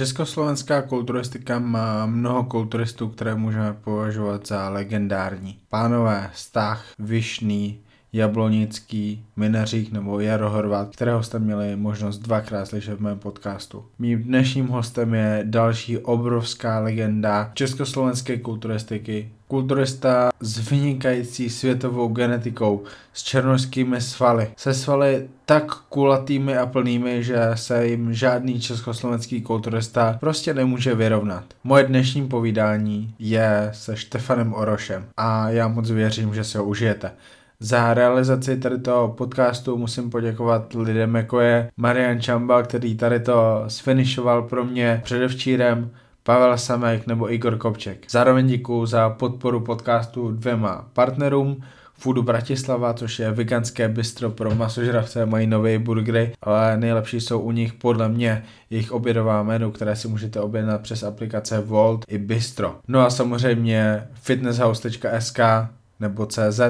Československá 0.00 0.82
kulturistika 0.82 1.58
má 1.58 2.06
mnoho 2.06 2.44
kulturistů, 2.44 3.08
které 3.08 3.34
můžeme 3.34 3.72
považovat 3.72 4.46
za 4.46 4.68
legendární. 4.68 5.58
Pánové 5.68 6.30
Stach, 6.34 6.84
Vyšný, 6.98 7.80
Jablonický, 8.12 9.24
Minařík 9.36 9.92
nebo 9.92 10.20
Jaro 10.20 10.50
Horvat, 10.50 10.88
kterého 10.88 11.22
jste 11.22 11.38
měli 11.38 11.76
možnost 11.76 12.18
dvakrát 12.18 12.66
slyšet 12.66 12.94
v 12.94 13.00
mém 13.00 13.18
podcastu. 13.18 13.84
Mým 13.98 14.22
dnešním 14.22 14.68
hostem 14.68 15.14
je 15.14 15.40
další 15.44 15.98
obrovská 15.98 16.78
legenda 16.78 17.50
československé 17.54 18.36
kulturistiky, 18.36 19.30
kulturista 19.48 20.30
s 20.40 20.70
vynikající 20.70 21.50
světovou 21.50 22.08
genetikou, 22.08 22.82
s 23.12 23.22
černožskými 23.22 24.00
svaly, 24.00 24.50
se 24.56 24.74
svaly 24.74 25.28
tak 25.44 25.74
kulatými 25.74 26.56
a 26.56 26.66
plnými, 26.66 27.22
že 27.22 27.38
se 27.54 27.86
jim 27.86 28.14
žádný 28.14 28.60
československý 28.60 29.42
kulturista 29.42 30.16
prostě 30.20 30.54
nemůže 30.54 30.94
vyrovnat. 30.94 31.44
Moje 31.64 31.84
dnešní 31.84 32.28
povídání 32.28 33.14
je 33.18 33.70
se 33.72 33.96
Štefanem 33.96 34.54
Orošem 34.54 35.04
a 35.16 35.50
já 35.50 35.68
moc 35.68 35.90
věřím, 35.90 36.34
že 36.34 36.44
se 36.44 36.58
ho 36.58 36.64
užijete. 36.64 37.10
Za 37.62 37.94
realizaci 37.94 38.56
tady 38.56 38.78
toho 38.78 39.08
podcastu 39.08 39.76
musím 39.76 40.10
poděkovat 40.10 40.74
lidem, 40.74 41.14
jako 41.14 41.40
je 41.40 41.70
Marian 41.76 42.20
Čambal, 42.20 42.62
který 42.62 42.96
tady 42.96 43.20
to 43.20 43.64
sfinišoval 43.68 44.42
pro 44.42 44.64
mě 44.64 45.00
předevčírem, 45.04 45.90
Pavel 46.22 46.58
Samek 46.58 47.06
nebo 47.06 47.32
Igor 47.32 47.56
Kopček. 47.56 48.06
Zároveň 48.10 48.46
děkuji 48.46 48.86
za 48.86 49.10
podporu 49.10 49.60
podcastu 49.60 50.30
dvěma 50.30 50.88
partnerům, 50.92 51.62
Foodu 51.94 52.22
Bratislava, 52.22 52.94
což 52.94 53.18
je 53.18 53.30
veganské 53.30 53.88
bistro 53.88 54.30
pro 54.30 54.54
masožravce, 54.54 55.26
mají 55.26 55.46
nové 55.46 55.78
burgery, 55.78 56.32
ale 56.42 56.76
nejlepší 56.76 57.20
jsou 57.20 57.40
u 57.40 57.50
nich 57.52 57.72
podle 57.72 58.08
mě 58.08 58.44
jejich 58.70 58.92
obědová 58.92 59.42
menu, 59.42 59.70
které 59.70 59.96
si 59.96 60.08
můžete 60.08 60.40
objednat 60.40 60.80
přes 60.80 61.02
aplikace 61.02 61.60
Volt 61.60 62.04
i 62.08 62.18
Bistro. 62.18 62.78
No 62.88 63.00
a 63.00 63.10
samozřejmě 63.10 64.06
fitnesshouse.sk 64.14 65.40
nebo 66.00 66.26
CZ, 66.26 66.60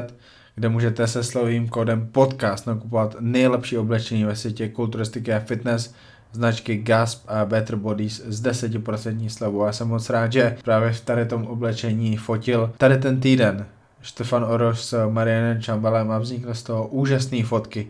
kde 0.60 0.68
můžete 0.68 1.06
se 1.06 1.24
slovým 1.24 1.68
kódem 1.68 2.08
podcast 2.12 2.66
nakupovat 2.66 3.16
nejlepší 3.20 3.78
oblečení 3.78 4.24
ve 4.24 4.36
světě 4.36 4.68
kulturistiky 4.68 5.32
a 5.32 5.40
fitness, 5.40 5.94
značky 6.32 6.76
Gasp 6.76 7.24
a 7.28 7.44
Better 7.44 7.76
Bodies 7.76 8.22
s 8.26 8.42
10% 8.42 9.28
slevou. 9.28 9.64
Já 9.64 9.72
jsem 9.72 9.88
moc 9.88 10.10
rád, 10.10 10.32
že 10.32 10.56
právě 10.64 10.92
v 10.92 11.00
tady 11.00 11.26
tom 11.26 11.46
oblečení 11.46 12.16
fotil 12.16 12.72
tady 12.78 12.98
ten 12.98 13.20
týden 13.20 13.66
Štefan 14.02 14.44
Oroš 14.44 14.80
s 14.80 15.08
Marianem 15.10 15.62
Čambalem 15.62 16.10
a 16.10 16.18
vznikly 16.18 16.54
z 16.54 16.62
toho 16.62 16.88
úžasné 16.88 17.44
fotky. 17.44 17.88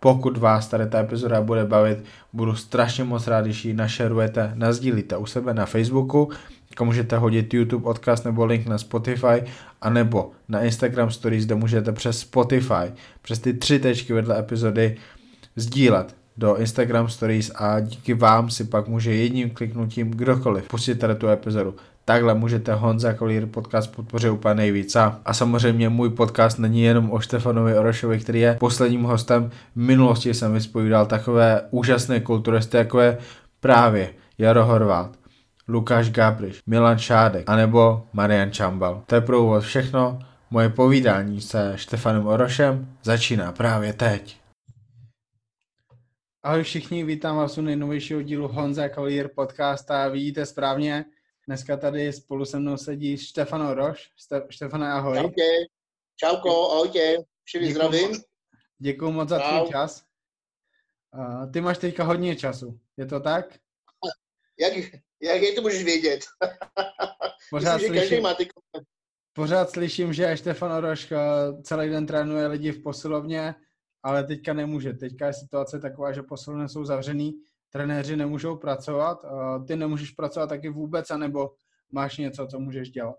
Pokud 0.00 0.36
vás 0.36 0.68
tady 0.68 0.86
ta 0.86 1.00
epizoda 1.00 1.40
bude 1.40 1.64
bavit, 1.64 2.04
budu 2.32 2.54
strašně 2.54 3.04
moc 3.04 3.26
rád, 3.26 3.44
když 3.44 3.64
ji 3.64 3.74
našerujete, 3.74 4.52
nazdílíte 4.54 5.16
u 5.16 5.26
sebe 5.26 5.54
na 5.54 5.66
Facebooku, 5.66 6.30
jako 6.74 6.84
můžete 6.84 7.18
hodit 7.18 7.54
YouTube 7.54 7.84
odkaz 7.84 8.24
nebo 8.24 8.44
link 8.44 8.66
na 8.66 8.78
Spotify, 8.78 9.44
anebo 9.82 10.30
na 10.48 10.60
Instagram 10.60 11.10
Stories, 11.10 11.46
kde 11.46 11.54
můžete 11.54 11.92
přes 11.92 12.18
Spotify, 12.18 12.92
přes 13.22 13.38
ty 13.38 13.54
tři 13.54 13.78
tečky 13.78 14.12
vedle 14.12 14.38
epizody 14.38 14.96
sdílet 15.56 16.16
do 16.36 16.56
Instagram 16.56 17.08
Stories 17.08 17.50
a 17.54 17.80
díky 17.80 18.14
vám 18.14 18.50
si 18.50 18.64
pak 18.64 18.88
může 18.88 19.14
jedním 19.14 19.50
kliknutím 19.50 20.10
kdokoliv 20.10 20.68
pustit 20.68 20.94
tady 20.94 21.14
tu 21.14 21.28
epizodu. 21.28 21.74
Takhle 22.04 22.34
můžete 22.34 22.74
Honza 22.74 23.12
Kolír 23.12 23.46
podcast 23.46 23.96
podpořit 23.96 24.30
úplně 24.30 24.54
nejvíc. 24.54 24.96
A, 24.96 25.20
a 25.24 25.34
samozřejmě 25.34 25.88
můj 25.88 26.10
podcast 26.10 26.58
není 26.58 26.82
jenom 26.82 27.10
o 27.10 27.20
Štefanovi 27.20 27.78
Orošovi, 27.78 28.18
který 28.18 28.40
je 28.40 28.56
posledním 28.60 29.02
hostem. 29.02 29.50
V 29.76 29.76
minulosti 29.76 30.34
jsem 30.34 30.52
vyspovídal 30.52 31.06
takové 31.06 31.62
úžasné 31.70 32.20
kulturisty, 32.20 32.76
jako 32.76 33.00
je 33.00 33.18
právě 33.60 34.10
Jaro 34.38 34.64
Horvát, 34.64 35.23
Lukáš 35.68 36.10
Gabriš, 36.10 36.62
Milan 36.66 36.98
Šádek, 36.98 37.48
anebo 37.48 38.08
Marian 38.12 38.50
Čambal. 38.52 39.04
To 39.06 39.14
je 39.14 39.20
pro 39.20 39.42
úvod 39.42 39.64
všechno. 39.64 40.18
Moje 40.50 40.68
povídání 40.68 41.40
se 41.40 41.72
Štefanem 41.76 42.26
Orošem 42.26 42.96
začíná 43.02 43.52
právě 43.52 43.92
teď. 43.92 44.40
Ahoj 46.42 46.62
všichni, 46.62 47.04
vítám 47.04 47.36
vás 47.36 47.58
u 47.58 47.62
nejnovějšího 47.62 48.22
dílu 48.22 48.48
Honza 48.48 48.88
Collier 48.88 49.28
podcast 49.28 49.90
a 49.90 50.08
vidíte 50.08 50.46
správně, 50.46 51.04
dneska 51.46 51.76
tady 51.76 52.12
spolu 52.12 52.44
se 52.44 52.58
mnou 52.58 52.76
sedí 52.76 53.16
Štefan 53.18 53.62
Oroš. 53.62 54.10
Ste- 54.18 54.46
Štefane, 54.50 54.92
ahoj. 54.92 55.16
Čauke, 55.16 55.42
čauko, 56.16 56.72
ahojte, 56.72 57.16
všemi 57.44 57.72
zdravím. 57.74 58.10
Děkuji 58.78 59.10
moc 59.12 59.28
za 59.28 59.38
tvůj 59.38 59.68
čas. 59.70 60.04
Uh, 61.16 61.50
ty 61.52 61.60
máš 61.60 61.78
teďka 61.78 62.04
hodně 62.04 62.36
času, 62.36 62.78
je 62.96 63.06
to 63.06 63.20
tak? 63.20 63.46
Jak, 64.60 64.72
jak 65.24 65.42
je 65.42 65.52
to 65.52 65.62
můžeš 65.62 65.84
vědět? 65.84 66.20
Pořád 67.50 67.74
Myslím, 67.74 67.94
že 67.94 68.00
každý 68.00 68.20
má 68.20 68.34
ty... 68.34 68.48
Pořád 69.32 69.70
slyším, 69.70 70.12
že 70.12 70.36
Štefan 70.36 70.72
Oroš 70.72 71.12
celý 71.62 71.90
den 71.90 72.06
trénuje 72.06 72.46
lidi 72.46 72.72
v 72.72 72.82
posilovně, 72.82 73.54
ale 74.02 74.24
teďka 74.24 74.52
nemůže. 74.52 74.92
Teďka 74.92 75.26
je 75.26 75.34
situace 75.34 75.80
taková, 75.80 76.12
že 76.12 76.22
posilovny 76.22 76.68
jsou 76.68 76.84
zavřený, 76.84 77.32
trenéři 77.70 78.16
nemůžou 78.16 78.56
pracovat, 78.56 79.24
ty 79.66 79.76
nemůžeš 79.76 80.10
pracovat 80.10 80.46
taky 80.46 80.68
vůbec, 80.68 81.10
anebo 81.10 81.50
máš 81.92 82.16
něco, 82.18 82.46
co 82.46 82.60
můžeš 82.60 82.90
dělat? 82.90 83.16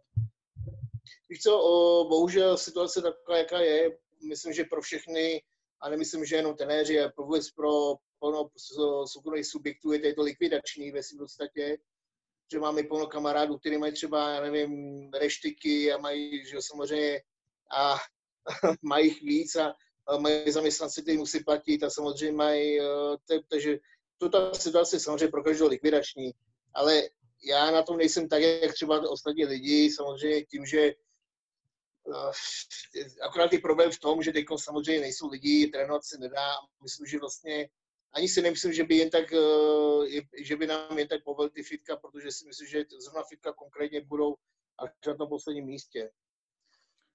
Víš 1.29 1.41
co, 1.41 1.59
o, 1.59 2.07
bohužel 2.09 2.57
situace 2.57 3.01
taková, 3.01 3.37
jaká 3.37 3.59
je, 3.59 3.97
myslím, 4.29 4.53
že 4.53 4.63
pro 4.63 4.81
všechny, 4.81 5.41
a 5.81 5.89
nemyslím, 5.89 6.25
že 6.25 6.35
jenom 6.35 6.55
trenéři, 6.55 6.99
ale 6.99 7.13
vůbec 7.17 7.51
pro 7.51 7.95
plno 8.19 8.49
soukromých 9.05 9.45
subjektů 9.45 9.91
je 9.91 10.13
to 10.13 10.21
likvidační 10.21 10.91
ve 10.91 11.01
v 11.01 11.17
podstatě, 11.17 11.77
že 12.51 12.59
máme 12.59 12.83
plno 12.83 13.07
kamarádů, 13.07 13.57
kteří 13.57 13.77
mají 13.77 13.93
třeba, 13.93 14.29
já 14.29 14.41
nevím, 14.41 15.09
reštiky 15.13 15.93
a 15.93 15.97
mají, 15.97 16.45
že 16.45 16.57
samozřejmě, 16.61 17.21
a 17.77 17.95
mají 18.81 19.07
jich 19.07 19.21
víc 19.21 19.55
a, 19.55 19.75
a 20.07 20.17
mají 20.17 20.51
zaměstnance, 20.51 21.01
kteří 21.01 21.17
musí 21.17 21.43
platit 21.43 21.83
a 21.83 21.89
samozřejmě 21.89 22.37
mají, 22.37 22.79
e, 22.79 22.83
takže 23.49 23.79
to 24.17 24.29
ta 24.29 24.53
situace 24.53 24.99
samozřejmě 24.99 25.27
pro 25.27 25.43
každého 25.43 25.69
likvidační, 25.69 26.31
ale 26.73 27.03
já 27.45 27.71
na 27.71 27.83
tom 27.83 27.97
nejsem 27.97 28.29
tak, 28.29 28.41
jak 28.41 28.73
třeba 28.73 29.09
ostatní 29.09 29.45
lidi, 29.45 29.91
samozřejmě 29.91 30.45
tím, 30.45 30.65
že 30.65 30.93
uh, 32.03 32.31
akorát 33.21 33.53
je 33.53 33.59
problém 33.59 33.91
v 33.91 33.99
tom, 33.99 34.23
že 34.23 34.31
teď 34.31 34.45
samozřejmě 34.55 35.01
nejsou 35.01 35.29
lidi, 35.29 35.67
trénovat 35.67 36.05
se 36.05 36.17
nedá. 36.17 36.51
Myslím, 36.83 37.05
že 37.05 37.19
vlastně 37.19 37.69
ani 38.15 38.27
si 38.27 38.41
nemyslím, 38.41 38.73
že 38.73 38.83
by 38.83 38.95
jen 38.95 39.09
tak, 39.09 39.31
uh, 39.31 40.05
že 40.43 40.55
by 40.55 40.67
nám 40.67 40.97
jen 40.97 41.07
tak 41.07 41.23
povolili 41.23 41.51
ty 41.51 41.63
fitka, 41.63 41.97
protože 41.97 42.31
si 42.31 42.47
myslím, 42.47 42.67
že 42.67 42.85
zrovna 43.03 43.23
fitka 43.23 43.53
konkrétně 43.53 44.01
budou 44.01 44.35
až 44.79 44.89
na 45.07 45.15
tom 45.15 45.29
posledním 45.29 45.65
místě. 45.65 46.11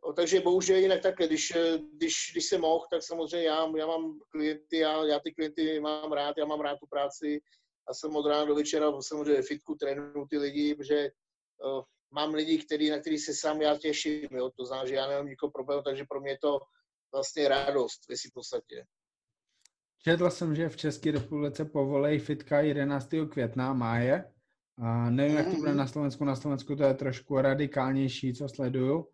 O, 0.01 0.13
takže 0.13 0.41
bohužel 0.41 0.77
jinak 0.77 1.03
takhle, 1.03 1.27
když, 1.27 1.53
když, 1.93 2.15
když 2.33 2.45
jsem 2.45 2.61
mohl, 2.61 2.87
tak 2.91 3.03
samozřejmě 3.03 3.47
já, 3.47 3.73
já 3.77 3.87
mám 3.87 4.19
klienty, 4.31 4.77
já, 4.79 5.05
já 5.05 5.21
ty 5.21 5.33
klienty 5.33 5.81
mám 5.81 6.13
rád, 6.13 6.39
já 6.39 6.45
mám 6.45 6.61
rád 6.61 6.79
tu 6.79 6.87
práci 6.87 7.41
a 7.89 7.95
jsem 7.95 8.17
od 8.17 8.27
rána 8.27 8.45
do 8.45 8.55
večera 8.55 8.93
samozřejmě 9.01 9.43
fitku 9.43 9.75
trénuju 9.75 10.27
ty 10.31 10.39
lidi, 10.39 10.75
protože 10.75 11.11
uh, 11.65 11.83
mám 12.11 12.35
lidi, 12.35 12.59
který, 12.59 12.91
na 12.91 12.99
který 12.99 13.19
se 13.19 13.35
sám 13.35 13.63
já 13.63 13.79
těším, 13.79 14.29
jo, 14.31 14.51
to 14.57 14.67
znamená, 14.67 14.89
že 14.89 14.95
já 14.95 15.09
nemám 15.09 15.27
nikoho 15.27 15.51
problém, 15.51 15.83
takže 15.83 16.05
pro 16.09 16.21
mě 16.21 16.31
je 16.31 16.39
to 16.39 16.61
vlastně 17.13 17.49
radost 17.49 18.09
ve 18.09 18.17
v 18.17 18.35
podstatě. 18.35 18.85
Četl 20.05 20.31
jsem, 20.31 20.55
že 20.55 20.69
v 20.69 20.77
České 20.77 21.11
republice 21.11 21.65
povolej 21.65 22.19
fitka 22.19 22.61
11. 22.61 23.09
května, 23.31 23.73
máje. 23.73 24.33
A 24.79 25.11
nevím, 25.11 25.37
jak 25.37 25.47
to 25.51 25.57
bude 25.57 25.75
na 25.75 25.87
Slovensku. 25.87 26.25
Na 26.25 26.37
Slovensku 26.37 26.77
to 26.77 26.85
je 26.85 26.95
trošku 26.95 27.41
radikálnější, 27.41 28.35
co 28.35 28.49
sleduju 28.49 29.07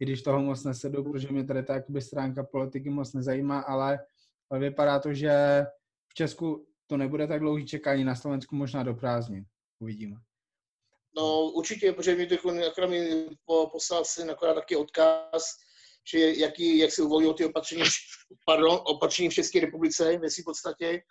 i 0.00 0.04
když 0.04 0.22
toho 0.22 0.42
moc 0.42 0.64
nesedu, 0.64 1.04
protože 1.04 1.28
mě 1.30 1.44
tady 1.44 1.62
ta 1.62 1.82
stránka 1.98 2.44
politiky 2.44 2.90
moc 2.90 3.12
nezajímá, 3.12 3.60
ale, 3.60 3.98
vypadá 4.58 4.98
to, 4.98 5.14
že 5.14 5.64
v 6.08 6.14
Česku 6.14 6.66
to 6.86 6.96
nebude 6.96 7.26
tak 7.26 7.40
dlouhý 7.40 7.66
čekání, 7.66 8.04
na 8.04 8.14
Slovensku 8.14 8.56
možná 8.56 8.82
do 8.82 8.94
prázdnin. 8.94 9.44
Uvidíme. 9.80 10.16
No 11.16 11.50
určitě, 11.50 11.92
protože 11.92 12.16
mi 12.16 12.26
to 12.26 12.34
akorát 12.70 12.90
mi 12.90 13.26
poslal 13.72 14.04
si 14.04 14.22
akorát 14.22 14.54
taky 14.54 14.76
odkaz, 14.76 15.56
že 16.10 16.18
jaký, 16.18 16.78
jak 16.78 16.92
se 16.92 17.02
uvolňují 17.02 17.34
ty 17.34 17.44
opatření, 17.44 17.82
pardon, 18.46 18.78
opatření 18.84 19.28
v 19.28 19.34
České 19.34 19.60
republice, 19.60 20.18
ve 20.18 20.28
v 20.28 20.44
podstatě. 20.44 21.02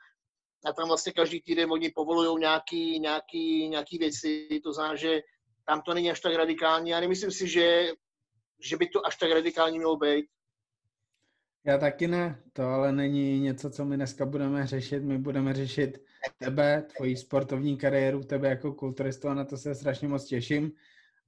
A 0.65 0.73
tam 0.73 0.87
vlastně 0.87 1.11
každý 1.11 1.41
týden 1.41 1.71
oni 1.71 1.89
povolují 1.89 2.39
nějaký, 2.39 2.99
nějaký, 2.99 3.69
nějaký 3.69 3.97
věci, 3.97 4.47
to 4.63 4.73
znamená, 4.73 4.95
že 4.95 5.21
tam 5.65 5.81
to 5.81 5.93
není 5.93 6.11
až 6.11 6.19
tak 6.19 6.35
radikální. 6.35 6.89
Já 6.89 6.99
nemyslím 6.99 7.31
si, 7.31 7.47
že 7.47 7.87
že 8.59 8.77
by 8.77 8.87
to 8.87 9.05
až 9.05 9.17
tak 9.17 9.31
radikální 9.31 9.77
mělo 9.77 9.97
být. 9.97 10.25
Já 11.65 11.77
taky 11.77 12.07
ne, 12.07 12.43
to 12.53 12.63
ale 12.63 12.91
není 12.91 13.39
něco, 13.39 13.69
co 13.69 13.85
my 13.85 13.95
dneska 13.95 14.25
budeme 14.25 14.67
řešit. 14.67 15.03
My 15.03 15.17
budeme 15.17 15.53
řešit 15.53 16.03
tebe, 16.37 16.87
tvoji 16.95 17.17
sportovní 17.17 17.77
kariéru, 17.77 18.23
tebe 18.23 18.49
jako 18.49 18.73
kulturistu 18.73 19.27
a 19.27 19.33
na 19.33 19.45
to 19.45 19.57
se 19.57 19.75
strašně 19.75 20.07
moc 20.07 20.25
těším. 20.25 20.71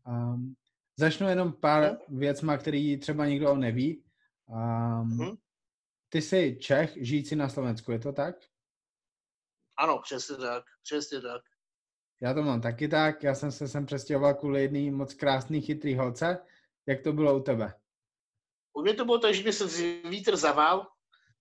Um, 0.08 0.56
začnu 1.00 1.30
jenom 1.30 1.54
pár 1.54 1.98
věcma, 2.08 2.58
který 2.58 2.98
třeba 2.98 3.26
nikdo 3.26 3.56
neví. 3.56 4.04
Um. 4.48 5.38
Ty 6.10 6.22
jsi 6.22 6.58
Čech, 6.62 6.98
žijící 7.02 7.36
na 7.36 7.50
Slovensku, 7.50 7.92
je 7.92 8.00
to 8.00 8.14
tak? 8.14 8.36
Ano, 9.78 10.00
přesně 10.04 10.36
tak, 10.36 10.64
přesně 10.84 11.22
tak. 11.22 11.42
Já 12.22 12.34
to 12.34 12.44
mám 12.44 12.62
taky 12.62 12.88
tak, 12.88 13.24
já 13.24 13.36
jsem 13.36 13.52
se 13.52 13.68
sem 13.68 13.86
přestěhoval 13.86 14.34
kvůli 14.34 14.62
jedný 14.62 14.92
moc 14.92 15.14
krásný 15.14 15.62
chytrý 15.62 15.96
holce. 15.96 16.38
Jak 16.86 17.02
to 17.02 17.14
bylo 17.14 17.38
u 17.38 17.44
tebe? 17.44 17.74
U 18.74 18.82
mě 18.82 18.94
to 18.94 19.06
bylo 19.06 19.20
tak, 19.20 19.34
že 19.34 19.44
mě 19.44 19.54
se 19.54 19.66
vítr 20.10 20.36
zavál, 20.36 20.88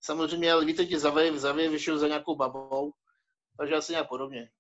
samozřejmě, 0.00 0.52
ale 0.52 0.64
vítr 0.64 0.84
tě 0.84 0.98
zaveje, 0.98 1.38
zaveje, 1.38 1.70
vyšel 1.70 1.98
za 1.98 2.08
nějakou 2.08 2.36
babou, 2.36 2.92
takže 3.58 3.74
asi 3.74 3.92
nějak 3.92 4.08
podobně. 4.08 4.50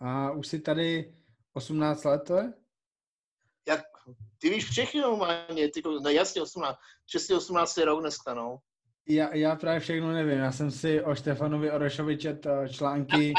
A 0.00 0.30
už 0.30 0.46
jsi 0.46 0.60
tady 0.60 1.14
18 1.52 2.04
let, 2.04 2.22
to 2.26 2.36
je? 2.36 2.63
Ty 4.38 4.50
víš 4.50 4.64
všechny 4.70 5.00
normálně, 5.00 5.70
ty, 5.74 5.82
no 6.02 6.10
jasně 6.10 6.42
18, 6.42 6.76
přesně 7.06 7.36
18 7.36 7.76
rok 7.76 8.00
dneska, 8.00 8.34
no. 8.34 8.58
Já, 9.08 9.34
já 9.34 9.56
právě 9.56 9.80
všechno 9.80 10.12
nevím, 10.12 10.38
já 10.38 10.52
jsem 10.52 10.70
si 10.70 11.02
o 11.02 11.14
Štefanovi 11.14 11.70
Orešovi 11.70 12.16
čet 12.16 12.46
eh, 12.46 12.68
články 12.68 13.32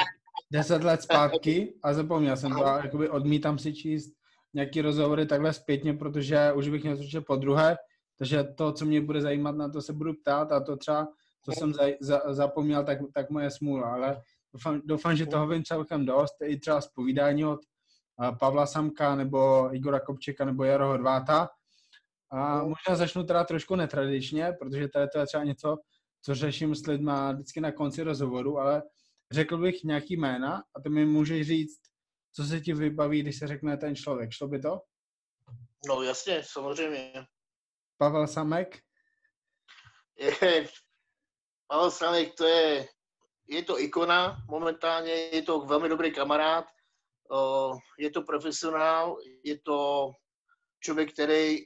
10 0.52 0.84
let 0.84 1.02
zpátky 1.02 1.74
a 1.84 1.94
zapomněl 1.94 2.38
jsem 2.38 2.52
to 2.52 2.66
a 2.66 2.78
jakoby 2.84 3.10
odmítám 3.10 3.60
si 3.60 3.74
číst 3.74 4.14
nějaký 4.54 4.82
rozhovory 4.82 5.26
takhle 5.26 5.54
zpětně, 5.54 5.94
protože 5.94 6.52
už 6.56 6.70
bych 6.70 6.84
měl 6.84 6.98
slyšet 6.98 7.26
po 7.26 7.36
druhé, 7.36 7.78
takže 8.18 8.44
to, 8.44 8.72
co 8.72 8.86
mě 8.86 9.02
bude 9.02 9.22
zajímat, 9.22 9.56
na 9.56 9.70
to 9.70 9.82
se 9.82 9.94
budu 9.94 10.14
ptát 10.14 10.52
a 10.52 10.60
to 10.60 10.78
třeba, 10.78 11.08
co 11.46 11.52
jsem 11.52 11.74
za, 11.74 11.84
za, 12.02 12.22
zapomněl, 12.30 12.84
tak, 12.84 13.00
tak 13.14 13.30
moje 13.30 13.52
smůla, 13.52 13.94
ale 13.94 14.22
doufám, 14.54 14.82
doufám, 14.86 15.16
že 15.16 15.26
toho 15.26 15.48
vím 15.48 15.64
celkem 15.64 16.06
dost, 16.06 16.36
i 16.44 16.60
třeba 16.60 16.82
z 16.82 16.88
povídání 16.88 17.46
od 17.46 17.60
Pavla 18.40 18.68
Samka 18.68 19.16
nebo 19.16 19.70
Igora 19.76 20.00
Kopčeka 20.00 20.46
nebo 20.46 20.64
Jaro 20.64 20.88
Horváta. 20.88 21.50
A 22.32 22.64
možná 22.64 22.96
začnu 22.96 23.24
teda 23.24 23.44
trošku 23.44 23.76
netradičně, 23.76 24.54
protože 24.60 24.88
tady 24.88 25.08
to 25.08 25.20
je 25.20 25.26
třeba 25.28 25.44
něco, 25.44 25.78
co 26.22 26.36
řeším 26.36 26.76
s 26.76 26.88
lidmi 26.88 27.12
vždycky 27.34 27.62
na 27.62 27.72
konci 27.72 28.04
rozhovoru, 28.04 28.60
ale 28.60 28.84
řekl 29.32 29.58
bych 29.58 29.84
nějaký 29.84 30.18
jména 30.18 30.64
a 30.76 30.82
ty 30.82 30.90
mi 30.90 31.06
můžeš 31.06 31.48
říct, 31.48 31.80
co 32.36 32.44
se 32.44 32.62
ti 32.62 32.74
vybaví, 32.74 33.22
když 33.22 33.40
se 33.40 33.48
řekne 33.48 33.78
ten 33.78 33.96
člověk. 33.96 34.32
Šlo 34.32 34.48
by 34.48 34.60
to? 34.60 34.82
No 35.88 36.02
jasně, 36.02 36.42
samozřejmě. 36.44 37.14
Pavel 37.98 38.28
Samek? 38.28 38.80
Je, 40.20 40.68
Pavel 41.68 41.92
Samek, 41.92 42.36
to 42.36 42.46
je, 42.46 42.88
je 43.48 43.64
to 43.64 43.80
ikona 43.80 44.38
momentálně, 44.50 45.12
je 45.12 45.42
to 45.42 45.60
velmi 45.60 45.90
dobrý 45.90 46.14
kamarád, 46.14 46.66
je 48.00 48.12
to 48.12 48.22
profesionál, 48.22 49.18
je 49.44 49.60
to 49.64 50.12
člověk, 50.80 51.14
který 51.14 51.66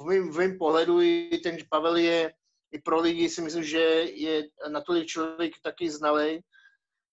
v 0.00 0.04
mém, 0.04 0.30
v 0.32 0.38
mém 0.38 0.58
pohledu 0.58 1.00
i 1.00 1.40
ten 1.42 1.56
Pavel 1.70 1.96
je 1.96 2.32
i 2.72 2.78
pro 2.78 3.00
lidi 3.00 3.28
si 3.28 3.42
myslím, 3.42 3.64
že 3.64 3.78
je 4.02 4.42
natolik 4.68 5.06
člověk 5.06 5.52
taky 5.62 5.90
znalý, 5.90 6.40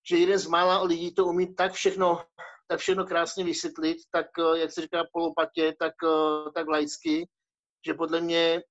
že 0.10 0.18
jeden 0.18 0.40
z 0.40 0.48
mála 0.48 0.84
lidí 0.84 1.14
to 1.14 1.26
umí 1.26 1.56
tak 1.56 1.74
všechno, 1.74 2.26
tak 2.68 2.80
všechno 2.80 3.06
krásně 3.06 3.44
vysvětlit, 3.44 3.98
tak 4.12 4.26
jak 4.56 4.72
se 4.72 4.82
říká 4.82 5.04
polopatě, 5.14 5.76
tak, 5.80 5.94
tak 6.56 6.68
laicky, 6.68 7.30
že 7.86 7.94
podle 7.94 8.22
mě 8.22 8.62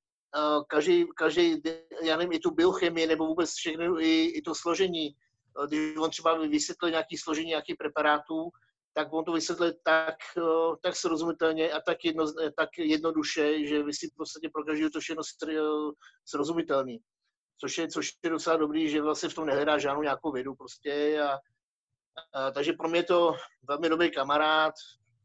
každý, 0.68 1.06
každý, 1.16 1.62
já 2.02 2.16
nevím, 2.16 2.32
i 2.32 2.38
tu 2.38 2.50
biochemii 2.50 3.06
nebo 3.06 3.26
vůbec 3.26 3.50
všechno, 3.54 4.00
i, 4.00 4.24
i 4.24 4.42
to 4.42 4.54
složení, 4.54 5.14
když 5.68 5.96
on 5.96 6.10
třeba 6.10 6.38
vysvětlil 6.38 6.90
nějaký 6.90 7.16
složení 7.16 7.48
nějakých 7.48 7.76
preparátů, 7.76 8.50
tak 8.92 9.12
on 9.12 9.24
to 9.24 9.32
vysvětlil 9.32 9.72
tak, 9.84 10.16
tak 10.82 10.96
srozumitelně 10.96 11.72
a 11.72 11.80
tak, 11.80 12.04
jedno, 12.04 12.32
tak 12.56 12.68
jednoduše, 12.78 13.66
že 13.66 13.82
vy 13.82 13.92
si 13.92 14.08
v 14.08 14.14
podstatě 14.16 14.48
pro 14.52 14.64
každého 14.64 14.90
to 14.90 15.00
všechno 15.00 15.22
srozumitelný. 16.24 17.00
Což 17.60 17.78
je, 17.78 17.88
což 17.88 18.12
je 18.24 18.30
docela 18.30 18.56
dobrý, 18.56 18.88
že 18.88 19.02
vlastně 19.02 19.28
v 19.28 19.34
tom 19.34 19.46
nehledá 19.46 19.78
žádnou 19.78 20.02
nějakou 20.02 20.32
vědu 20.32 20.54
prostě 20.54 21.22
a, 21.22 21.38
a, 22.32 22.50
takže 22.50 22.72
pro 22.72 22.88
mě 22.88 22.98
je 22.98 23.04
to 23.04 23.34
velmi 23.68 23.88
dobrý 23.88 24.10
kamarád, 24.10 24.74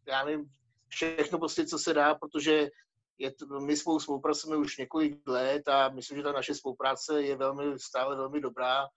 já 0.07 0.25
nevím, 0.25 0.45
všechno 0.87 1.39
prostě, 1.39 1.65
co 1.65 1.79
se 1.79 1.93
dá, 1.93 2.15
protože 2.15 2.69
je 3.17 3.31
to, 3.31 3.59
my 3.59 3.77
spolu 3.77 3.99
spolupracujeme 3.99 4.57
už 4.61 4.77
několik 4.77 5.27
let 5.27 5.67
a 5.67 5.89
myslím, 5.89 6.17
že 6.17 6.23
ta 6.23 6.31
naše 6.31 6.55
spolupráce 6.55 7.21
je 7.21 7.35
velmi, 7.35 7.79
stále 7.79 8.15
velmi 8.15 8.41
dobrá 8.41 8.87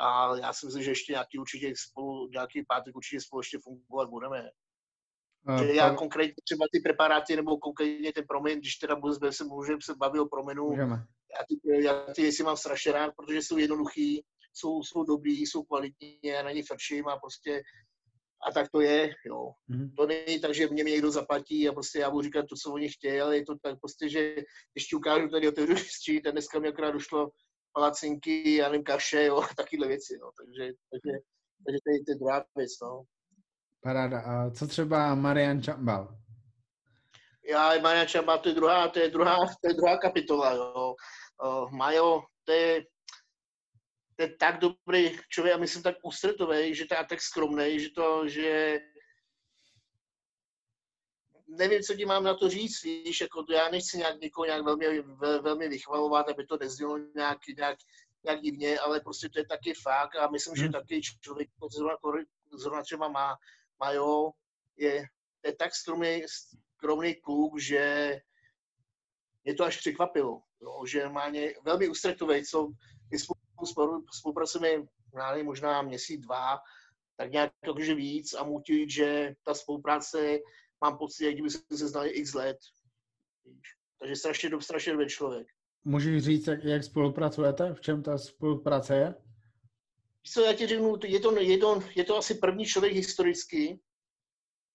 a 0.00 0.36
já 0.36 0.52
si 0.52 0.66
myslím, 0.66 0.82
že 0.82 0.90
ještě 0.90 1.12
nějaký 1.12 1.38
určitě 1.38 1.72
spolu, 1.76 2.28
nějaký 2.28 2.64
pátek 2.68 2.96
určitě 2.96 3.20
spolu 3.20 3.40
ještě 3.40 3.58
fungovat 3.62 4.08
budeme. 4.10 4.50
Že 5.58 5.74
já 5.74 5.94
konkrétně 5.94 6.42
třeba 6.44 6.66
ty 6.72 6.80
preparáty 6.80 7.36
nebo 7.36 7.58
konkrétně 7.58 8.12
ten 8.12 8.24
proměn, 8.28 8.58
když 8.58 8.76
teda 8.76 8.96
bude, 8.96 9.32
se 9.32 9.44
můžeme 9.44 9.78
se 9.82 9.94
bavit 9.94 10.20
o 10.20 10.28
promenu, 10.28 10.70
můžeme. 10.70 11.04
já 11.34 11.44
ty, 11.48 11.84
já 11.84 12.14
ty 12.14 12.22
věci 12.22 12.42
mám 12.42 12.56
strašně 12.56 12.92
rád, 12.92 13.12
protože 13.16 13.42
jsou 13.42 13.58
jednoduchý, 13.58 14.24
jsou, 14.52 14.82
jsou 14.82 15.04
dobrý, 15.04 15.46
jsou 15.46 15.62
kvalitní, 15.62 16.18
já 16.24 16.42
na 16.42 16.52
ně 16.52 16.62
frčím 16.62 17.08
a 17.08 17.18
prostě 17.18 17.62
a 18.48 18.52
tak 18.52 18.70
to 18.70 18.80
je, 18.80 19.14
jo. 19.26 19.50
Mm-hmm. 19.70 19.90
To 19.96 20.06
není 20.06 20.40
tak, 20.40 20.54
že 20.54 20.68
mě, 20.68 20.82
někdo 20.82 21.10
zaplatí 21.10 21.68
a 21.68 21.72
prostě 21.72 21.98
já 21.98 22.10
budu 22.10 22.22
říkat 22.22 22.46
to, 22.48 22.56
co 22.62 22.72
oni 22.72 22.88
chtějí, 22.88 23.20
ale 23.20 23.36
je 23.36 23.44
to 23.44 23.54
tak 23.62 23.80
prostě, 23.80 24.08
že 24.08 24.36
ještě 24.74 24.96
ukážu 24.96 25.28
tady 25.28 25.48
otevřu 25.48 25.74
a 26.28 26.30
dneska 26.30 26.58
mi 26.58 26.68
akorát 26.68 26.90
došlo 26.90 27.30
palacinky, 27.78 28.56
já 28.56 28.68
nevím, 28.68 28.84
kaše, 28.84 29.24
jo, 29.24 29.42
takovéhle 29.56 29.88
věci, 29.88 30.18
no. 30.20 30.30
Takže, 30.38 30.72
takže, 30.90 31.18
takže 31.66 31.78
to 31.84 31.90
je, 31.90 32.04
to 32.04 32.10
je 32.10 32.18
druhá 32.18 32.44
věc, 32.56 32.72
no. 32.82 33.02
Paráda. 33.82 34.20
A 34.20 34.50
co 34.50 34.66
třeba 34.66 35.14
Marian 35.14 35.62
Čambal? 35.62 36.18
Já, 37.50 37.80
Marian 37.80 38.06
Čambal, 38.06 38.38
to 38.38 38.48
je 38.48 38.54
druhá, 38.54 38.88
to 38.88 38.98
je 38.98 39.08
druhá, 39.08 39.36
to 39.36 39.68
je 39.68 39.74
druhá 39.74 39.98
kapitola, 39.98 40.52
jo. 40.52 40.94
Uh, 41.44 41.70
Majo, 41.70 42.22
to 42.44 42.52
je, 42.52 42.82
to 44.16 44.22
je 44.22 44.36
tak 44.36 44.58
dobrý 44.58 45.18
člověk 45.30 45.54
a 45.54 45.58
myslím 45.58 45.82
tak 45.82 45.96
ústretový, 46.02 46.74
že 46.74 46.86
to 46.86 46.94
je 46.94 47.04
tak 47.08 47.20
skromný, 47.20 47.80
že 47.80 47.90
to, 47.90 48.28
že 48.28 48.80
nevím, 51.48 51.82
co 51.82 51.94
ti 51.94 52.04
mám 52.04 52.24
na 52.24 52.34
to 52.34 52.48
říct, 52.48 52.82
víš, 52.82 53.20
jako 53.20 53.42
to 53.42 53.52
já 53.52 53.68
nechci 53.68 53.98
nějak 53.98 54.20
někoho 54.20 54.44
nějak 54.44 54.64
velmi, 54.64 55.02
velmi 55.42 55.68
vychvalovat, 55.68 56.28
aby 56.28 56.46
to 56.46 56.58
neznělo 56.60 56.98
nějak, 56.98 57.38
nějak, 57.56 57.78
nějak 58.24 58.40
divně, 58.40 58.78
ale 58.78 59.00
prostě 59.00 59.28
to 59.28 59.38
je 59.38 59.46
taky 59.46 59.74
fakt 59.74 60.16
a 60.16 60.30
myslím, 60.30 60.54
hmm. 60.54 60.64
že 60.64 60.72
taky 60.72 61.00
člověk, 61.20 61.48
zrovna, 61.72 61.96
zrovna 62.52 62.82
třeba 62.82 63.08
má, 63.08 63.36
má 63.80 63.92
jo, 63.92 64.30
je, 64.76 65.04
je 65.44 65.56
tak 65.56 65.74
skromný, 65.74 66.22
skromný 66.76 67.14
kluk, 67.14 67.60
že 67.60 68.12
mě 69.44 69.54
to 69.54 69.64
až 69.64 69.76
překvapilo, 69.76 70.42
jo, 70.60 70.86
že 70.86 71.08
má 71.08 71.28
ně 71.28 71.54
velmi 71.64 71.88
ústretový, 71.88 72.44
co 72.44 72.68
my 73.10 73.18
spolu, 73.18 74.04
spolupracujeme 74.18 74.86
možná 75.42 75.82
měsíc, 75.82 76.20
dva, 76.20 76.58
tak 77.16 77.30
nějak 77.30 77.52
jakože 77.66 77.94
víc 77.94 78.34
a 78.34 78.44
můžu 78.44 78.62
říct, 78.66 78.90
že 78.90 79.34
ta 79.44 79.54
spolupráce 79.54 80.38
mám 80.80 80.98
pocit, 80.98 81.24
jak 81.24 81.34
kdyby 81.34 81.50
se 81.50 81.88
znali 81.88 82.10
x 82.10 82.34
let. 82.34 82.58
Takže 83.98 84.16
strašně, 84.16 84.50
strašně 84.60 84.92
dobrý 84.92 85.08
člověk. 85.08 85.48
Můžeš 85.84 86.22
říct, 86.22 86.46
jak, 86.46 86.64
jak 86.64 86.84
spolupracujete? 86.84 87.74
V 87.74 87.80
čem 87.80 88.02
ta 88.02 88.18
spolupráce 88.18 88.96
je? 88.96 89.14
Co 90.22 90.42
já 90.42 90.52
ti 90.52 90.66
řeknu, 90.66 90.98
je 91.04 91.20
to, 91.20 91.40
je 91.40 91.58
to, 91.58 91.82
je 91.94 92.04
to 92.04 92.16
asi 92.16 92.34
první 92.34 92.64
člověk 92.64 92.94
historicky, 92.94 93.80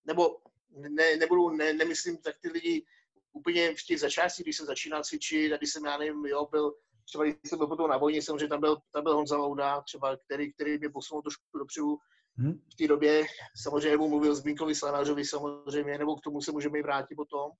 nebo 0.05 0.37
ne, 0.69 1.17
nebudu, 1.17 1.49
ne, 1.49 1.73
nemyslím 1.73 2.17
tak 2.17 2.35
ty 2.39 2.49
lidi 2.49 2.85
úplně 3.31 3.75
v 3.75 3.83
těch 3.83 3.99
začátcích, 3.99 4.45
když 4.45 4.57
jsem 4.57 4.65
začínal 4.65 5.03
cvičit 5.03 5.53
a 5.53 5.57
když 5.57 5.69
jsem, 5.69 5.85
já 5.85 5.97
nevím, 5.97 6.25
jo, 6.25 6.47
byl, 6.51 6.75
třeba 7.05 7.23
když 7.23 7.35
jsem 7.45 7.57
byl 7.57 7.67
potom 7.67 7.89
na 7.89 7.97
vojně, 7.97 8.21
samozřejmě 8.21 8.47
tam 8.47 8.59
byl, 8.59 8.77
tam 8.91 9.03
byl 9.03 9.15
Honza 9.15 9.37
Louda, 9.37 9.81
třeba, 9.81 10.17
který, 10.17 10.53
který 10.53 10.77
mě 10.77 10.89
posunul 10.89 11.21
trošku 11.21 11.57
dopředu, 11.57 11.97
Hmm. 12.37 12.53
V 12.73 12.75
té 12.75 12.87
době 12.87 13.25
samozřejmě 13.61 13.91
nebo 13.91 14.07
mluvil 14.07 14.35
Zbínkovi 14.35 14.75
Slanářovi 14.75 15.25
samozřejmě, 15.25 15.97
nebo 15.97 16.15
k 16.15 16.21
tomu 16.21 16.41
se 16.41 16.51
můžeme 16.51 16.79
i 16.79 16.81
vrátit 16.81 17.15
potom. 17.15 17.51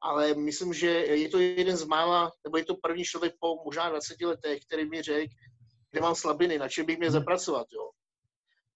Ale 0.00 0.34
myslím, 0.34 0.74
že 0.74 0.90
je 0.90 1.28
to 1.28 1.38
jeden 1.38 1.76
z 1.76 1.84
mála, 1.84 2.32
nebo 2.44 2.56
je 2.56 2.64
to 2.64 2.76
první 2.76 3.04
člověk 3.04 3.34
po 3.40 3.56
možná 3.64 3.88
20 3.88 4.20
letech, 4.20 4.64
který 4.66 4.88
mi 4.88 5.02
řekl, 5.02 5.34
kde 5.90 6.00
mám 6.00 6.14
slabiny, 6.14 6.58
na 6.58 6.68
čem 6.68 6.86
bych 6.86 6.98
měl 6.98 7.10
hmm. 7.10 7.20
zapracovat. 7.20 7.66
Jo. 7.72 7.90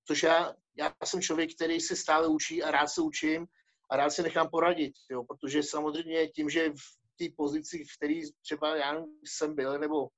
Což 0.07 0.23
já, 0.23 0.55
já 0.79 0.95
jsem 1.05 1.23
člověk, 1.23 1.55
který 1.55 1.81
se 1.81 1.97
stále 1.97 2.29
učí 2.29 2.63
a 2.63 2.71
rád 2.71 2.87
se 2.87 3.01
učím 3.01 3.47
a 3.91 3.97
rád 3.97 4.11
se 4.11 4.23
nechám 4.23 4.49
poradit, 4.51 4.93
jo, 5.11 5.25
protože 5.25 5.63
samozřejmě 5.63 6.29
tím, 6.29 6.51
že 6.51 6.71
v 6.71 7.17
té 7.19 7.25
pozici, 7.37 7.85
v 7.85 7.97
který 7.97 8.21
třeba 8.41 8.77
já 8.77 9.05
jsem 9.25 9.55
byl, 9.55 9.79
nebo, 9.79 10.09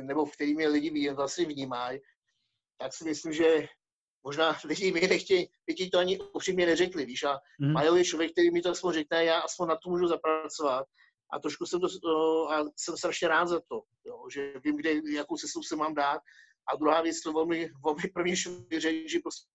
nebo 0.00 0.24
v 0.24 0.32
který 0.32 0.54
mě 0.54 0.68
lidi 0.68 1.10
vlastně 1.10 1.46
vnímají, 1.46 2.00
tak 2.78 2.94
si 2.94 3.04
myslím, 3.04 3.32
že 3.32 3.68
možná 4.24 4.56
lidi 4.64 4.92
mi 4.92 5.00
nechtějí, 5.00 5.48
by 5.66 5.74
ti 5.74 5.90
to 5.90 5.98
ani 5.98 6.20
upřímně 6.20 6.66
neřekli, 6.66 7.06
víš, 7.06 7.22
a 7.22 7.40
mm. 7.58 7.72
Majo 7.72 7.96
je 7.96 8.04
člověk, 8.04 8.32
který 8.32 8.50
mi 8.50 8.62
to 8.62 8.70
aspoň 8.70 8.92
řekne, 8.92 9.24
já 9.24 9.38
aspoň 9.40 9.68
na 9.68 9.76
to 9.76 9.90
můžu 9.90 10.06
zapracovat 10.06 10.86
a 11.32 11.38
trošku 11.38 11.66
jsem 11.66 11.80
to, 11.80 12.50
a 12.50 12.64
jsem 12.76 12.96
strašně 12.96 13.28
rád 13.28 13.46
za 13.46 13.60
to, 13.60 13.82
jo, 14.04 14.24
že 14.32 14.52
vím, 14.64 14.76
kde, 14.76 14.90
jakou 15.12 15.36
cestu 15.36 15.62
se 15.62 15.76
mám 15.76 15.94
dát 15.94 16.20
a 16.72 16.76
druhá 16.76 17.02
věc, 17.02 17.20
to 17.20 17.32
velmi, 17.32 17.70
velmi 17.84 18.02
první 18.14 18.36
řekl, 18.78 19.08
že 19.08 19.18
prostě 19.22 19.48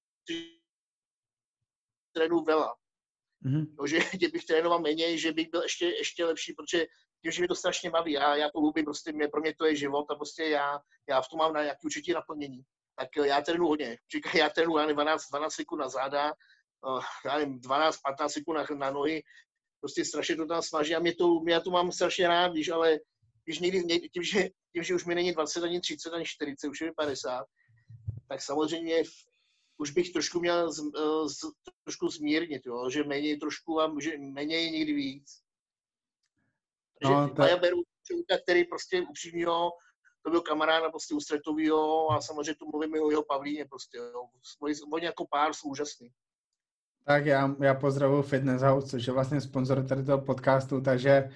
trénu 2.15 2.43
vela. 2.43 2.75
Mm-hmm. 3.45 3.67
Jo, 3.79 3.87
že 3.87 3.99
kdybych 4.13 4.45
trénoval 4.45 4.79
méně, 4.79 5.17
že 5.17 5.31
bych 5.31 5.49
byl 5.51 5.61
ještě, 5.61 5.85
ještě 5.85 6.25
lepší, 6.25 6.53
protože 6.53 6.85
tím, 7.21 7.31
že 7.31 7.41
mi 7.41 7.47
to 7.47 7.55
strašně 7.55 7.89
baví 7.89 8.17
a 8.17 8.35
já 8.35 8.49
to 8.49 8.59
lubím, 8.59 8.85
prostě 8.85 9.11
mě, 9.11 9.27
pro 9.27 9.41
mě 9.41 9.55
to 9.55 9.65
je 9.65 9.75
život 9.75 10.11
a 10.11 10.15
prostě 10.15 10.43
já, 10.43 10.79
já 11.09 11.21
v 11.21 11.29
tom 11.29 11.39
mám 11.39 11.53
na 11.53 11.61
nějaký 11.61 11.85
určitě 11.85 12.13
naplnění 12.13 12.63
tak 12.95 13.07
já 13.25 13.41
trénu 13.41 13.67
hodně. 13.67 13.97
Říká, 14.15 14.29
já 14.37 14.49
trénu 14.49 14.77
já 14.77 14.85
12, 14.85 15.29
12 15.29 15.53
sekund 15.53 15.79
na 15.79 15.89
záda, 15.89 16.33
já 17.25 17.37
nevím, 17.37 17.59
12-15 17.59 18.27
sekund 18.27 18.55
na, 18.55 18.65
na 18.77 18.91
nohy, 18.91 19.23
prostě 19.79 20.05
strašně 20.05 20.35
to 20.35 20.45
tam 20.45 20.61
snaží 20.61 20.95
a 20.95 20.99
mě 20.99 21.15
to, 21.15 21.41
já 21.47 21.59
to 21.59 21.71
mám 21.71 21.91
strašně 21.91 22.27
rád, 22.27 22.51
když 22.51 22.69
ale 22.69 22.99
když 23.45 23.59
někdy, 23.59 24.09
tím, 24.09 24.23
že, 24.23 24.49
tím, 24.73 24.83
že 24.83 24.95
už 24.95 25.05
mi 25.05 25.15
není 25.15 25.31
20, 25.31 25.63
ani 25.63 25.79
30, 25.79 26.13
ani 26.13 26.25
40, 26.25 26.67
už 26.67 26.81
je 26.81 26.87
mi 26.87 26.93
50, 26.93 27.45
tak 28.29 28.41
samozřejmě 28.41 29.03
už 29.77 29.91
bych 29.91 30.11
trošku 30.11 30.39
měl 30.39 30.71
z, 30.71 30.79
z, 31.27 31.51
trošku 31.83 32.07
zmírnit, 32.07 32.65
jo, 32.65 32.89
že 32.89 33.03
méně 33.03 33.37
trošku 33.37 33.81
a 33.81 33.93
že 33.99 34.17
méně 34.17 34.55
je 34.55 34.71
někdy 34.71 34.93
víc. 34.93 35.41
No, 37.03 37.29
tak... 37.29 37.49
já 37.49 37.57
beru 37.57 37.83
člověka, 38.07 38.37
který 38.43 38.63
prostě 38.63 39.01
upřímně, 39.01 39.45
to 40.23 40.31
byl 40.31 40.41
kamarád 40.41 40.91
prostě 40.91 41.15
ústretovýho 41.15 42.11
a 42.11 42.21
samozřejmě 42.21 42.55
tu 42.55 42.65
mluvím 42.71 43.03
o 43.03 43.09
jeho 43.09 43.23
Pavlíně 43.23 43.65
prostě, 43.65 43.97
jo. 43.97 44.27
Oni 44.93 45.05
jako 45.05 45.27
pár 45.27 45.53
jsou 45.53 45.69
úžasný. 45.69 46.09
Tak 47.05 47.25
já, 47.25 47.55
já 47.61 47.73
pozdravuji 47.73 48.23
Fitness 48.23 48.61
House, 48.61 48.87
což 48.87 49.07
je 49.07 49.13
vlastně 49.13 49.41
sponzor 49.41 49.87
tady 49.87 50.03
toho 50.03 50.21
podcastu, 50.21 50.81
takže 50.81 51.29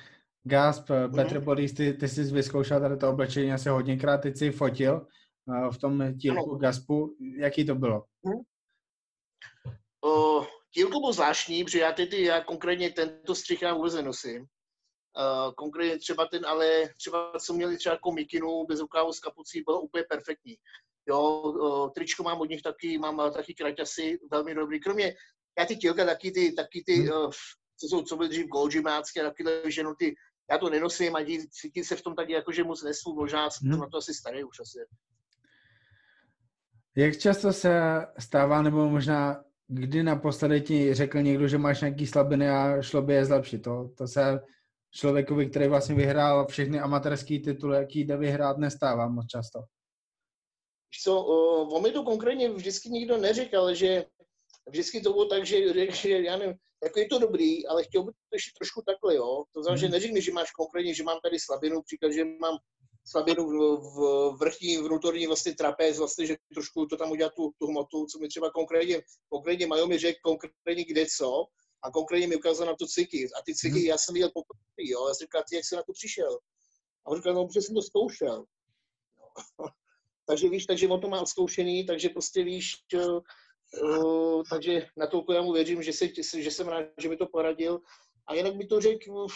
Gasp, 0.44 0.90
mm-hmm. 0.90 1.08
Better 1.08 1.40
Bodies, 1.40 1.74
ty, 1.74 1.94
ty 1.94 2.08
jsi 2.08 2.24
vyzkoušel 2.24 2.80
tady 2.80 2.98
to 2.98 3.10
oblečení 3.10 3.54
asi 3.54 3.70
hodněkrát, 3.70 4.22
ty 4.22 4.36
jsi 4.36 4.52
fotil 4.52 5.08
uh, 5.46 5.70
v 5.72 5.78
tom 5.78 6.18
tílku 6.22 6.50
ano. 6.50 6.60
Gaspu. 6.60 7.16
Jaký 7.38 7.66
to 7.66 7.76
bylo? 7.76 8.04
Mm-hmm. 8.26 8.44
Uh, 10.06 10.46
tílko 10.74 11.00
bylo 11.00 11.14
zvláštní, 11.14 11.64
protože 11.64 11.80
já, 11.80 11.92
ty, 11.92 12.06
ty, 12.06 12.24
já 12.24 12.44
konkrétně 12.44 12.92
tento 12.92 13.36
střih 13.36 13.62
já 13.62 13.74
vůbec 13.74 13.94
nenosím. 13.94 14.46
Uh, 15.18 15.54
konkrétně 15.54 15.98
třeba 15.98 16.28
ten, 16.28 16.46
ale 16.46 16.90
třeba 16.98 17.32
co 17.40 17.54
měli 17.54 17.78
třeba 17.78 17.94
jako 17.94 18.12
mikinu 18.12 18.66
bez 18.66 18.80
rukávu 18.80 19.14
s 19.14 19.20
kapucí, 19.20 19.62
bylo 19.62 19.82
úplně 19.82 20.04
perfektní. 20.10 20.56
Jo, 21.10 21.42
uh, 21.42 21.90
tričko 21.92 22.24
mám 22.24 22.42
od 22.42 22.50
nich 22.50 22.62
taky, 22.62 22.98
mám 22.98 23.32
taky 23.34 23.54
kraťasy, 23.54 24.20
velmi 24.32 24.56
dobrý. 24.56 24.80
Kromě, 24.80 25.14
já 25.60 25.66
ty 25.66 25.76
tělka 25.76 26.06
taky 26.06 26.32
ty, 26.32 26.54
taky 26.54 26.84
ty, 26.86 26.96
hmm. 26.96 27.12
uh, 27.12 27.32
co 27.80 27.88
jsou, 27.88 28.02
co 28.02 28.18
byly 28.18 28.30
dřív 28.30 28.46
taky 29.14 29.44
ženu 29.72 29.96
ty, 29.96 30.16
já 30.52 30.58
to 30.58 30.70
nenosím 30.70 31.16
a 31.16 31.26
cítím 31.50 31.84
se 31.84 31.96
v 31.96 32.02
tom 32.02 32.16
taky 32.16 32.34
jako, 32.34 32.52
že 32.52 32.64
moc 32.64 32.84
nesu, 32.84 33.16
možná 33.16 33.50
jsem 33.50 33.70
hmm. 33.70 33.80
na 33.80 33.90
to 33.90 33.98
asi 33.98 34.14
starý 34.14 34.44
už 34.44 34.60
asi. 34.60 34.80
Jak 36.96 37.18
často 37.18 37.54
se 37.54 37.80
stává, 38.20 38.62
nebo 38.62 38.90
možná 38.90 39.44
kdy 39.68 40.04
naposledy 40.04 40.62
ti 40.62 40.94
řekl 40.94 41.22
někdo, 41.22 41.48
že 41.48 41.58
máš 41.58 41.82
nějaký 41.82 42.08
slabiny 42.08 42.50
a 42.50 42.82
šlo 42.82 43.02
by 43.02 43.14
je 43.14 43.26
zlepšit? 43.26 43.62
To, 43.62 43.90
to 43.98 44.08
se 44.08 44.40
člověkovi, 44.98 45.50
který 45.50 45.68
vlastně 45.68 45.96
vyhrál 45.96 46.48
všechny 46.48 46.80
amatérské 46.80 47.40
tituly, 47.40 47.78
jaký 47.78 48.04
jde 48.04 48.18
vyhrát, 48.18 48.58
nestává 48.58 49.08
moc 49.08 49.26
často. 49.28 49.60
Co, 51.04 51.22
o 51.76 51.82
mi 51.82 51.92
to 51.92 52.04
konkrétně 52.04 52.50
vždycky 52.50 52.90
nikdo 52.90 53.18
neřekl, 53.18 53.74
že 53.74 54.06
vždycky 54.70 55.02
to 55.02 55.14
bylo 55.14 55.26
tak, 55.26 55.46
že, 55.46 55.58
že 55.92 56.10
já 56.10 56.38
nevím, 56.38 56.56
jako 56.84 57.00
je 57.00 57.08
to 57.08 57.20
dobrý, 57.20 57.68
ale 57.68 57.84
chtěl 57.84 58.04
bych 58.04 58.16
to 58.16 58.36
ještě 58.36 58.52
trošku 58.58 58.82
takhle, 58.86 59.16
jo. 59.16 59.44
To 59.54 59.64
znamená, 59.64 59.80
že 59.80 59.86
mhm. 59.86 59.94
neřekni, 59.94 60.22
že 60.22 60.32
máš 60.32 60.52
konkrétně, 60.52 60.94
že 60.94 61.04
mám 61.04 61.20
tady 61.24 61.40
slabinu, 61.40 61.82
příklad, 61.82 62.12
že 62.12 62.26
mám 62.26 62.58
slabinu 63.06 63.48
v, 63.48 63.78
v 63.78 64.38
vrchní 64.40 64.78
vnútorní 64.78 65.28
vlastně 65.28 65.56
trapez, 65.56 65.98
vlastně, 65.98 66.26
že 66.26 66.36
trošku 66.54 66.86
to 66.86 66.98
tam 66.98 67.12
udělat 67.12 67.34
tu, 67.36 67.52
tu 67.60 67.68
hmotu, 67.68 68.06
co 68.06 68.20
mi 68.20 68.28
třeba 68.28 68.52
konkrétně, 68.52 69.02
konkrétně 69.30 69.68
Majo 69.68 69.88
mi 69.88 69.98
řekl 69.98 70.20
konkrétně 70.24 70.86
kde 70.86 71.06
co, 71.18 71.46
a 71.84 71.92
konkrétně 71.92 72.28
mi 72.28 72.36
ukázal 72.36 72.68
na 72.68 72.76
to 72.76 72.88
cviky. 72.88 73.30
A 73.40 73.42
ty 73.46 73.56
cviky, 73.56 73.80
mm. 73.80 73.86
já 73.86 73.98
jsem 73.98 74.14
viděl 74.14 74.30
poprvé, 74.34 74.62
jo, 74.78 75.08
já 75.08 75.14
jsem 75.14 75.26
říkal, 75.26 75.44
ty, 75.50 75.56
jak 75.56 75.66
jsi 75.66 75.76
na 75.76 75.84
to 75.84 75.94
přišel? 75.94 76.40
A 77.06 77.10
on 77.10 77.18
říkal, 77.18 77.34
no, 77.34 77.48
protože 77.48 77.62
jsem 77.62 77.76
to 77.76 77.82
zkoušel. 77.82 78.46
No. 79.60 79.66
takže 80.26 80.50
víš, 80.50 80.66
takže 80.66 80.88
on 80.88 81.02
to 81.02 81.08
má 81.08 81.26
zkoušený, 81.26 81.86
takže 81.86 82.10
prostě 82.10 82.44
víš, 82.44 82.76
uh, 83.84 84.44
takže 84.50 84.88
na 84.98 85.08
to 85.08 85.26
já 85.34 85.42
mu 85.42 85.54
věřím, 85.54 85.84
že, 85.84 85.94
se, 85.94 86.08
že 86.42 86.52
jsem 86.52 86.68
rád, 86.68 86.86
že 86.98 87.10
mi 87.10 87.18
to 87.18 87.28
poradil. 87.28 87.82
A 88.28 88.34
jinak 88.34 88.56
by 88.56 88.66
to 88.68 88.82
řekl, 88.82 89.12
uh, 89.12 89.28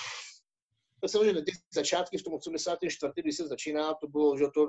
to 1.02 1.08
samozřejmě 1.08 1.42
ty 1.42 1.52
začátky 1.74 2.18
v 2.18 2.24
tom 2.24 2.34
84., 2.34 3.14
když 3.16 3.38
se 3.38 3.48
začíná, 3.48 3.94
to 3.94 4.08
bylo, 4.08 4.38
že 4.38 4.46
to, 4.54 4.68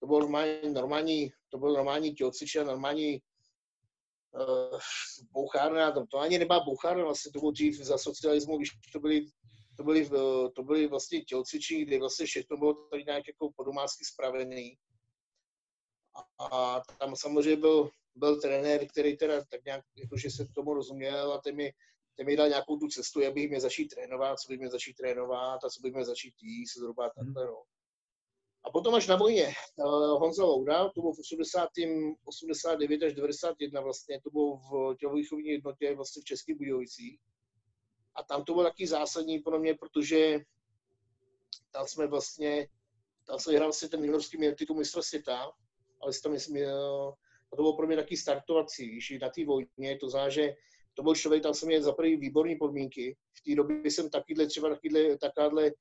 to 0.00 0.06
bylo 0.06 0.20
normální, 0.20 0.72
normální, 0.72 1.32
to 1.48 1.58
bylo 1.58 1.74
normální 1.74 2.14
tělocvičení, 2.14 2.66
normální 2.66 3.22
bouchárna, 5.30 5.92
to, 5.92 6.06
to 6.06 6.18
ani 6.18 6.38
nebyla 6.38 6.64
bouchárna, 6.64 7.04
vlastně 7.04 7.32
to 7.32 7.38
bylo 7.38 7.52
dřív 7.52 7.76
za 7.76 7.98
socialismu, 7.98 8.56
když 8.56 8.70
to 8.92 9.00
byly, 9.00 9.26
to 9.76 9.84
byly, 9.84 10.10
to 10.54 10.62
byly 10.62 10.86
vlastně 10.86 11.20
tělocvičení, 11.20 11.84
kde 11.84 11.98
vlastně 11.98 12.26
všechno 12.26 12.56
bylo 12.56 12.74
tady 12.74 13.04
nějak 13.04 13.28
jako 13.28 13.50
podomácky 13.56 14.04
spravený. 14.04 14.78
A, 16.38 16.46
a 16.46 16.82
tam 16.98 17.16
samozřejmě 17.16 17.56
byl, 17.56 17.90
byl 18.14 18.40
trenér, 18.40 18.88
který 18.88 19.16
teda 19.16 19.44
tak 19.44 19.64
nějak, 19.64 19.84
jakože 19.96 20.30
se 20.30 20.46
tomu 20.54 20.74
rozuměl 20.74 21.32
a 21.32 21.38
ten 21.38 21.56
mi, 21.56 21.72
ten 22.16 22.26
mi 22.26 22.36
dal 22.36 22.48
nějakou 22.48 22.76
tu 22.76 22.88
cestu, 22.88 23.20
jak 23.20 23.34
bych 23.34 23.50
mě 23.50 23.60
začít 23.60 23.88
trénovat, 23.88 24.38
co 24.38 24.52
bych 24.52 24.60
mě 24.60 24.70
začít 24.70 24.94
trénovat 24.94 25.64
a 25.64 25.70
co 25.70 25.80
bych 25.82 25.94
mě 25.94 26.04
začít 26.04 26.34
jíst, 26.42 26.76
zhruba 26.76 27.10
takhle, 27.16 27.46
no. 27.46 27.62
A 28.64 28.70
potom 28.70 28.94
až 28.94 29.06
na 29.06 29.16
vojně 29.16 29.54
uh, 29.76 30.20
Honza 30.20 30.44
Louda, 30.44 30.88
to 30.88 31.00
bylo 31.00 31.12
v 31.12 31.18
80. 31.18 31.68
89 32.24 33.02
až 33.02 33.14
91 33.14 33.80
vlastně, 33.80 34.20
to 34.24 34.30
bylo 34.30 34.56
v 34.56 34.96
tělovýchovní 34.96 35.48
jednotě 35.48 35.94
vlastně 35.94 36.22
v 36.22 36.24
Českých 36.24 36.56
Budějovicích. 36.56 37.20
A 38.14 38.22
tam 38.22 38.44
to 38.44 38.52
bylo 38.52 38.64
taky 38.64 38.86
zásadní 38.86 39.38
pro 39.38 39.58
mě, 39.58 39.74
protože 39.74 40.40
tam 41.72 41.86
jsme 41.86 42.06
vlastně, 42.06 42.68
tam 43.26 43.38
jsme 43.38 43.54
hrál 43.54 43.72
si 43.72 43.88
ten 43.88 44.00
juniorský 44.00 44.38
titul 44.58 44.76
mistra 44.76 45.02
světa, 45.02 45.52
ale 46.00 46.12
tam 46.22 46.32
myslím, 46.32 46.56
eh, 46.56 46.72
a 47.52 47.56
to 47.56 47.62
bylo 47.62 47.76
pro 47.76 47.86
mě 47.86 47.96
taky 47.96 48.16
startovací, 48.16 48.90
víš, 48.90 49.18
na 49.22 49.28
té 49.28 49.44
vojně, 49.44 49.98
to 50.00 50.10
znamená, 50.10 50.30
že 50.30 50.54
to 50.94 51.02
byl 51.02 51.14
člověk, 51.14 51.42
tam 51.42 51.54
jsem 51.54 51.68
měl 51.68 51.82
za 51.82 51.92
první 51.92 52.16
výborné 52.16 52.56
podmínky. 52.56 53.16
V 53.32 53.42
té 53.42 53.54
době 53.54 53.90
jsem 53.90 54.10
takovýhle, 54.10 54.46
třeba 54.46 54.68
takovýhle, 54.68 55.18
takáhle 55.18 55.72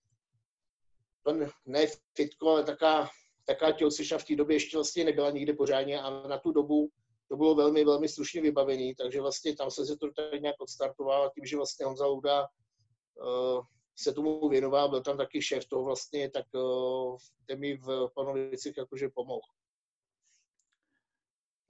ne 1.65 1.87
fitko, 2.15 2.49
ale 2.49 2.63
taká, 2.63 3.09
taká 3.45 3.71
tělocvična 3.71 4.17
v 4.17 4.25
té 4.25 4.35
době 4.35 4.55
ještě 4.55 4.77
vlastně 4.77 5.03
nebyla 5.03 5.31
nikde 5.31 5.53
pořádně 5.53 6.01
a 6.01 6.27
na 6.27 6.37
tu 6.37 6.51
dobu 6.51 6.89
to 7.31 7.37
bylo 7.37 7.55
velmi, 7.55 7.85
velmi 7.85 8.09
slušně 8.09 8.41
vybavený, 8.41 8.95
takže 8.95 9.21
vlastně 9.21 9.55
tam 9.55 9.71
se 9.71 9.97
to 9.97 10.11
tak 10.11 10.41
nějak 10.41 10.55
odstartoval 10.59 11.31
tím, 11.35 11.45
že 11.45 11.57
vlastně 11.57 11.85
Honza 11.85 12.05
Luda 12.05 12.41
uh, 12.41 13.65
se 13.95 14.13
tomu 14.13 14.49
věnoval, 14.49 14.89
byl 14.89 15.01
tam 15.01 15.17
taky 15.17 15.41
šéf 15.41 15.65
toho 15.65 15.83
vlastně, 15.83 16.29
tak 16.29 16.45
uh, 16.53 17.17
ten 17.45 17.59
mi 17.59 17.77
v 17.77 18.07
Panovicích 18.15 18.77
jakože 18.77 19.09
pomohl. 19.15 19.47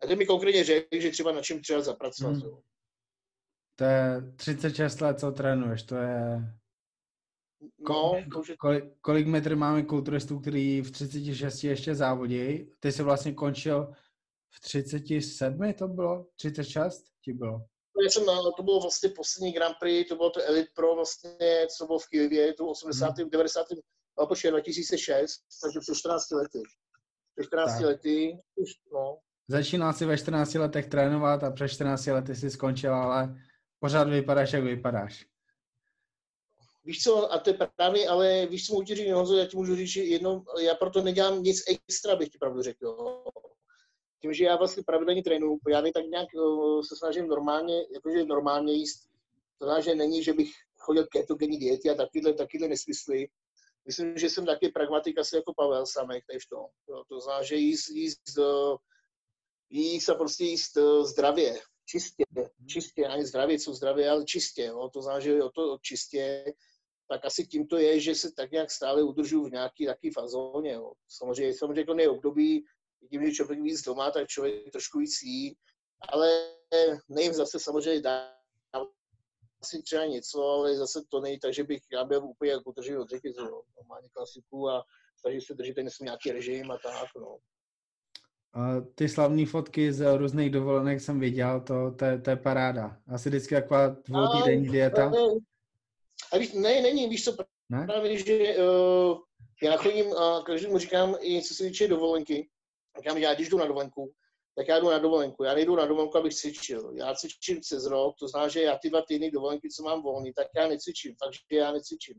A 0.04 0.08
ten 0.08 0.18
mi 0.18 0.26
konkrétně 0.26 0.64
řekl, 0.64 0.88
že 1.00 1.12
třeba 1.12 1.32
na 1.32 1.42
čem 1.42 1.62
třeba 1.62 1.82
zapracovat. 1.82 2.36
Hmm. 2.36 2.58
To 3.76 3.84
je 3.84 4.22
36 4.36 5.02
let, 5.02 5.20
co 5.20 5.32
trénuješ, 5.32 5.84
to 5.84 5.96
je 5.96 6.54
No, 7.90 8.24
kolik, 8.60 8.84
kolik 9.02 9.28
metr 9.28 9.56
máme 9.56 9.84
kulturistů, 9.84 10.40
který 10.40 10.82
v 10.82 10.92
36 10.92 11.64
ještě 11.64 11.96
závodí? 11.96 12.72
Ty 12.80 12.92
jsi 12.92 13.04
vlastně 13.04 13.34
končil 13.34 13.94
v 14.50 14.60
37, 14.60 15.74
to 15.74 15.88
bylo? 15.88 16.26
36 16.36 17.04
ti 17.24 17.34
bylo? 17.34 17.66
Já 18.04 18.10
jsem, 18.10 18.26
to 18.58 18.64
bylo 18.64 18.80
vlastně 18.80 19.10
poslední 19.10 19.52
Grand 19.52 19.76
Prix, 19.80 20.10
to 20.10 20.16
bylo 20.16 20.30
to 20.30 20.42
Elite 20.46 20.72
Pro 20.76 20.96
vlastně, 20.96 21.68
co 21.78 21.86
bylo 21.86 22.00
v 22.00 22.08
Kyjevě, 22.08 22.54
to 22.54 22.66
80. 22.66 23.18
Hmm. 23.18 23.30
90. 23.30 23.68
No, 24.20 24.28
počkej, 24.28 24.52
2006, 24.52 25.32
takže 25.64 25.80
před 25.80 25.96
14 25.96 26.32
lety. 26.32 26.62
Před 27.36 27.48
14 27.48 27.74
tak. 27.74 27.82
lety, 27.82 28.38
už, 28.56 28.70
no. 28.94 29.18
Začínal 29.48 29.94
si 29.94 30.06
ve 30.06 30.18
14 30.18 30.54
letech 30.54 30.88
trénovat 30.88 31.44
a 31.44 31.52
před 31.52 31.68
14 31.68 32.06
lety 32.06 32.36
si 32.36 32.50
skončil, 32.50 32.96
ale 32.96 33.36
pořád 33.80 34.10
vypadáš, 34.10 34.54
jak 34.54 34.64
vypadáš. 34.64 35.26
Víš 36.84 37.04
co, 37.04 37.34
a 37.34 37.40
to 37.40 37.50
je 37.50 37.58
právě, 37.76 38.08
ale 38.08 38.46
víš 38.46 38.66
co, 38.68 38.74
můžu 38.74 38.96
říct, 38.96 39.12
Honzo, 39.12 39.38
já 39.38 39.46
ti 39.46 39.58
můžu 39.58 39.76
říct, 39.76 39.90
že 39.90 40.04
jedno, 40.04 40.44
já 40.62 40.76
proto 40.76 41.02
nedělám 41.02 41.44
nic 41.44 41.64
extra, 41.68 42.16
bych 42.16 42.30
ti 42.30 42.38
pravdu 42.38 42.62
řekl. 42.62 42.86
Jo. 42.86 43.24
Tím, 44.22 44.34
že 44.34 44.46
já 44.46 44.56
vlastně 44.56 44.84
pravidelně 44.84 45.24
trénuju, 45.24 45.60
já 45.70 45.82
tak 45.82 46.06
nějak 46.06 46.28
uh, 46.34 46.82
se 46.82 46.96
snažím 46.96 47.28
normálně, 47.28 47.86
jakože 47.94 48.26
normálně 48.26 48.74
jíst. 48.74 49.10
To 49.58 49.66
znamená, 49.66 49.82
že 49.82 49.96
není, 49.96 50.24
že 50.24 50.34
bych 50.34 50.52
chodil 50.78 51.08
ketogenní 51.08 51.58
diety 51.58 51.90
a 51.90 51.96
takovýhle, 51.96 52.34
takovýhle 52.34 52.68
nesmysly. 52.68 53.28
Myslím, 53.86 54.18
že 54.18 54.30
jsem 54.30 54.46
taky 54.46 54.70
pragmatik 54.70 55.20
asi 55.20 55.36
jako 55.36 55.54
Pavel 55.54 55.86
Samek, 55.86 56.24
takže 56.32 56.48
to. 56.50 56.68
Jo, 56.90 57.04
to 57.10 57.20
znamená, 57.20 57.44
že 57.44 57.56
jíst, 57.56 57.90
jíst, 57.90 58.38
uh, 58.38 58.78
jíst 59.70 60.10
a 60.10 60.16
prostě 60.16 60.44
jíst 60.44 60.78
uh, 60.78 61.04
zdravě 61.04 61.60
čistě, 61.86 62.24
čistě, 62.68 63.08
ani 63.08 63.26
zdravě, 63.26 63.60
co 63.60 63.74
zdravě, 63.74 64.10
ale 64.10 64.26
čistě, 64.26 64.64
jo. 64.64 64.90
to 64.94 65.02
znamená, 65.02 65.20
že 65.20 65.44
o 65.44 65.50
to 65.50 65.78
čistě, 65.82 66.54
tak 67.12 67.26
asi 67.26 67.48
tím 67.48 67.68
to 67.68 67.78
je, 67.78 68.00
že 68.00 68.16
se 68.16 68.32
tak 68.32 68.52
nějak 68.52 68.72
stále 68.72 69.04
udržuju 69.04 69.46
v 69.46 69.52
nějaký 69.52 69.86
taký 69.86 70.12
fazóně. 70.12 70.72
Jo. 70.72 70.94
Samozřejmě, 71.08 71.54
samozřejmě 71.54 71.86
to 71.86 72.00
je 72.00 72.10
období, 72.10 72.66
tím, 73.10 73.26
že 73.26 73.32
člověk 73.32 73.62
víc 73.62 73.82
doma, 73.82 74.12
tak 74.12 74.28
člověk 74.28 74.72
trošku 74.72 75.00
víc 75.00 75.22
jí, 75.24 75.56
ale 76.10 76.30
nejím 77.10 77.34
zase 77.34 77.60
samozřejmě 77.60 78.02
dá 78.02 78.34
asi 79.62 79.82
třeba 79.82 80.06
něco, 80.06 80.44
ale 80.44 80.76
zase 80.76 81.02
to 81.10 81.22
není 81.22 81.40
tak, 81.40 81.54
že 81.54 81.64
bych 81.64 81.82
já 81.94 82.04
byl 82.04 82.26
úplně 82.26 82.52
jako 82.52 82.72
držet 82.72 82.98
od 82.98 83.10
řetězu, 83.10 83.64
normálně 83.78 84.10
klasiku 84.14 84.70
a 84.70 84.84
takže 85.24 85.40
se 85.42 85.54
držíte, 85.54 85.84
ten 85.84 85.90
nějaký 86.02 86.32
režim 86.32 86.72
a 86.72 86.78
tak, 86.78 87.08
no. 87.16 87.38
ty 88.96 89.10
slavné 89.10 89.46
fotky 89.46 89.94
z 89.94 90.18
různých 90.18 90.50
dovolenek 90.50 91.02
jsem 91.02 91.20
viděl, 91.20 91.62
to, 91.62 91.92
to, 91.92 92.06
to 92.24 92.30
je 92.30 92.36
paráda. 92.36 92.98
Asi 93.08 93.30
vždycky 93.30 93.56
taková 93.56 93.88
dvoutýdenní 93.88 94.70
dieta. 94.70 95.12
A 96.32 96.38
víš, 96.38 96.54
ne, 96.54 96.82
není, 96.82 97.10
víš 97.10 97.24
co, 97.24 97.36
ne? 97.70 97.86
právě, 97.86 98.18
že 98.18 98.56
uh, 98.58 99.20
já 99.64 99.78
chodím 99.78 100.18
a 100.18 100.44
každému 100.46 100.78
říkám 100.78 101.16
i 101.20 101.42
co 101.42 101.54
se 101.54 101.64
týče 101.64 101.88
dovolenky. 101.88 102.50
Říkám, 102.98 103.18
já 103.18 103.34
když 103.34 103.50
jdu 103.50 103.58
na 103.58 103.66
dovolenku, 103.66 104.14
tak 104.56 104.68
já 104.68 104.80
jdu 104.80 104.90
na 104.90 105.00
dovolenku. 105.00 105.44
Já 105.44 105.54
nejdu 105.54 105.76
na 105.76 105.86
dovolenku, 105.86 106.18
abych 106.18 106.34
cvičil. 106.34 106.92
Já 106.96 107.16
cvičím 107.16 107.60
přes 107.60 107.86
rok, 107.86 108.16
to 108.20 108.28
znamená, 108.28 108.50
že 108.50 108.62
já 108.62 108.78
ty 108.78 108.90
dva 108.90 109.02
týdny 109.02 109.32
dovolenky, 109.32 109.70
co 109.70 109.84
mám 109.84 110.02
volný, 110.02 110.34
tak 110.34 110.48
já 110.56 110.68
necvičím, 110.68 111.16
takže 111.16 111.40
já 111.52 111.72
necvičím. 111.72 112.16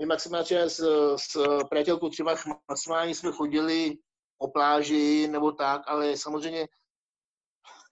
My 0.00 0.06
maximálně 0.06 0.68
s, 0.68 0.80
s 1.16 1.44
přátelkou 1.70 2.08
třeba 2.08 2.36
maximálně 2.68 3.14
jsme 3.14 3.32
chodili 3.32 3.98
o 4.38 4.48
pláži 4.48 5.28
nebo 5.28 5.52
tak, 5.52 5.82
ale 5.86 6.16
samozřejmě, 6.16 6.68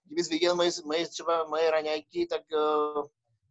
kdybys 0.04 0.28
viděl 0.28 0.56
moje, 0.56 0.70
moje 0.84 1.08
třeba 1.08 1.44
moje 1.44 1.70
raňajky, 1.70 2.26
tak 2.26 2.42
uh, 2.52 3.06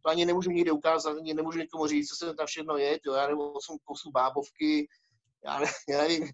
to 0.08 0.12
ani 0.12 0.24
nemůžu 0.24 0.50
nikde 0.50 0.72
ukázat, 0.72 1.16
ani 1.16 1.34
nemůžu 1.34 1.58
někomu 1.58 1.86
říct, 1.86 2.08
co 2.08 2.16
se 2.16 2.34
tam 2.34 2.46
všechno 2.46 2.76
je, 2.76 3.00
to 3.00 3.14
já 3.14 3.22
nevím, 3.22 3.38
8 3.40 3.78
kusů 3.84 4.10
bábovky, 4.10 4.88
já, 5.44 5.60
ne, 5.60 5.66
já 5.88 5.98
nevím, 5.98 6.28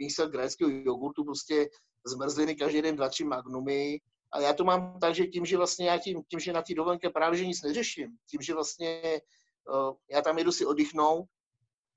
místo 0.00 0.28
gréckého 0.28 0.70
jogurtu, 0.70 1.24
prostě 1.24 1.68
zmrzliny 2.06 2.54
každý 2.54 2.82
den 2.82 2.96
dva, 2.96 3.08
tři 3.08 3.24
magnumy. 3.24 4.00
A 4.32 4.40
já 4.40 4.52
to 4.52 4.64
mám 4.64 4.98
tak, 5.00 5.14
že 5.14 5.26
tím, 5.26 5.44
že 5.44 5.56
vlastně 5.56 5.86
já 5.86 5.98
tím, 5.98 6.22
tím 6.28 6.40
že 6.40 6.52
na 6.52 6.62
té 6.62 6.74
dovolenke 6.74 7.10
právě 7.10 7.38
že 7.38 7.46
nic 7.46 7.62
neřeším, 7.62 8.16
tím, 8.30 8.42
že 8.42 8.54
vlastně 8.54 9.20
uh, 9.68 9.94
já 10.10 10.22
tam 10.22 10.38
jedu 10.38 10.52
si 10.52 10.66
oddychnout 10.66 11.26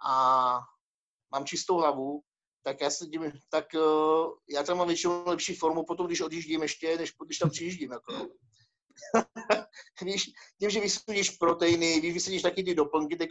a 0.05 0.59
mám 1.31 1.45
čistou 1.45 1.77
hlavu, 1.77 2.21
tak 2.63 2.81
já 2.81 2.89
se 2.89 3.05
tím, 3.05 3.31
tak 3.49 3.65
uh, 3.75 4.33
já 4.49 4.63
tam 4.63 4.77
mám 4.77 4.87
většinou 4.87 5.23
lepší 5.25 5.55
formu 5.55 5.83
potom, 5.85 6.07
když 6.07 6.21
odjíždím 6.21 6.61
ještě, 6.61 6.97
než 6.97 7.13
když 7.25 7.37
tam 7.37 7.49
přijíždím. 7.49 7.91
Jako. 7.91 8.27
víš, 10.03 10.31
tím, 10.59 10.69
že 10.69 10.79
vysudíš 10.79 11.29
proteiny, 11.29 12.01
víš, 12.01 12.13
vysadíš 12.13 12.41
taky 12.41 12.63
ty 12.63 12.75
doplňky, 12.75 13.15
teď 13.15 13.29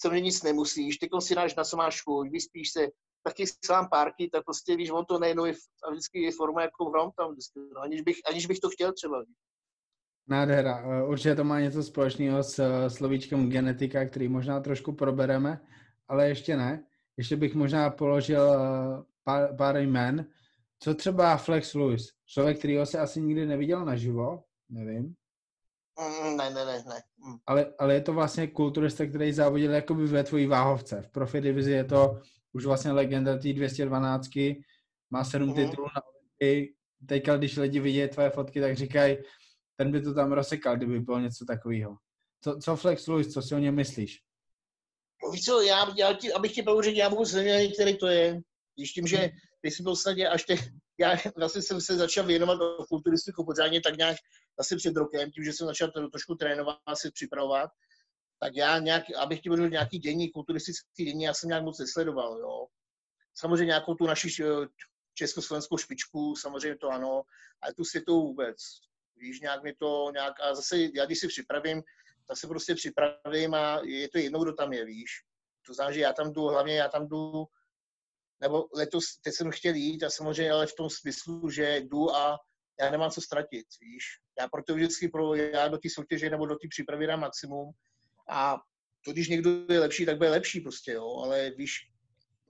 samozřejmě 0.00 0.20
nic 0.20 0.42
nemusíš, 0.42 0.96
teď 0.96 1.10
si 1.18 1.34
dáš 1.34 1.54
na 1.54 1.64
co 1.64 1.76
máš 1.76 2.02
chuť, 2.02 2.30
vyspíš 2.30 2.70
se, 2.72 2.88
taky 3.22 3.44
sám 3.64 3.88
párky, 3.88 4.28
tak 4.32 4.44
prostě 4.44 4.76
víš, 4.76 4.90
on 4.90 5.04
to 5.04 5.18
nejenom 5.18 5.46
je, 5.46 5.54
a 5.84 5.90
vždycky 5.90 6.22
je 6.22 6.32
forma 6.32 6.62
jako 6.62 6.84
hrom 6.84 7.10
tam 7.16 7.32
vždycky, 7.32 7.60
no, 7.74 7.80
aniž, 7.80 8.00
bych, 8.00 8.16
aniž 8.28 8.46
bych 8.46 8.60
to 8.60 8.70
chtěl 8.70 8.92
třeba. 8.92 9.24
Nádhera. 10.28 10.84
Eh, 10.84 11.04
určitě 11.04 11.34
to 11.34 11.44
má 11.44 11.60
něco 11.60 11.82
společného 11.82 12.42
s 12.42 12.58
eh, 12.58 12.90
slovíčkem 12.90 13.50
genetika, 13.50 14.04
který 14.04 14.28
možná 14.28 14.60
trošku 14.60 14.92
probereme, 14.92 15.60
ale 16.08 16.28
ještě 16.28 16.56
ne. 16.56 16.84
Ještě 17.16 17.36
bych 17.36 17.54
možná 17.54 17.90
položil 17.90 18.52
eh, 18.52 19.04
pár, 19.24 19.56
pár 19.56 19.76
jmen. 19.76 20.26
Co 20.80 20.94
třeba 20.94 21.36
Flex 21.36 21.74
Lewis? 21.74 22.12
Člověk, 22.26 22.58
který 22.58 22.76
ho 22.76 22.86
se 22.86 22.98
asi 22.98 23.20
nikdy 23.20 23.46
neviděl 23.46 23.84
naživo, 23.84 24.42
nevím. 24.68 25.14
Mm, 25.98 26.36
ne, 26.36 26.50
ne, 26.50 26.64
ne, 26.64 26.84
ne. 26.88 27.02
Mm. 27.26 27.38
Ale, 27.46 27.74
ale 27.78 27.94
je 27.94 28.00
to 28.00 28.12
vlastně 28.12 28.46
kulturista, 28.46 29.06
který 29.06 29.32
závodil 29.32 29.72
jakoby 29.72 30.06
ve 30.06 30.24
tvojí 30.24 30.46
váhovce. 30.46 31.02
V 31.02 31.10
profi 31.10 31.40
divizi 31.40 31.72
je 31.72 31.84
to 31.84 32.20
už 32.52 32.64
vlastně 32.64 32.92
legenda 32.92 33.38
té 33.38 33.52
212, 33.52 34.28
má 35.10 35.24
sedm 35.24 35.48
mm. 35.48 35.54
titulů 35.54 35.86
na 35.96 36.02
Olympii. 36.04 36.74
Teďka, 37.06 37.36
když 37.36 37.56
lidi 37.56 37.80
vidí 37.80 38.08
tvoje 38.08 38.30
fotky, 38.30 38.60
tak 38.60 38.76
říkají, 38.76 39.16
ten 39.76 39.92
by 39.92 40.02
to 40.02 40.14
tam 40.14 40.32
rozsekal, 40.32 40.76
kdyby 40.76 41.00
bylo 41.00 41.18
něco 41.18 41.44
takového. 41.44 41.96
Co, 42.44 42.58
co 42.58 42.76
Flex 42.76 43.06
Lewis, 43.06 43.32
co 43.32 43.42
si 43.42 43.54
o 43.54 43.58
něm 43.58 43.74
myslíš? 43.74 44.20
No, 45.24 45.30
víš 45.30 45.44
co, 45.44 45.62
já, 45.62 45.94
já 45.96 46.12
ti, 46.12 46.32
abych 46.32 46.52
ti 46.52 46.62
povedl, 46.62 46.88
já 46.88 47.08
vůbec 47.08 47.32
nevím, 47.32 47.72
který 47.72 47.98
to 47.98 48.06
je. 48.06 48.40
Když 48.76 48.92
tím, 48.92 49.06
že 49.06 49.30
ty 49.60 49.70
jsi 49.70 49.82
byl 49.82 49.96
snadě 49.96 50.28
až 50.28 50.44
těch, 50.44 50.68
já 51.00 51.16
vlastně 51.36 51.62
jsem 51.62 51.80
se 51.80 51.96
začal 51.96 52.26
věnovat 52.26 52.58
o 52.60 52.84
kulturistiku 52.86 53.44
pořádně 53.44 53.80
tak 53.80 53.96
nějak 53.96 54.16
asi 54.60 54.76
před 54.76 54.96
rokem, 54.96 55.30
tím, 55.30 55.44
že 55.44 55.52
jsem 55.52 55.66
začal 55.66 55.90
to 55.90 56.08
trošku 56.08 56.34
trénovat, 56.34 56.78
se 56.94 57.10
připravovat, 57.10 57.70
tak 58.40 58.56
já 58.56 58.78
nějak, 58.78 59.04
abych 59.16 59.40
ti 59.40 59.48
byl 59.48 59.68
nějaký 59.68 59.98
dění, 59.98 60.30
kulturistický 60.30 61.04
dění, 61.04 61.24
já 61.24 61.34
jsem 61.34 61.48
nějak 61.48 61.64
moc 61.64 61.78
nesledoval, 61.78 62.38
jo. 62.38 62.66
Samozřejmě 63.34 63.66
nějakou 63.66 63.94
tu 63.94 64.06
naši 64.06 64.44
eh, 64.44 64.66
československou 65.14 65.78
špičku, 65.78 66.36
samozřejmě 66.36 66.78
to 66.78 66.88
ano, 66.90 67.22
ale 67.62 67.74
tu 67.74 67.84
světovou 67.84 68.26
vůbec. 68.26 68.56
Víš, 69.16 69.40
nějak 69.40 69.62
mi 69.62 69.74
to 69.74 70.10
nějak, 70.12 70.40
a 70.40 70.54
zase 70.54 70.78
já 70.94 71.06
když 71.06 71.18
si 71.18 71.28
připravím, 71.28 71.82
tak 72.26 72.36
se 72.36 72.46
prostě 72.46 72.74
připravím 72.74 73.54
a 73.54 73.80
je 73.84 74.08
to 74.08 74.18
jednou, 74.18 74.42
kdo 74.42 74.52
tam 74.52 74.72
je, 74.72 74.84
víš. 74.84 75.10
To 75.66 75.74
znamená, 75.74 75.94
že 75.94 76.00
já 76.00 76.12
tam 76.12 76.32
jdu, 76.32 76.42
hlavně 76.42 76.76
já 76.76 76.88
tam 76.88 77.08
jdu, 77.08 77.46
nebo 78.40 78.68
letos, 78.74 79.04
teď 79.22 79.34
jsem 79.34 79.50
chtěl 79.50 79.74
jít 79.74 80.02
a 80.02 80.10
samozřejmě 80.10 80.52
ale 80.52 80.66
v 80.66 80.74
tom 80.74 80.90
smyslu, 80.90 81.50
že 81.50 81.76
jdu 81.76 82.16
a 82.16 82.38
já 82.80 82.90
nemám 82.90 83.10
co 83.10 83.20
ztratit, 83.20 83.66
víš. 83.80 84.04
Já 84.40 84.48
proto 84.48 84.74
vždycky 84.74 85.08
pro, 85.08 85.34
já 85.34 85.68
do 85.68 85.78
té 85.78 85.90
soutěže 85.90 86.30
nebo 86.30 86.46
do 86.46 86.54
té 86.54 86.68
přípravy 86.68 87.06
dám 87.06 87.20
maximum 87.20 87.70
a 88.28 88.58
to, 89.04 89.12
když 89.12 89.28
někdo 89.28 89.50
je 89.68 89.80
lepší, 89.80 90.06
tak 90.06 90.16
bude 90.16 90.30
lepší 90.30 90.60
prostě, 90.60 90.92
jo, 90.92 91.16
ale 91.24 91.50
víš, 91.50 91.72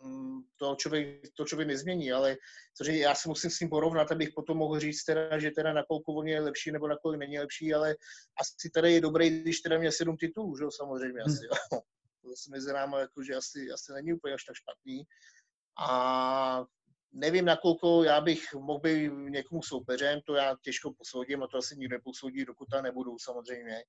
mm, 0.03 0.41
to 0.57 0.75
člověk, 0.75 1.23
to 1.35 1.45
člověk 1.45 1.69
nezmění, 1.69 2.13
ale 2.13 2.37
cože 2.77 2.97
já 2.97 3.15
se 3.15 3.29
musím 3.29 3.51
s 3.51 3.61
ním 3.61 3.71
porovnat, 3.71 4.13
abych 4.13 4.31
potom 4.35 4.57
mohl 4.57 4.81
říct 4.81 5.05
teda, 5.05 5.39
že 5.39 5.51
teda 5.51 5.73
na 5.73 5.83
kolku 5.83 6.19
on 6.19 6.27
je 6.27 6.41
lepší 6.41 6.73
nebo 6.73 6.89
na 6.89 6.97
kolik 7.03 7.19
není 7.19 7.39
lepší, 7.39 7.75
ale 7.75 7.97
asi 8.41 8.71
tady 8.71 8.93
je 8.93 9.01
dobrý, 9.01 9.41
když 9.41 9.61
teda 9.61 9.79
měl 9.79 9.93
sedm 9.93 10.17
titulů, 10.17 10.57
že 10.57 10.65
jo, 10.65 10.71
samozřejmě 10.71 11.21
asi, 11.21 11.45
jo. 11.45 11.81
To 12.23 12.37
se 12.37 12.51
mezi 12.51 12.73
námi 12.73 12.97
jako, 12.99 13.23
že 13.23 13.35
asi, 13.35 13.71
asi 13.75 13.93
není 13.93 14.13
úplně 14.13 14.35
až 14.35 14.45
tak 14.45 14.57
špatný. 14.57 15.05
A 15.81 16.65
nevím, 17.13 17.45
nakolko 17.45 18.05
já 18.05 18.21
bych 18.21 18.55
mohl 18.55 18.81
být 18.81 19.13
někomu 19.13 19.63
soupeřem, 19.63 20.21
to 20.27 20.35
já 20.35 20.57
těžko 20.63 20.95
posoudím 20.95 21.43
a 21.43 21.47
to 21.47 21.59
asi 21.59 21.77
nikdo 21.77 21.97
neposoudí, 21.97 22.45
dokud 22.45 22.69
tam 22.71 22.85
nebudu 22.85 23.19
samozřejmě. 23.19 23.85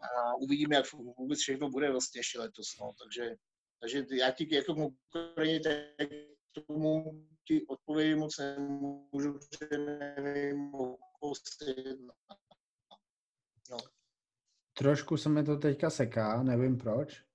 A 0.00 0.34
uvidíme, 0.34 0.76
jak 0.76 0.92
vůbec 0.92 1.38
všechno 1.38 1.70
bude 1.70 1.90
vlastně 1.90 2.18
ještě 2.18 2.38
letos. 2.38 2.66
No. 2.80 2.92
Takže, 3.02 3.34
takže 3.80 4.04
já 4.10 4.30
ti 4.30 4.54
jako 4.54 4.90
konkrétně 5.10 5.94
tomu 6.68 7.04
ti 7.46 7.66
odpovědi 7.66 8.14
moc 8.14 8.38
nemůžu, 8.38 9.32
protože 9.32 9.78
nevím, 9.78 10.70
no. 13.70 13.78
Trošku 14.72 15.16
se 15.16 15.28
mi 15.28 15.44
to 15.44 15.56
teďka 15.56 15.90
seká, 15.90 16.42
nevím 16.42 16.78
proč. 16.78 17.31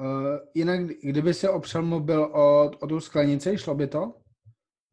Uh, 0.00 0.38
jinak, 0.54 0.80
kdyby 1.02 1.34
se 1.34 1.50
opřel 1.50 1.82
mobil 1.82 2.22
o, 2.22 2.70
o 2.78 2.86
tu 2.86 3.00
sklenici, 3.00 3.58
šlo 3.58 3.74
by 3.74 3.86
to? 3.86 4.14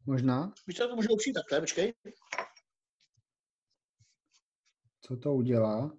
Možná? 0.06 0.52
Víš, 0.66 0.76
to 0.76 0.96
můžu 0.96 1.08
opřít 1.12 1.32
takhle, 1.32 1.60
počkej. 1.60 1.94
Co 5.00 5.16
to 5.16 5.34
udělá? 5.34 5.96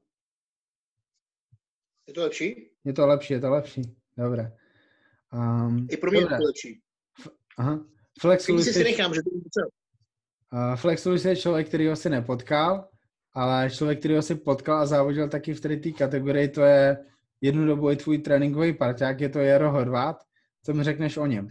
Je 2.08 2.14
to 2.14 2.22
lepší? 2.22 2.72
Je 2.84 2.94
to 2.94 3.08
lepší, 3.08 3.34
je 3.34 3.40
to 3.40 3.50
lepší. 3.50 3.82
Dobré. 4.18 4.52
Um, 5.34 5.88
I 5.92 5.98
pro 5.98 6.12
mě 6.12 6.22
dobré. 6.22 6.36
je 6.36 6.40
to 6.40 6.46
lepší. 6.46 6.82
F- 7.20 7.32
aha. 7.58 7.86
Flex 8.22 8.48
Lewis 8.48 8.74
si 8.74 8.84
nechám, 8.84 9.14
že 9.14 9.22
to 9.24 9.30
uh, 10.54 10.76
Flex 10.76 11.06
Lewis 11.06 11.26
je 11.26 11.36
člověk, 11.36 11.68
který 11.68 11.88
ho 11.88 11.96
si 11.96 12.10
nepotkal, 12.10 12.90
ale 13.34 13.70
člověk, 13.72 14.00
který 14.00 14.16
ho 14.16 14.22
si 14.22 14.36
potkal 14.36 14.78
a 14.78 14.86
závodil 14.86 15.30
taky 15.30 15.54
v 15.54 15.62
té 15.62 15.92
kategorii, 15.92 16.48
to 16.48 16.62
je 16.62 17.06
jednu 17.42 17.66
dobu 17.66 17.92
i 17.92 17.96
tvůj 17.96 18.18
tréninkový 18.18 18.74
parťák, 18.74 19.22
je 19.22 19.30
to 19.30 19.40
Jaro 19.40 19.72
Horvát. 19.72 20.18
Co 20.66 20.74
mi 20.74 20.84
řekneš 20.84 21.18
o 21.18 21.26
něm? 21.26 21.48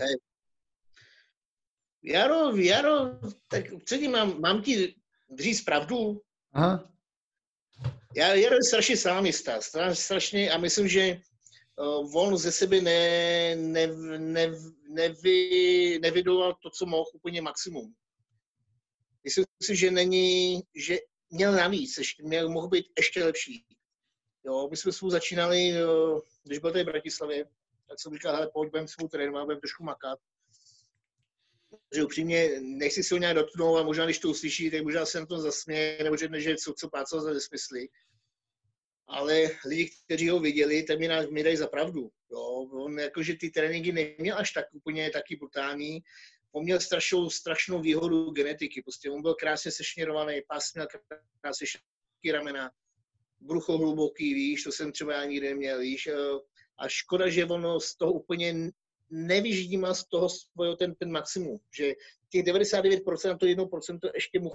Jaro, 2.03 2.57
Jaro, 2.57 2.93
tak 3.51 3.65
předtím 3.85 4.11
mám, 4.11 4.41
mám 4.41 4.63
ti 4.63 4.95
říct 5.39 5.63
pravdu. 5.63 6.23
Aha. 6.53 6.93
Já 8.17 8.35
Jaro 8.35 8.55
je 8.55 8.65
strašně 8.69 8.97
sámista, 8.97 9.61
strašně 9.93 10.51
a 10.51 10.59
myslím, 10.59 10.89
že 10.89 11.21
uh, 11.77 12.17
on 12.17 12.37
ze 12.37 12.53
sebe 12.53 12.81
ne, 12.81 13.57
ne, 13.57 13.87
ne, 14.19 14.53
nevy, 14.89 15.99
nevydoval 16.03 16.55
to, 16.63 16.71
co 16.71 16.87
mohl 16.87 17.11
úplně 17.15 17.43
maximum. 17.43 17.95
Myslím 19.25 19.45
si, 19.63 19.77
že 19.77 19.91
není, 19.91 20.63
že 20.75 20.99
měl 21.31 21.53
navíc, 21.53 21.99
ještě, 21.99 22.23
měl, 22.23 22.49
mohl 22.49 22.69
být 22.69 22.87
ještě 22.99 23.25
lepší. 23.25 23.66
Jo, 24.47 24.69
my 24.71 24.77
jsme 24.77 24.93
spolu 24.93 25.11
začínali, 25.11 25.75
když 26.45 26.59
byl 26.59 26.73
tady 26.73 26.85
v 26.85 26.87
Bratislavě, 26.87 27.45
tak 27.89 28.01
jsem 28.01 28.15
říkal, 28.15 28.35
hele, 28.35 28.51
pojď, 28.55 28.71
budeme 28.71 28.89
spolu 28.89 29.09
trénovat, 29.09 29.45
budeme 29.45 29.61
trošku 29.61 29.85
makat. 29.85 30.19
Že 31.95 32.05
upřímně, 32.05 32.61
nechci 32.61 33.03
si 33.03 33.15
ho 33.15 33.19
nějak 33.19 33.37
dotknout 33.37 33.79
a 33.79 33.83
možná, 33.83 34.05
když 34.05 34.19
to 34.19 34.29
uslyší, 34.29 34.71
tak 34.71 34.83
možná 34.83 35.07
se 35.07 35.21
na 35.21 35.27
to 35.27 35.39
zasměje, 35.39 36.05
nebo 36.05 36.17
řekne, 36.17 36.41
že 36.41 36.57
co, 36.57 36.75
co 36.79 36.91
pácal 36.91 37.21
za 37.21 37.33
nesmysly. 37.33 37.89
Ale 39.09 39.51
lidi, 39.67 39.91
kteří 40.05 40.29
ho 40.29 40.41
viděli, 40.41 40.83
tak 40.83 40.99
mi, 40.99 41.09
mi 41.31 41.43
dají 41.43 41.57
za 41.57 41.67
pravdu. 41.67 42.11
Jo. 42.31 42.41
On 42.73 42.99
jakože 42.99 43.35
ty 43.41 43.51
tréninky 43.51 43.93
neměl 43.93 44.39
až 44.39 44.51
tak 44.51 44.65
úplně 44.73 45.11
taky 45.11 45.37
brutální. 45.37 46.01
On 46.53 46.65
měl 46.65 46.81
strašnou, 46.81 47.31
strašnou 47.31 47.81
výhodu 47.81 48.31
genetiky. 48.31 48.83
Prostě 48.83 49.11
on 49.11 49.23
byl 49.23 49.35
krásně 49.35 49.71
sešněrovaný, 49.71 50.41
pás 50.49 50.75
měl 50.75 50.87
krásně 51.41 51.67
ramena, 52.33 52.71
brucho 53.41 53.79
hluboký, 53.79 54.35
víš, 54.35 54.63
to 54.63 54.73
jsem 54.73 54.93
třeba 54.93 55.25
nikdy 55.25 55.49
neměl, 55.49 55.81
víš. 55.81 56.09
A 56.79 56.89
škoda, 56.89 57.29
že 57.29 57.45
ono 57.45 57.81
z 57.81 57.97
toho 57.97 58.13
úplně 58.13 58.71
nevyždímal 59.11 59.95
z 59.95 60.05
toho 60.05 60.29
svého 60.29 60.77
ten, 60.77 60.95
ten 60.95 61.11
maximum, 61.11 61.59
že 61.77 61.93
těch 62.29 62.45
99% 62.45 63.29
na 63.29 63.37
to 63.37 63.47
1% 63.47 63.99
ještě 64.15 64.41
mu 64.41 64.51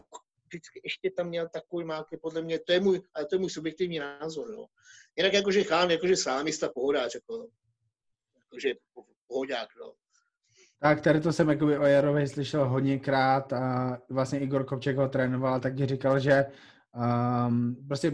vždycky 0.51 0.81
ještě 0.83 1.11
tam 1.11 1.27
měl 1.27 1.47
takový 1.53 1.85
máky, 1.85 2.17
podle 2.17 2.41
mě, 2.41 2.59
to 2.59 2.73
je 2.73 2.79
můj, 2.79 3.01
ale 3.13 3.25
to 3.25 3.35
je 3.35 3.39
můj 3.39 3.49
subjektivní 3.49 3.99
názor, 3.99 4.51
jo. 4.51 4.65
Jinak 5.17 5.33
jakože 5.33 5.63
chán, 5.63 5.91
jakože 5.91 6.15
slámista 6.17 6.69
pohodáč, 6.69 7.15
jako, 7.15 7.47
jakože 8.39 8.73
pohodák, 9.27 9.69
no. 9.79 9.93
Tak 10.79 11.01
tady 11.01 11.21
to 11.21 11.33
jsem 11.33 11.49
jakoby 11.49 11.77
o 11.77 11.83
Jarovi 11.83 12.27
slyšel 12.27 12.69
hodněkrát 12.69 13.53
a 13.53 13.97
vlastně 14.09 14.39
Igor 14.39 14.65
Kopček 14.65 14.97
ho 14.97 15.07
trénoval, 15.07 15.59
tak 15.59 15.77
říkal, 15.77 16.19
že 16.19 16.45
um, 17.47 17.85
prostě 17.87 18.11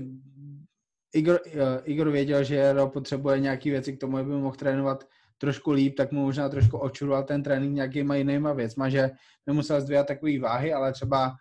Igor, 1.17 1.41
uh, 1.45 1.61
Igor 1.83 2.11
věděl, 2.11 2.43
že 2.43 2.55
Jaro 2.55 2.89
potřebuje 2.89 3.39
nějaké 3.39 3.69
věci 3.69 3.93
k 3.93 3.99
tomu, 3.99 4.17
aby 4.17 4.29
mohl 4.29 4.55
trénovat 4.55 5.03
trošku 5.37 5.71
líp, 5.71 5.95
tak 5.97 6.11
mu 6.11 6.21
možná 6.21 6.49
trošku 6.49 6.77
očuroval 6.77 7.23
ten 7.23 7.43
trénink 7.43 7.75
nějakýma 7.75 8.15
jinýma 8.15 8.53
věcma, 8.53 8.89
že 8.89 9.09
nemusel 9.47 9.81
zdvíhat 9.81 10.07
takové 10.07 10.39
váhy, 10.39 10.73
ale 10.73 10.93
třeba 10.93 11.35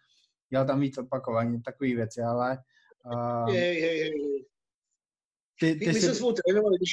dělal 0.50 0.66
tam 0.66 0.80
víc 0.80 0.98
opakovaní, 0.98 1.62
takové 1.62 1.94
věci, 1.94 2.20
ale... 2.20 2.58
Uh, 3.04 3.54
je, 3.54 3.78
je, 3.78 3.96
je. 3.96 4.10
Ty, 5.60 5.74
ty, 5.74 5.78
ty 5.78 5.86
my 5.86 6.00
jsi... 6.00 6.14
jsme 6.14 6.32
trénovali, 6.32 6.76
když 6.78 6.92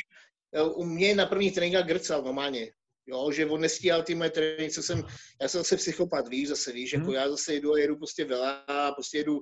u 0.76 0.86
mě 0.86 1.16
na 1.16 1.26
prvních 1.26 1.54
tréninkách 1.56 1.86
grcal 1.86 2.22
normálně. 2.22 2.72
Jo, 3.06 3.32
že 3.32 3.46
on 3.46 3.62
nestíhal 3.62 4.04
ty 4.04 4.16
moje 4.16 4.30
tréninky, 4.30 4.74
co 4.74 4.84
jsem, 4.84 5.04
já 5.42 5.48
jsem 5.48 5.60
zase 5.60 5.78
psychopat, 5.78 6.28
víš, 6.28 6.48
zase 6.48 6.72
víš, 6.72 6.94
hmm. 6.94 7.02
jako 7.02 7.14
já 7.14 7.30
zase 7.30 7.54
jedu 7.54 7.74
a 7.74 7.80
jedu 7.80 7.96
prostě 7.96 8.26
vela, 8.26 8.64
prostě 8.96 9.18
jedu, 9.18 9.42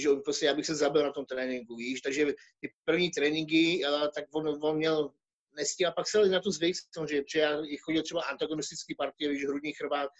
že 0.00 0.08
prostě 0.24 0.46
já 0.46 0.54
bych 0.54 0.66
se 0.66 0.74
zabil 0.74 1.02
na 1.02 1.12
tom 1.12 1.26
tréninku, 1.26 1.76
víš, 1.76 2.00
takže 2.00 2.26
ty 2.60 2.72
první 2.84 3.10
tréninky, 3.10 3.82
tak 4.14 4.24
on, 4.34 4.58
on 4.62 4.76
měl 4.76 5.10
nestíhal, 5.56 5.92
pak 5.96 6.08
se 6.08 6.28
na 6.28 6.40
to 6.40 6.50
zvyk, 6.50 6.76
že, 7.08 7.22
že 7.32 7.40
já 7.40 7.62
chodil 7.82 8.02
třeba 8.02 8.22
antagonistický 8.22 8.94
partie, 8.94 9.30
víš, 9.30 9.44
hrudní 9.44 9.72
chrbát, 9.72 10.10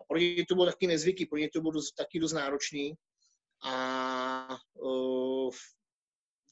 a 0.00 0.04
pro 0.04 0.18
ně 0.18 0.44
to 0.48 0.54
bylo 0.54 0.66
taky 0.66 0.86
nezvyky, 0.86 1.26
pro 1.26 1.38
ně 1.38 1.48
to 1.52 1.60
bylo 1.60 1.72
taky 1.96 2.20
dost 2.20 2.32
náročný. 2.32 2.94
A 3.64 4.56
uh, 4.74 5.54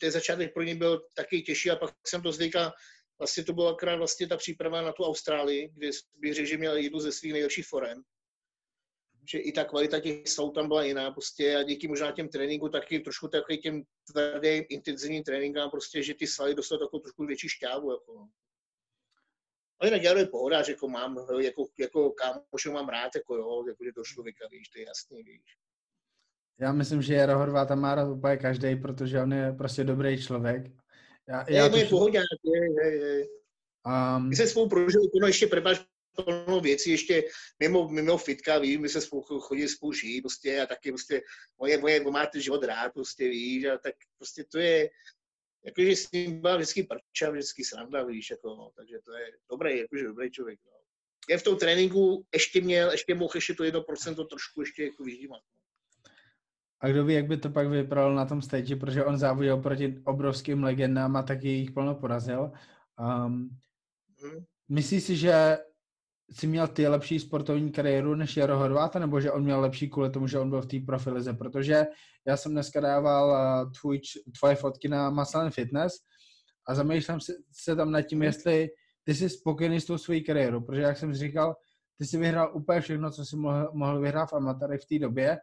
ten 0.01 0.11
začátek 0.11 0.55
pro 0.55 0.63
ně 0.63 0.75
byl 0.75 1.01
taky 1.15 1.43
těžší 1.43 1.71
a 1.71 1.77
pak 1.77 1.95
jsem 2.07 2.23
to 2.23 2.33
zvykal, 2.33 2.73
vlastně 3.19 3.45
to 3.45 3.53
byla 3.53 3.71
akorát 3.71 3.97
vlastně 3.97 4.29
ta 4.29 4.37
příprava 4.37 4.83
na 4.83 4.93
tu 4.93 5.05
Austrálii, 5.05 5.69
kde 5.75 5.91
bych 6.15 6.35
řekl, 6.35 6.49
že 6.49 6.57
měl 6.57 6.77
jednu 6.77 7.01
ze 7.01 7.13
svých 7.13 7.33
nejlepších 7.33 7.67
forem. 7.67 8.03
Že 9.31 9.39
i 9.39 9.53
ta 9.53 9.65
kvalita 9.65 10.01
těch 10.01 10.29
stavů 10.29 10.51
tam 10.51 10.69
byla 10.69 10.85
jiná 10.85 11.11
prostě 11.11 11.57
a 11.57 11.63
díky 11.63 11.89
možná 11.89 12.13
těm 12.13 12.29
tréninku 12.29 12.69
taky 12.69 13.01
trošku 13.01 13.29
takový 13.29 13.59
těm 13.59 13.83
tvrdým, 14.13 14.65
intenzivním 14.69 15.23
tréninkám 15.23 15.71
prostě, 15.71 16.03
že 16.03 16.15
ty 16.15 16.27
svaly 16.27 16.55
dostaly 16.55 16.79
takovou 16.79 17.01
trošku 17.01 17.27
větší 17.27 17.49
šťávu. 17.49 17.91
Jako. 17.91 18.15
No. 18.15 18.29
Ale 19.81 19.91
jinak 19.91 20.03
já 20.03 20.27
pohoda, 20.27 20.63
že 20.63 20.73
jako 20.73 20.89
mám, 20.89 21.17
jako, 21.41 21.67
jako 21.79 22.11
kámoše 22.11 22.71
mám 22.71 22.89
rád, 22.89 23.11
jako 23.15 23.37
jo, 23.37 23.65
jako 23.69 23.85
že 23.85 23.93
do 23.97 24.05
člověka, 24.05 24.49
víš, 24.51 24.69
to 24.69 24.79
je 24.79 24.87
jasný, 24.87 25.23
víš. 25.23 25.57
Já 26.61 26.73
myslím, 26.73 27.03
že 27.03 27.15
Jaro 27.15 27.39
Horváta 27.39 27.75
má 27.75 27.95
rád 27.95 28.09
úplně 28.09 28.37
každý, 28.37 28.77
protože 28.77 29.23
on 29.23 29.33
je 29.33 29.53
prostě 29.53 29.85
dobrý 29.85 30.23
člověk. 30.23 30.71
Já, 31.29 31.51
já 31.51 31.67
je, 31.67 31.79
je 31.79 31.87
pohodě, 31.87 32.19
je, 32.45 32.87
je, 32.87 32.97
je. 32.97 33.27
Um, 34.17 34.29
my 34.29 34.37
se 34.37 34.47
spolu 34.47 34.69
prožili, 34.69 35.05
no 35.21 35.27
ještě 35.27 35.47
prepáč 35.47 35.81
plno 36.17 36.61
věcí, 36.61 36.91
ještě 36.91 37.25
mimo, 37.61 37.89
mimo 37.89 38.19
fitka, 38.19 38.59
víš, 38.59 38.79
my 38.79 38.89
se 38.89 39.01
spolu 39.01 39.23
chodili 39.23 39.69
spolu 39.69 39.93
žít, 39.93 40.23
prostě, 40.23 40.61
a 40.63 40.67
taky 40.67 40.91
prostě, 40.91 41.23
moje, 41.59 41.79
moje, 41.79 42.01
máte 42.01 42.41
život 42.41 42.65
rád, 42.65 42.93
prostě, 42.93 43.29
víš, 43.29 43.65
a 43.65 43.79
tak 43.79 43.95
prostě 44.19 44.45
to 44.45 44.59
je, 44.59 44.91
jakože 45.65 45.97
s 45.97 46.13
ním 46.13 46.41
byla 46.41 46.57
vždycky 46.57 46.83
prča, 46.83 47.31
vždycky 47.31 47.65
sranda, 47.65 48.05
víš, 48.05 48.31
jako, 48.31 48.49
no, 48.49 48.71
takže 48.77 48.99
to 49.05 49.13
je 49.13 49.27
dobrý, 49.51 49.79
jakože 49.79 50.05
dobrý 50.05 50.31
člověk, 50.31 50.61
no. 50.67 50.73
Je 51.29 51.39
v 51.39 51.43
tom 51.43 51.57
tréninku 51.57 52.27
ještě 52.35 52.61
měl, 52.61 52.91
ještě 52.91 53.15
mohl 53.15 53.33
ještě 53.35 53.55
to 53.55 53.63
1% 53.63 54.27
trošku 54.27 54.61
ještě 54.61 54.85
jako 54.85 55.05
vyždímat. 55.05 55.41
No. 55.41 55.63
A 56.83 56.89
kdo 56.89 57.05
ví, 57.05 57.15
jak 57.15 57.27
by 57.27 57.37
to 57.37 57.51
pak 57.51 57.69
vypadalo 57.69 58.15
na 58.15 58.27
tom 58.27 58.43
stage, 58.43 58.77
protože 58.77 59.05
on 59.05 59.19
závodil 59.19 59.57
proti 59.57 59.99
obrovským 60.05 60.65
legendám 60.65 61.17
a 61.17 61.23
taky 61.23 61.49
jich 61.49 61.71
plno 61.71 61.95
porazil. 61.95 62.53
Um, 62.99 63.59
hmm. 64.23 64.45
Myslíš 64.69 65.03
si, 65.05 65.17
že 65.17 65.59
jsi 66.31 66.47
měl 66.47 66.69
ty 66.69 66.89
lepší 66.89 67.21
sportovní 67.21 67.73
kariéru 67.73 68.15
než 68.15 68.37
Jaro 68.37 68.59
Horváta, 68.59 68.99
nebo 68.99 69.21
že 69.21 69.33
on 69.33 69.45
měl 69.45 69.61
lepší 69.61 69.91
kvůli 69.91 70.11
tomu, 70.11 70.27
že 70.27 70.39
on 70.39 70.51
byl 70.51 70.63
v 70.63 70.67
té 70.67 70.77
profilize? 70.87 71.33
Protože 71.33 71.85
já 72.27 72.37
jsem 72.37 72.53
dneska 72.53 72.81
dával 72.81 73.31
uh, 73.31 73.73
tvůj, 73.81 74.01
tvoje 74.39 74.55
fotky 74.55 74.89
na 74.89 75.11
Muscle 75.11 75.51
Fitness 75.51 75.93
a 76.69 76.75
zamýšlím 76.75 77.21
se, 77.21 77.33
se 77.53 77.77
tam 77.77 77.91
nad 77.91 78.03
tím, 78.03 78.23
jestli 78.23 78.69
ty 79.05 79.15
jsi 79.15 79.29
spokojený 79.29 79.81
s 79.81 79.85
tou 79.85 79.99
svojí 79.99 80.25
kariérou, 80.25 80.61
protože 80.61 80.83
jak 80.83 80.99
jsem 80.99 81.15
říkal, 81.15 81.57
ty 81.99 82.07
jsi 82.07 82.19
vyhrál 82.19 82.53
úplně 82.55 82.81
všechno, 82.81 83.11
co 83.11 83.25
jsi 83.25 83.37
mohl, 83.37 83.71
mohl 83.73 84.01
vyhrát 84.01 84.31
v 84.31 84.37
amatérech 84.37 84.81
v 84.81 84.87
té 84.87 84.99
době 84.99 85.39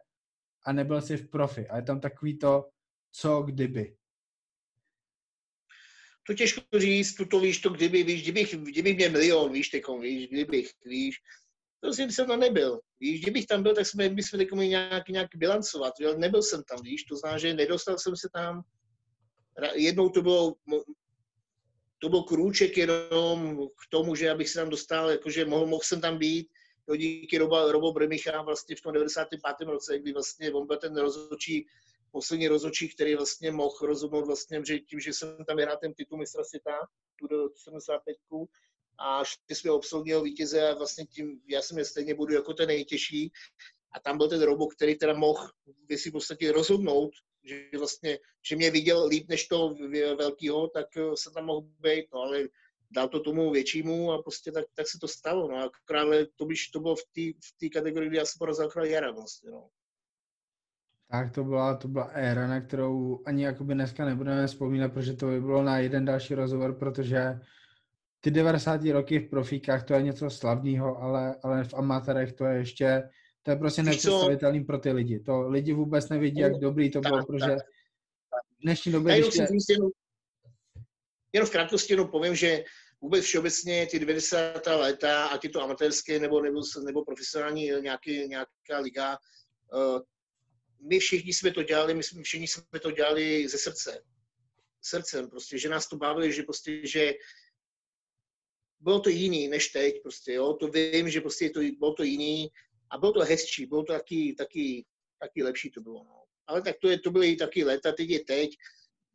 a 0.66 0.72
nebyl 0.72 1.00
jsi 1.00 1.16
v 1.16 1.30
profi. 1.30 1.68
A 1.68 1.76
je 1.76 1.82
tam 1.82 2.00
takový 2.00 2.38
to, 2.38 2.68
co 3.12 3.42
kdyby. 3.42 3.96
To 6.30 6.34
těžko 6.34 6.62
říct, 6.76 7.14
tu 7.14 7.24
to 7.24 7.40
víš, 7.40 7.58
to 7.58 7.70
kdyby, 7.70 8.02
víš, 8.02 8.22
kdybych, 8.22 8.54
kdybych 8.54 8.96
měl 8.96 9.10
milion, 9.10 9.52
víš, 9.52 9.68
tekom, 9.68 10.00
víš, 10.00 10.28
kdybych, 10.28 10.70
víš, 10.84 11.16
to 11.80 11.92
jsem, 11.92 12.10
jsem 12.10 12.26
tam 12.26 12.40
nebyl. 12.40 12.80
Víš, 13.00 13.22
kdybych 13.22 13.46
tam 13.46 13.62
byl, 13.62 13.74
tak 13.74 13.86
jsme, 13.86 14.08
bychom 14.08 14.38
tekom 14.38 14.58
nějak, 14.58 15.08
nějak 15.08 15.28
bilancovat. 15.36 15.94
Jo? 16.00 16.18
Nebyl 16.18 16.42
jsem 16.42 16.62
tam, 16.62 16.78
víš, 16.82 17.04
to 17.04 17.16
znamená, 17.16 17.38
že 17.38 17.54
nedostal 17.54 17.98
jsem 17.98 18.16
se 18.16 18.28
tam. 18.32 18.62
Jednou 19.74 20.08
to 20.08 20.22
bylo, 20.22 20.54
to 21.98 22.08
byl 22.08 22.22
krůček 22.22 22.76
jenom 22.76 23.58
k 23.66 23.90
tomu, 23.90 24.14
že 24.14 24.30
abych 24.30 24.48
se 24.48 24.58
tam 24.58 24.70
dostal, 24.70 25.10
jakože 25.10 25.44
mohl, 25.44 25.66
mohl 25.66 25.82
jsem 25.84 26.00
tam 26.00 26.18
být, 26.18 26.48
díky 26.96 27.38
Robo, 27.38 27.72
Robo 27.72 27.92
Bremicha 27.92 28.42
vlastně 28.42 28.76
v 28.76 28.80
tom 28.80 28.92
95. 28.92 29.66
roce, 29.66 29.98
kdy 29.98 30.12
vlastně 30.12 30.52
on 30.52 30.66
byl 30.66 30.76
ten 30.76 30.96
rozhodčí, 30.96 31.66
poslední 32.12 32.48
rozhodčí, 32.48 32.88
který 32.88 33.14
vlastně 33.14 33.50
mohl 33.50 33.76
rozhodnout 33.82 34.26
vlastně, 34.26 34.62
že 34.66 34.78
tím, 34.78 35.00
že 35.00 35.12
jsem 35.12 35.44
tam 35.46 35.56
vyhrál 35.56 35.76
ten 35.76 35.94
titul 35.94 36.18
mistra 36.18 36.44
světa, 36.44 36.78
tu 37.16 37.26
do 37.26 37.48
75 37.56 38.16
a 38.98 39.22
ty 39.46 39.54
jsme 39.54 39.70
obsloužil 39.70 40.22
vítěze 40.22 40.68
a 40.68 40.74
vlastně 40.74 41.06
tím, 41.06 41.40
já 41.48 41.62
jsem 41.62 41.78
je 41.78 41.84
stejně 41.84 42.14
budu 42.14 42.34
jako 42.34 42.54
ten 42.54 42.68
nejtěžší. 42.68 43.32
A 43.92 44.00
tam 44.00 44.18
byl 44.18 44.28
ten 44.28 44.42
Robo, 44.42 44.66
který 44.66 44.98
teda 44.98 45.14
mohl 45.14 45.48
si 45.96 46.10
v 46.10 46.12
podstatě 46.12 46.52
rozhodnout, 46.52 47.10
že 47.44 47.70
vlastně, 47.78 48.18
že 48.48 48.56
mě 48.56 48.70
viděl 48.70 49.06
líp 49.06 49.28
než 49.28 49.48
to 49.48 49.74
velkýho, 50.18 50.68
tak 50.68 50.86
se 51.14 51.30
tam 51.30 51.44
mohl 51.44 51.60
být, 51.60 52.06
no 52.14 52.20
ale 52.20 52.48
dal 52.90 53.08
to 53.08 53.20
tomu 53.20 53.50
většímu 53.50 54.12
a 54.12 54.22
prostě 54.22 54.52
tak, 54.52 54.64
tak 54.74 54.88
se 54.88 54.98
to 55.00 55.08
stalo. 55.08 55.48
No. 55.48 55.56
Akorát 55.56 56.28
to, 56.36 56.44
byš, 56.44 56.68
to 56.68 56.80
bylo 56.80 56.96
v 56.96 57.04
té 57.60 57.68
kategorii, 57.68 58.08
kdy 58.08 58.18
já 58.18 58.24
jsem 58.24 58.38
porazil 58.38 58.66
akorát 58.66 58.86
Jara 58.86 59.10
vlastně. 59.10 59.50
No. 59.50 59.68
Tak 61.10 61.32
to 61.34 61.44
byla, 61.44 61.74
to 61.74 61.88
byla 61.88 62.04
éra, 62.04 62.46
na 62.46 62.60
kterou 62.60 63.22
ani 63.26 63.44
jakoby 63.44 63.74
dneska 63.74 64.04
nebudeme 64.04 64.46
vzpomínat, 64.46 64.92
protože 64.92 65.12
to 65.12 65.26
by 65.26 65.40
bylo 65.40 65.62
na 65.62 65.78
jeden 65.78 66.04
další 66.04 66.34
rozhovor, 66.34 66.78
protože 66.78 67.40
ty 68.20 68.30
90. 68.30 68.84
roky 68.84 69.18
v 69.18 69.30
profíkách 69.30 69.84
to 69.84 69.94
je 69.94 70.02
něco 70.02 70.30
slavného, 70.30 71.02
ale, 71.02 71.36
ale 71.42 71.64
v 71.64 71.74
amatérech 71.74 72.32
to 72.32 72.44
je 72.44 72.58
ještě, 72.58 73.02
to 73.42 73.50
je 73.50 73.56
prostě 73.56 73.82
nepředstavitelný 73.82 74.64
pro 74.64 74.78
ty 74.78 74.92
lidi. 74.92 75.20
To 75.20 75.48
lidi 75.48 75.72
vůbec 75.72 76.08
nevidí, 76.08 76.40
jak 76.40 76.52
dobrý 76.52 76.90
to 76.90 77.00
bylo, 77.00 77.26
protože 77.26 77.56
v 78.58 78.62
dnešní 78.62 78.92
době, 78.92 79.20
když 79.20 79.38
je 79.38 79.46
jenom 81.32 81.48
v 81.48 81.50
krátkosti 81.50 81.92
jenom 81.92 82.08
povím, 82.08 82.34
že 82.34 82.64
vůbec 83.00 83.24
všeobecně 83.24 83.86
ty 83.86 83.98
90. 83.98 84.66
léta, 84.66 85.26
ať 85.26 85.44
je 85.44 85.50
to 85.50 85.62
amatérské 85.62 86.18
nebo, 86.18 86.42
nebo, 86.42 86.60
nebo 86.84 87.04
profesionální 87.04 87.70
nějaký, 87.80 88.28
nějaká 88.28 88.78
liga, 88.82 89.18
uh, 89.72 90.00
my 90.80 90.98
všichni 90.98 91.32
jsme 91.32 91.50
to 91.50 91.62
dělali, 91.62 91.94
my 91.94 92.02
všichni 92.02 92.48
jsme 92.48 92.80
to 92.82 92.90
dělali 92.90 93.48
ze 93.48 93.58
srdce. 93.58 94.04
Srdcem 94.82 95.30
prostě, 95.30 95.58
že 95.58 95.68
nás 95.68 95.88
to 95.88 95.96
bavili, 95.96 96.32
že 96.32 96.42
prostě, 96.42 96.86
že 96.86 97.14
bylo 98.80 99.00
to 99.00 99.08
jiný 99.08 99.48
než 99.48 99.68
teď 99.68 100.02
prostě, 100.02 100.32
jo, 100.32 100.52
to 100.52 100.68
vím, 100.68 101.10
že 101.10 101.20
prostě 101.20 101.50
to, 101.50 101.60
bylo 101.78 101.94
to 101.94 102.02
jiný 102.02 102.48
a 102.90 102.98
bylo 102.98 103.12
to 103.12 103.20
hezčí, 103.20 103.66
bylo 103.66 103.82
to 103.82 103.92
taky, 103.92 104.34
taky, 104.38 104.86
taky 105.18 105.42
lepší 105.42 105.70
to 105.70 105.80
bylo, 105.80 106.04
no. 106.04 106.24
Ale 106.46 106.62
tak 106.62 106.76
to, 106.82 106.88
je, 106.88 106.98
to 106.98 107.10
byly 107.10 107.36
taky 107.36 107.64
léta, 107.64 107.92
teď 107.92 108.08
je 108.08 108.24
teď, 108.24 108.50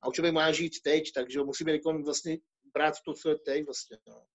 a 0.02 0.12
člověk 0.12 0.34
má 0.34 0.52
žít 0.52 0.82
teď, 0.84 1.12
takže 1.12 1.40
musíme 1.40 1.78
vlastně 2.06 2.38
brát 2.74 2.94
to, 3.06 3.14
co 3.14 3.30
je 3.30 3.36
teď 3.36 3.66
vlastně. 3.66 3.98
No. 4.08 4.26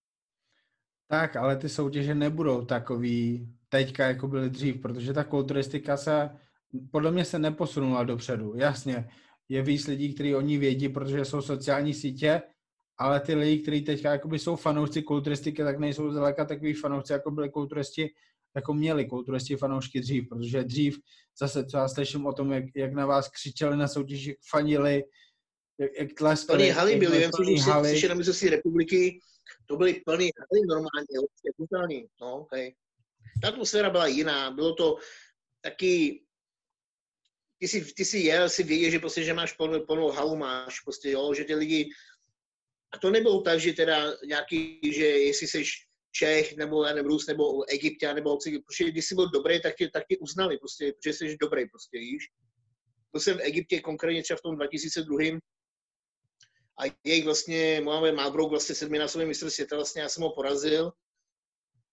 Tak, 1.06 1.36
ale 1.36 1.56
ty 1.56 1.68
soutěže 1.68 2.14
nebudou 2.14 2.64
takový 2.64 3.48
teďka, 3.68 4.06
jako 4.06 4.28
byly 4.28 4.50
dřív, 4.50 4.80
protože 4.80 5.12
ta 5.12 5.24
kulturistika 5.24 5.96
se, 5.96 6.30
podle 6.90 7.10
mě 7.10 7.24
se 7.24 7.38
neposunula 7.38 8.04
dopředu. 8.04 8.54
Jasně, 8.56 9.08
je 9.48 9.62
víc 9.62 9.86
lidí, 9.86 10.14
kteří 10.14 10.34
o 10.34 10.40
ní 10.40 10.58
vědí, 10.58 10.88
protože 10.88 11.24
jsou 11.24 11.42
sociální 11.42 11.94
sítě, 11.94 12.42
ale 12.98 13.20
ty 13.20 13.34
lidi, 13.34 13.62
kteří 13.62 13.82
teďka 13.82 14.12
jakoby 14.12 14.38
jsou 14.38 14.56
fanoušci 14.56 15.02
kulturistiky, 15.02 15.62
tak 15.62 15.78
nejsou 15.78 16.10
zdaleka 16.10 16.44
takový 16.44 16.74
fanoušci, 16.74 17.12
jako 17.12 17.30
byli 17.30 17.50
kulturisti, 17.50 18.10
jako 18.54 18.74
měli 18.74 19.04
kulturisti 19.06 19.56
fanoušky 19.56 20.00
dřív, 20.00 20.28
protože 20.28 20.64
dřív 20.64 20.98
zase, 21.38 21.66
co 21.66 21.76
já 21.76 21.88
slyším 21.88 22.26
o 22.26 22.32
tom, 22.32 22.52
jak, 22.52 22.64
jak 22.76 22.92
na 22.92 23.06
vás 23.06 23.28
křičeli 23.28 23.76
na 23.76 23.88
soutěžích, 23.88 24.36
fanili, 24.50 25.04
jak, 25.78 25.90
jak 25.98 26.12
tleskali. 26.12 26.58
Plný 26.58 26.70
haly 26.70 26.96
byly, 26.96 27.20
jen 27.20 27.30
si 27.32 27.62
slyšet 27.88 28.08
na 28.08 28.14
mistrovství 28.14 28.48
republiky, 28.48 29.20
To 29.66 29.76
byly 29.76 29.94
plný 29.94 30.30
haly 30.38 30.66
normálně, 30.68 31.28
brutální, 31.58 32.06
no, 32.20 32.36
okay. 32.36 32.72
Ta 33.42 33.48
atmosféra 33.48 33.90
byla 33.90 34.06
jiná, 34.06 34.50
bylo 34.50 34.74
to 34.74 34.96
taky, 35.60 36.22
ty 37.60 37.68
si, 37.68 37.94
ty 37.94 38.04
si 38.04 38.18
jel, 38.18 38.48
si 38.48 38.62
věděl, 38.62 38.90
že 38.90 38.98
prostě, 38.98 39.24
že 39.24 39.34
máš 39.34 39.52
plnou, 39.52 39.86
plnou 39.86 40.10
halu, 40.10 40.36
máš 40.36 40.80
prostě, 40.80 41.10
jo, 41.10 41.34
že 41.34 41.44
ty 41.44 41.54
lidi, 41.54 41.90
a 42.92 42.98
to 42.98 43.10
nebylo 43.10 43.42
tak, 43.42 43.60
že 43.60 43.72
teda 43.72 44.16
nějaký, 44.26 44.80
že 44.92 45.06
jestli 45.06 45.46
jsi 45.46 45.64
Čech, 46.12 46.56
nebo 46.56 46.84
já 46.84 46.94
nevím, 46.94 47.10
Rus, 47.10 47.26
nebo 47.26 47.70
Egyptia, 47.70 48.14
nebo 48.14 48.38
protože 48.66 48.90
když 48.90 49.04
jsi 49.04 49.14
byl 49.14 49.30
dobrý, 49.30 49.62
tak 49.62 49.76
tě, 49.76 49.88
tak 49.88 50.04
tě 50.08 50.18
uznali, 50.18 50.58
prostě, 50.58 50.92
protože 50.92 51.12
jsi 51.12 51.36
dobrý, 51.40 51.68
prostě, 51.68 51.98
víš. 51.98 52.28
Byl 53.12 53.20
jsem 53.20 53.36
v 53.36 53.40
Egyptě 53.40 53.80
konkrétně 53.80 54.22
třeba 54.22 54.36
v 54.36 54.42
tom 54.42 54.56
2002. 54.56 55.18
A 56.80 56.96
jejich 57.04 57.24
vlastně, 57.24 57.80
Mohamed 57.80 58.14
Malbrouk, 58.14 58.50
vlastně 58.50 58.74
sedminásobný 58.74 59.26
mistr 59.26 59.50
světa, 59.50 59.76
vlastně 59.76 60.02
já 60.02 60.08
jsem 60.08 60.22
ho 60.22 60.34
porazil. 60.34 60.92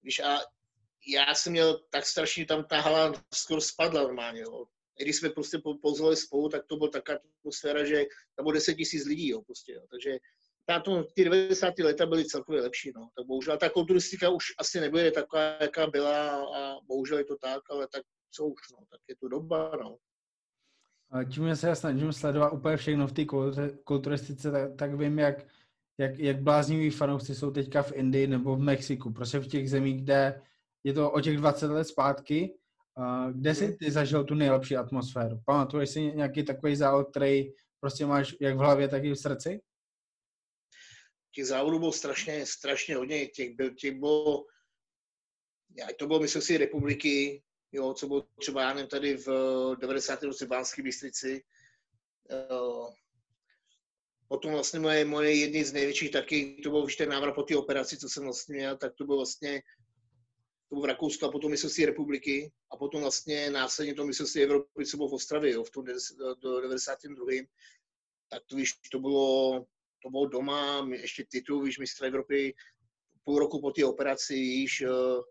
Víš, 0.04 0.20
a 0.20 0.40
já 1.08 1.36
jsem 1.36 1.52
měl 1.52 1.80
tak 1.90 2.06
strašně, 2.06 2.46
tam 2.46 2.64
ta 2.64 2.82
hala 2.82 3.26
skoro 3.34 3.62
spadla 3.62 4.02
normálně, 4.02 4.42
jo. 4.42 4.66
Když 5.00 5.16
jsme 5.16 5.30
prostě 5.30 5.58
pouzvali 5.82 6.16
spolu, 6.16 6.50
tak 6.50 6.66
to 6.66 6.78
byla 6.78 6.90
taková 6.90 7.18
atmosféra, 7.40 7.86
že 7.86 8.06
tam 8.36 8.44
bylo 8.44 8.52
10 8.52 8.76
tisíc 8.76 9.06
lidí, 9.06 9.30
jo, 9.30 9.42
prostě, 9.42 9.74
jo. 9.74 9.82
Takže 9.92 10.18
to, 10.84 11.04
ty 11.04 11.24
90. 11.24 11.80
leta 11.80 12.06
byly 12.06 12.26
celkově 12.26 12.62
lepší, 12.62 12.92
no. 12.96 13.10
Tak 13.18 13.26
bohužel 13.26 13.58
ta 13.58 13.70
kulturistika 13.70 14.30
už 14.30 14.44
asi 14.60 14.80
nebude 14.80 15.12
taková, 15.12 15.58
jaká 15.62 15.88
byla 15.88 16.46
a 16.56 16.76
bohužel 16.88 17.18
je 17.18 17.26
to 17.26 17.36
tak, 17.38 17.62
ale 17.70 17.88
tak 17.92 18.04
co 18.32 18.46
už, 18.46 18.62
no, 18.72 18.78
tak 18.92 19.00
je 19.10 19.16
to 19.16 19.28
doba, 19.28 19.72
no. 19.84 19.98
Tím 21.34 21.56
se 21.56 21.68
já 21.68 21.76
snažím 21.76 22.14
sledovat 22.14 22.54
úplně 22.54 22.78
všechno 22.78 23.08
v 23.08 23.12
té 23.12 23.26
kulturistice, 23.84 24.52
tak, 24.52 24.76
tak 24.76 24.94
vím, 24.94 25.20
jak, 25.20 25.46
jak, 25.98 26.20
jak 26.20 26.42
blázniví 26.42 26.90
fanoušci 26.90 27.36
jsou 27.36 27.52
teďka 27.52 27.84
v 27.84 27.92
Indii 27.92 28.28
nebo 28.28 28.56
v 28.56 28.60
Mexiku, 28.60 29.14
prostě 29.14 29.40
v 29.40 29.48
těch 29.48 29.70
zemích, 29.70 30.04
kde 30.04 30.42
je 30.84 30.94
to 30.94 31.12
o 31.12 31.22
těch 31.22 31.38
20 31.38 31.68
let 31.68 31.84
zpátky, 31.84 32.58
kde 33.32 33.56
jsi 33.56 33.76
ty 33.76 33.92
zažil 33.92 34.24
tu 34.24 34.36
nejlepší 34.36 34.78
atmosféru? 34.78 35.42
Pamatuješ 35.46 35.90
si 35.90 36.02
nějaký 36.02 36.44
takový 36.44 36.76
závod, 36.76 37.10
který 37.10 37.52
prostě 37.80 38.06
máš 38.06 38.36
jak 38.42 38.56
v 38.56 38.60
hlavě, 38.60 38.88
tak 38.88 39.04
i 39.04 39.12
v 39.12 39.16
srdci? 39.16 39.62
těch 41.38 41.46
závodů 41.46 41.80
bylo 41.80 41.92
strašně, 41.92 42.46
strašně 42.46 42.96
hodně, 42.96 43.28
těch, 43.28 43.56
byl, 43.56 43.76
těch 43.76 44.00
bylo, 44.00 44.46
já, 45.78 45.88
to 46.00 46.08
bylo 46.08 46.20
mistrovství 46.20 46.58
republiky, 46.58 47.44
jo, 47.72 47.94
co 47.94 48.08
bylo 48.08 48.28
třeba, 48.40 48.62
já 48.62 48.74
nevím, 48.74 48.90
tady 48.90 49.18
v 49.18 49.28
90. 49.80 50.24
roce 50.24 50.46
v 50.46 50.48
Bánské 50.48 50.84
Bystrici. 50.84 51.44
Uh, 52.52 52.90
potom 54.28 54.52
vlastně 54.52 54.80
moje, 54.80 55.06
moje 55.06 55.36
jedny 55.36 55.66
z 55.66 55.74
největších 55.74 56.12
taky, 56.12 56.62
to 56.64 56.70
byl 56.70 56.84
už 56.84 56.96
ten 56.96 57.10
návrat 57.10 57.36
po 57.36 57.44
té 57.44 57.58
operaci, 57.58 57.98
co 57.98 58.10
jsem 58.10 58.24
vlastně 58.24 58.56
měl, 58.56 58.78
tak 58.78 58.94
to 58.96 59.06
bylo 59.06 59.18
vlastně 59.18 59.62
to 60.70 60.76
bylo 60.76 60.82
v 60.82 60.86
Rakousku 60.86 61.26
a 61.26 61.32
potom 61.32 61.52
mistrovství 61.52 61.86
republiky 61.86 62.52
a 62.72 62.78
potom 62.78 63.02
vlastně 63.02 63.50
následně 63.50 63.94
to 63.94 64.06
mistrovství 64.06 64.44
Evropy, 64.44 64.86
co 64.86 64.98
bylo 64.98 65.10
v 65.10 65.14
Ostravě, 65.14 65.54
jo, 65.54 65.64
v 65.64 65.72
tom 65.72 65.86
do 66.42 66.62
92. 66.62 67.26
Tak 68.30 68.44
to 68.46 68.56
víš, 68.56 68.74
to 68.92 69.00
bylo, 69.00 69.66
to 70.04 70.10
bylo 70.10 70.26
doma, 70.26 70.88
ještě 70.92 71.26
titul, 71.30 71.64
víš, 71.64 71.80
mistra 71.80 72.08
Evropy 72.08 72.56
půl 73.24 73.40
roku 73.40 73.62
po 73.62 73.72
té 73.72 73.86
operaci, 73.86 74.34
víš, 74.34 74.82
eh, 74.82 75.22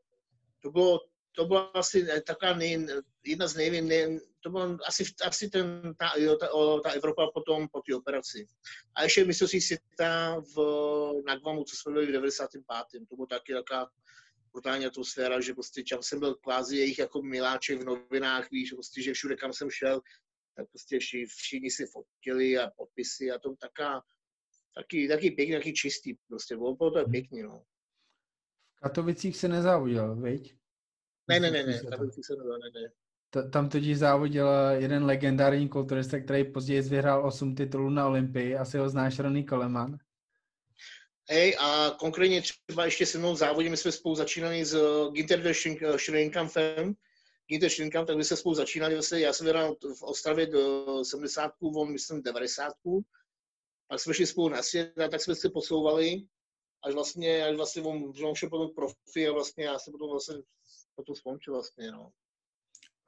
to 0.63 0.71
bylo, 0.71 1.01
to 1.33 1.45
byla 1.45 1.61
asi 1.61 2.07
taková 2.27 2.55
nej, 2.55 2.87
jedna 3.27 3.49
z 3.49 3.57
největších, 3.57 4.21
to 4.41 4.51
bylo 4.51 4.77
asi, 4.87 5.05
asi 5.25 5.51
ten, 5.51 5.95
ta, 5.99 6.13
jo, 6.17 6.37
ta, 6.37 6.49
ta 6.83 6.91
Evropa 6.91 7.31
potom 7.35 7.69
po 7.69 7.81
té 7.81 7.95
operaci. 7.95 8.47
A 8.95 9.03
ještě 9.03 9.25
mistrovství 9.25 9.61
světa 9.61 10.41
v, 10.55 10.57
na 11.27 11.37
Guamu, 11.37 11.65
co 11.65 11.77
jsme 11.77 11.93
byli 11.93 12.07
v 12.07 12.13
95. 12.13 13.09
To 13.09 13.17
bylo 13.17 13.27
taky 13.27 13.53
taková 13.53 13.87
brutální 14.57 14.87
atmosféra, 14.87 15.41
že 15.41 15.55
prostě 15.55 15.83
čam 15.83 16.03
jsem 16.03 16.21
byl 16.21 16.35
kvázi 16.35 16.77
jejich 16.77 16.99
jako 16.99 17.23
miláček 17.23 17.81
v 17.81 17.85
novinách, 17.85 18.51
víš, 18.51 18.73
prostě, 18.73 19.03
že 19.03 19.13
všude, 19.13 19.37
kam 19.37 19.53
jsem 19.53 19.71
šel, 19.71 20.01
tak 20.57 20.67
prostě 20.69 20.99
všichni 21.29 21.71
si 21.71 21.87
fotili 21.87 22.59
a 22.59 22.71
podpisy 22.77 23.31
a 23.31 23.39
to 23.39 23.55
taká, 23.61 24.03
taky, 24.75 25.09
taky 25.09 25.31
pěkný, 25.31 25.55
taky 25.55 25.73
čistý, 25.73 26.15
prostě 26.29 26.57
bylo 26.57 26.77
to 26.77 26.85
hmm. 26.85 27.11
pěkný, 27.11 27.43
no. 27.43 27.63
V 28.77 28.81
Katovicích 28.81 29.37
se 29.37 29.49
nezávodil, 29.49 30.17
viď? 30.17 30.57
Ne, 31.29 31.41
ne, 31.41 31.51
ne, 31.51 31.63
ne, 31.63 31.79
v 31.79 31.91
Katovicích 31.91 32.27
se 32.27 32.33
nezávodil, 32.33 32.59
ne, 32.59 32.81
ne. 32.81 32.93
Tam 33.51 33.69
totiž 33.69 33.99
závodil 33.99 34.49
jeden 34.73 35.05
legendární 35.05 35.69
kulturista, 35.69 36.21
který 36.21 36.53
později 36.53 36.83
vyhrál 36.83 37.27
8 37.27 37.55
titulů 37.55 37.91
na 37.91 38.07
Olympii. 38.07 38.57
Asi 38.57 38.79
ho 38.79 38.89
znáš, 38.89 39.19
Ronny 39.19 39.45
Coleman. 39.45 39.99
Hej, 41.29 41.57
a 41.61 41.97
konkrétně 41.99 42.43
třeba 42.43 42.85
ještě 42.85 43.07
se 43.07 43.19
mnou 43.19 43.37
závodě, 43.37 43.71
my 43.71 43.77
jsme 43.77 43.93
spolu 43.93 44.15
začínali 44.15 44.65
s 44.65 44.77
Ginter 45.13 45.55
Schrinkampfem, 45.97 46.95
Ginter 47.47 47.71
Schrinkamp, 47.71 48.07
tak 48.07 48.17
my 48.17 48.25
jsme 48.25 48.37
spolu 48.37 48.55
začínali, 48.55 48.95
vlastně, 48.95 49.21
já 49.21 49.33
jsem 49.33 49.45
vyhrál 49.45 49.77
v 49.99 50.03
Ostravě 50.03 50.47
do 50.47 51.05
70, 51.05 51.53
on 51.61 51.93
myslím 51.93 52.23
90 52.23 52.73
pak 53.89 54.01
jsme 54.01 54.15
šli 54.15 54.27
spolu 54.27 54.49
na 54.49 54.63
svět 54.63 54.99
a 54.99 55.09
tak 55.09 55.21
jsme 55.21 55.35
se 55.35 55.51
posouvali, 55.51 56.27
až 56.85 56.95
vlastně, 56.95 57.47
až 57.47 57.57
vlastně 57.57 57.83
on, 57.83 58.13
on 58.25 58.35
šel 58.35 58.51
potom 58.51 58.75
profi 58.75 59.29
a 59.29 59.33
vlastně 59.33 59.65
já 59.65 59.79
jsem 59.79 59.93
potom 59.93 60.11
vlastně 60.11 60.37
potom 60.95 61.15
skončil 61.15 61.53
vlastně, 61.53 61.91
no. 61.91 62.11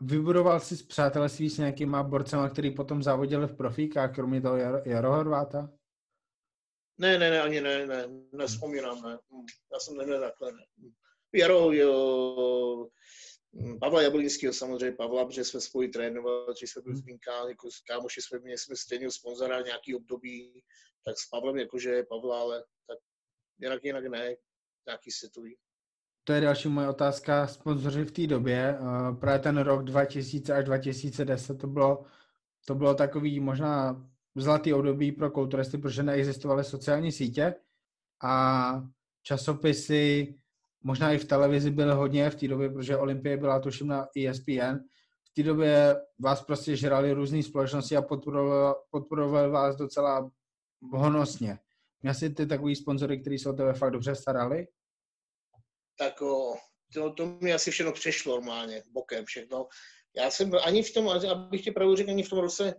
Vybudoval 0.01 0.61
jsi 0.61 0.85
přátelství 0.85 1.51
s 1.51 1.59
nějakýma 1.59 2.03
borcema, 2.03 2.49
který 2.49 2.75
potom 2.75 3.03
závodili 3.03 3.47
v 3.47 3.57
profíkách, 3.57 4.15
kromě 4.15 4.41
toho 4.41 4.57
Jaro 4.85 5.13
Horváta? 5.13 5.71
Ne, 6.99 7.19
ne, 7.19 7.31
ne, 7.31 7.43
ani 7.43 7.61
ne, 7.61 7.87
ne, 7.87 8.09
nespomínám, 8.33 9.03
ne. 9.03 9.19
Já 9.73 9.79
jsem 9.81 9.97
neměl 9.97 10.21
takhle, 10.21 10.53
ne. 10.53 10.91
Jaro, 11.33 11.73
jo, 11.73 12.89
Mm, 13.53 13.79
Pavla 13.79 14.03
Jablínského 14.03 14.53
samozřejmě, 14.53 14.97
Pavla, 14.97 15.25
protože 15.25 15.45
jsme 15.45 15.61
spolu 15.61 15.89
trénovali, 15.89 16.55
že 16.61 16.67
jsme 16.67 16.83
byli 16.83 16.95
v 16.95 16.99
Zmínka, 16.99 17.49
jako 17.49 17.69
kámoši 17.89 18.23
jsme, 18.23 18.39
měli 18.39 18.59
jsme 18.59 18.77
stejného 18.77 19.13
sponzora 19.13 19.61
nějaký 19.61 19.95
období, 19.95 20.63
tak 21.05 21.19
s 21.19 21.29
Pavlem 21.31 21.57
jakože 21.57 22.03
Pavla, 22.03 22.41
ale 22.41 22.65
tak 22.87 22.99
jinak, 23.59 23.85
jinak 23.85 24.05
ne, 24.05 24.37
nějaký 24.87 25.11
světový. 25.11 25.57
To 26.25 26.33
je 26.33 26.41
další 26.41 26.69
moje 26.69 26.89
otázka. 26.89 27.47
Sponzoři 27.47 28.05
v 28.05 28.13
té 28.13 28.27
době, 28.27 28.79
právě 29.21 29.39
ten 29.39 29.59
rok 29.59 29.85
2000 29.85 30.55
až 30.55 30.65
2010, 30.65 31.59
to 31.59 31.67
bylo, 31.67 32.05
to 32.67 32.75
bylo 32.75 32.95
takový 32.95 33.41
možná 33.41 34.07
zlatý 34.41 34.75
období 34.75 35.13
pro 35.13 35.31
kulturisty, 35.31 35.79
protože 35.79 36.03
neexistovaly 36.03 36.65
sociální 36.65 37.13
sítě 37.13 37.55
a 38.25 38.83
časopisy 39.23 40.35
možná 40.85 41.13
i 41.13 41.19
v 41.19 41.25
televizi 41.25 41.71
byly 41.71 41.95
hodně 41.95 42.31
v 42.31 42.35
té 42.35 42.49
době, 42.49 42.71
protože 42.71 42.97
Olympie 42.97 43.37
byla 43.37 43.61
tuším 43.61 43.87
na 43.87 44.09
ESPN. 44.17 44.79
V 45.25 45.35
té 45.35 45.43
době 45.43 45.97
vás 46.19 46.43
prostě 46.43 46.77
žrali 46.77 47.13
různé 47.13 47.43
společnosti 47.43 47.97
a 47.97 48.03
podporovali 48.91 49.51
vás 49.51 49.77
docela 49.77 50.31
honosně. 50.93 51.59
Měl 52.03 52.15
jsi 52.15 52.31
ty 52.31 52.47
takový 52.47 52.77
sponzory, 52.77 53.21
kteří 53.21 53.39
se 53.39 53.51
o 53.51 53.53
tebe 53.53 53.73
fakt 53.73 53.91
dobře 53.91 54.15
starali? 54.15 54.67
Tak 55.99 56.23
o, 56.23 56.55
to, 56.95 57.13
to 57.13 57.27
mi 57.27 57.53
asi 57.53 57.71
všechno 57.71 57.93
přešlo 57.93 58.35
normálně, 58.35 58.83
bokem 58.93 59.25
všechno. 59.25 59.67
Já 60.17 60.31
jsem 60.31 60.51
ani 60.65 60.83
v 60.83 60.95
tom, 60.95 61.09
abych 61.09 61.65
ti 61.65 61.71
pravdu 61.71 61.97
řekl, 61.97 62.11
ani 62.11 62.23
v 62.23 62.29
tom 62.31 62.39
roce 62.39 62.75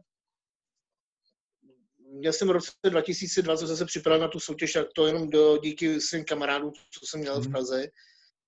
měl 2.19 2.33
jsem 2.33 2.47
v 2.47 2.51
roce 2.51 2.71
2020 2.89 3.67
zase 3.67 3.85
připravil 3.85 4.21
na 4.21 4.27
tu 4.27 4.39
soutěž, 4.39 4.73
tak 4.73 4.87
to 4.95 5.07
jenom 5.07 5.29
do, 5.29 5.57
díky 5.57 6.01
svým 6.01 6.25
kamarádům, 6.25 6.71
co 6.73 7.05
jsem 7.05 7.19
měl 7.19 7.41
v 7.41 7.43
mhm. 7.43 7.51
Praze. 7.51 7.87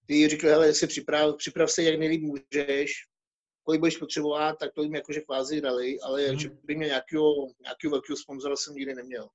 Ty 0.06 0.30
říkali, 0.30 0.54
hele, 0.54 0.74
si 0.74 0.88
připrav, 0.88 1.36
připrav 1.38 1.72
se, 1.72 1.84
jak 1.84 2.00
nejlíp 2.00 2.22
můžeš, 2.22 2.92
kolik 3.64 3.80
budeš 3.80 3.98
potřebovat, 3.98 4.56
tak 4.60 4.74
to 4.74 4.84
jim 4.84 4.96
jakože 4.96 5.22
kvázi 5.22 5.62
dali, 5.62 6.00
ale 6.00 6.32
mm. 6.32 6.40
že 6.40 6.50
by 6.64 6.76
mě 6.76 6.88
nějakého, 6.88 7.34
nějakého 7.64 7.92
velkého 7.92 8.18
sponzora 8.18 8.56
jsem 8.56 8.76
nikdy 8.76 8.96
neměl. 8.96 9.30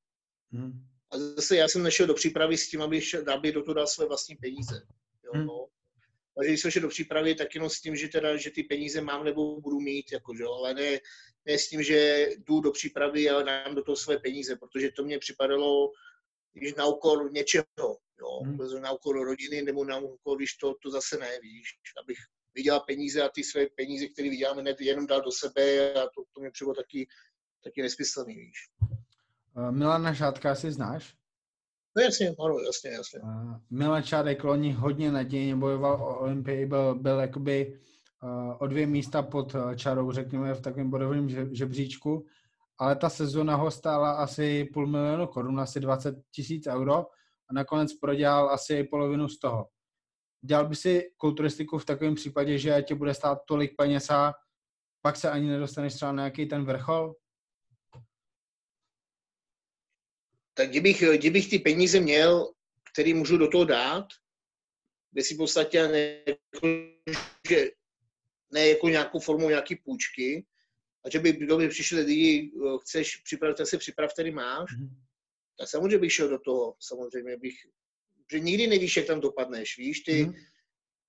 Mm. 0.51 0.72
A 1.11 1.18
zase 1.18 1.57
já 1.57 1.68
jsem 1.68 1.83
nešel 1.83 2.07
do 2.07 2.14
přípravy 2.14 2.57
s 2.57 2.70
tím, 2.70 2.83
aby, 2.83 3.01
aby 3.35 3.53
do 3.53 3.62
toho 3.62 3.75
dal 3.75 3.87
své 3.87 4.07
vlastní 4.07 4.37
peníze. 4.37 4.83
Jo, 5.25 5.31
mm. 5.35 5.46
no. 5.46 5.66
Když 6.44 6.61
jsem 6.61 6.70
šel 6.70 6.83
do 6.83 6.88
přípravy, 6.88 7.35
tak 7.35 7.55
jenom 7.55 7.70
s 7.70 7.81
tím, 7.81 7.96
že, 7.96 8.09
teda, 8.09 8.37
že 8.37 8.51
ty 8.51 8.62
peníze 8.62 9.01
mám 9.01 9.25
nebo 9.25 9.61
budu 9.61 9.81
mít, 9.81 10.12
jako, 10.12 10.35
že, 10.35 10.44
ale 10.44 10.75
ne, 10.75 10.99
ne 11.46 11.59
s 11.59 11.68
tím, 11.68 11.83
že 11.83 12.29
jdu 12.38 12.61
do 12.61 12.70
přípravy 12.70 13.31
a 13.31 13.42
dám 13.42 13.75
do 13.75 13.83
toho 13.83 13.96
své 13.96 14.18
peníze, 14.18 14.57
protože 14.57 14.90
to 14.90 15.05
mě 15.05 15.18
připadalo, 15.18 15.92
když 16.53 16.75
na 16.75 16.87
úkor 16.87 17.33
něčeho, 17.33 17.99
jo, 18.20 18.40
hmm. 18.44 18.83
na 18.83 18.92
úkor 18.92 19.25
rodiny 19.25 19.62
nebo 19.62 19.85
na 19.85 19.99
úkor, 19.99 20.37
když 20.37 20.57
to, 20.57 20.75
to 20.83 20.90
zase 20.90 21.18
ne, 21.18 21.40
víš, 21.42 21.68
abych 22.03 22.18
vydělal 22.55 22.81
peníze 22.81 23.22
a 23.22 23.29
ty 23.29 23.44
své 23.44 23.66
peníze, 23.66 24.07
které 24.07 24.31
vydělám, 24.31 24.64
ne, 24.64 24.75
jenom 24.81 25.07
dal 25.07 25.20
do 25.20 25.31
sebe 25.31 25.92
a 25.92 26.01
to, 26.01 26.22
to 26.35 26.40
mě 26.40 26.51
přišlo 26.51 26.75
taky, 26.75 27.09
taky 27.64 27.83
nesmyslný, 27.83 28.35
víš. 28.35 28.59
Milana 29.70 30.14
Šátka 30.14 30.55
si 30.55 30.72
znáš? 30.72 31.14
No 31.96 32.02
jasně, 32.02 32.35
ano, 32.44 32.59
jasně, 32.59 32.90
jasně. 32.90 33.20
Milan 33.70 34.02
Šádek 34.02 34.44
loni 34.44 34.72
hodně 34.72 35.12
nadějně 35.12 35.56
bojoval 35.56 35.94
o 35.94 36.18
Olympii, 36.18 36.66
byl, 36.66 36.94
byl 36.94 37.20
jakoby 37.20 37.78
o 38.59 38.66
dvě 38.66 38.87
místa 38.87 39.22
pod 39.22 39.54
eh, 39.54 39.76
čarou, 39.76 40.12
řekněme, 40.12 40.54
v 40.54 40.61
takovém 40.61 40.90
bodovém 40.90 41.54
žebříčku, 41.54 42.26
ale 42.78 42.96
ta 42.96 43.11
sezona 43.11 43.56
ho 43.56 43.70
stála 43.70 44.12
asi 44.12 44.64
půl 44.64 44.87
milionu 44.87 45.26
korun, 45.26 45.61
asi 45.61 45.80
20 45.80 46.14
tisíc 46.30 46.66
euro. 46.66 47.06
a 47.50 47.54
nakonec 47.54 47.94
prodělal 47.94 48.50
asi 48.50 48.85
polovinu 48.85 49.28
z 49.28 49.38
toho. 49.38 49.68
Dělal 50.42 50.68
by 50.68 50.76
si 50.76 51.11
kulturistiku 51.16 51.78
v 51.78 51.85
takovém 51.85 52.14
případě, 52.14 52.59
že 52.59 52.82
tě 52.82 52.94
bude 52.94 53.14
stát 53.14 53.38
tolik 53.48 53.76
peněz 53.76 54.11
a 54.11 54.35
pak 55.02 55.16
se 55.16 55.30
ani 55.30 55.48
nedostaneš 55.48 55.94
třeba 55.94 56.12
na 56.12 56.22
nějaký 56.22 56.46
ten 56.46 56.64
vrchol? 56.64 57.14
Tak 60.57 60.71
kdybych, 60.71 61.05
kdybych 61.16 61.51
ty 61.51 61.59
peníze 61.59 62.01
měl, 62.01 62.53
který 62.92 63.14
můžu 63.14 63.37
do 63.37 63.49
toho 63.49 63.64
dát, 63.64 64.07
by 65.12 65.23
si 65.23 65.35
v 65.35 65.37
podstatě 65.37 65.88
ne, 65.88 66.23
jako, 66.27 66.69
že, 67.49 67.71
ne 68.53 68.69
jako 68.69 68.88
nějakou 68.88 69.21
formou 69.21 69.49
nějaký 69.49 69.77
půjčky, 69.77 70.47
a 71.05 71.11
že 71.11 71.19
by, 71.19 71.33
kdo 71.33 71.57
by 71.57 71.69
přišli 71.69 72.01
lidi, 72.01 72.53
chceš 72.83 73.16
připravit, 73.16 73.57
tak 73.57 73.66
se 73.66 73.79
připrav, 73.79 74.12
který 74.12 74.31
máš, 74.31 74.71
mm-hmm. 74.71 74.90
tak 75.59 75.69
samozřejmě 75.69 75.99
bych 75.99 76.12
šel 76.12 76.29
do 76.29 76.38
toho, 76.38 76.77
samozřejmě 76.81 77.37
bych, 77.37 77.55
že 78.33 78.40
nikdy 78.40 78.66
nevíš, 78.66 78.97
jak 78.97 79.07
tam 79.07 79.21
dopadneš, 79.21 79.79
víš, 79.79 80.01
ty, 80.01 80.25
mm-hmm. 80.25 80.47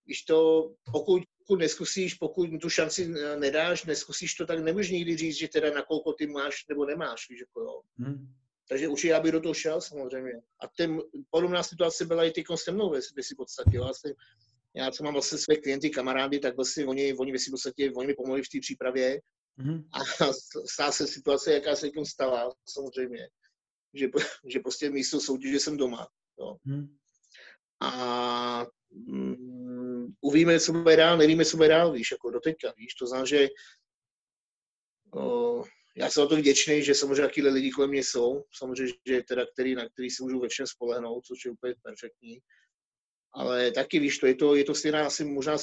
víš 0.05 0.23
to, 0.23 0.71
pokud, 0.91 1.23
pokud 1.37 1.59
neskusíš, 1.59 2.13
pokud 2.13 2.49
tu 2.61 2.69
šanci 2.69 3.07
nedáš, 3.39 3.85
neskusíš 3.85 4.33
to, 4.33 4.45
tak 4.45 4.59
nemůžeš 4.59 4.91
nikdy 4.91 5.17
říct, 5.17 5.35
že 5.35 5.47
teda 5.47 5.73
na 5.73 5.81
kolko 5.81 6.13
ty 6.13 6.27
máš 6.27 6.65
nebo 6.69 6.85
nemáš, 6.85 7.29
víš, 7.29 7.39
jako 7.39 7.61
jo. 7.61 7.81
Mm-hmm. 7.99 8.27
Takže 8.69 8.87
určitě 8.87 9.07
já 9.07 9.19
bych 9.19 9.31
do 9.31 9.39
toho 9.39 9.53
šel 9.53 9.81
samozřejmě. 9.81 10.41
A 10.61 10.67
ten, 10.77 11.01
podobná 11.29 11.63
situace 11.63 12.05
byla 12.05 12.23
i 12.23 12.31
teď 12.31 12.45
se 12.55 12.71
mnou 12.71 12.89
ve, 12.89 12.99
ve 13.15 13.23
si 13.23 13.35
podstatě. 13.35 13.79
Vlastně, 13.79 14.13
já 14.75 14.91
co 14.91 15.03
mám 15.03 15.13
vlastně 15.13 15.37
své 15.37 15.55
klienty, 15.55 15.89
kamarády, 15.89 16.39
tak 16.39 16.55
vlastně 16.55 16.85
oni, 16.85 17.13
oni 17.13 17.31
ve 17.31 17.39
si 17.39 17.51
podstatě, 17.51 17.91
oni 17.95 18.07
mi 18.07 18.13
pomohli 18.13 18.43
v 18.43 18.49
té 18.49 18.59
přípravě. 18.59 19.21
Mm-hmm. 19.59 19.87
A 19.91 19.99
stala 20.71 20.91
se 20.91 21.07
situace, 21.07 21.53
jaká 21.53 21.75
se 21.75 21.89
tím 21.89 22.05
stala, 22.05 22.55
samozřejmě. 22.69 23.29
Že, 23.93 24.07
že 24.53 24.59
prostě 24.59 24.89
místo 24.89 25.19
soutěže 25.19 25.59
jsem 25.59 25.77
doma. 25.77 26.07
Jo. 26.39 26.57
Mm. 26.65 26.97
A 27.81 28.65
mm, 28.91 30.13
uvidíme, 30.21 30.59
co 30.59 30.73
bude 30.73 30.95
dál, 30.95 31.17
nevíme, 31.17 31.45
co 31.45 31.57
bude 31.57 31.69
dál, 31.69 31.91
víš, 31.91 32.11
jako 32.11 32.31
doteďka, 32.31 32.73
víš, 32.77 32.93
to 32.93 33.07
znamená, 33.07 33.25
že 33.25 33.47
o, 35.15 35.63
já 35.97 36.09
jsem 36.09 36.23
o 36.23 36.27
to 36.27 36.35
vděčný, 36.35 36.83
že 36.83 36.93
samozřejmě 36.93 37.21
jakýhle 37.21 37.49
lidi 37.49 37.71
kolem 37.71 37.89
mě 37.89 38.03
jsou, 38.03 38.43
samozřejmě, 38.57 38.93
že 39.07 39.23
teda, 39.23 39.45
který, 39.53 39.75
na 39.75 39.89
který 39.89 40.09
si 40.09 40.23
můžu 40.23 40.39
ve 40.39 40.47
všem 40.47 40.67
spolehnout, 40.67 41.25
což 41.25 41.45
je 41.45 41.51
úplně 41.51 41.73
perfektní. 41.83 42.39
Ale 43.33 43.71
taky 43.71 43.99
víš, 43.99 44.17
to 44.17 44.27
je 44.27 44.35
to, 44.35 44.55
je 44.55 44.63
to 44.63 44.75
stejná 44.75 45.07
asi 45.07 45.25
možná 45.25 45.57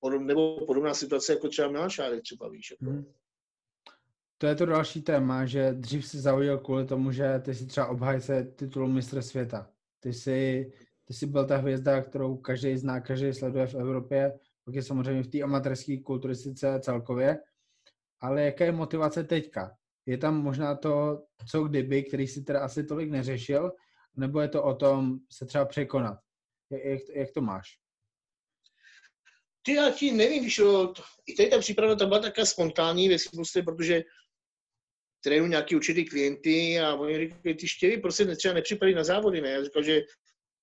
podob, 0.00 0.22
nebo 0.22 0.66
podobná 0.66 0.94
situace 0.94 1.32
jako 1.32 1.48
třeba 1.48 1.70
Milan 1.70 1.90
Šárek 1.90 2.22
třeba, 2.22 2.48
víš. 2.48 2.70
Jako. 2.70 2.84
Hmm. 2.84 3.12
To 4.38 4.46
je 4.46 4.54
to 4.54 4.66
další 4.66 5.02
téma, 5.02 5.46
že 5.46 5.72
dřív 5.72 6.06
si 6.06 6.20
zaujel 6.20 6.58
kvůli 6.58 6.86
tomu, 6.86 7.12
že 7.12 7.40
ty 7.44 7.54
si 7.54 7.66
třeba 7.66 7.86
obhajce 7.86 8.44
titulu 8.56 8.88
mistra 8.88 9.22
světa. 9.22 9.70
Ty 10.00 10.12
jsi, 10.12 10.70
ty 11.04 11.14
jsi 11.14 11.26
byl 11.26 11.46
ta 11.46 11.56
hvězda, 11.56 12.02
kterou 12.02 12.36
každý 12.36 12.76
zná, 12.76 13.00
každý 13.00 13.32
sleduje 13.32 13.66
v 13.66 13.74
Evropě, 13.74 14.32
pak 14.64 14.74
je 14.74 14.82
samozřejmě 14.82 15.22
v 15.22 15.30
té 15.30 15.42
amatérské 15.42 15.96
kulturistice 15.98 16.80
celkově 16.82 17.38
ale 18.20 18.42
jaká 18.42 18.64
je 18.64 18.72
motivace 18.72 19.24
teďka? 19.24 19.76
Je 20.06 20.18
tam 20.18 20.42
možná 20.42 20.74
to, 20.74 21.22
co 21.50 21.62
kdyby, 21.62 22.02
který 22.02 22.26
si 22.26 22.42
teda 22.42 22.60
asi 22.60 22.84
tolik 22.84 23.10
neřešil, 23.10 23.72
nebo 24.16 24.40
je 24.40 24.48
to 24.48 24.62
o 24.62 24.74
tom 24.74 25.18
se 25.32 25.46
třeba 25.46 25.64
překonat? 25.64 26.18
Jak, 26.70 27.00
jak 27.14 27.30
to 27.32 27.40
máš? 27.40 27.78
Ty 29.62 29.74
já 29.74 29.90
ti 29.90 30.12
nevím, 30.12 30.44
víš, 30.44 30.60
i 31.26 31.34
tady 31.34 31.48
ta 31.48 31.58
příprava 31.58 31.94
ta 31.94 32.06
byla 32.06 32.20
taková 32.20 32.44
spontánní 32.44 33.08
věc, 33.08 33.28
prostě, 33.28 33.62
protože 33.62 34.02
trénu 35.20 35.46
nějaký 35.46 35.76
určitý 35.76 36.04
klienty 36.04 36.80
a 36.80 36.94
oni 36.94 37.18
říkají, 37.18 37.54
ty 37.54 37.68
štěvy 37.68 37.96
prostě 37.96 38.26
třeba 38.26 38.54
nepřipadí 38.54 38.94
na 38.94 39.04
závody, 39.04 39.40
ne? 39.40 39.50
Já 39.50 39.64
říkal, 39.64 39.82
že 39.82 40.00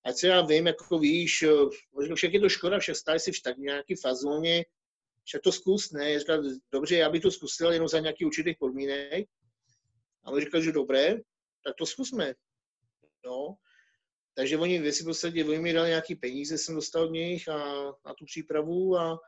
ať 0.04 0.16
se 0.16 0.28
já 0.28 0.42
vím, 0.42 0.66
jako 0.66 0.98
víš, 0.98 1.44
však 2.14 2.32
je 2.32 2.40
to 2.40 2.48
škoda, 2.48 2.78
však 2.78 2.96
stále 2.96 3.18
si 3.18 3.32
v 3.32 3.42
tak 3.42 3.56
nějaký 3.58 3.94
fazóně, 3.96 4.64
však 5.28 5.42
to 5.42 5.52
zkus, 5.52 5.90
ne, 5.92 6.18
říkal, 6.20 6.42
dobře, 6.72 6.96
já 6.96 7.10
bych 7.10 7.22
to 7.22 7.30
zkusil 7.30 7.72
jenom 7.72 7.88
za 7.88 7.98
nějaký 7.98 8.24
určitých 8.24 8.56
podmínek, 8.58 9.28
ale 10.24 10.40
říkal, 10.40 10.62
že 10.62 10.72
dobré, 10.72 11.16
tak 11.64 11.74
to 11.78 11.86
zkusme. 11.86 12.34
No. 13.26 13.54
Takže 14.34 14.58
oni 14.58 14.78
v 14.78 15.04
podstatě, 15.04 15.44
oni 15.44 15.58
mi 15.58 15.72
dali 15.72 15.88
nějaký 15.88 16.14
peníze, 16.14 16.58
jsem 16.58 16.74
dostal 16.74 17.04
od 17.04 17.10
nich 17.10 17.48
a, 17.48 17.84
na 17.84 18.14
tu 18.18 18.24
přípravu 18.24 18.96
a 18.96 19.18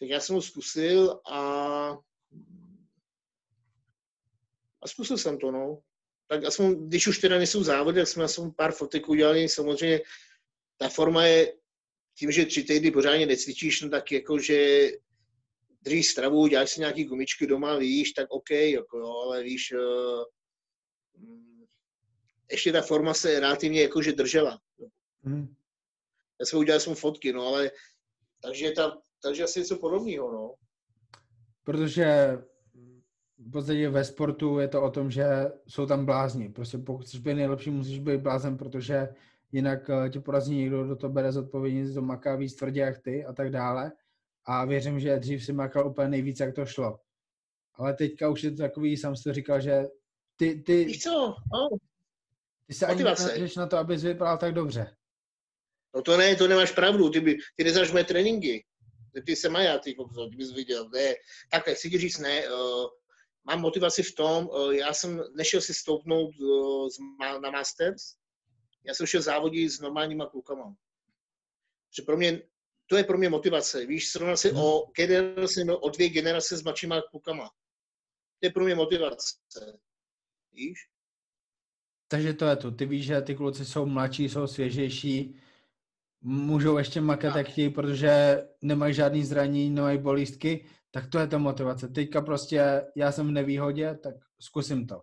tak 0.00 0.08
já 0.08 0.20
jsem 0.20 0.36
ho 0.36 0.42
zkusil 0.42 1.20
a 1.30 1.40
a 4.82 4.88
zkusil 4.88 5.18
jsem 5.18 5.38
to, 5.38 5.50
no. 5.50 5.82
Tak 6.28 6.44
aspoň, 6.44 6.88
když 6.88 7.06
už 7.06 7.18
teda 7.18 7.38
nejsou 7.38 7.62
závody, 7.62 8.00
tak 8.00 8.08
jsme 8.08 8.24
aspoň 8.24 8.52
pár 8.52 8.72
fotek 8.72 9.08
udělali, 9.08 9.48
samozřejmě 9.48 10.00
ta 10.76 10.88
forma 10.88 11.26
je 11.26 11.54
tím, 12.18 12.32
že 12.32 12.46
tři 12.46 12.64
týdny 12.64 12.90
pořádně 12.90 13.26
necvičíš, 13.26 13.82
no 13.82 13.90
tak 13.90 14.12
jako, 14.12 14.38
že 14.38 14.88
držíš 15.84 16.10
stravu, 16.10 16.46
děláš 16.46 16.70
si 16.70 16.80
nějaký 16.80 17.04
gumičky 17.04 17.46
doma, 17.46 17.78
víš, 17.78 18.12
tak 18.12 18.26
OK, 18.30 18.50
jako 18.50 18.98
jo, 18.98 19.12
ale 19.24 19.42
víš, 19.42 19.72
uh, 19.72 20.24
ještě 22.50 22.72
ta 22.72 22.82
forma 22.82 23.14
se 23.14 23.40
relativně 23.40 23.82
jakože 23.82 24.12
držela. 24.12 24.60
Hmm. 25.22 25.54
Já 26.40 26.46
jsem 26.46 26.58
udělal 26.58 26.80
jsem 26.80 26.94
fotky, 26.94 27.32
no 27.32 27.46
ale 27.46 27.70
takže, 28.42 28.70
ta, 28.70 28.98
takže 29.22 29.44
asi 29.44 29.60
něco 29.60 29.76
podobného, 29.76 30.32
no. 30.32 30.54
Protože 31.64 32.38
v 33.38 33.50
podstatě 33.50 33.88
ve 33.88 34.04
sportu 34.04 34.58
je 34.58 34.68
to 34.68 34.82
o 34.82 34.90
tom, 34.90 35.10
že 35.10 35.26
jsou 35.68 35.86
tam 35.86 36.06
blázni. 36.06 36.48
Prostě 36.48 36.78
pokud 36.78 37.02
chceš 37.02 37.20
být 37.20 37.34
nejlepší, 37.34 37.70
musíš 37.70 37.98
být 37.98 38.20
blázen, 38.20 38.56
protože 38.56 39.08
jinak 39.52 39.90
eh, 39.90 40.10
tě 40.10 40.20
porazí 40.20 40.54
někdo, 40.56 40.84
kdo 40.84 40.96
to 40.96 41.08
bere 41.08 41.32
zodpovědně, 41.32 41.92
to 41.92 42.02
maká 42.02 42.36
víc 42.36 42.54
tvrdě 42.54 42.80
jak 42.80 42.98
ty 42.98 43.24
a 43.24 43.32
tak 43.32 43.50
dále 43.50 43.92
a 44.46 44.64
věřím, 44.64 45.00
že 45.00 45.18
dřív 45.18 45.44
si 45.44 45.52
makal 45.52 45.86
úplně 45.86 46.08
nejvíc, 46.08 46.40
jak 46.40 46.54
to 46.54 46.66
šlo. 46.66 46.98
Ale 47.74 47.94
teďka 47.94 48.28
už 48.28 48.42
je 48.42 48.50
to 48.50 48.56
takový, 48.56 48.96
sám 48.96 49.16
jsi 49.16 49.22
to 49.22 49.32
říkal, 49.32 49.60
že 49.60 49.82
ty, 50.36 50.62
ty, 50.62 50.84
Víš 50.84 51.02
co? 51.02 51.10
No. 51.52 51.78
ty 52.66 52.74
se 52.74 52.86
Motivace. 52.86 53.32
ani 53.32 53.48
na 53.56 53.66
to, 53.66 53.76
abys 53.76 54.02
vypadal 54.02 54.38
tak 54.38 54.54
dobře. 54.54 54.96
No 55.94 56.02
to 56.02 56.16
ne, 56.16 56.36
to 56.36 56.48
nemáš 56.48 56.72
pravdu, 56.72 57.10
ty, 57.10 57.20
by, 57.20 57.38
ty 57.56 57.64
neznáš 57.64 57.92
mé 57.92 58.04
tréninky. 58.04 58.66
Ty 59.26 59.36
se 59.36 59.48
mají, 59.48 59.68
ty, 59.84 59.94
ty 60.30 60.36
bys 60.36 60.52
viděl. 60.52 60.88
Ne. 60.88 61.14
Takhle, 61.50 61.74
chci 61.74 61.90
ti 61.90 61.98
říct, 61.98 62.18
ne, 62.18 62.48
uh, 62.48 62.86
mám 63.44 63.60
motivaci 63.60 64.02
v 64.02 64.14
tom, 64.14 64.46
uh, 64.46 64.72
já 64.72 64.92
jsem 64.92 65.22
nešel 65.36 65.60
si 65.60 65.74
stoupnout 65.74 66.30
uh, 66.40 66.88
z, 66.88 66.98
na 67.42 67.50
Masters, 67.50 68.02
já 68.84 68.94
jsem 68.94 69.06
šel 69.06 69.22
závodit 69.22 69.70
s 69.70 69.80
normálníma 69.80 70.26
klukama. 70.26 70.74
Že 71.96 72.02
pro 72.02 72.16
mě 72.16 72.42
to 72.86 72.96
je 72.96 73.04
pro 73.04 73.18
mě 73.18 73.28
motivace. 73.28 73.86
Víš, 73.86 74.08
srovnat 74.08 74.36
se 74.36 74.48
hmm. 74.48 74.58
o, 74.58 74.86
generaci, 74.96 75.64
o 75.80 75.88
dvě 75.88 76.08
generace 76.08 76.56
s 76.56 76.62
mladšíma 76.62 77.02
klukama. 77.10 77.44
To 78.40 78.46
je 78.46 78.50
pro 78.50 78.64
mě 78.64 78.74
motivace. 78.74 79.36
Víš? 80.52 80.78
Takže 82.08 82.34
to 82.34 82.46
je 82.46 82.56
to. 82.56 82.70
Ty 82.70 82.86
víš, 82.86 83.06
že 83.06 83.20
ty 83.20 83.34
kluci 83.34 83.64
jsou 83.64 83.86
mladší, 83.86 84.28
jsou 84.28 84.46
svěžejší, 84.46 85.36
můžou 86.20 86.78
ještě 86.78 87.00
makat 87.00 87.36
jak 87.36 87.48
chtějí, 87.48 87.70
protože 87.70 88.42
nemají 88.62 88.94
žádný 88.94 89.24
zranění, 89.24 89.70
nemají 89.70 89.98
bolístky, 89.98 90.66
tak 90.90 91.10
to 91.10 91.18
je 91.18 91.26
ta 91.26 91.38
motivace. 91.38 91.88
Teďka 91.88 92.20
prostě 92.20 92.86
já 92.96 93.12
jsem 93.12 93.28
v 93.28 93.30
nevýhodě, 93.30 93.94
tak 94.02 94.14
zkusím 94.40 94.86
to. 94.86 95.00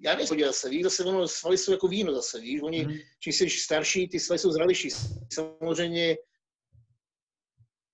Já 0.00 0.16
nejsem 0.16 0.40
zase, 0.40 0.68
víš, 0.68 0.82
zase 0.82 1.04
ono, 1.04 1.28
svaly 1.28 1.58
jsou 1.58 1.72
jako 1.72 1.88
víno 1.88 2.14
zase, 2.14 2.40
víš, 2.40 2.60
oni, 2.62 2.84
mm. 2.84 2.94
čím 3.18 3.32
jsi 3.32 3.50
starší, 3.50 4.08
ty 4.08 4.20
svaly 4.20 4.38
jsou 4.38 4.50
zralější. 4.50 4.88
Samozřejmě 5.32 6.16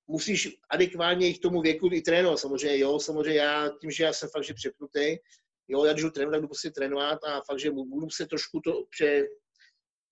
musíš 0.06 0.48
adekvátně 0.70 1.34
k 1.34 1.38
tomu 1.38 1.60
věku 1.60 1.88
i 1.92 2.02
trénovat, 2.02 2.38
samozřejmě, 2.38 2.78
jo, 2.78 2.98
samozřejmě 2.98 3.38
já, 3.38 3.68
tím, 3.80 3.90
že 3.90 4.04
já 4.04 4.12
jsem 4.12 4.28
fakt, 4.28 4.44
že 4.44 4.54
přepnutý, 4.54 5.16
jo, 5.68 5.84
já 5.84 5.92
když 5.92 6.02
jdu 6.02 6.10
trénovat, 6.10 6.32
tak 6.32 6.42
jdu 6.42 6.48
prostě 6.48 6.70
trénovat 6.70 7.24
a 7.24 7.40
fakt, 7.40 7.60
že 7.60 7.70
budu 7.70 8.10
se 8.10 8.26
trošku 8.26 8.60
to 8.60 8.84
pře, 8.90 9.22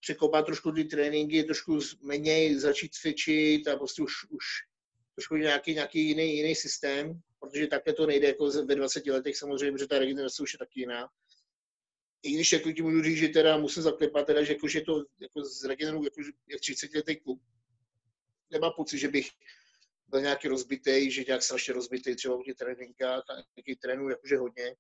překopat 0.01 0.47
trošku 0.47 0.73
ty 0.73 0.85
tréninky, 0.85 1.45
trošku 1.45 1.79
méně 2.03 2.61
začít 2.61 2.95
cvičit 2.95 3.69
a 3.69 3.77
prostě 3.77 4.03
už, 4.03 4.13
už 4.31 4.45
trošku 5.15 5.37
nějaký, 5.37 5.75
nějaký 5.75 6.09
jiný, 6.09 6.37
jiný 6.37 6.55
systém, 6.55 7.21
protože 7.41 7.67
takhle 7.67 7.93
to 7.93 8.07
nejde 8.07 8.29
jako 8.29 8.51
ve 8.51 8.75
20 8.75 9.07
letech 9.07 9.37
samozřejmě, 9.37 9.73
protože 9.73 9.87
ta 9.87 9.99
regenerace 9.99 10.43
už 10.43 10.53
je 10.53 10.59
taky 10.59 10.81
jiná 10.81 11.09
i 12.25 12.33
když 12.33 12.53
jako 12.53 12.73
ti 12.73 12.83
můžu 12.83 13.03
říct, 13.03 13.19
že 13.19 13.29
teda 13.29 13.57
musím 13.57 13.83
zaklepat, 13.83 14.27
teda, 14.27 14.43
že, 14.43 14.53
jako, 14.53 14.69
že 14.69 14.81
to 14.81 15.05
jako 15.21 15.45
z 15.45 15.65
Regeneru 15.65 16.05
jako, 16.05 16.21
jak 16.49 16.61
30 16.61 16.95
letý 16.95 17.17
klub. 17.17 17.41
Nemám 18.51 18.73
pocit, 18.77 18.99
že 18.99 19.09
bych 19.09 19.29
byl 20.09 20.21
nějaký 20.21 20.49
rozbitý, 20.49 21.11
že 21.11 21.25
nějak 21.27 21.43
strašně 21.43 21.75
rozbitý 21.75 22.17
třeba 22.17 22.37
u 22.37 22.43
těch 22.43 22.55
tréninkách, 22.55 23.23
nějaký 23.57 23.77
trénu 23.77 24.09
jakože 24.09 24.37
hodně. 24.37 24.75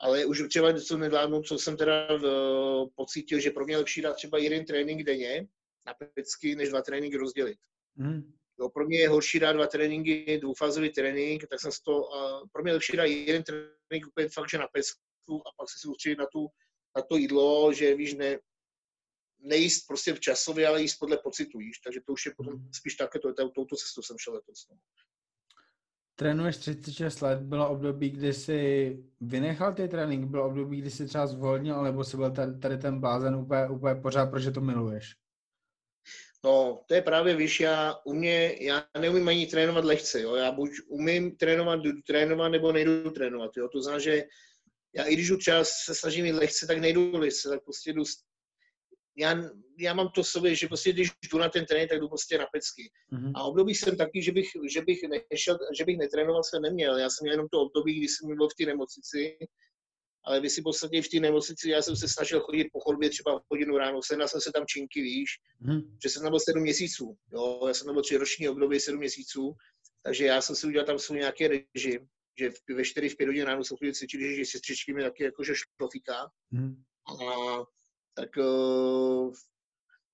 Ale 0.00 0.24
už 0.24 0.42
třeba 0.48 0.70
něco 0.70 0.98
nedávno, 0.98 1.42
co 1.42 1.58
jsem 1.58 1.76
teda 1.76 2.14
uh, 2.14 2.88
pocítil, 2.94 3.40
že 3.40 3.50
pro 3.50 3.64
mě 3.64 3.76
lepší 3.76 4.02
dát 4.02 4.12
třeba 4.12 4.38
jeden 4.38 4.64
trénink 4.64 5.02
denně 5.02 5.46
na 5.86 5.94
pecky, 6.14 6.56
než 6.56 6.68
dva 6.68 6.82
tréninky 6.82 7.16
rozdělit. 7.16 7.58
Mm. 7.96 8.32
Jo, 8.60 8.68
pro 8.68 8.86
mě 8.86 9.00
je 9.00 9.08
horší 9.08 9.38
dát 9.38 9.52
dva 9.52 9.66
tréninky, 9.66 10.38
dvoufázový 10.40 10.90
trénink, 10.90 11.46
tak 11.46 11.60
jsem 11.60 11.70
to, 11.84 12.14
a 12.14 12.48
pro 12.52 12.62
mě 12.62 12.70
je 12.70 12.74
lepší 12.74 12.96
dát 12.96 13.04
jeden 13.04 13.42
trénink 13.42 14.06
úplně 14.08 14.28
fakt, 14.28 14.50
že 14.50 14.58
na 14.58 14.68
pecku 14.72 15.11
a 15.30 15.50
pak 15.56 15.70
se 15.70 15.78
soustředit 15.78 16.18
na, 16.18 16.26
tu, 16.32 16.48
na 16.96 17.02
to 17.02 17.16
jídlo, 17.16 17.72
že 17.72 17.94
víš, 17.94 18.14
ne, 18.14 18.38
nejíst 19.38 19.86
prostě 19.86 20.14
v 20.14 20.20
časově, 20.20 20.66
ale 20.66 20.82
jíst 20.82 20.98
podle 20.98 21.18
pocitu, 21.18 21.58
víš, 21.58 21.78
takže 21.78 22.00
to 22.06 22.12
už 22.12 22.26
je 22.26 22.32
potom 22.36 22.54
hmm. 22.54 22.72
spíš 22.72 22.94
také, 22.94 23.18
to, 23.18 23.34
to, 23.34 23.50
touto 23.50 23.76
cestou 23.76 24.02
jsem 24.02 24.16
šel 24.18 24.34
letos. 24.34 24.66
No. 24.70 24.76
Trénuješ 26.16 26.56
36 26.56 27.20
let, 27.20 27.40
bylo 27.40 27.70
období, 27.70 28.10
kdy 28.10 28.32
jsi 28.32 28.98
vynechal 29.20 29.74
ty 29.74 29.88
trénink, 29.88 30.30
bylo 30.30 30.46
období, 30.46 30.80
kdy 30.80 30.90
jsi 30.90 31.06
třeba 31.06 31.26
zvolnil, 31.26 31.82
nebo 31.82 32.04
jsi 32.04 32.16
byl 32.16 32.30
tady, 32.30 32.58
tady 32.58 32.78
ten 32.78 33.00
blázen 33.00 33.36
úplně, 33.36 33.68
úplně 33.68 33.94
pořád, 33.94 34.26
protože 34.26 34.50
to 34.50 34.60
miluješ? 34.60 35.14
No, 36.44 36.82
to 36.86 36.94
je 36.94 37.02
právě, 37.02 37.36
víš, 37.36 37.60
já, 37.60 37.96
u 38.04 38.14
mě, 38.14 38.56
já 38.60 38.84
neumím 39.00 39.28
ani 39.28 39.46
trénovat 39.46 39.84
lehce, 39.84 40.20
jo, 40.20 40.34
já 40.34 40.52
buď 40.52 40.70
umím 40.88 41.36
trénovat, 41.36 41.80
jdu 41.80 42.02
trénovat, 42.06 42.52
nebo 42.52 42.72
nejdu 42.72 43.10
trénovat, 43.10 43.56
jo, 43.56 43.68
to 43.68 43.82
znamená, 43.82 44.00
že 44.00 44.24
já 44.94 45.04
i 45.04 45.14
když 45.14 45.28
jdu 45.28 45.36
čas 45.36 45.70
se 45.84 45.94
snažím 45.94 46.26
jít 46.26 46.32
lehce, 46.32 46.66
tak 46.66 46.78
nejdu 46.78 47.16
lehce, 47.16 47.48
tak 47.48 47.64
prostě 47.64 47.92
jdu, 47.92 48.02
já, 49.16 49.42
já 49.78 49.94
mám 49.94 50.08
to 50.14 50.24
sobě, 50.24 50.54
že 50.54 50.68
prostě 50.68 50.92
když 50.92 51.08
jdu 51.32 51.38
na 51.38 51.48
ten 51.48 51.66
trénink, 51.66 51.90
tak 51.90 52.00
jdu 52.00 52.08
prostě 52.08 52.38
na 52.38 52.46
pecky. 52.52 52.90
Mm-hmm. 53.12 53.32
A 53.34 53.42
období 53.42 53.74
jsem 53.74 53.96
taky, 53.96 54.22
že 54.22 54.32
bych, 54.32 54.48
že 54.70 54.82
bych 54.82 54.98
nešel, 55.32 55.58
že 55.78 55.84
bych 55.84 55.98
netrénoval, 55.98 56.42
jsem 56.44 56.62
neměl. 56.62 56.98
Já 56.98 57.10
jsem 57.10 57.24
měl 57.24 57.32
jenom 57.32 57.48
to 57.48 57.60
období, 57.60 57.98
kdy 57.98 58.08
jsem 58.08 58.36
byl 58.36 58.48
v 58.48 58.54
té 58.54 58.66
nemocnici, 58.66 59.38
ale 60.24 60.40
vy 60.40 60.50
si 60.50 60.62
podstatě 60.62 61.02
v 61.02 61.08
té 61.08 61.20
nemocnici, 61.20 61.70
já 61.70 61.82
jsem 61.82 61.96
se 61.96 62.08
snažil 62.08 62.40
chodit 62.40 62.68
po 62.72 62.80
chodbě 62.80 63.10
třeba 63.10 63.42
hodinu 63.50 63.78
ráno, 63.78 64.00
sednal 64.02 64.28
jsem 64.28 64.40
se 64.40 64.52
tam 64.52 64.66
činky, 64.66 65.02
víš, 65.02 65.30
mm. 65.60 65.80
že 66.02 66.08
jsem 66.08 66.22
tam 66.22 66.30
byl 66.30 66.40
sedm 66.40 66.62
měsíců, 66.62 67.16
jo, 67.32 67.64
já 67.68 67.74
jsem 67.74 67.84
tam 67.84 67.94
byl 67.94 68.02
tři 68.02 68.16
roční 68.16 68.48
období, 68.48 68.80
sedm 68.80 68.98
měsíců, 68.98 69.54
takže 70.02 70.26
já 70.26 70.40
jsem 70.40 70.56
si 70.56 70.66
udělal 70.66 70.86
tam 70.86 70.98
svůj 70.98 71.18
nějaký 71.18 71.48
režim, 71.48 72.08
že 72.38 72.50
ve 72.74 72.84
čtyři, 72.84 73.08
v 73.08 73.16
pět 73.16 73.26
hodin 73.26 73.44
ráno 73.44 73.64
jsem 73.64 73.76
chodil 73.76 73.94
cvičit, 73.94 74.20
že 74.20 74.44
sestřičky 74.44 74.92
mi 74.92 75.02
taky 75.02 75.24
jakože 75.24 75.52
šlofíka. 75.54 76.30
Mm. 76.50 76.82
A 77.08 77.64
tak, 78.14 78.36
uh, 78.36 79.32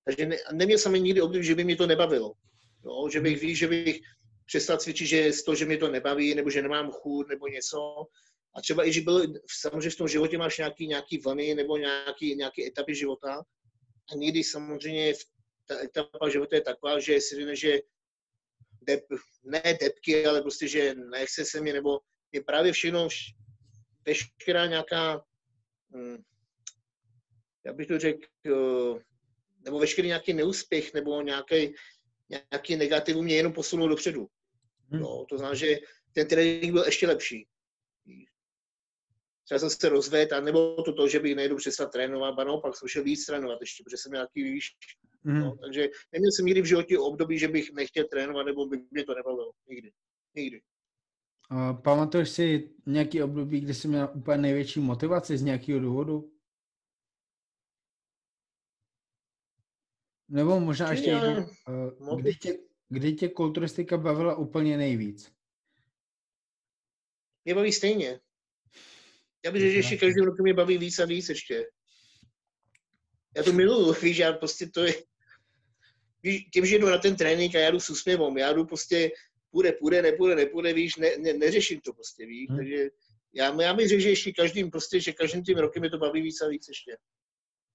takže 0.05 0.25
ne, 0.25 0.37
neměl 0.53 0.77
jsem 0.77 0.93
nikdy 0.93 1.21
období, 1.21 1.45
že 1.45 1.55
by 1.55 1.63
mě 1.63 1.75
to 1.75 1.87
nebavilo. 1.87 2.33
Jo, 2.85 3.09
že 3.09 3.19
bych, 3.21 3.41
víš, 3.41 3.57
že 3.57 3.67
bych 3.67 3.99
přestal 4.45 4.77
cvičit, 4.77 5.07
že 5.07 5.31
to, 5.45 5.55
že 5.55 5.65
mě 5.65 5.77
to 5.77 5.91
nebaví, 5.91 6.35
nebo 6.35 6.49
že 6.49 6.61
nemám 6.61 6.91
chuť, 6.91 7.27
nebo 7.29 7.47
něco, 7.47 8.07
a 8.55 8.61
třeba 8.61 8.87
i, 8.87 8.93
že 8.93 9.01
byl, 9.01 9.33
samozřejmě 9.59 9.89
v 9.89 9.95
tom 9.95 10.07
životě 10.07 10.37
máš 10.37 10.57
nějaký, 10.57 10.87
nějaký 10.87 11.17
vlny 11.17 11.55
nebo 11.55 11.77
nějaký, 11.77 12.35
nějaké 12.35 12.67
etapy 12.67 12.95
života. 12.95 13.43
A 14.11 14.15
někdy 14.15 14.43
samozřejmě 14.43 15.13
ta 15.65 15.83
etapa 15.83 16.29
života 16.29 16.55
je 16.55 16.61
taková, 16.61 16.99
že 16.99 17.21
si 17.21 17.35
řekne, 17.35 17.55
že 17.55 17.79
dep, 18.89 19.05
ne 19.43 19.77
depky, 19.81 20.25
ale 20.25 20.41
prostě, 20.41 20.67
že 20.67 20.95
nechce 20.95 21.45
se 21.45 21.61
mi, 21.61 21.73
nebo 21.73 21.99
je 22.31 22.43
právě 22.43 22.71
všechno, 22.71 23.07
veškerá 24.05 24.65
nějaká, 24.65 25.23
hm, 25.95 26.23
já 27.65 27.73
bych 27.73 27.87
to 27.87 27.99
řekl, 27.99 28.27
eh, 28.47 28.99
nebo 29.65 29.79
veškerý 29.79 30.07
nějaký 30.07 30.33
neúspěch, 30.33 30.93
nebo 30.93 31.21
nějaký, 31.21 31.73
nějaký 32.29 32.75
negativum 32.75 33.25
mě 33.25 33.35
jenom 33.35 33.53
posunul 33.53 33.89
dopředu. 33.89 34.27
Hmm. 34.91 35.01
No, 35.01 35.25
to 35.29 35.37
znamená, 35.37 35.55
že 35.55 35.77
ten 36.13 36.27
trénink 36.27 36.73
byl 36.73 36.83
ještě 36.83 37.07
lepší 37.07 37.47
třeba 39.49 39.59
jsem 39.59 39.69
se 39.69 39.89
rozvedl, 39.89 40.35
a 40.35 40.39
nebo 40.39 40.83
to, 40.83 40.93
to, 40.93 41.07
že 41.07 41.19
bych 41.19 41.35
nejdu 41.35 41.55
přestat 41.55 41.91
trénovat, 41.91 42.39
a 42.39 42.43
naopak 42.43 42.77
jsem 42.77 42.87
šel 42.87 43.03
víc 43.03 43.25
trénovat 43.25 43.61
ještě, 43.61 43.83
protože 43.83 43.97
jsem 43.97 44.11
nějaký 44.11 44.43
výš. 44.43 44.77
Mm. 45.23 45.39
No, 45.39 45.57
takže 45.57 45.87
neměl 46.11 46.31
jsem 46.31 46.45
nikdy 46.45 46.61
v 46.61 46.65
životě 46.65 46.99
období, 46.99 47.39
že 47.39 47.47
bych 47.47 47.73
nechtěl 47.73 48.05
trénovat, 48.05 48.45
nebo 48.45 48.65
by 48.65 48.77
mě 48.91 49.03
to 49.03 49.15
nebavilo. 49.15 49.51
Nikdy. 49.69 49.91
Nikdy. 50.35 50.61
A 51.49 51.73
pamatuješ 51.73 52.29
si 52.29 52.75
nějaký 52.85 53.23
období, 53.23 53.59
kdy 53.59 53.73
jsi 53.73 53.87
měl 53.87 54.09
úplně 54.15 54.37
největší 54.37 54.79
motivaci 54.79 55.37
z 55.37 55.41
nějakého 55.41 55.79
důvodu? 55.79 56.33
Nebo 60.29 60.59
možná 60.59 60.91
ještě 60.91 61.09
jedno, 61.09 61.49
kdy 62.17 62.35
tě, 62.35 62.57
kdy 62.89 63.13
tě 63.13 63.29
kulturistika 63.29 63.97
bavila 63.97 64.35
úplně 64.35 64.77
nejvíc? 64.77 65.31
Mě 67.45 67.55
baví 67.55 67.73
stejně. 67.73 68.19
Já 69.45 69.51
bych 69.51 69.61
řekl, 69.61 69.71
že 69.71 69.77
ještě 69.77 69.97
každý 69.97 70.21
rok 70.21 70.39
mě 70.39 70.53
baví 70.53 70.77
víc 70.77 70.99
a 70.99 71.05
víc 71.05 71.29
ještě. 71.29 71.65
Já 73.35 73.43
to 73.43 73.53
miluju, 73.53 73.93
víš, 74.01 74.17
já 74.17 74.33
prostě 74.33 74.69
to 74.69 74.83
je, 74.83 74.93
tím, 76.53 76.65
že 76.65 76.79
jdu 76.79 76.89
na 76.89 76.97
ten 76.97 77.15
trénink 77.15 77.55
a 77.55 77.59
já 77.59 77.71
jdu 77.71 77.79
s 77.79 77.89
úsměvom, 77.89 78.37
já 78.37 78.53
jdu 78.53 78.65
prostě, 78.65 79.11
půjde, 79.51 79.71
půjde, 79.71 80.01
nepůjde, 80.01 80.35
nepůjde, 80.35 80.73
víš, 80.73 80.95
ne, 80.95 81.09
ne, 81.17 81.33
neřeším 81.33 81.81
to 81.81 81.93
prostě, 81.93 82.25
víš, 82.25 82.49
hmm. 82.49 82.57
takže 82.57 82.89
já, 83.33 83.61
já 83.61 83.73
bych 83.73 83.89
řekl, 83.89 84.01
že 84.01 84.09
ještě 84.09 84.31
každým 84.31 84.71
prostě, 84.71 84.99
že 84.99 85.13
každým 85.13 85.43
tím 85.43 85.57
rokem 85.57 85.81
mě 85.81 85.89
to 85.89 85.97
baví 85.97 86.21
víc 86.21 86.41
a 86.41 86.47
víc 86.47 86.67
ještě. 86.67 86.97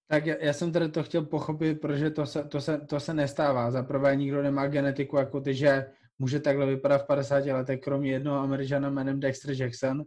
Tak 0.09 0.27
já, 0.27 0.37
já 0.41 0.53
jsem 0.53 0.73
tady 0.73 0.89
to 0.89 1.03
chtěl 1.03 1.25
pochopit, 1.25 1.81
protože 1.81 2.11
to 2.11 2.27
se, 2.27 2.45
to 2.45 2.61
se, 2.61 2.79
to 2.79 3.01
se 3.01 3.15
nestává. 3.15 3.71
Za 3.71 3.83
prvé 3.83 4.17
nikdo 4.17 4.43
nemá 4.43 4.67
genetiku 4.67 5.17
jako 5.17 5.41
ty, 5.41 5.55
že 5.55 5.87
může 6.19 6.41
takhle 6.41 6.67
vypadat 6.67 6.99
v 6.99 7.07
50 7.07 7.45
letech, 7.45 7.81
kromě 7.81 8.11
jednoho 8.11 8.39
američana 8.39 8.91
jménem 8.91 9.21
Dexter 9.21 9.63
Jackson, 9.63 10.03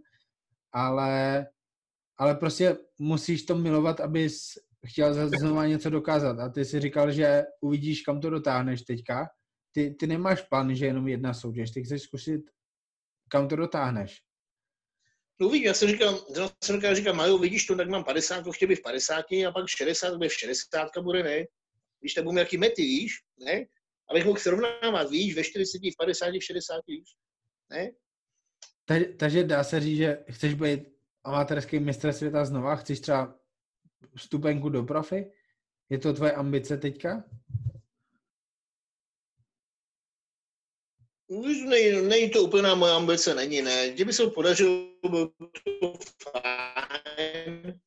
ale, 0.72 1.48
ale 2.18 2.36
prostě 2.36 2.78
musíš 3.00 3.46
to 3.46 3.56
milovat, 3.56 4.00
abys 4.00 4.54
chtěl 4.90 5.30
znovu 5.30 5.62
něco 5.62 5.90
dokázat. 5.90 6.40
A 6.40 6.50
ty 6.50 6.66
si 6.66 6.80
říkal, 6.80 7.12
že 7.12 7.44
uvidíš, 7.62 8.02
kam 8.02 8.22
to 8.22 8.30
dotáhneš 8.30 8.82
teďka. 8.82 9.28
Ty, 9.72 9.96
ty 10.00 10.08
nemáš 10.08 10.42
plán, 10.42 10.76
že 10.76 10.86
jenom 10.86 11.08
jedna 11.08 11.34
soutěž, 11.34 11.72
ty 11.72 11.84
chceš 11.84 12.02
zkusit, 12.02 12.42
kam 13.30 13.48
to 13.48 13.56
dotáhneš. 13.56 14.22
No 15.40 15.48
uvidím, 15.48 15.68
já 15.68 15.74
jsem 15.74 15.90
říkal, 15.90 16.26
já 16.36 16.50
jsem 16.64 16.76
říkal, 16.76 16.96
říkal 16.96 17.14
Majo, 17.14 17.38
vidíš 17.38 17.66
to, 17.66 17.76
tak 17.76 17.90
mám 17.90 18.04
50, 18.04 18.42
to 18.42 18.52
chtěl 18.52 18.68
bych 18.68 18.80
v 18.80 18.82
50 18.82 19.26
a 19.48 19.52
pak 19.52 19.68
60, 19.68 20.16
bude 20.18 20.30
v 20.30 20.34
60 20.34 20.88
bude, 21.02 21.24
ne? 21.24 21.46
Když 22.00 22.14
tak 22.14 22.24
budu 22.24 22.34
nějaký 22.34 22.58
mety, 22.58 22.82
víš, 22.82 23.14
ne? 23.46 23.66
Abych 24.10 24.26
mohl 24.26 24.40
srovnávat, 24.40 25.10
víš, 25.12 25.36
ve 25.36 25.44
40, 25.44 25.78
v 25.78 25.98
50, 25.98 26.30
v 26.30 26.44
60, 26.44 26.82
víš, 26.88 27.10
ne? 27.70 27.92
Takže, 28.86 29.06
takže 29.06 29.44
dá 29.44 29.64
se 29.64 29.80
říct, 29.80 29.98
že 29.98 30.24
chceš 30.30 30.54
být 30.54 30.82
amatérský 31.24 31.80
mistr 31.80 32.14
světa 32.14 32.46
znova? 32.46 32.76
Chceš 32.76 33.00
třeba 33.00 33.36
vstupenku 34.16 34.70
do 34.70 34.84
profi? 34.84 35.32
Je 35.90 35.98
to 35.98 36.14
tvoje 36.14 36.32
ambice 36.32 36.78
teďka? 36.78 37.24
Není, 41.30 42.08
není 42.08 42.30
to 42.30 42.44
úplná 42.44 42.76
moje 42.76 42.94
ambice, 42.94 43.36
není, 43.36 43.62
ne. 43.62 43.90
Kdyby 43.90 44.14
se 44.14 44.28
podařilo, 44.28 44.88
bylo 45.10 45.28
to 45.30 45.94
fajn, 46.24 47.80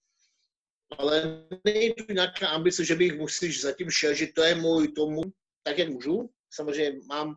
ale 0.98 1.46
není 1.64 1.94
to 1.94 2.12
nějaká 2.12 2.48
ambice, 2.48 2.84
že 2.84 2.94
bych 2.94 3.18
musíš 3.18 3.60
zatím 3.60 3.90
šel, 3.90 4.14
že 4.14 4.26
to 4.26 4.42
je 4.42 4.54
můj 4.54 4.88
tomu, 4.88 5.22
tak 5.62 5.78
jak 5.78 5.88
můžu. 5.88 6.30
Samozřejmě 6.50 7.00
mám 7.06 7.36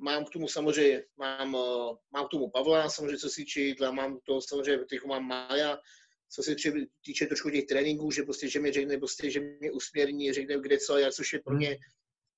mám 0.00 0.24
k 0.24 0.30
tomu 0.30 0.48
samozřejmě, 0.48 1.04
mám, 1.16 1.56
eh, 1.56 1.96
mám 2.10 2.26
k 2.26 2.30
tomu 2.30 2.50
Pavla, 2.50 2.90
samozřejmě, 2.90 3.16
co 3.16 3.28
si 3.28 3.44
jídla, 3.56 3.90
mám 3.90 4.18
to 4.24 4.40
samozřejmě, 4.40 4.84
teď 4.84 5.04
mám 5.04 5.24
Maja, 5.24 5.78
co 6.30 6.42
se 6.42 6.54
týče 7.04 7.26
trošku 7.26 7.50
těch 7.50 7.66
tréninků, 7.66 8.10
že 8.10 8.22
prostě, 8.22 8.48
že 8.48 8.60
mi 8.60 8.72
řekne, 8.72 8.98
prostě, 8.98 9.30
že 9.30 9.40
mě 9.40 9.72
usměrní, 9.72 10.32
řekne 10.32 10.56
kde 10.60 10.78
co, 10.78 10.98
jak, 10.98 11.12
což 11.12 11.32
je 11.32 11.40
pro 11.44 11.54
mě 11.54 11.78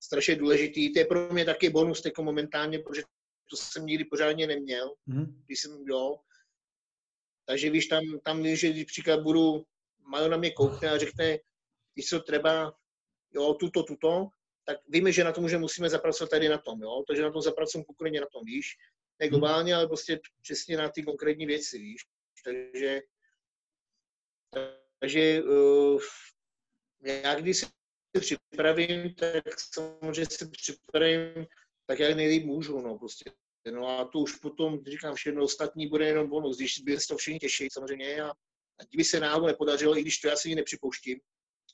strašně 0.03 0.35
důležitý. 0.35 0.93
To 0.93 0.99
je 0.99 1.05
pro 1.05 1.33
mě 1.33 1.45
taky 1.45 1.69
bonus 1.69 2.05
jako 2.05 2.23
momentálně, 2.23 2.79
protože 2.79 3.01
to 3.49 3.57
jsem 3.57 3.85
nikdy 3.85 4.05
pořádně 4.05 4.47
neměl, 4.47 4.93
mm. 5.05 5.43
když 5.45 5.61
jsem, 5.61 5.83
jo. 5.87 6.19
Takže 7.45 7.69
víš, 7.69 7.87
tam, 7.87 8.03
tam 8.23 8.43
víš, 8.43 8.59
že 8.59 8.69
když 8.69 8.85
příklad 8.85 9.19
budu, 9.19 9.65
Majo 9.99 10.27
na 10.27 10.37
mě 10.37 10.51
koukne 10.51 10.89
a 10.89 10.97
řekne, 10.97 11.37
víš 11.95 12.07
co, 12.07 12.19
třeba, 12.19 12.73
jo, 13.33 13.53
tuto, 13.53 13.83
tuto, 13.83 14.27
tak 14.65 14.77
víme, 14.87 15.11
že 15.11 15.23
na 15.23 15.31
tom, 15.31 15.49
že 15.49 15.57
musíme 15.57 15.89
zapracovat 15.89 16.29
tady 16.29 16.49
na 16.49 16.57
tom, 16.57 16.81
jo? 16.81 17.03
takže 17.07 17.23
na 17.23 17.31
tom 17.31 17.41
zapracujeme 17.41 17.85
konkrétně 17.85 18.21
na 18.21 18.27
tom, 18.31 18.45
víš, 18.45 18.77
ne 19.19 19.25
hmm. 19.25 19.29
globálně, 19.29 19.75
ale 19.75 19.87
prostě 19.87 20.19
přesně 20.41 20.77
na 20.77 20.89
ty 20.89 21.03
konkrétní 21.03 21.45
věci, 21.45 21.77
víš, 21.79 22.01
takže 22.45 23.01
takže 24.99 25.43
uh, 25.43 26.01
já 27.01 27.35
když 27.35 27.57
se 27.57 27.67
připravím, 28.19 29.15
tak 29.15 29.43
samozřejmě 29.73 30.25
se 30.31 30.49
připravím 30.49 31.47
tak, 31.85 31.99
jak 31.99 32.15
nejlíp 32.15 32.45
můžu, 32.45 32.81
no 32.81 32.97
prostě. 32.97 33.31
No 33.71 33.87
a 33.87 34.05
to 34.05 34.19
už 34.19 34.35
potom, 34.35 34.79
říkám, 34.85 35.15
všechno 35.15 35.43
ostatní 35.43 35.87
bude 35.87 36.07
jenom 36.07 36.29
bonus, 36.29 36.57
když 36.57 36.79
by 36.79 36.99
se 36.99 37.07
to 37.07 37.17
všichni 37.17 37.39
těší 37.39 37.67
samozřejmě 37.71 38.21
a, 38.21 38.29
a 38.29 38.83
kdyby 38.89 39.03
se 39.03 39.19
náhodou 39.19 39.47
nepodařilo, 39.47 39.97
i 39.97 40.01
když 40.01 40.17
to 40.17 40.27
já 40.27 40.35
si 40.35 40.55
nepřipouštím, 40.55 41.19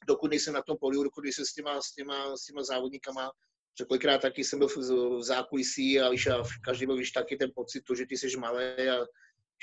dokud 0.07 0.29
nejsem 0.29 0.53
na 0.53 0.61
tom 0.61 0.77
poliu, 0.77 1.03
dokud 1.03 1.23
nejsem 1.23 1.45
s 1.45 1.53
těma, 1.53 1.81
s 1.81 1.91
těma, 1.91 2.37
s 2.37 2.45
těma 2.45 2.63
závodníkama, 2.63 3.31
že 3.79 3.85
kolikrát 3.85 4.21
taky 4.21 4.43
jsem 4.43 4.59
byl 4.59 4.67
v, 4.67 4.77
v 4.77 5.23
zákulisí 5.23 5.99
a 5.99 6.09
víš, 6.09 6.27
a 6.27 6.43
každý 6.63 6.85
byl, 6.85 6.97
víš, 6.97 7.11
taky 7.11 7.37
ten 7.37 7.51
pocit, 7.55 7.81
to, 7.81 7.95
že 7.95 8.05
ty 8.05 8.17
jsi 8.17 8.37
malý 8.37 8.89
a 8.89 9.05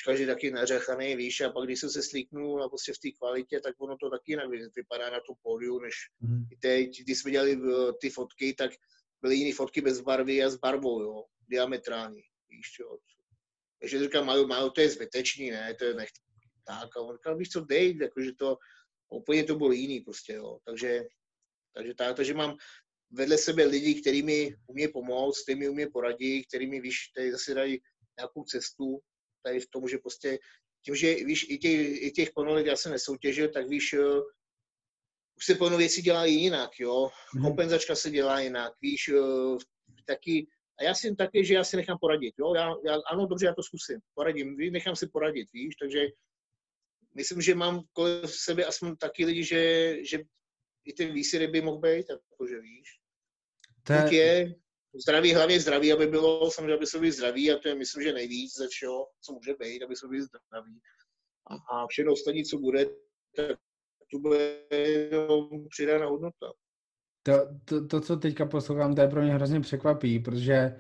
každý 0.03 0.26
taky 0.26 0.51
neřechaný, 0.51 1.16
víš, 1.16 1.40
a 1.40 1.51
pak 1.51 1.64
když 1.66 1.80
jsem 1.80 1.90
se 1.90 2.03
slíknul 2.03 2.62
a 2.62 2.68
prostě 2.68 2.92
v 2.92 2.99
té 2.99 3.11
kvalitě, 3.11 3.61
tak 3.61 3.74
ono 3.80 3.97
to 3.97 4.11
taky 4.11 4.32
jinak 4.32 4.49
vypadá 4.76 5.11
na 5.11 5.20
tom 5.20 5.36
pódiu, 5.42 5.80
než 5.80 5.95
mm. 6.20 6.45
teď, 6.61 7.01
když 7.01 7.18
jsme 7.18 7.30
dělali 7.30 7.61
ty 8.01 8.11
fotky, 8.11 8.55
tak 8.55 8.70
byly 9.22 9.36
jiné 9.36 9.55
fotky 9.55 9.80
bez 9.80 10.01
barvy 10.01 10.42
a 10.42 10.51
s 10.51 10.57
barvou, 10.57 11.03
jo, 11.03 11.24
diametrální, 11.49 12.22
víš 12.51 12.70
čo. 12.76 12.99
Takže 13.80 14.01
říkám, 14.01 14.26
mají, 14.26 14.47
mají, 14.47 14.70
to 14.74 14.80
je 14.80 14.90
zbytečný, 14.90 15.51
ne, 15.51 15.74
to 15.74 15.84
je 15.84 15.95
nech, 15.95 16.09
tak, 16.66 16.97
a 16.97 17.01
on 17.01 17.16
říkal, 17.16 17.36
víš 17.36 17.49
co, 17.49 17.61
dej, 17.61 17.99
jakože 18.01 18.32
to, 18.32 18.57
úplně 19.11 19.45
to 19.45 19.55
bylo 19.55 19.72
jiný 19.72 20.01
prostě, 20.01 20.32
jo, 20.32 20.59
takže, 20.64 21.03
takže, 21.74 21.95
tak, 21.95 22.16
takže 22.16 22.34
mám 22.34 22.57
vedle 23.11 23.38
sebe 23.38 23.64
lidi, 23.64 24.01
kteří 24.01 24.22
mi 24.22 24.57
umí 24.66 24.88
pomoct, 24.88 25.42
kteří 25.42 25.59
mi 25.59 25.68
umí 25.68 25.86
poradit, 25.86 26.47
kteří 26.47 26.66
mi, 26.66 26.80
víš, 26.80 27.09
tady 27.16 27.32
zase 27.32 27.55
dají 27.55 27.80
nějakou 28.18 28.45
cestu, 28.45 29.01
tady 29.45 29.61
v 29.61 29.70
tom, 29.70 29.88
že 29.88 29.99
prostě 29.99 30.38
tím, 30.84 30.95
že 30.95 31.14
víš, 31.14 31.47
i 31.49 31.59
těch, 31.59 32.03
i 32.03 32.11
těch 32.11 32.30
ponolet 32.34 32.66
já 32.66 32.76
jsem 32.76 32.92
nesoutěžil, 32.92 33.49
tak 33.49 33.68
víš, 33.68 33.92
uh, 33.92 34.22
už 35.36 35.45
se 35.45 35.55
plno 35.55 35.76
věcí 35.76 36.03
dělá 36.03 36.24
jinak, 36.24 36.70
jo. 36.78 37.11
Mm. 37.34 37.42
Kompenzačka 37.42 37.95
se 37.95 38.11
dělá 38.11 38.40
jinak, 38.40 38.72
víš, 38.82 39.09
uh, 39.09 39.59
taky, 40.07 40.47
a 40.78 40.84
já 40.84 40.95
si 40.95 41.14
taky, 41.14 41.45
že 41.45 41.55
já 41.55 41.64
si 41.64 41.76
nechám 41.76 41.99
poradit, 42.01 42.34
jo. 42.38 42.55
Já, 42.55 42.74
já, 42.86 42.99
ano, 43.12 43.26
dobře, 43.26 43.47
já 43.47 43.55
to 43.55 43.62
zkusím, 43.62 44.01
poradím, 44.14 44.57
nechám 44.57 44.97
si 44.97 45.07
poradit, 45.09 45.49
víš, 45.53 45.74
takže 45.80 46.01
myslím, 47.14 47.40
že 47.40 47.55
mám 47.55 47.82
kolem 47.92 48.22
sebe 48.26 48.64
aspoň 48.64 48.97
taky 48.97 49.24
lidi, 49.24 49.45
že, 49.45 49.97
že 50.05 50.18
i 50.84 50.92
ten 50.92 51.12
výsledek 51.12 51.51
by 51.51 51.61
mohl 51.61 51.78
být, 51.78 52.07
jakože 52.30 52.61
víš. 52.61 52.88
To 53.82 53.92
je 53.92 54.55
zdraví, 55.03 55.34
hlavně 55.34 55.61
zdraví, 55.61 55.92
aby 55.92 56.07
bylo, 56.07 56.51
samozřejmě, 56.51 56.74
aby 56.74 56.86
se 56.86 56.99
byli 56.99 57.12
zdraví 57.12 57.53
a 57.53 57.59
to 57.59 57.68
je, 57.68 57.74
myslím, 57.74 58.03
že 58.03 58.12
nejvíc 58.12 58.57
ze 58.57 58.68
všeho, 58.68 59.07
co 59.20 59.32
může 59.32 59.55
být, 59.61 59.82
aby 59.82 59.97
se 59.97 60.07
byli 60.07 60.22
zdraví. 60.22 60.80
A, 61.47 61.55
a 61.55 61.86
všechno 61.86 62.12
ostatní, 62.12 62.45
co 62.45 62.59
bude, 62.59 62.86
tak 63.36 63.59
to 64.12 64.18
bude 64.18 64.61
přidána 65.70 66.07
hodnota. 66.07 66.53
To, 67.22 67.32
to, 67.64 67.86
to, 67.86 68.01
co 68.01 68.16
teďka 68.16 68.47
poslouchám, 68.47 68.95
to 68.95 69.01
je 69.01 69.09
pro 69.09 69.22
mě 69.22 69.34
hrozně 69.34 69.61
překvapí, 69.61 70.18
protože 70.18 70.76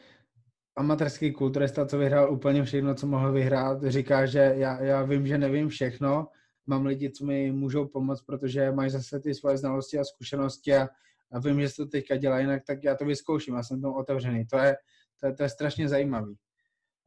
amatérský 0.76 1.32
kulturista, 1.32 1.86
co 1.86 1.98
vyhrál 1.98 2.32
úplně 2.32 2.64
všechno, 2.64 2.94
co 2.94 3.06
mohl 3.06 3.32
vyhrát, 3.32 3.84
říká, 3.84 4.26
že 4.26 4.52
já, 4.56 4.82
já 4.82 5.02
vím, 5.02 5.26
že 5.26 5.38
nevím 5.38 5.68
všechno, 5.68 6.28
mám 6.66 6.86
lidi, 6.86 7.10
co 7.10 7.24
mi 7.24 7.52
můžou 7.52 7.88
pomoct, 7.88 8.22
protože 8.22 8.72
mají 8.72 8.90
zase 8.90 9.20
ty 9.20 9.34
svoje 9.34 9.58
znalosti 9.58 9.98
a 9.98 10.04
zkušenosti 10.04 10.74
a, 10.74 10.88
a 11.32 11.38
vím, 11.38 11.60
že 11.60 11.68
se 11.68 11.76
to 11.76 11.86
teďka 11.86 12.16
dělá 12.16 12.38
jinak, 12.38 12.62
tak 12.66 12.84
já 12.84 12.96
to 12.96 13.04
vyzkouším, 13.04 13.54
já 13.54 13.62
jsem 13.62 13.80
tomu 13.80 13.96
otevřený. 13.96 14.46
To 14.46 14.56
je, 14.56 14.76
to 15.20 15.26
je, 15.26 15.34
to 15.34 15.42
je 15.42 15.48
strašně 15.48 15.88
zajímavý. 15.88 16.36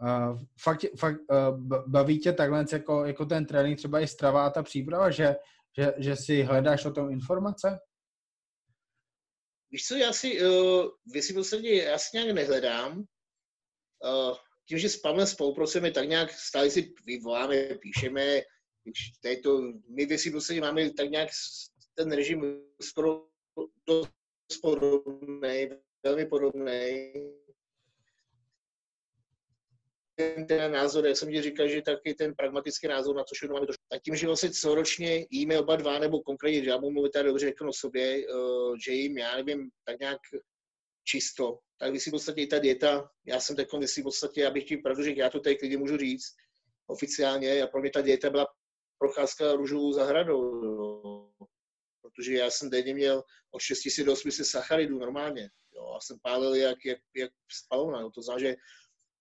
Uh, 0.01 0.41
fakt, 0.61 0.85
fakt 0.99 1.19
uh, 1.29 1.59
baví 1.87 2.19
tě 2.19 2.33
takhle 2.33 2.65
jako, 2.71 3.05
jako 3.05 3.25
ten 3.25 3.45
trénink, 3.45 3.77
třeba 3.77 3.99
i 3.99 4.07
strava 4.07 4.45
a 4.45 4.49
ta 4.49 4.63
příprava, 4.63 5.11
že, 5.11 5.35
že, 5.77 5.93
že 5.97 6.15
si 6.15 6.43
hledáš 6.43 6.85
o 6.85 6.91
tom 6.91 7.11
informace? 7.11 7.79
Víš 9.71 9.87
co, 9.87 9.95
já 9.95 10.13
si, 10.13 10.47
uh, 10.47 10.85
vy 11.13 11.21
si 11.21 11.33
posledně, 11.33 11.73
já 11.73 11.97
si 11.97 12.17
nějak 12.17 12.35
nehledám. 12.35 12.97
Uh, 12.97 14.35
tím, 14.67 14.77
že 14.77 14.89
s 14.89 14.97
Pavlem 14.97 15.27
spolupracujeme, 15.27 15.91
tak 15.91 16.07
nějak 16.07 16.31
stále 16.31 16.69
si 16.69 16.93
vyvoláme, 17.05 17.55
píšeme, 17.65 18.41
to, 19.43 19.61
my 19.95 20.05
věci 20.05 20.31
posledně 20.31 20.61
máme 20.61 20.89
tak 20.89 21.09
nějak 21.09 21.29
ten 21.95 22.11
režim 22.11 22.61
skoro 22.81 23.27
dost 23.87 24.61
podobný, 24.61 25.69
velmi 26.03 26.25
podobný. 26.25 27.13
Ten, 30.15 30.47
ten 30.47 30.71
názor, 30.71 31.07
jak 31.07 31.17
jsem 31.17 31.29
ti 31.29 31.41
říkal, 31.41 31.67
že 31.67 31.81
taky 31.81 32.13
ten 32.13 32.35
pragmatický 32.35 32.87
názor 32.87 33.15
na 33.15 33.23
to 33.23 33.35
všechno 33.35 33.53
máme 33.53 33.65
trošku. 33.65 33.83
A 33.91 33.99
tím, 33.99 34.15
že 34.15 34.27
vlastně 34.27 34.49
celoročně 34.49 35.25
jíme 35.29 35.59
oba 35.59 35.75
dva, 35.75 35.99
nebo 35.99 36.21
konkrétně, 36.21 36.63
že 36.63 36.69
já 36.69 36.77
budu 36.77 36.91
mluvit 36.91 37.11
tady 37.11 37.27
dobře 37.27 37.45
řeknu 37.45 37.69
o 37.69 37.73
sobě, 37.73 38.27
uh, 38.27 38.75
že 38.85 38.91
jim, 38.91 39.17
já 39.17 39.35
nevím, 39.35 39.69
tak 39.85 39.99
nějak 39.99 40.19
čisto, 41.07 41.59
tak 41.79 41.91
vy 41.91 41.99
si 41.99 42.09
v 42.09 42.13
podstatě 42.13 42.41
i 42.41 42.47
ta 42.47 42.59
dieta, 42.59 43.09
já 43.25 43.39
jsem 43.39 43.55
teď 43.55 43.67
si 43.85 44.01
v 44.01 44.03
podstatě, 44.03 44.47
abych 44.47 44.65
tím 44.65 44.81
pravdu 44.81 45.03
řekl, 45.03 45.19
já 45.19 45.29
to 45.29 45.39
tady 45.39 45.55
klidně 45.55 45.77
můžu 45.77 45.97
říct, 45.97 46.35
oficiálně, 46.87 47.63
a 47.63 47.67
pro 47.67 47.81
mě 47.81 47.89
ta 47.89 48.01
dieta 48.01 48.29
byla 48.29 48.47
procházka 48.99 49.53
růžovou 49.53 49.93
zahradou, 49.93 50.63
jo. 50.63 50.86
Protože 52.09 52.33
já 52.33 52.51
jsem 52.51 52.69
denně 52.69 52.93
měl 52.93 53.23
od 53.51 53.61
6 53.61 53.99
do 54.05 54.13
800 54.13 54.45
sacharidů 54.45 54.99
normálně. 54.99 55.49
Jo. 55.75 55.93
A 55.97 56.01
jsem 56.01 56.17
pálil 56.21 56.55
jak, 56.55 56.85
jak, 56.85 56.99
jak 57.15 57.31
spalovna. 57.51 58.01
Jo. 58.01 58.11
To 58.11 58.21
znamená, 58.21 58.49
že 58.49 58.55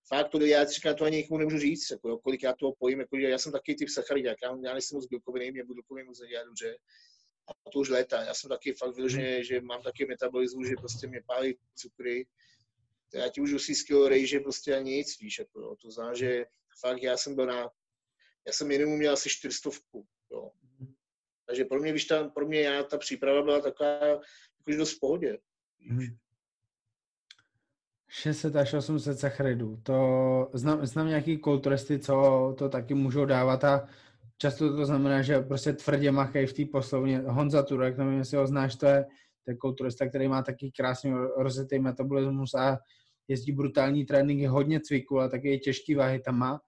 fakt 0.08 0.28
to, 0.28 0.40
já 0.40 0.64
říkám, 0.64 0.94
to 0.94 1.04
ani 1.04 1.16
někomu 1.16 1.38
nemůžu 1.38 1.58
říct, 1.58 1.90
jako, 1.90 2.08
jo, 2.08 2.18
kolik 2.18 2.42
já 2.42 2.54
toho 2.54 2.74
pojím, 2.78 3.00
jako, 3.00 3.16
já 3.16 3.38
jsem 3.38 3.52
taky 3.52 3.74
typ 3.74 3.88
sacharidák, 3.88 4.36
já, 4.42 4.56
já 4.64 4.72
nejsem 4.72 4.96
moc 4.96 5.06
bílkoviny, 5.06 5.52
mě 5.52 5.64
bílkoviny 5.64 6.06
moc 6.06 6.20
nedělá 6.20 6.44
dobře. 6.44 6.76
A 7.48 7.70
to 7.70 7.78
už 7.78 7.88
léta. 7.88 8.22
Já 8.22 8.34
jsem 8.34 8.48
taky 8.48 8.72
fakt 8.72 8.96
vyloženě, 8.96 9.44
že 9.44 9.60
mám 9.60 9.82
taky 9.82 10.06
metabolismus, 10.06 10.68
že 10.68 10.74
prostě 10.76 11.06
mě 11.06 11.20
pálí 11.26 11.58
cukry. 11.74 12.26
Já 13.14 13.28
ti 13.28 13.40
už 13.40 13.64
si 13.64 13.74
z 13.74 13.84
že 14.24 14.40
prostě 14.40 14.74
ani 14.74 14.90
nic, 14.90 15.20
víš, 15.20 15.38
jako, 15.38 15.60
jo. 15.60 15.76
to 15.82 15.90
znamená, 15.90 16.14
že 16.14 16.44
fakt 16.80 17.02
já 17.02 17.16
jsem 17.16 17.34
byl 17.34 17.46
na 17.46 17.70
já 18.46 18.52
jsem 18.52 18.68
minimum 18.68 18.98
měl 18.98 19.12
asi 19.12 19.28
čtyřstovku, 19.28 20.06
jo. 20.30 20.50
Takže 21.46 21.64
pro 21.64 21.80
mě, 21.80 21.90
když 21.90 22.04
ta, 22.04 22.28
pro 22.28 22.46
mě 22.46 22.60
já, 22.60 22.82
ta 22.82 22.98
příprava 22.98 23.42
byla 23.42 23.60
taková, 23.60 23.98
jakože 24.58 24.78
dost 24.78 24.96
v 24.96 25.00
pohodě. 25.00 25.38
Hmm. 25.90 26.16
600 28.08 28.56
až 28.56 28.74
800 28.74 29.18
sacharidů. 29.18 29.80
To 29.82 30.50
znám, 30.52 30.86
znám 30.86 31.08
nějaký 31.08 31.38
kulturisty, 31.38 31.98
co 31.98 32.54
to 32.58 32.68
taky 32.68 32.94
můžou 32.94 33.24
dávat 33.24 33.64
a 33.64 33.88
často 34.38 34.76
to 34.76 34.86
znamená, 34.86 35.22
že 35.22 35.40
prostě 35.40 35.72
tvrdě 35.72 36.12
machají 36.12 36.46
v 36.46 36.52
té 36.52 36.64
poslovně. 36.64 37.18
Honza 37.18 37.62
Turek, 37.62 37.98
nevím, 37.98 38.18
jestli 38.18 38.36
ho 38.36 38.46
znáš, 38.46 38.76
to 38.76 38.86
je, 38.86 39.04
to 39.44 39.50
je 39.50 39.56
kulturista, 39.56 40.08
který 40.08 40.28
má 40.28 40.42
taky 40.42 40.72
krásný 40.76 41.12
rozjetý 41.36 41.78
metabolismus 41.78 42.54
a 42.54 42.78
jezdí 43.28 43.52
brutální 43.52 44.04
tréninky, 44.04 44.46
hodně 44.46 44.80
cviku 44.80 45.20
a 45.20 45.28
taky 45.28 45.58
těžký 45.58 45.94
váhy 45.94 46.20
tam 46.20 46.38
má. 46.38 46.60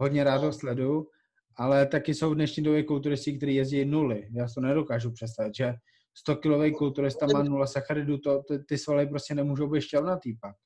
Hodně 0.00 0.24
rád 0.24 0.42
ho 0.42 0.52
sleduju 0.52 1.08
ale 1.56 1.86
taky 1.86 2.14
jsou 2.14 2.30
v 2.30 2.34
dnešní 2.34 2.62
době 2.62 2.82
kulturisti, 2.82 3.36
kteří 3.36 3.54
jezdí 3.54 3.84
nuly. 3.84 4.28
Já 4.36 4.46
to 4.54 4.60
nedokážu 4.60 5.12
představit, 5.12 5.54
že 5.54 5.74
100 6.16 6.36
kilový 6.36 6.72
kulturista 6.72 7.26
má 7.26 7.42
nula 7.42 7.66
sacharidů, 7.66 8.18
to, 8.18 8.42
to, 8.42 8.58
ty 8.58 8.78
svaly 8.78 9.06
prostě 9.06 9.34
nemůžou 9.34 9.66
být 9.66 9.80
šťavnatý 9.80 10.34
pak. 10.40 10.56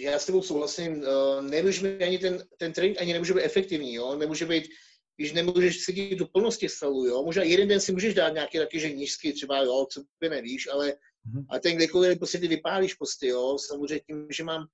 Já 0.00 0.18
s 0.18 0.26
tebou 0.26 0.42
souhlasím, 0.42 0.92
uh, 0.92 1.42
nemůže 1.50 1.98
ani 1.98 2.18
ten, 2.18 2.44
ten 2.58 2.72
trénink 2.72 3.00
ani 3.00 3.12
nemůže 3.12 3.34
být 3.34 3.42
efektivní, 3.42 3.94
jo? 3.94 4.16
nemůže 4.16 4.46
být, 4.46 4.64
když 5.16 5.32
nemůžeš 5.32 5.84
sedět 5.84 6.16
do 6.16 6.26
plnosti 6.26 6.68
svalů, 6.68 7.06
jo, 7.06 7.22
možná 7.24 7.42
jeden 7.42 7.68
den 7.68 7.80
si 7.80 7.92
můžeš 7.92 8.14
dát 8.14 8.34
nějaký 8.34 8.58
taky, 8.58 8.80
že 8.80 8.92
nížský, 8.92 9.32
třeba, 9.32 9.62
jo, 9.62 9.86
co 9.92 10.02
by 10.20 10.28
nevíš, 10.28 10.68
ale, 10.72 10.88
mm-hmm. 10.88 11.46
ale 11.48 11.60
ten 11.60 11.76
glykogen 11.76 12.18
prostě 12.18 12.38
ty 12.38 12.48
vypálíš 12.48 12.94
prostě, 12.94 13.26
jo, 13.26 13.56
samozřejmě 13.58 14.00
tím, 14.00 14.26
že 14.30 14.44
mám 14.44 14.66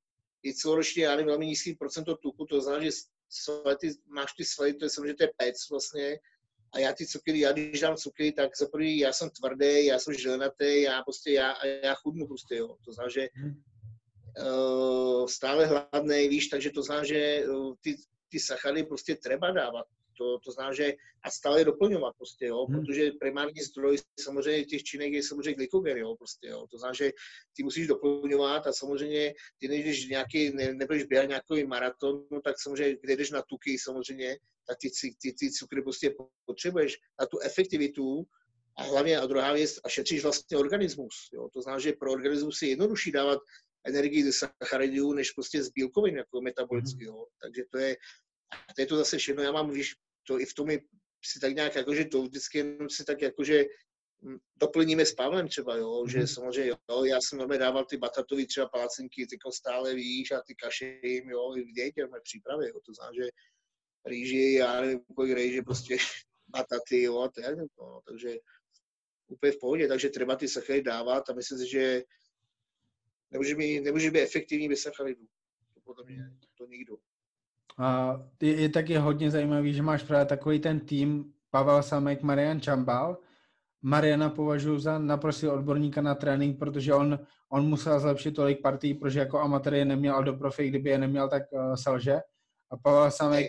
i 0.45 0.55
celoročně, 0.55 1.05
já 1.05 1.11
nevím, 1.11 1.27
velmi 1.27 1.47
nízký 1.47 1.75
procento 1.75 2.17
tuku, 2.17 2.47
to 2.47 2.61
znamená, 2.61 2.85
že 2.85 2.91
svaly, 3.35 3.77
ty, 3.77 3.91
máš 4.07 4.33
ty 4.33 4.45
svaly, 4.45 4.75
to 4.75 4.85
je 4.85 4.91
samozřejmě 4.91 5.15
to 5.15 5.25
je 5.25 5.33
pec 5.37 5.71
vlastně, 5.71 6.19
a 6.75 6.79
já 6.79 6.93
ty 6.93 7.07
cukry, 7.07 7.41
já 7.41 7.53
když 7.53 7.81
dám 7.81 7.97
cukry, 7.97 8.33
tak 8.33 8.57
za 8.57 8.67
prvý 8.67 8.99
já 8.99 9.13
jsem 9.13 9.31
tvrdý, 9.31 9.87
já 9.87 9.99
jsem 9.99 10.15
žilnatý, 10.15 10.83
já 10.83 11.03
prostě, 11.03 11.33
já, 11.33 11.67
já 11.67 11.95
chudnu 11.95 12.27
prostě, 12.27 12.57
jo. 12.57 12.77
To 12.85 12.93
znamená, 12.93 13.13
že 13.13 13.29
uh, 14.47 15.27
stále 15.27 15.67
hladný, 15.67 16.29
víš, 16.29 16.49
takže 16.49 16.71
to 16.71 16.83
znamená, 16.83 17.05
že 17.05 17.45
uh, 17.49 17.75
ty, 17.81 17.97
ty 18.29 18.41
sachary 18.41 18.83
prostě 18.85 19.15
treba 19.15 19.51
dávat. 19.51 19.87
To, 20.19 20.39
to 20.39 20.53
znamená, 20.53 20.75
že 20.75 20.95
a 21.23 21.31
stále 21.31 21.65
doplňovat 21.65 22.17
prostě, 22.17 22.47
jo, 22.47 22.67
hmm. 22.67 22.81
protože 22.81 23.11
primární 23.21 23.61
zdroj 23.61 23.99
samozřejmě 24.21 24.65
těch 24.65 24.83
činek 24.83 25.13
je 25.13 25.23
samozřejmě 25.23 25.55
glykogen, 25.55 25.99
jo, 25.99 26.17
prostě, 26.17 26.49
jo. 26.49 26.67
To 26.71 26.79
znamená, 26.79 26.95
že 26.95 27.13
ty 27.57 27.63
musíš 27.63 27.87
doplňovat 27.87 28.67
a 28.67 28.73
samozřejmě 28.73 29.35
ty 29.59 29.69
nejdeš 29.69 30.09
nějaký, 30.09 30.51
ne, 30.51 30.75
nebudeš 30.75 31.05
běhat 31.05 31.29
nějaký 31.29 31.65
maraton, 31.67 32.27
no, 32.31 32.41
tak 32.41 32.61
samozřejmě, 32.61 32.97
kde 33.03 33.17
jdeš 33.17 33.31
na 33.31 33.43
tuky 33.43 33.79
samozřejmě, 33.79 34.37
tak 34.67 34.79
ty, 34.81 34.91
ty, 35.01 35.15
ty, 35.23 35.33
ty 35.33 35.51
cukry 35.51 35.83
prostě 35.83 36.15
potřebuješ 36.47 36.99
na 37.21 37.27
tu 37.27 37.39
efektivitu, 37.39 38.27
a 38.79 38.83
hlavně 38.83 39.19
a 39.19 39.27
druhá 39.27 39.53
věc, 39.53 39.81
a 39.85 39.89
šetříš 39.89 40.23
vlastně 40.23 40.59
organismus. 40.59 41.31
Jo? 41.33 41.49
To 41.53 41.63
znamená, 41.63 41.81
že 41.81 41.93
pro 41.93 42.13
organismus 42.13 42.63
je 42.63 42.69
jednodušší 42.69 43.13
dávat 43.13 43.39
energii 43.85 44.25
ze 44.25 44.33
sacharidů, 44.33 45.13
než 45.13 45.31
prostě 45.31 45.63
z 45.63 45.69
bílkovin, 45.69 46.17
jako 46.17 46.41
metabolicky. 46.41 47.05
Jo? 47.05 47.27
Takže 47.43 47.63
to 47.71 47.79
je, 47.79 47.97
a 48.71 48.75
to 48.75 48.83
je 48.83 48.87
to 48.87 48.97
zase 48.97 49.19
všechno. 49.19 49.43
Já 49.43 49.53
mám, 49.53 49.71
víš, 49.71 49.95
to 50.27 50.41
i 50.41 50.45
v 50.45 50.55
tom 50.55 50.69
si 51.25 51.41
tak 51.41 51.55
nějak, 51.55 51.75
jakože 51.75 52.05
to 52.05 52.23
vždycky 52.23 52.59
jenom 52.59 52.91
si 52.91 53.05
tak 53.05 53.23
jakože 53.23 53.65
hm, 54.23 54.39
doplníme 54.57 55.07
s 55.07 55.15
Pavlem 55.15 55.49
třeba, 55.49 55.77
jo, 55.77 55.91
mm-hmm. 55.91 56.11
že 56.11 56.19
mhm. 56.19 56.27
samozřejmě, 56.27 56.73
jo, 56.91 57.05
já 57.05 57.21
jsem 57.21 57.39
velmi 57.39 57.59
dával 57.59 57.85
ty 57.85 57.97
batatový 57.97 58.47
třeba 58.47 58.69
palacinky, 58.69 59.27
ty 59.27 59.37
stále 59.53 59.95
víš, 59.95 60.31
a 60.31 60.43
ty 60.47 60.55
kaše 60.55 61.01
jim, 61.03 61.31
jo, 61.31 61.57
i 61.57 61.63
v 61.63 61.73
dětě, 61.73 62.07
v 62.07 62.23
přípravě, 62.23 62.69
jo, 62.69 62.81
to 62.87 62.95
znamená, 62.95 63.25
že 63.25 63.31
rýži, 64.07 64.53
já 64.53 64.81
nevím, 64.81 65.01
kolik 65.17 65.37
rýže, 65.37 65.63
prostě 65.63 65.97
bataty, 66.49 67.03
jo, 67.03 67.21
a 67.21 67.29
to 67.29 67.41
je, 67.41 67.57
no, 67.57 68.01
takže 68.09 68.39
úplně 69.27 69.53
v 69.53 69.59
pohodě, 69.61 69.89
takže 69.89 70.09
třeba 70.09 70.37
ty 70.37 70.49
sachary 70.49 70.83
dávat 70.83 71.31
a 71.31 71.33
myslím 71.33 71.59
si, 71.59 71.71
že 71.71 72.03
nemůže 73.31 73.55
být, 73.55 73.81
nemůže 73.81 74.11
být 74.11 74.21
efektivní 74.21 74.69
bez 74.69 74.81
sacharidů. 74.81 75.27
To 75.75 75.81
podle 75.81 76.05
mě 76.05 76.31
to 76.59 76.67
nikdo. 76.67 76.97
Je, 78.43 78.61
je 78.61 78.69
taky 78.69 78.97
hodně 78.97 79.31
zajímavý, 79.31 79.75
že 79.75 79.83
máš 79.83 80.03
právě 80.03 80.27
takový 80.27 80.61
ten 80.61 80.81
tým 80.81 81.33
Pavel 81.51 81.83
Samek, 81.83 82.23
Marian 82.23 82.61
Čambal. 82.61 83.19
Mariana 83.83 84.31
považuji 84.31 84.79
za 84.79 84.99
naprostý 84.99 85.49
odborníka 85.49 86.01
na 86.01 86.15
trénink, 86.15 86.59
protože 86.59 86.95
on, 86.95 87.19
on 87.49 87.69
musel 87.69 88.01
zlepšit 88.01 88.35
tolik 88.35 88.63
partí, 88.63 88.95
protože 88.95 89.19
jako 89.19 89.41
amatér 89.41 89.75
je 89.75 89.85
neměl 89.85 90.17
a 90.17 90.23
do 90.23 90.35
profi, 90.35 90.69
kdyby 90.69 90.91
je 90.91 90.99
neměl, 90.99 91.29
tak 91.29 91.43
uh, 91.53 91.75
selže. 91.75 92.21
A 92.71 92.77
Pavel 92.77 93.11
Samek, 93.11 93.47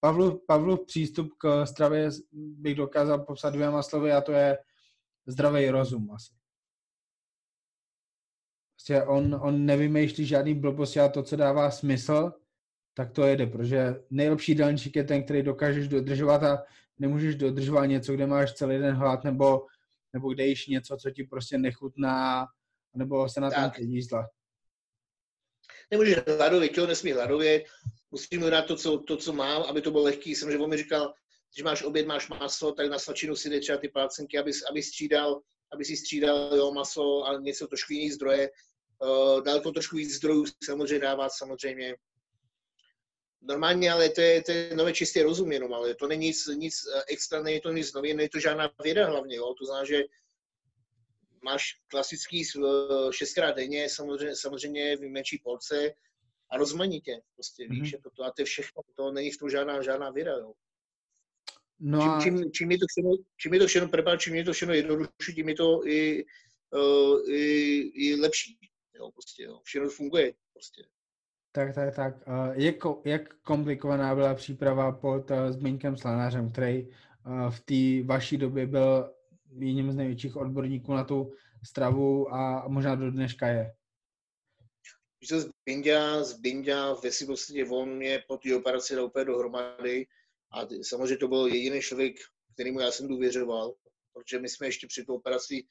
Pavlu, 0.00 0.42
Pavlu 0.46 0.84
přístup 0.84 1.32
k 1.38 1.66
stravě 1.66 2.10
bych 2.32 2.74
dokázal 2.74 3.18
popsat 3.18 3.50
dvěma 3.50 3.82
slovy 3.82 4.12
a 4.12 4.20
to 4.20 4.32
je 4.32 4.58
zdravý 5.26 5.70
rozum 5.70 6.10
asi. 6.10 6.32
Prostě 8.74 9.02
on, 9.02 9.40
on 9.42 9.66
nevymýšlí 9.66 10.26
žádný 10.26 10.54
blbosti 10.54 11.00
a 11.00 11.08
to, 11.08 11.22
co 11.22 11.36
dává 11.36 11.70
smysl, 11.70 12.32
tak 12.94 13.12
to 13.12 13.22
jede, 13.22 13.46
protože 13.46 13.94
nejlepší 14.10 14.52
jídelníček 14.52 14.96
je 14.96 15.04
ten, 15.04 15.22
který 15.24 15.42
dokážeš 15.42 15.88
dodržovat 15.88 16.42
a 16.42 16.62
nemůžeš 16.98 17.34
dodržovat 17.34 17.86
něco, 17.86 18.12
kde 18.12 18.26
máš 18.26 18.52
celý 18.52 18.78
den 18.78 18.94
hlad, 18.94 19.24
nebo, 19.24 19.66
nebo 20.12 20.32
kde 20.32 20.46
jíš 20.46 20.66
něco, 20.66 20.96
co 20.96 21.10
ti 21.10 21.24
prostě 21.24 21.58
nechutná, 21.58 22.46
nebo 22.94 23.28
se 23.28 23.40
na 23.40 23.50
tom 23.50 23.70
jízdla. 23.78 24.28
Nemůžeš 25.90 26.16
hladovět, 26.38 26.72
tělo 26.72 26.86
nesmí 26.86 27.12
hladovět, 27.12 27.64
musím 28.10 28.40
dát 28.40 28.66
to 28.66 28.76
co, 28.76 28.98
to, 28.98 29.16
co 29.16 29.32
mám, 29.32 29.62
aby 29.62 29.80
to 29.80 29.90
bylo 29.90 30.02
lehký. 30.02 30.34
Jsem, 30.34 30.50
že 30.50 30.58
on 30.58 30.70
mi 30.70 30.76
říkal, 30.76 31.14
když 31.54 31.64
máš 31.64 31.82
oběd, 31.82 32.06
máš 32.06 32.28
maso, 32.28 32.72
tak 32.72 32.90
na 32.90 32.98
svačinu 32.98 33.36
si 33.36 33.50
jde 33.50 33.60
třeba 33.60 33.78
ty 33.78 33.88
plácenky, 33.88 34.38
aby, 34.38 34.52
aby 34.70 34.82
střídal, 34.82 35.40
aby 35.72 35.84
si 35.84 35.96
střídal 35.96 36.56
jo, 36.56 36.72
maso 36.72 37.22
a 37.22 37.38
něco 37.40 37.66
trošku 37.66 37.92
jiný 37.92 38.10
zdroje. 38.10 38.50
Uh, 38.98 39.42
dal 39.44 39.60
to 39.60 39.72
trošku 39.72 39.96
víc 39.96 40.14
zdrojů 40.14 40.44
samozřejmě 40.64 40.98
dávat 40.98 41.28
samozřejmě 41.28 41.96
normálně, 43.44 43.92
ale 43.92 44.08
to 44.08 44.20
je, 44.20 44.42
to 44.42 44.52
je 44.52 44.76
nové 44.76 44.92
čistý 44.92 45.22
rozum 45.22 45.52
jenom, 45.52 45.74
ale 45.74 45.94
to 45.94 46.08
není 46.08 46.26
nic, 46.26 46.46
nic 46.46 46.74
eh, 46.96 47.02
extra, 47.08 47.42
není 47.42 47.60
to 47.60 47.72
nic 47.72 47.92
nový, 47.92 48.14
není 48.14 48.28
to 48.28 48.40
žádná 48.40 48.70
věda 48.82 49.06
hlavně, 49.06 49.36
jo? 49.36 49.54
to 49.58 49.66
znamená, 49.66 49.84
že 49.84 50.02
máš 51.44 51.80
klasický 51.86 52.42
eh, 52.42 53.12
šestkrát 53.12 53.56
denně, 53.56 53.88
samozřejmě, 53.88 54.36
samozřejmě 54.36 54.96
v 54.96 55.00
menší 55.00 55.38
porce 55.44 55.94
a 56.50 56.56
rozmanitě, 56.56 57.20
prostě 57.34 57.64
mm-hmm. 57.64 57.80
víš, 57.80 57.92
jako 57.92 58.10
to, 58.10 58.24
a 58.24 58.30
to 58.30 58.42
je 58.42 58.46
všechno, 58.46 58.82
to 58.96 59.12
není 59.12 59.30
v 59.30 59.38
tom 59.38 59.50
žádná, 59.50 59.82
žádná 59.82 60.10
věda, 60.10 60.32
jo. 60.32 60.52
No 61.80 62.02
a... 62.02 62.20
čím, 62.22 62.38
čím, 62.38 62.52
čím, 62.52 62.70
je 62.70 62.78
to 62.78 62.86
všechno, 62.88 63.10
čím 63.36 63.54
je 63.54 63.60
to 63.60 63.66
všechno 63.66 64.16
čím 64.16 64.34
je 64.34 64.44
to 64.44 64.52
všechno 64.52 64.74
jednodušší, 64.74 65.34
tím 65.34 65.48
je 65.48 65.54
to 65.54 65.86
i, 65.86 66.24
uh, 66.70 67.30
i, 67.30 67.78
i 67.94 68.20
lepší, 68.20 68.58
jo, 68.94 69.10
prostě, 69.10 69.42
jo. 69.42 69.60
všechno 69.64 69.88
funguje, 69.88 70.34
prostě. 70.52 70.84
Tak, 71.54 71.74
tak, 71.74 71.94
tak. 71.94 72.14
Jak, 72.52 72.76
jak 73.04 73.34
komplikovaná 73.34 74.14
byla 74.14 74.34
příprava 74.34 74.92
pod 74.92 75.30
uh, 75.30 75.50
Zbyňkem 75.50 75.96
Slanářem, 75.96 76.52
který 76.52 76.86
uh, 76.86 77.50
v 77.50 77.60
té 77.60 78.06
vaší 78.06 78.36
době 78.36 78.66
byl 78.66 79.14
jedním 79.58 79.92
z 79.92 79.96
největších 79.96 80.36
odborníků 80.36 80.94
na 80.94 81.04
tu 81.04 81.32
stravu 81.64 82.34
a 82.34 82.68
možná 82.68 82.94
do 82.94 83.10
dneška 83.10 83.46
je? 83.46 83.74
Se 85.24 85.40
Zbindia, 85.40 86.24
Zbindia, 86.24 86.92
ve 86.92 87.10
si 87.10 87.26
prostě 87.26 87.64
on 87.64 87.96
mě 87.96 88.24
po 88.28 88.36
té 88.36 88.56
operaci 88.56 88.94
dal 88.94 89.04
úplně 89.04 89.24
dohromady 89.24 90.06
a 90.52 90.60
samozřejmě 90.82 91.16
to 91.16 91.28
byl 91.28 91.46
jediný 91.46 91.80
člověk, 91.80 92.16
kterýmu 92.54 92.80
já 92.80 92.90
jsem 92.90 93.08
důvěřoval, 93.08 93.74
protože 94.12 94.38
my 94.38 94.48
jsme 94.48 94.66
ještě 94.66 94.86
při 94.86 95.04
té 95.04 95.12
operaci 95.12 95.64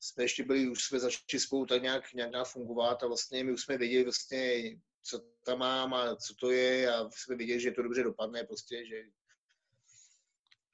jsme 0.00 0.24
ještě 0.24 0.44
byli, 0.44 0.68
už 0.68 0.84
jsme 0.84 0.98
začali 0.98 1.40
spolu 1.40 1.66
tak 1.66 1.82
nějak, 1.82 2.12
nějak 2.12 2.48
fungovat 2.48 3.02
a 3.02 3.06
vlastně 3.06 3.44
my 3.44 3.52
už 3.52 3.62
jsme 3.62 3.78
věděli 3.78 4.04
vlastně, 4.04 4.62
co 5.02 5.18
tam 5.44 5.58
mám 5.58 5.94
a 5.94 6.16
co 6.16 6.34
to 6.34 6.50
je 6.50 6.94
a 6.94 7.10
jsme 7.10 7.36
věděli, 7.36 7.60
že 7.60 7.70
to 7.70 7.82
dobře 7.82 8.02
dopadne 8.02 8.44
prostě, 8.44 8.86
že 8.86 9.02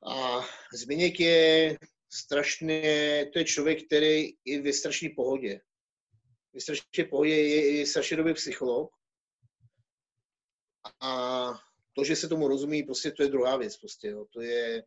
a 0.07 0.41
Zbigněk 0.73 1.21
je 1.21 1.77
strašně, 2.13 3.31
to 3.33 3.39
je 3.39 3.45
člověk, 3.45 3.87
který 3.87 4.33
je 4.45 4.63
ve 4.63 4.73
strašné 4.73 5.09
pohodě. 5.17 5.61
Ve 6.53 6.61
strašné 6.61 7.05
pohodě 7.11 7.37
je, 7.37 7.77
je 7.77 7.87
strašně 7.87 8.17
dobrý 8.17 8.35
psycholog 8.35 8.91
a 11.01 11.53
to, 11.93 12.05
že 12.05 12.17
se 12.17 12.29
tomu 12.29 12.49
rozumí, 12.49 12.83
prostě 12.83 13.11
to 13.11 13.23
je 13.23 13.29
druhá 13.29 13.57
věc, 13.57 13.77
prostě, 13.77 14.09
jo. 14.09 14.27
to 14.33 14.41
je, 14.41 14.85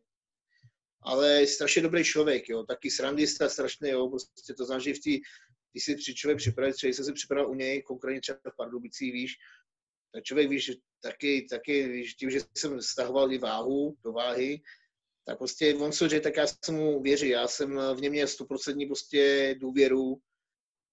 ale 1.02 1.46
strašně 1.46 1.82
dobrý 1.82 2.04
člověk, 2.04 2.48
jo, 2.48 2.64
taky 2.64 2.90
srandista 2.90 3.48
strašný, 3.48 3.88
jo, 3.88 4.08
prostě 4.08 4.54
to 4.54 4.64
znamená, 4.64 4.84
že 4.84 4.94
v 4.94 5.00
té, 5.00 5.10
když 5.72 5.84
si 5.84 5.96
při 5.96 6.14
člověk 6.14 6.38
připravit, 6.38 6.72
třeba 6.72 6.92
jsem 6.92 7.04
se 7.04 7.12
připravil 7.12 7.50
u 7.50 7.54
něj, 7.54 7.82
konkrétně 7.82 8.20
třeba 8.20 8.38
v 8.52 8.56
Pardubicích, 8.56 9.12
víš, 9.12 9.34
tak 10.12 10.24
člověk, 10.24 10.50
víš, 10.50 10.72
taky, 11.00 11.46
taky, 11.50 11.88
víš, 11.88 12.14
tím, 12.14 12.30
že 12.30 12.40
jsem 12.56 12.82
stahoval 12.82 13.32
i 13.32 13.38
váhu 13.38 13.96
do 14.04 14.12
váhy, 14.12 14.60
tak 15.26 15.38
prostě 15.38 15.74
on 15.74 15.92
se 15.92 16.08
že 16.08 16.20
tak 16.20 16.36
já 16.36 16.46
jsem 16.46 16.74
mu 16.74 17.02
věřil, 17.02 17.28
já 17.28 17.48
jsem 17.48 17.80
v 17.94 18.00
něm 18.00 18.12
měl 18.12 18.26
stoprocentní 18.26 18.86
prostě 18.86 19.54
důvěru 19.58 20.20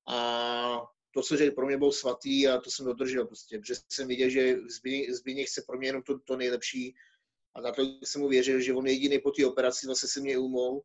a 0.07 0.81
to, 1.11 1.21
co 1.21 1.37
že 1.37 1.51
pro 1.51 1.67
mě 1.67 1.77
byl 1.77 1.91
svatý 1.91 2.47
a 2.47 2.59
to 2.59 2.71
jsem 2.71 2.85
dodržel 2.85 3.25
prostě, 3.25 3.59
protože 3.59 3.75
jsem 3.89 4.07
viděl, 4.07 4.29
že 4.29 4.57
Zbigněk 5.09 5.47
chce 5.47 5.63
pro 5.67 5.77
mě 5.77 5.87
jenom 5.87 6.03
to, 6.03 6.19
to 6.19 6.37
nejlepší 6.37 6.95
a 7.55 7.61
na 7.61 7.71
to 7.71 7.81
jsem 8.03 8.21
mu 8.21 8.27
věřil, 8.27 8.61
že 8.61 8.73
on 8.73 8.87
jediný 8.87 9.19
po 9.19 9.31
té 9.31 9.45
operaci 9.45 9.85
vlastně 9.85 10.09
se 10.09 10.19
mě 10.19 10.37
umou, 10.37 10.81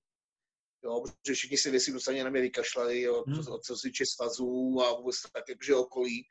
jo, 0.84 1.00
protože 1.00 1.34
všichni 1.34 1.58
si 1.58 1.70
věci 1.70 1.92
dostaně 1.92 2.24
na 2.24 2.30
mě 2.30 2.40
vykašlali, 2.40 3.02
jo, 3.02 3.24
hmm. 3.26 3.42
co, 3.42 3.60
co 3.64 3.76
se 3.76 3.88
týče 3.88 4.06
svazů 4.06 4.80
a 4.82 5.00
vůbec 5.00 5.16
tak, 5.32 5.48
jakože 5.48 5.74
okolí. 5.74 6.28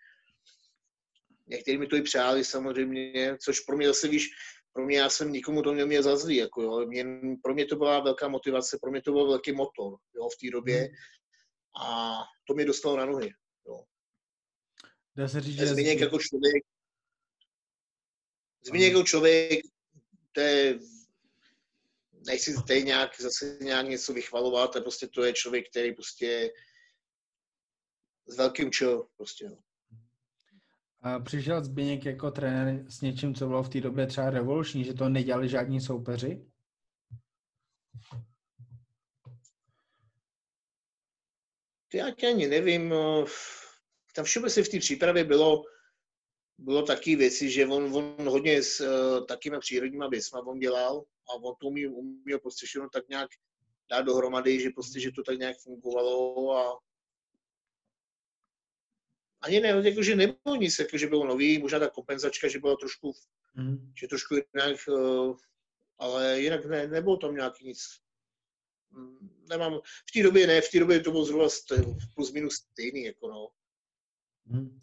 Někteří 1.48 1.78
mi 1.78 1.88
to 1.88 1.96
i 1.96 2.02
přáli 2.02 2.46
samozřejmě, 2.46 3.38
což 3.42 3.60
pro 3.60 3.78
mě 3.78 3.88
zase, 3.88 4.08
víš, 4.08 4.30
pro 4.74 4.86
mě 4.86 4.98
já 4.98 5.10
jsem 5.10 5.32
nikomu 5.32 5.62
to 5.62 5.74
neměl 5.74 6.04
za 6.04 6.18
zlý, 6.18 6.36
jako 6.36 6.62
jo. 6.62 6.86
Mě, 6.86 7.06
pro 7.44 7.54
mě 7.54 7.66
to 7.66 7.76
byla 7.76 8.00
velká 8.00 8.28
motivace, 8.28 8.78
pro 8.82 8.92
mě 8.92 9.02
to 9.02 9.12
byl 9.12 9.28
velký 9.28 9.52
motor, 9.52 9.98
jo, 10.16 10.30
v 10.30 10.38
té 10.42 10.52
době. 10.52 10.78
Hmm. 10.78 10.94
A 11.90 12.18
to 12.48 12.54
mě 12.54 12.66
dostalo 12.66 12.98
na 12.98 13.06
nohy, 13.06 13.34
jo. 13.68 13.84
Dá 15.16 15.28
se 15.28 15.42
říct, 15.42 15.58
že... 15.58 15.66
Jako 15.66 16.20
člověk, 16.20 16.64
Zmíněk 18.66 18.94
jako 18.94 19.04
člověk 19.04 19.60
to 20.40 20.44
je, 20.44 20.80
nechci 22.28 22.56
tady 22.68 22.84
nějak, 22.84 23.22
zase 23.22 23.58
nějak 23.62 23.88
něco 23.88 24.14
vychvalovat, 24.14 24.76
ale 24.76 24.82
prostě 24.84 25.08
to 25.08 25.24
je 25.24 25.34
člověk, 25.34 25.70
který 25.70 25.94
prostě 25.94 26.52
s 28.28 28.38
velkým 28.38 28.72
čo, 28.72 29.08
prostě. 29.18 29.50
No. 29.50 29.58
A 31.02 31.20
přišel 31.20 31.64
Zběněk 31.64 32.06
jako 32.06 32.32
trenér 32.32 32.92
s 32.92 33.02
něčím, 33.02 33.36
co 33.36 33.48
bylo 33.48 33.64
v 33.64 33.70
té 33.70 33.82
době 33.82 34.08
třeba 34.08 34.30
revoluční, 34.30 34.84
že 34.84 34.94
to 34.94 35.10
nedělali 35.10 35.50
žádní 35.50 35.82
soupeři? 35.82 36.46
Já 41.94 42.06
ani 42.30 42.48
nevím. 42.48 42.90
No, 42.90 43.26
tam 44.16 44.26
všude 44.26 44.50
se 44.50 44.64
v 44.64 44.70
té 44.70 44.80
přípravě 44.80 45.24
bylo, 45.24 45.64
bylo 46.60 46.84
taky 46.84 47.16
věci, 47.16 47.50
že 47.50 47.66
on, 47.66 47.96
on 47.96 48.30
hodně 48.30 48.64
s 48.64 48.82
uh, 48.82 49.26
takými 49.26 49.60
přírodníma 49.60 50.08
věcma 50.08 50.40
on 50.40 50.60
dělal 50.60 51.04
a 51.30 51.34
on 51.34 51.56
to 51.62 51.68
uměl, 51.68 51.94
uměl 51.94 52.40
prostě 52.40 52.66
všechno 52.66 52.90
tak 52.90 53.10
nějak 53.10 53.30
dát 53.92 54.02
dohromady, 54.02 54.60
že 54.60 54.70
prostě, 54.70 55.00
že 55.00 55.12
to 55.12 55.24
tak 55.24 55.38
nějak 55.38 55.58
fungovalo 55.58 56.52
a 56.58 56.80
ani 59.42 59.60
ne, 59.60 59.70
jako, 59.70 60.04
že 60.04 60.16
nebylo 60.16 60.56
nic, 60.56 60.80
jako, 60.80 60.98
že 60.98 61.08
bylo 61.08 61.26
nový, 61.26 61.60
možná 61.60 61.80
ta 61.80 61.90
kompenzačka, 61.90 62.48
že 62.48 62.60
byla 62.60 62.76
trošku, 62.76 63.14
mm. 63.56 63.94
že 64.00 64.08
trošku 64.08 64.36
jinak, 64.36 64.78
uh, 64.88 65.38
ale 65.98 66.42
jinak 66.42 66.66
ne, 66.66 66.88
nebylo 66.88 67.18
tam 67.18 67.36
nějaký 67.36 67.68
nic. 67.68 67.80
Mm, 68.92 69.46
nemám, 69.50 69.80
v 70.10 70.12
té 70.14 70.24
době 70.24 70.48
ne, 70.48 70.62
v 70.62 70.72
té 70.72 70.80
době 70.80 71.00
to 71.00 71.12
bylo 71.12 71.26
zhruba 71.26 71.48
plus 72.16 72.32
minus 72.32 72.56
stejný, 72.56 73.04
jako 73.04 73.28
no. 73.28 73.50
Mm. 74.46 74.80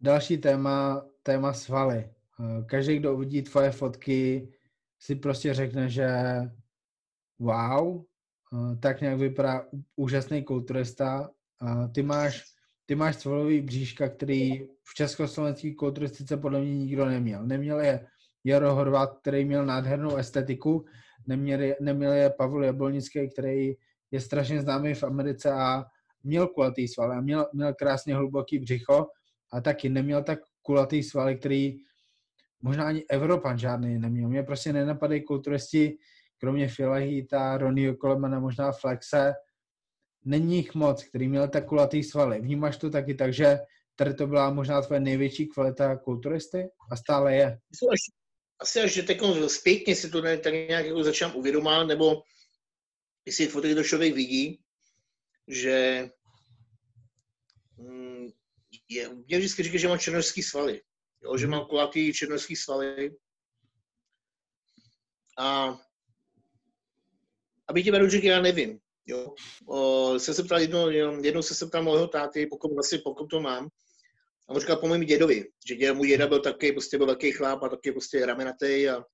Další 0.00 0.38
téma, 0.38 1.09
téma 1.22 1.52
svaly. 1.52 1.98
Eh, 1.98 2.64
každý, 2.66 2.98
kdo 2.98 3.14
uvidí 3.14 3.42
tvoje 3.42 3.70
fotky, 3.70 4.48
si 4.98 5.14
prostě 5.14 5.54
řekne, 5.54 5.88
že 5.88 6.08
wow, 7.38 8.02
eh, 8.02 8.76
tak 8.76 9.00
nějak 9.00 9.18
vypadá 9.18 9.66
úžasný 9.96 10.44
kulturista. 10.44 11.30
Ty 11.94 12.02
máš, 12.02 12.42
ty 12.86 12.94
máš 12.94 13.16
svalový 13.16 13.60
bříška, 13.60 14.08
který 14.08 14.66
v 14.82 14.94
československé 14.94 15.74
kulturistice 15.74 16.36
podle 16.36 16.60
mě 16.60 16.78
nikdo 16.78 17.06
neměl. 17.06 17.46
Neměl 17.46 17.80
je 17.80 18.06
Jaro 18.44 18.74
Horvát, 18.74 19.18
který 19.18 19.44
měl 19.44 19.66
nádhernou 19.66 20.16
estetiku, 20.16 20.84
neměl 21.26 21.60
je, 21.60 21.76
neměl 21.80 22.12
je 22.12 22.30
Pavel 22.30 22.64
Jablonický, 22.64 23.30
který 23.30 23.74
je 24.10 24.20
strašně 24.20 24.62
známý 24.62 24.94
v 24.94 25.04
Americe 25.04 25.52
a 25.52 25.84
měl 26.22 26.48
kulatý 26.48 26.88
sval 26.88 27.12
a 27.12 27.20
měl, 27.20 27.46
měl 27.52 27.74
krásně 27.74 28.14
hluboký 28.14 28.58
břicho 28.58 29.06
a 29.52 29.60
taky 29.60 29.88
neměl 29.88 30.22
tak 30.22 30.38
kulatý 30.70 31.02
svaly, 31.02 31.36
který 31.36 31.78
možná 32.62 32.86
ani 32.86 33.04
Evropan 33.10 33.58
žádný 33.58 33.98
neměl. 33.98 34.28
Mě 34.28 34.42
prostě 34.42 34.72
nenapadají 34.72 35.22
kulturisti, 35.22 35.98
kromě 36.38 36.68
Filahita, 36.68 37.58
Ronnie 37.58 37.96
Colemana, 37.96 38.40
možná 38.40 38.72
Flexe, 38.72 39.34
není 40.24 40.56
jich 40.56 40.74
moc, 40.74 41.04
který 41.04 41.28
měl 41.28 41.48
tak 41.48 41.66
kulatý 41.66 42.02
svaly. 42.02 42.40
Vnímáš 42.40 42.76
to 42.76 42.90
taky 42.90 43.14
tak, 43.14 43.32
že 43.34 43.58
tady 43.96 44.14
to 44.14 44.26
byla 44.26 44.50
možná 44.50 44.82
tvoje 44.82 45.00
největší 45.00 45.46
kvalita 45.46 45.96
kulturisty 45.96 46.68
a 46.90 46.96
stále 46.96 47.36
je? 47.36 47.58
Asi 48.60 48.80
až, 48.80 48.92
že 48.92 49.02
teď 49.02 49.20
zpětně 49.46 49.96
si 49.96 50.10
to 50.10 50.22
tak 50.22 50.54
nějak 50.54 50.86
jako 50.86 51.04
začínám 51.04 51.36
uvědomovat, 51.36 51.84
nebo 51.84 52.22
si 53.28 53.46
fotek 53.46 53.74
to 53.74 53.82
člověk 53.82 54.14
vidí, 54.14 54.60
že 55.48 56.10
je, 58.90 59.08
mě 59.08 59.38
vždycky 59.38 59.62
říká, 59.62 59.78
že 59.78 59.88
mám 59.88 59.98
černožský 59.98 60.42
svaly. 60.42 60.82
Jo, 61.22 61.36
že 61.36 61.46
mám 61.46 61.64
kulatý 61.64 62.12
černožský 62.12 62.56
svaly. 62.56 63.16
A 65.38 65.78
aby 67.68 67.82
ti 67.82 67.90
beru, 67.90 68.06
já 68.22 68.40
nevím. 68.40 68.78
Jo. 69.06 69.34
O, 69.66 70.14
jsem 70.18 70.34
se 70.34 70.44
ptal 70.44 70.60
jednou, 70.60 70.90
jednou 71.22 71.42
se 71.42 71.66
ptal 71.66 71.82
mého 71.82 72.08
táty, 72.08 72.46
pokud, 72.46 72.74
vlastně, 72.74 72.98
pokud 72.98 73.26
to 73.26 73.40
mám. 73.40 73.68
A 74.48 74.52
on 74.52 74.60
říkal 74.60 74.76
po 74.76 74.88
mém 74.88 75.00
dědovi, 75.00 75.48
že 75.68 75.74
děda, 75.74 75.94
můj 75.94 76.08
děda 76.08 76.26
byl 76.26 76.40
taky, 76.40 76.72
prostě 76.72 76.98
byl 76.98 77.06
velký 77.06 77.32
chlap 77.32 77.62
a 77.62 77.68
taky 77.68 77.92
prostě 77.92 78.26
ramenatý 78.26 78.88
a 78.88 79.04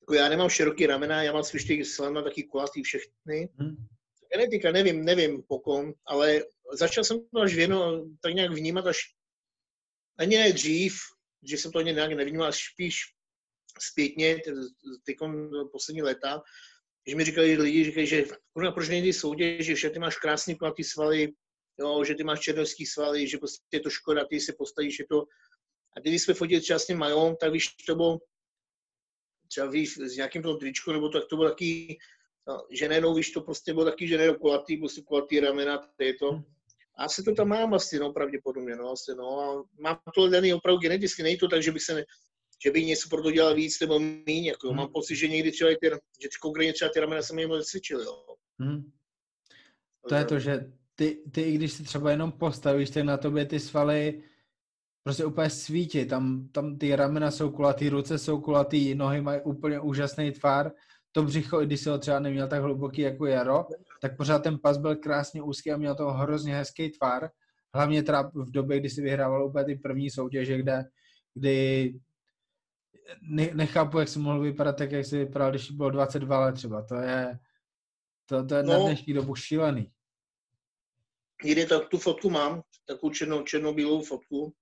jako 0.00 0.14
já 0.14 0.28
nemám 0.28 0.48
široký 0.48 0.86
ramena, 0.86 1.22
já 1.22 1.32
mám 1.32 1.44
spíš 1.44 1.64
ty 1.64 1.84
slavna 1.84 2.22
taky 2.22 2.42
kulatý 2.42 2.82
všechny. 2.82 3.48
Hmm. 3.58 3.86
Genetika, 4.32 4.72
nevím, 4.72 5.04
nevím 5.04 5.42
pokom, 5.42 5.92
ale 6.06 6.42
začal 6.72 7.04
jsem 7.04 7.28
to 7.34 7.40
až 7.40 7.54
věno, 7.54 8.04
tak 8.20 8.34
nějak 8.34 8.52
vnímat 8.52 8.86
až 8.86 8.98
ani 10.18 10.36
ne 10.36 10.52
dřív, 10.52 10.94
že 11.42 11.58
jsem 11.58 11.72
to 11.72 11.78
ani 11.78 11.92
nějak 11.92 12.12
nevnímal, 12.12 12.48
až 12.48 12.58
spíš 12.72 13.02
zpětně, 13.80 14.36
ty 15.04 15.16
poslední 15.72 16.02
léta, 16.02 16.42
že 17.06 17.16
mi 17.16 17.24
říkali 17.24 17.56
lidi, 17.56 17.84
říkají, 17.84 18.06
že 18.06 18.24
kurva, 18.52 18.72
proč 18.72 18.88
nejde 18.88 19.12
soutěž, 19.12 19.66
že 19.66 19.90
ty 19.90 19.98
máš 19.98 20.16
krásný 20.16 20.56
kulatý 20.56 20.84
svaly, 20.84 21.32
jo, 21.78 22.04
že 22.04 22.14
ty 22.14 22.24
máš 22.24 22.40
černovský 22.40 22.86
svaly, 22.86 23.28
že 23.28 23.38
prostě 23.38 23.62
je 23.72 23.80
to 23.80 23.90
škoda, 23.90 24.24
ty 24.24 24.40
se 24.40 24.52
postavíš, 24.58 24.98
je 24.98 25.06
to... 25.06 25.24
A 25.96 26.00
když 26.00 26.22
jsme 26.22 26.34
fotili 26.34 26.60
třeba 26.60 26.78
s 26.78 26.86
tím 26.86 26.98
majom, 26.98 27.36
tak 27.40 27.52
víš, 27.52 27.68
to 27.86 27.94
bylo 27.94 28.18
třeba 29.48 29.66
víš, 29.70 29.98
s 29.98 30.16
nějakým 30.16 30.42
tom 30.42 30.58
tričku, 30.58 30.92
nebo 30.92 31.08
tak 31.08 31.22
to 31.30 31.36
bylo 31.36 31.48
taky, 31.48 31.98
no, 32.48 32.62
že 32.70 32.88
nejenom, 32.88 33.16
víš, 33.16 33.30
to 33.30 33.40
prostě 33.40 33.74
bylo 33.74 33.84
taky, 33.84 34.08
že 34.08 34.16
nejenom 34.16 34.36
kulatý, 34.36 34.76
prostě 34.76 35.02
kulatý 35.02 35.40
ramena, 35.40 35.78
to 35.78 36.04
je 36.04 36.14
to. 36.14 36.42
A 36.98 37.04
asi 37.04 37.22
to 37.22 37.34
tam 37.34 37.48
mám 37.48 37.74
asi, 37.74 37.98
no, 37.98 38.12
pravděpodobně, 38.12 38.76
no, 38.76 38.90
asi, 38.90 39.14
no. 39.18 39.40
A 39.40 39.64
mám 39.80 39.98
to 40.14 40.28
daný 40.28 40.54
opravdu 40.54 40.80
geneticky, 40.80 41.22
není 41.22 41.36
to 41.36 41.48
tak, 41.48 41.62
že 41.62 41.72
bych 41.72 41.82
se 41.82 41.94
ne, 41.94 42.04
že 42.64 42.70
by 42.70 42.84
něco 42.84 43.08
pro 43.08 43.22
to 43.22 43.30
dělal 43.30 43.54
víc 43.54 43.80
nebo 43.80 43.98
méně. 43.98 44.50
Jako, 44.50 44.68
hmm. 44.68 44.76
Mám 44.76 44.92
pocit, 44.92 45.16
že 45.16 45.28
někdy 45.28 45.52
třeba 45.52 45.70
ty, 45.80 45.90
že 46.22 46.28
konkrétně 46.42 46.72
třeba 46.72 46.90
ty 46.90 47.00
ramena 47.00 47.22
jsem 47.22 47.38
jim 47.38 47.50
cvičil. 47.62 48.00
Jo. 48.00 48.36
Hmm. 48.58 48.90
To 50.08 50.14
je 50.14 50.24
to, 50.24 50.38
že 50.38 50.72
ty, 50.94 51.22
ty, 51.32 51.42
i 51.42 51.52
když 51.52 51.72
si 51.72 51.82
třeba 51.82 52.10
jenom 52.10 52.32
postavíš, 52.32 52.90
tak 52.90 53.04
na 53.04 53.16
tobě 53.16 53.46
ty 53.46 53.60
svaly 53.60 54.22
prostě 55.02 55.24
úplně 55.24 55.50
svítí. 55.50 56.06
Tam, 56.06 56.48
tam 56.48 56.78
ty 56.78 56.96
ramena 56.96 57.30
jsou 57.30 57.50
kulatý, 57.50 57.88
ruce 57.88 58.18
jsou 58.18 58.40
kulatý, 58.40 58.94
nohy 58.94 59.20
mají 59.20 59.40
úplně 59.40 59.80
úžasný 59.80 60.32
tvar. 60.32 60.72
To 61.16 61.22
břicho, 61.22 61.62
i 61.62 61.66
když 61.66 61.80
si 61.80 61.88
ho 61.88 61.98
třeba 61.98 62.18
neměl 62.20 62.48
tak 62.48 62.62
hluboký 62.62 63.00
jako 63.00 63.26
Jaro, 63.26 63.64
tak 64.00 64.16
pořád 64.16 64.38
ten 64.38 64.58
pas 64.58 64.78
byl 64.78 64.96
krásně 64.96 65.42
úzký 65.42 65.72
a 65.72 65.76
měl 65.76 65.94
to 65.94 66.10
hrozně 66.10 66.54
hezký 66.54 66.90
tvar. 66.90 67.30
Hlavně 67.74 68.02
teda 68.02 68.22
v 68.22 68.50
době, 68.50 68.80
kdy 68.80 68.90
si 68.90 69.02
vyhrával 69.02 69.46
úplně 69.46 69.64
ty 69.64 69.74
první 69.74 70.10
soutěže, 70.10 70.58
kde, 70.58 70.84
kdy 71.34 71.94
ne, 73.22 73.50
nechápu, 73.54 73.98
jak 73.98 74.08
jsi 74.08 74.18
mohl 74.18 74.40
vypadat 74.40 74.76
tak, 74.76 74.92
jak 74.92 75.06
jsi 75.06 75.18
vypadal, 75.18 75.50
když 75.50 75.70
bylo 75.70 75.90
22 75.90 76.40
let 76.40 76.54
třeba. 76.54 76.82
To 76.82 76.94
je, 76.94 77.38
to, 78.26 78.46
to 78.46 78.54
je 78.54 78.62
no, 78.62 78.72
na 78.72 78.78
dnešní 78.78 79.12
dobu 79.12 79.34
šílený. 79.34 79.92
Někdy 81.44 81.66
tak 81.66 81.88
tu 81.88 81.98
fotku 81.98 82.30
mám, 82.30 82.62
takovou 82.86 83.12
černou, 83.12 83.42
černobílou 83.42 84.02
fotku. 84.02 84.52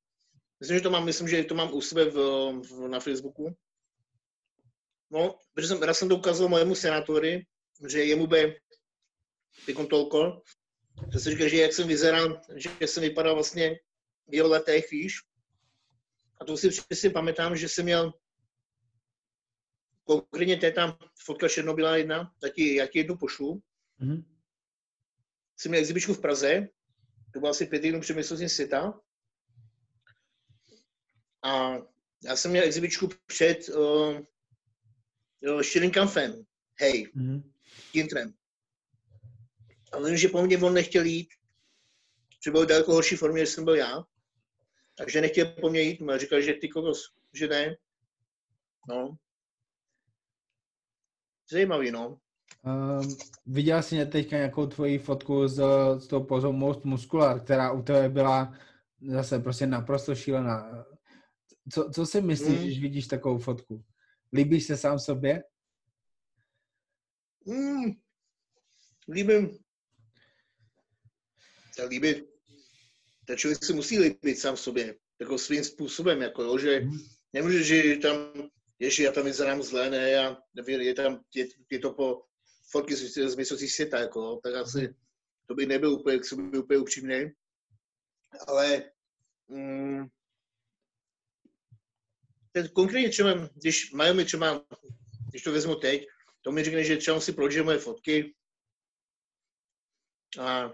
Myslím, 0.60 0.78
že 0.78 0.82
to 0.82 0.90
mám, 0.90 1.04
myslím, 1.04 1.28
že 1.28 1.44
to 1.44 1.54
mám 1.54 1.74
u 1.74 1.80
sebe 1.80 2.04
v, 2.04 2.16
v, 2.62 2.88
na 2.88 3.00
Facebooku. 3.00 3.56
No, 5.14 5.38
protože 5.54 5.68
jsem, 5.68 5.82
raz 5.82 5.98
jsem 5.98 6.08
to 6.08 6.16
ukázal 6.16 6.48
mojemu 6.48 6.74
senátory, 6.74 7.46
že 7.88 8.04
jemu 8.04 8.26
bude 8.26 8.56
tykom 9.66 9.86
tolko, 9.86 10.42
že 11.12 11.18
si 11.18 11.30
říká, 11.30 11.48
že 11.48 11.56
jak 11.56 11.72
jsem 11.72 11.88
vyzeral, 11.88 12.40
že 12.56 12.70
jsem 12.86 13.02
vypadal 13.02 13.34
vlastně 13.34 13.76
v 14.28 14.34
jeho 14.34 14.48
letech, 14.48 14.90
víš. 14.90 15.14
A 16.40 16.44
to 16.44 16.56
si 16.56 16.68
přesně 16.68 17.10
pamatám, 17.10 17.56
že 17.56 17.68
jsem 17.68 17.84
měl 17.84 18.12
konkrétně 20.04 20.58
je 20.62 20.72
tam 20.72 20.98
fotka 21.24 21.48
Černobylá 21.48 21.96
jedna, 21.96 22.34
tak 22.40 22.54
ti, 22.54 22.74
já 22.74 22.86
ti 22.86 22.98
jednu 22.98 23.16
pošlu. 23.16 23.62
Mm-hmm. 24.00 24.24
Jsem 25.56 25.70
měl 25.70 25.80
exibičku 25.80 26.14
v 26.14 26.20
Praze, 26.20 26.68
to 27.32 27.40
bylo 27.40 27.50
asi 27.50 27.66
pět 27.66 27.80
týdnů 27.80 28.00
před 28.00 28.16
mistrovstvím 28.16 28.48
světa. 28.48 29.00
A 31.42 31.76
já 32.24 32.36
jsem 32.36 32.50
měl 32.50 32.64
exibičku 32.64 33.08
před 33.26 33.68
uh, 33.68 34.20
uh, 35.50 35.60
Schillingkampfem, 35.60 36.44
hej, 36.80 37.08
mm-hmm. 37.16 37.42
Gintrem. 37.92 38.34
A 39.92 40.00
vím, 40.00 40.16
že 40.16 40.28
po 40.28 40.42
mně 40.42 40.58
on 40.58 40.74
nechtěl 40.74 41.04
jít, 41.04 41.28
že 42.44 42.50
byl 42.50 42.64
v 42.64 42.68
daleko 42.68 42.92
horší 42.92 43.16
formě, 43.16 43.40
než 43.40 43.48
jsem 43.48 43.64
byl 43.64 43.74
já. 43.74 44.04
Takže 44.96 45.20
nechtěl 45.20 45.46
po 45.46 45.70
mně 45.70 45.80
jít, 45.80 46.02
a 46.02 46.18
říkal, 46.18 46.40
že 46.40 46.54
ty 46.54 46.68
kokos, 46.68 47.14
že 47.32 47.48
ne. 47.48 47.76
No, 48.88 49.18
Zajímavý, 51.50 51.90
no. 51.90 52.18
Um, 52.62 53.16
viděl 53.46 53.82
jsi 53.82 54.06
teďka 54.06 54.36
nějakou 54.36 54.66
tvoji 54.66 54.98
fotku 54.98 55.48
z, 55.48 55.62
z 55.98 56.06
toho 56.06 56.24
pozu 56.24 56.52
Most 56.52 56.84
Muscular, 56.84 57.40
která 57.40 57.72
u 57.72 57.82
tebe 57.82 58.08
byla 58.08 58.54
zase 59.08 59.38
prostě 59.38 59.66
naprosto 59.66 60.14
šílená. 60.14 60.84
Co, 61.72 61.90
co 61.94 62.06
si 62.06 62.20
myslíš, 62.20 62.58
mm. 62.58 62.64
když 62.64 62.80
vidíš 62.80 63.06
takovou 63.06 63.38
fotku? 63.38 63.84
Líbíš 64.34 64.66
se 64.66 64.76
sám 64.76 64.98
sobě? 64.98 65.44
Mm. 67.46 67.92
Líbím. 69.08 69.58
Tak 71.76 71.90
líbit. 71.90 72.24
Ten 73.26 73.36
člověk 73.36 73.64
se 73.64 73.72
musí 73.72 73.98
líbit 73.98 74.38
sám 74.38 74.56
sobě. 74.56 74.96
Jako 75.20 75.38
svým 75.38 75.64
způsobem, 75.64 76.22
jako 76.22 76.42
jo, 76.42 76.58
že 76.58 76.80
mm. 76.80 76.98
nemůže, 77.32 77.64
že 77.64 77.96
tam 77.96 78.32
Ježi, 78.78 79.02
já 79.02 79.12
tam 79.12 79.24
vyzerám 79.24 79.62
zle, 79.62 79.90
ne, 79.90 80.10
já 80.10 80.42
nevím, 80.54 80.80
je 80.80 80.94
tam, 80.94 81.20
je, 81.34 81.46
je 81.70 81.78
to 81.78 81.92
po 81.92 82.22
fotky 82.70 82.96
z, 82.96 83.28
z 83.28 83.36
mistrovství 83.36 83.68
světa, 83.68 83.98
jako, 83.98 84.40
tak 84.42 84.54
asi 84.54 84.94
to 85.46 85.54
by 85.54 85.66
nebyl 85.66 85.92
úplně, 85.92 86.16
jak 86.16 86.50
by 86.50 86.58
úplně 86.58 86.78
upřímný. 86.78 87.32
Ale 88.46 88.90
mm, 89.48 90.06
ten 92.54 92.68
konkrétně 92.68 93.08
třeba, 93.08 93.30
když 93.54 93.92
mají 93.92 94.16
mi 94.16 94.24
třeba, 94.24 94.64
když 95.30 95.42
to 95.42 95.52
vezmu 95.52 95.74
teď, 95.74 96.06
to 96.42 96.52
mi 96.52 96.64
řekne, 96.64 96.84
že 96.84 96.96
třeba 96.96 97.20
si 97.20 97.32
prožije 97.32 97.62
moje 97.62 97.78
fotky. 97.78 98.34
A 100.40 100.72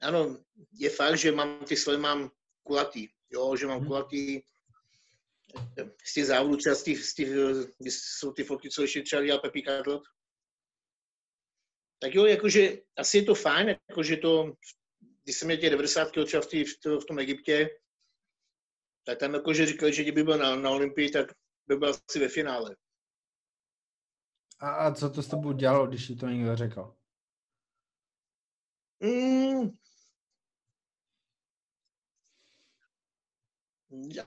ano, 0.00 0.38
je 0.72 0.90
fakt, 0.90 1.18
že 1.18 1.32
mám 1.32 1.64
ty 1.64 1.76
svaly 1.76 1.98
mám 1.98 2.30
kulatý, 2.62 3.08
jo, 3.30 3.56
že 3.56 3.66
mám 3.66 3.78
mhm. 3.78 3.86
kulatý, 3.86 4.42
z 6.04 6.14
těch 6.14 6.26
závodů, 6.26 6.56
třeba 6.56 6.74
z 6.74 6.82
těch, 6.82 7.04
z 7.04 7.14
těch, 7.14 7.28
když 7.78 7.94
jsou 7.94 8.32
ty 8.32 8.44
fotky, 8.44 8.70
co 8.70 8.82
ještě 8.82 9.02
třeba 9.02 9.22
dělal 9.22 9.40
Pepi 9.40 9.62
Kadlot. 9.62 10.02
Tak 11.98 12.14
jo, 12.14 12.26
jakože 12.26 12.78
asi 12.96 13.18
je 13.18 13.24
to 13.24 13.34
fajn, 13.34 13.76
jakože 13.88 14.16
to, 14.16 14.52
když 15.24 15.36
jsem 15.36 15.48
měl 15.48 15.58
těch 15.58 15.70
90 15.70 16.10
kg 16.10 16.26
třeba 16.26 16.42
v, 16.42 16.46
tý, 16.46 16.64
v, 16.64 17.04
tom 17.08 17.18
Egyptě, 17.18 17.70
tak 19.04 19.18
tam 19.18 19.34
jakože 19.34 19.66
říkali, 19.66 19.92
že 19.92 20.02
kdyby 20.02 20.22
byl 20.22 20.38
na, 20.38 20.56
na 20.56 20.70
Olympii, 20.70 21.10
tak 21.10 21.32
by 21.66 21.76
byl 21.76 21.88
asi 21.88 22.18
ve 22.18 22.28
finále. 22.28 22.76
A, 24.58 24.70
a 24.70 24.94
co 24.94 25.10
to 25.10 25.22
s 25.22 25.28
tebou 25.28 25.52
dělalo, 25.52 25.86
když 25.86 26.06
ti 26.06 26.16
to 26.16 26.28
někdo 26.28 26.56
řekl? 26.56 26.94
Mm, 29.00 29.70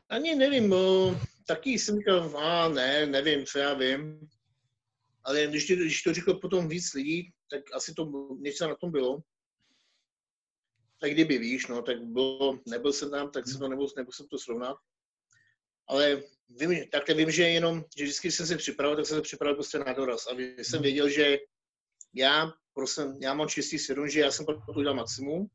Ani 0.10 0.36
nevím, 0.36 0.76
taky 1.48 1.70
jsem 1.70 1.98
říkal, 1.98 2.38
a 2.38 2.70
ne, 2.70 3.06
nevím, 3.06 3.46
co 3.46 3.60
já 3.60 3.74
vím. 3.74 4.30
Ale 5.24 5.48
když, 5.48 5.72
když 5.72 6.04
to 6.04 6.14
řekl 6.14 6.34
potom 6.34 6.68
víc 6.68 6.94
lidí, 6.94 7.34
tak 7.52 7.62
asi 7.74 7.94
to 7.94 8.12
něco 8.40 8.68
na 8.68 8.76
tom 8.76 8.92
bylo. 8.92 9.20
Tak 11.00 11.12
kdyby 11.12 11.38
víš, 11.38 11.68
no, 11.68 11.82
tak 11.82 12.02
bylo, 12.02 12.60
nebyl 12.68 12.94
jsem 12.94 13.12
tam, 13.12 13.32
tak 13.32 13.48
jsem 13.48 13.60
to 13.60 13.68
nebyl, 13.68 13.88
nebyl 13.98 14.12
jsem 14.12 14.28
to 14.28 14.38
srovnat. 14.38 14.78
Ale 15.88 16.24
vím, 16.50 16.90
tak 16.92 17.10
vím, 17.10 17.32
že 17.32 17.44
jenom, 17.44 17.84
že 17.98 18.04
vždycky 18.04 18.32
jsem 18.32 18.48
se 18.48 18.58
připravil, 18.58 18.96
tak 18.96 19.06
jsem 19.06 19.18
se 19.18 19.22
připravil 19.22 19.56
prostě 19.56 19.80
na 19.80 19.94
doraz. 19.94 20.28
A 20.28 20.32
jsem 20.58 20.82
věděl, 20.82 21.10
že 21.10 21.38
já, 22.14 22.52
prostě, 22.74 23.02
já 23.22 23.34
mám 23.34 23.48
čistý 23.48 23.80
svědom, 23.80 24.10
že 24.10 24.20
já 24.20 24.32
jsem 24.32 24.46
pro 24.46 24.56
to 24.56 24.72
udělal 24.72 24.96
maximum 24.96 25.50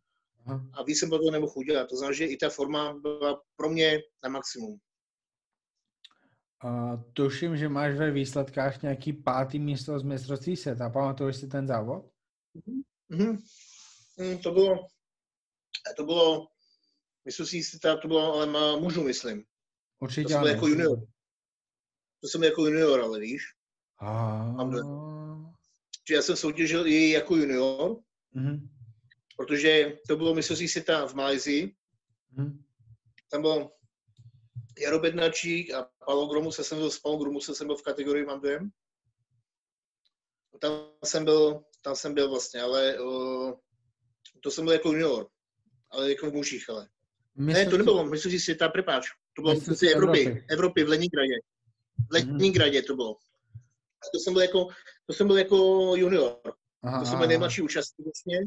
a 0.72 0.82
víc 0.82 0.98
jsem 0.98 1.08
pro 1.08 1.18
to 1.18 1.30
nemohl 1.30 1.52
udělat. 1.56 1.88
To 1.88 1.96
znamená, 1.96 2.16
že 2.16 2.24
i 2.24 2.36
ta 2.36 2.48
forma 2.48 2.98
byla 2.98 3.42
pro 3.56 3.70
mě 3.70 3.98
na 4.24 4.30
maximum. 4.30 4.78
A 6.64 6.96
tuším, 7.12 7.56
že 7.56 7.68
máš 7.68 7.94
ve 7.94 8.10
výsledkách 8.10 8.82
nějaký 8.82 9.12
pátý 9.12 9.58
místo 9.58 9.98
z 9.98 10.02
mistrovství 10.02 10.56
světa. 10.56 10.90
Pamatuješ 10.90 11.36
si 11.36 11.48
ten 11.48 11.66
závod? 11.66 12.04
Mm-hmm. 13.10 13.38
Mm, 14.16 14.38
to 14.38 14.50
bylo, 14.50 14.86
to 15.96 16.04
bylo, 16.04 16.48
mistrovství 17.24 17.62
světa, 17.62 17.96
to 17.96 18.08
bylo 18.08 18.34
ale 18.34 18.46
mužů, 18.80 19.02
myslím. 19.04 19.44
Určitě 20.00 20.22
to 20.22 20.28
jsem 20.28 20.46
jako 20.46 20.66
junior. 20.66 20.98
To 22.20 22.28
jsem 22.28 22.42
jako 22.42 22.66
junior, 22.66 23.00
ale 23.00 23.20
víš. 23.20 23.42
A... 24.00 24.56
že 26.08 26.14
já 26.14 26.22
jsem 26.22 26.36
soutěžil 26.36 26.86
i 26.86 27.10
jako 27.10 27.36
junior, 27.36 27.96
Mhm. 28.34 28.68
protože 29.36 29.98
to 30.08 30.16
bylo 30.16 30.34
mistrovství 30.34 30.68
světa 30.68 31.06
v 31.06 31.14
Malajzii. 31.14 31.74
Mhm. 32.30 32.64
Tam 33.30 33.42
byl 33.42 33.70
Jaro 34.78 34.98
Bednačík 34.98 35.70
a 35.74 35.90
Paolo 36.06 36.26
Gromuse 36.26 36.64
jsem 36.64 36.78
byl, 36.78 36.90
s 36.90 36.98
Paolo 36.98 37.18
Gromuse 37.18 37.54
jsem 37.54 37.66
byl 37.66 37.76
v 37.76 37.82
kategorii 37.82 38.24
Mandem. 38.24 38.70
Tam 40.60 40.72
jsem 41.04 41.24
byl, 41.24 41.64
tam 41.82 41.96
jsem 41.96 42.14
byl 42.14 42.30
vlastně, 42.30 42.60
ale 42.62 43.00
uh, 43.00 43.52
to 44.42 44.50
jsem 44.50 44.64
byl 44.64 44.72
jako 44.72 44.88
junior, 44.88 45.28
ale 45.92 46.10
jako 46.10 46.30
v 46.30 46.34
mužích, 46.34 46.70
ale. 46.70 46.88
Ne, 47.36 47.66
to 47.66 47.78
nebylo 47.78 48.04
mistrovství 48.04 48.40
světa, 48.40 48.68
prepáč. 48.68 49.06
To 49.36 49.42
bylo 49.42 49.54
Mistrovství 49.54 49.88
v 49.88 49.92
Evropy, 49.92 50.20
Evropy. 50.26 50.44
Evropy, 50.50 50.84
v 50.84 50.88
Leningradě. 50.88 51.34
V 52.10 52.14
Mhm. 52.24 52.32
Leningradě 52.32 52.82
to 52.82 52.94
bylo. 52.96 53.16
A 54.02 54.04
to 54.14 54.18
jsem 54.18 54.32
byl 54.32 54.42
jako, 54.42 54.68
to 55.06 55.12
jsem 55.12 55.26
byl 55.26 55.38
jako 55.38 55.56
junior. 55.96 56.40
Aha, 56.82 57.00
To 57.00 57.06
jsem 57.06 57.18
byl 57.18 57.28
nejmladší 57.28 57.62
účastník 57.62 58.06
vlastně. 58.06 58.38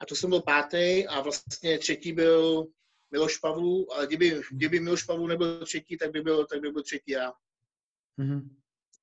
A 0.00 0.06
to 0.06 0.14
jsem 0.14 0.30
byl 0.30 0.40
pátý 0.40 1.06
a 1.06 1.20
vlastně 1.20 1.78
třetí 1.78 2.12
byl 2.12 2.66
Miloš 3.10 3.38
Pavlů, 3.38 3.92
ale 3.92 4.06
kdyby, 4.06 4.40
kdyby 4.50 4.80
Miloš 4.80 5.02
Pavlů 5.02 5.26
nebyl 5.26 5.64
třetí, 5.64 5.96
tak 5.96 6.10
by 6.10 6.20
byl, 6.20 6.46
tak 6.46 6.60
by 6.60 6.70
byl 6.70 6.82
třetí 6.82 7.10
já. 7.12 7.32
Mhm. 8.16 8.56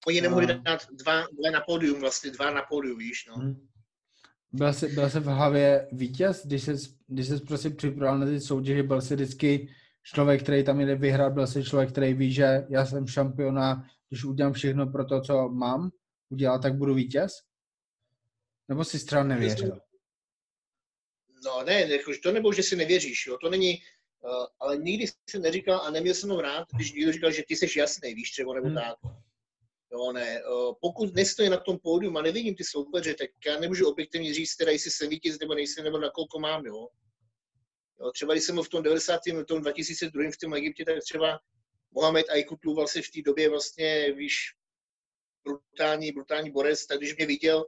Oni 0.08 0.22
nemohli 0.22 0.48
dát 0.48 0.88
dva, 0.92 1.22
dva 1.22 1.52
na 1.52 1.62
pódium, 1.62 2.00
vlastně 2.00 2.32
dva 2.32 2.52
na 2.54 2.62
pódium, 2.62 2.98
víš, 2.98 3.26
no. 3.30 3.36
Mhm. 3.38 3.68
Byl 4.54 4.74
jsi, 4.74 4.88
byl 4.88 5.10
jsi 5.10 5.20
v 5.20 5.26
hlavě 5.26 5.88
vítěz, 5.92 6.46
když 6.46 6.64
jsi, 6.64 6.74
když 7.08 7.28
jsi 7.28 7.40
prostě 7.40 7.70
připravil 7.70 8.20
na 8.20 8.26
ty 8.26 8.42
soutěže, 8.42 8.84
byl 8.84 9.02
jsi 9.02 9.16
vždycky 9.16 9.70
člověk, 10.04 10.44
který 10.44 10.64
tam 10.64 10.80
jde 10.80 10.96
vyhrát, 10.96 11.34
byl 11.34 11.48
jsi 11.48 11.64
člověk, 11.64 11.90
který 11.90 12.14
ví, 12.14 12.34
že 12.34 12.66
já 12.70 12.86
jsem 12.86 13.08
šampion 13.08 13.60
a 13.60 13.90
když 14.10 14.24
udělám 14.24 14.54
všechno 14.54 14.88
pro 14.88 15.06
to, 15.06 15.22
co 15.22 15.50
mám 15.50 15.92
udělat, 16.30 16.62
tak 16.62 16.76
budu 16.76 16.94
vítěz? 16.94 17.32
Nebo 18.70 18.86
jsi 18.86 19.06
třeba 19.06 19.24
nevěřil? 19.24 19.80
No 21.46 21.64
ne, 21.64 21.82
jakože 21.82 22.20
to 22.20 22.32
nebo, 22.32 22.54
že 22.54 22.64
si 22.64 22.76
nevěříš, 22.76 23.28
jo, 23.28 23.38
to 23.42 23.50
není, 23.50 23.82
uh, 24.22 24.46
ale 24.60 24.78
nikdy 24.78 25.06
jsem 25.30 25.42
neříkal 25.42 25.82
a 25.82 25.92
neměl 25.92 26.14
jsem 26.14 26.30
ho 26.30 26.42
rád, 26.42 26.68
když 26.76 26.94
někdo 26.94 27.12
říkal, 27.12 27.32
že 27.32 27.44
ty 27.48 27.56
jsi 27.56 27.80
jasný, 27.80 28.14
víš, 28.14 28.32
třeba 28.32 28.54
nebo 28.54 28.68
Hmm. 28.68 28.76
tak. 28.76 29.23
Jo, 29.94 30.12
ne, 30.12 30.44
uh, 30.46 30.74
pokud 30.82 31.16
nestojí 31.16 31.50
na 31.50 31.58
tom 31.58 31.80
pódium 31.80 32.18
a 32.18 32.22
nevidím 32.22 32.56
ty 32.56 32.64
soupeře, 32.64 33.14
tak 33.14 33.30
já 33.46 33.60
nemůžu 33.60 33.90
objektivně 33.90 34.34
říct, 34.34 34.56
teda 34.56 34.72
jestli 34.72 34.92
jsem 34.92 35.10
vítěz 35.10 35.40
nebo 35.40 35.56
nejsem, 35.56 35.84
nebo 35.84 35.98
na 35.98 36.10
kolko 36.10 36.40
mám, 36.40 36.66
jo. 36.66 36.88
jo 38.00 38.12
třeba 38.12 38.34
když 38.34 38.44
jsem 38.44 38.64
v 38.64 38.70
tom 38.70 38.84
90. 38.84 39.20
v 39.26 39.44
tom 39.44 39.62
2002. 39.62 40.32
v 40.32 40.38
tom 40.38 40.54
Egyptě, 40.54 40.86
tak 40.86 41.04
třeba 41.04 41.40
Mohamed 41.92 42.30
Aykutlu 42.30 42.76
vlastně 42.76 43.02
v 43.02 43.12
té 43.12 43.22
době 43.26 43.50
vlastně, 43.50 44.12
víš, 44.12 44.36
brutální, 45.44 46.12
brutální 46.12 46.52
borec, 46.52 46.86
tak 46.86 46.98
když 46.98 47.16
mě 47.16 47.26
viděl, 47.26 47.66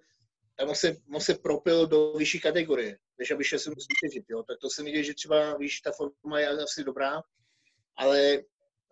tak 0.57 0.69
on 0.69 0.75
se, 0.75 0.97
on 1.13 1.21
se 1.21 1.35
propil 1.35 1.87
do 1.87 2.13
vyšší 2.13 2.39
kategorie, 2.39 2.97
než 3.19 3.31
aby 3.31 3.43
šel 3.43 3.59
se 3.59 3.69
mu 3.69 3.75
soutěžit, 3.75 4.25
jo. 4.29 4.43
Tak 4.43 4.57
to 4.61 4.69
jsem 4.69 4.85
viděl, 4.85 5.03
že 5.03 5.13
třeba, 5.13 5.57
víš, 5.57 5.81
ta 5.81 5.91
forma 5.91 6.39
je 6.39 6.47
asi 6.47 6.83
dobrá, 6.83 7.21
ale 7.97 8.43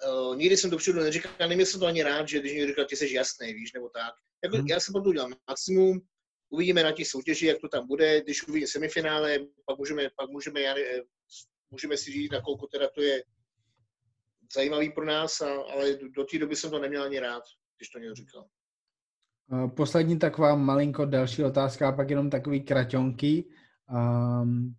uh, 0.07 0.35
nikdy 0.35 0.57
jsem 0.57 0.69
dopředu 0.69 0.99
neříkal, 0.99 1.31
neměl 1.39 1.65
jsem 1.65 1.79
to 1.79 1.85
ani 1.85 2.03
rád, 2.03 2.27
že 2.29 2.39
když 2.39 2.53
někdo 2.53 2.67
říkal, 2.67 2.85
ty 2.85 2.95
jsi 2.95 3.13
jasný, 3.13 3.53
víš, 3.53 3.73
nebo 3.73 3.89
tak. 3.89 4.13
Jako, 4.43 4.57
Hmm. 4.57 4.67
Já 4.67 4.79
jsem 4.79 4.93
pro 4.93 5.01
to 5.01 5.09
udělal 5.09 5.29
maximum, 5.47 6.01
uvidíme 6.49 6.83
na 6.83 6.91
těch 6.91 7.07
soutěži, 7.07 7.45
jak 7.45 7.57
to 7.61 7.67
tam 7.67 7.87
bude, 7.87 8.21
když 8.21 8.47
uvidíme 8.47 8.67
semifinále, 8.67 9.39
pak 9.65 9.77
můžeme, 9.77 10.09
pak 10.17 10.29
můžeme, 10.29 10.61
já, 10.61 10.75
můžeme 11.71 11.97
si 11.97 12.11
říct, 12.11 12.31
nakolko 12.31 12.67
teda 12.67 12.89
to 12.95 13.01
je 13.01 13.23
zajímavý 14.55 14.91
pro 14.91 15.05
nás, 15.05 15.41
a, 15.41 15.53
ale 15.53 15.93
do, 15.93 16.09
do 16.09 16.23
té 16.23 16.39
doby 16.39 16.55
jsem 16.55 16.71
to 16.71 16.79
neměl 16.79 17.03
ani 17.03 17.19
rád, 17.19 17.43
když 17.77 17.89
to 17.89 17.99
někdo 17.99 18.15
říkal. 18.15 18.45
Uh, 19.51 19.69
Poslední 19.69 20.19
taková 20.19 20.55
malinko 20.55 21.05
delší 21.05 21.43
otázka 21.43 21.89
a 21.89 21.91
pak 21.91 22.09
jenom 22.09 22.29
takový 22.29 22.61
kraťonky. 22.61 23.45
Um, 23.91 24.75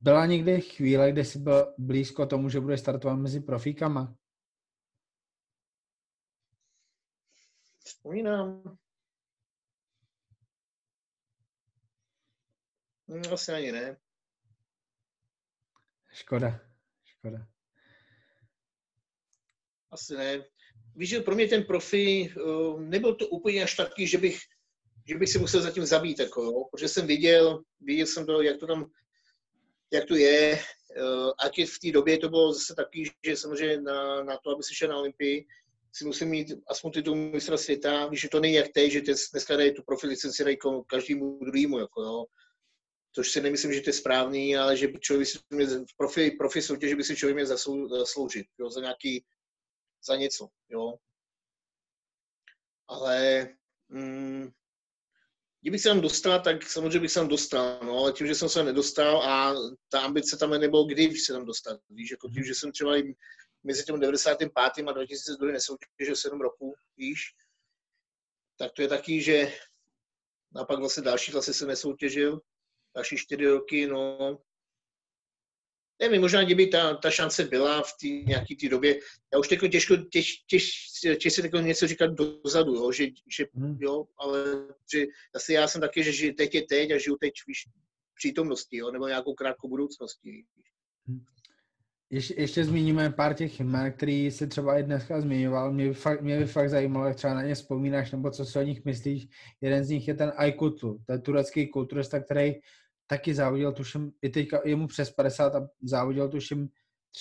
byla 0.00 0.26
někdy 0.26 0.60
chvíle, 0.60 1.12
kdy 1.12 1.24
jsi 1.24 1.38
byl 1.38 1.74
blízko 1.78 2.26
tomu, 2.26 2.48
že 2.48 2.60
budeš 2.60 2.80
startovat 2.80 3.18
mezi 3.18 3.40
profíkama? 3.40 4.14
Vzpomínám. 7.84 8.78
Hm, 13.08 13.32
Asi 13.32 13.52
ani 13.52 13.72
ne. 13.72 13.96
Škoda, 16.12 16.60
škoda. 17.04 17.46
Asi 19.90 20.14
ne. 20.14 20.44
Víš, 20.96 21.08
že 21.08 21.20
pro 21.20 21.34
mě 21.34 21.48
ten 21.48 21.64
profi 21.64 22.34
uh, 22.36 22.80
nebyl 22.80 23.14
to 23.14 23.28
úplně 23.28 23.62
až 23.62 23.74
taky, 23.76 24.06
že 24.06 24.18
bych, 24.18 24.40
že 25.08 25.18
bych 25.18 25.28
se 25.28 25.38
musel 25.38 25.62
zatím 25.62 25.86
zabít, 25.86 26.18
jako, 26.18 26.42
jo? 26.42 26.64
protože 26.70 26.88
jsem 26.88 27.06
viděl, 27.06 27.62
viděl 27.80 28.06
jsem 28.06 28.26
to, 28.26 28.42
jak 28.42 28.60
to 28.60 28.66
tam, 28.66 28.90
jak 29.92 30.04
to 30.04 30.16
je, 30.16 30.58
uh, 31.02 31.32
a 31.38 31.48
tě 31.48 31.66
v 31.66 31.78
té 31.78 31.92
době 31.92 32.18
to 32.18 32.28
bylo 32.28 32.52
zase 32.52 32.74
taky, 32.74 33.04
že 33.26 33.36
samozřejmě 33.36 33.80
na, 33.80 34.22
na 34.22 34.36
to, 34.36 34.50
aby 34.50 34.62
si 34.62 34.74
šel 34.74 34.88
na 34.88 34.98
Olympii, 34.98 35.46
si 35.92 36.04
musím 36.04 36.28
mít 36.28 36.52
aspoň 36.68 36.92
titul 36.92 37.16
mistra 37.16 37.56
světa, 37.56 38.10
že 38.12 38.28
to 38.28 38.40
není 38.40 38.54
jak 38.54 38.68
teď, 38.68 38.92
že 38.92 39.00
teď 39.00 39.16
dneska 39.32 39.56
dají 39.56 39.74
tu 39.74 39.82
profi 39.82 40.06
licenci 40.06 40.44
dají 40.44 40.56
každému 40.86 41.38
druhému, 41.44 41.78
jako 41.78 42.02
jo. 42.02 42.24
Což 43.14 43.30
si 43.30 43.40
nemyslím, 43.40 43.72
že 43.72 43.80
to 43.80 43.90
je 43.90 43.94
správný, 43.94 44.56
ale 44.56 44.76
že 44.76 44.88
by 44.88 45.00
člověk 45.00 45.28
si 45.28 45.38
měl, 45.50 45.84
v 45.84 45.96
profi, 45.96 46.30
profi 46.30 46.62
soutěži 46.62 46.94
by 46.94 47.04
si 47.04 47.16
člověk 47.16 47.34
měl 47.34 47.46
zaslou, 47.46 47.88
zasloužit, 47.88 48.46
jo, 48.58 48.70
za 48.70 48.80
nějaký, 48.80 49.24
za 50.06 50.16
něco, 50.16 50.48
jo. 50.68 50.94
Ale 52.88 53.48
mm, 53.88 54.50
kdybych 55.60 55.80
se 55.80 55.88
tam 55.88 56.00
dostal, 56.00 56.40
tak 56.40 56.62
samozřejmě 56.62 57.00
bych 57.00 57.10
se 57.10 57.20
tam 57.20 57.28
dostal, 57.28 57.80
no, 57.82 57.98
ale 57.98 58.12
tím, 58.12 58.26
že 58.26 58.34
jsem 58.34 58.48
se 58.48 58.64
nedostal 58.64 59.22
a 59.22 59.54
ta 59.88 60.00
ambice 60.00 60.36
tam 60.36 60.50
nebylo 60.50 60.84
kdy 60.84 61.16
se 61.16 61.32
tam 61.32 61.44
dostat, 61.44 61.80
víš, 61.90 62.10
jako 62.10 62.28
tím, 62.28 62.44
že 62.44 62.54
jsem 62.54 62.72
třeba 62.72 62.96
mezi 63.64 63.84
tím 63.84 64.00
95. 64.00 64.88
a 64.88 64.92
2002 64.92 65.52
nesoutěžil 65.52 66.16
7 66.16 66.40
roků, 66.40 66.74
víš, 66.96 67.34
tak 68.58 68.72
to 68.72 68.82
je 68.82 68.88
taky, 68.88 69.22
že 69.22 69.52
a 70.56 70.64
pak 70.64 70.78
vlastně 70.78 71.02
další 71.02 71.32
zase 71.32 71.54
jsem 71.54 71.68
nesoutěžil, 71.68 72.40
další 72.94 73.16
4 73.16 73.46
roky, 73.46 73.86
no, 73.86 74.38
nevím, 76.02 76.20
možná 76.20 76.44
kdyby 76.44 76.66
ta, 76.66 76.94
ta 76.94 77.10
šance 77.10 77.44
byla 77.44 77.82
v 77.82 77.92
té 78.00 78.06
nějaký 78.06 78.56
té 78.56 78.68
době, 78.68 78.98
já 79.32 79.38
už 79.38 79.50
jako 79.50 79.68
těžko, 79.68 79.96
těž, 79.96 80.36
těž, 80.46 80.72
těž, 81.20 81.38
jako 81.38 81.58
něco 81.58 81.86
říkat 81.86 82.10
dozadu, 82.10 82.74
jo, 82.74 82.92
že, 82.92 83.06
že 83.38 83.44
Hmm. 83.54 83.78
jo, 83.80 84.06
ale 84.16 84.44
že 84.92 85.04
zase 85.34 85.52
já 85.52 85.68
jsem 85.68 85.80
taky, 85.80 86.04
že 86.04 86.12
žiju 86.12 86.34
teď 86.34 86.54
je 86.54 86.62
teď 86.66 86.90
a 86.90 86.98
žiju 86.98 87.16
teď 87.16 87.32
víš, 87.46 87.68
přítomnosti, 88.14 88.76
jo, 88.76 88.90
nebo 88.90 89.08
nějakou 89.08 89.34
krátkou 89.34 89.68
budoucností. 89.68 90.46
Ještě, 92.12 92.34
ještě 92.38 92.64
zmíníme 92.64 93.10
pár 93.10 93.34
těch 93.34 93.60
jmen, 93.60 93.92
který 93.92 94.30
si 94.30 94.46
třeba 94.46 94.78
i 94.78 94.82
dneska 94.82 95.20
zmiňoval. 95.20 95.72
Mě 95.72 95.88
by 95.88 95.94
fakt, 95.94 96.20
mě 96.20 96.38
by 96.38 96.46
fakt 96.46 96.70
zajímalo, 96.70 97.06
jak 97.06 97.16
třeba 97.16 97.34
na 97.34 97.42
ně 97.42 97.54
vzpomínáš, 97.54 98.12
nebo 98.12 98.30
co 98.30 98.44
si 98.44 98.58
o 98.58 98.62
nich 98.62 98.84
myslíš. 98.84 99.28
Jeden 99.60 99.84
z 99.84 99.88
nich 99.88 100.08
je 100.08 100.14
ten 100.14 100.32
Aykutlu, 100.36 100.98
to 101.06 101.12
je 101.12 101.18
turecký 101.18 101.68
kulturista, 101.68 102.20
který 102.20 102.54
taky 103.06 103.34
závodil, 103.34 103.72
tuším, 103.72 104.12
i 104.22 104.28
teďka 104.28 104.60
je 104.64 104.76
mu 104.76 104.86
přes 104.86 105.10
50 105.10 105.54
a 105.54 105.68
závodil, 105.82 106.28
tuším, 106.28 106.68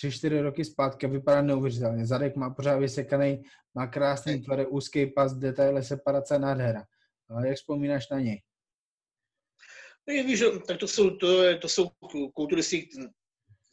3-4 0.03 0.41
roky 0.41 0.65
zpátky 0.65 1.05
a 1.05 1.09
vypadá 1.09 1.41
neuvěřitelně. 1.41 2.05
Zadek 2.05 2.35
má 2.35 2.49
pořád 2.49 2.77
vysekaný, 2.77 3.43
má 3.75 3.87
krásný 3.87 4.41
tvar, 4.41 4.65
úzký 4.69 5.05
pas, 5.05 5.33
detaily, 5.33 5.83
separace, 5.83 6.39
nádhera. 6.39 6.85
A 7.29 7.45
jak 7.45 7.57
vzpomínáš 7.57 8.09
na 8.09 8.19
něj? 8.19 8.41
No, 10.07 10.23
víš, 10.23 10.43
tak 10.67 10.77
to 10.77 10.87
jsou, 10.87 11.09
to, 11.09 11.57
to 11.57 11.69
jsou 11.69 11.89
kulturisti 12.33 12.89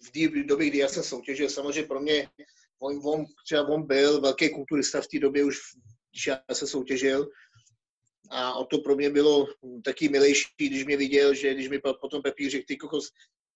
v 0.07 0.11
té 0.11 0.43
době, 0.43 0.67
kdy 0.67 0.79
já 0.79 0.89
jsem 0.89 1.03
soutěžil, 1.03 1.49
samozřejmě 1.49 1.83
pro 1.83 2.01
mě, 2.01 2.29
on, 2.79 3.01
on, 3.05 3.27
třeba 3.45 3.69
on 3.69 3.87
byl 3.87 4.21
velký 4.21 4.55
kulturista 4.55 5.01
v 5.01 5.07
té 5.07 5.19
době 5.19 5.45
už, 5.45 5.59
když 6.13 6.27
já 6.27 6.41
jsem 6.53 6.69
soutěžil, 6.69 7.29
a 8.31 8.55
o 8.55 8.65
to 8.65 8.79
pro 8.79 8.97
mě 8.97 9.11
bylo 9.11 9.47
taky 9.85 10.09
milejší, 10.09 10.47
když 10.57 10.85
mě 10.85 10.97
viděl, 10.97 11.35
že 11.35 11.55
když 11.55 11.69
mi 11.69 11.79
po- 11.79 11.95
potom 11.95 12.23
Pepík 12.23 12.51
řekl, 12.51 12.65
ty 12.69 12.77
kokos, 12.77 13.11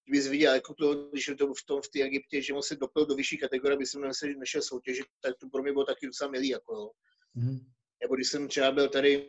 kdybys 0.04 0.26
viděl, 0.26 0.54
jako 0.54 0.74
to, 0.74 0.94
když 0.94 1.30
to 1.38 1.54
v 1.54 1.64
tom 1.66 1.82
v 1.82 1.88
té 1.88 2.02
Egyptě, 2.02 2.42
že 2.42 2.54
on 2.54 2.62
se 2.62 2.76
dopil 2.76 3.06
do 3.06 3.14
vyšší 3.14 3.38
kategorie, 3.38 3.76
aby 3.76 3.86
jsem 3.86 4.00
nešel, 4.00 4.28
nešel 4.38 4.62
soutěžit, 4.62 5.06
tak 5.20 5.34
to 5.38 5.48
pro 5.48 5.62
mě 5.62 5.72
bylo 5.72 5.84
taky 5.84 6.06
docela 6.06 6.30
milý, 6.30 6.48
jako 6.48 6.74
jo. 6.74 6.90
Mhm. 7.34 7.58
Nebo 8.02 8.14
když 8.14 8.28
jsem 8.28 8.48
třeba 8.48 8.72
byl 8.72 8.88
tady 8.88 9.28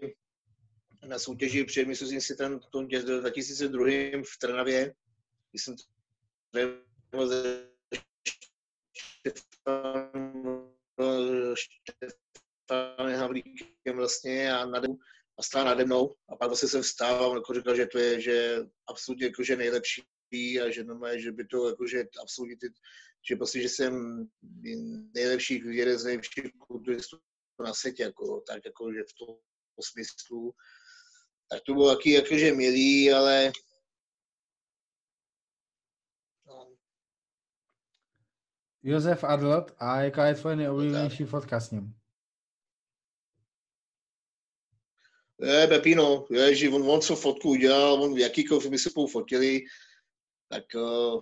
na 1.07 1.19
soutěži 1.19 1.63
před 1.63 1.87
mistrovstvím 1.87 2.21
světa 2.21 2.49
v 2.49 2.71
tom 2.71 2.87
2002 2.87 3.85
v 4.23 4.37
Trnavě, 4.39 4.93
když 5.51 5.63
jsem 5.63 5.75
Štěfanem 11.53 13.19
Havlíkem 13.19 13.95
vlastně 13.95 14.53
a 14.53 14.65
nade, 14.65 14.87
a 15.39 15.43
stál 15.43 15.65
nade 15.65 15.85
mnou 15.85 16.15
a 16.29 16.35
pak 16.35 16.49
vlastně 16.49 16.69
jsem 16.69 16.81
vstál 16.81 17.31
a 17.31 17.35
jako 17.35 17.53
říkal, 17.53 17.75
že 17.75 17.85
to 17.85 17.99
je, 17.99 18.21
že 18.21 18.57
absolutně 18.87 19.25
jako, 19.25 19.43
že 19.43 19.55
nejlepší 19.55 20.03
a 20.61 20.71
že, 20.71 20.83
normálně, 20.83 21.19
že 21.19 21.31
by 21.31 21.45
to 21.45 21.69
jako, 21.69 21.87
že 21.87 22.05
absolutně 22.21 22.57
ty, 22.57 22.67
že 23.29 23.35
prostě, 23.35 23.61
že 23.61 23.69
jsem 23.69 24.25
nejlepší, 25.15 25.61
jeden 25.65 25.97
z 25.99 26.03
nejlepších 26.03 26.45
kulturistů 26.67 27.17
na 27.59 27.73
světě, 27.73 28.03
jako, 28.03 28.43
tak 28.47 28.65
jako, 28.65 28.93
že 28.93 28.99
v 29.03 29.25
tom 29.25 29.35
smyslu. 29.81 30.53
tak 31.49 31.61
to 31.65 31.73
bylo 31.73 31.95
taky 31.95 32.11
jakože 32.11 32.53
milý, 32.53 33.13
ale 33.13 33.51
Josef 38.83 39.23
Adlot, 39.23 39.71
a 39.77 40.01
jaká 40.01 40.25
je 40.25 40.35
tvoje 40.35 40.55
nejoblíbenější 40.55 41.23
fotka 41.23 41.59
s 41.59 41.71
ním? 41.71 41.93
Je, 45.41 45.67
Pepino, 45.67 46.25
je, 46.29 46.55
že 46.55 46.69
on, 46.69 46.89
on 46.89 47.01
co 47.01 47.15
fotku 47.15 47.49
udělal, 47.49 48.03
on 48.03 48.17
jakýkoliv 48.17 48.69
my 48.69 48.79
se 48.79 48.89
spolu 48.89 49.07
fotili, 49.07 49.61
tak, 50.49 50.63
uh, 50.75 51.21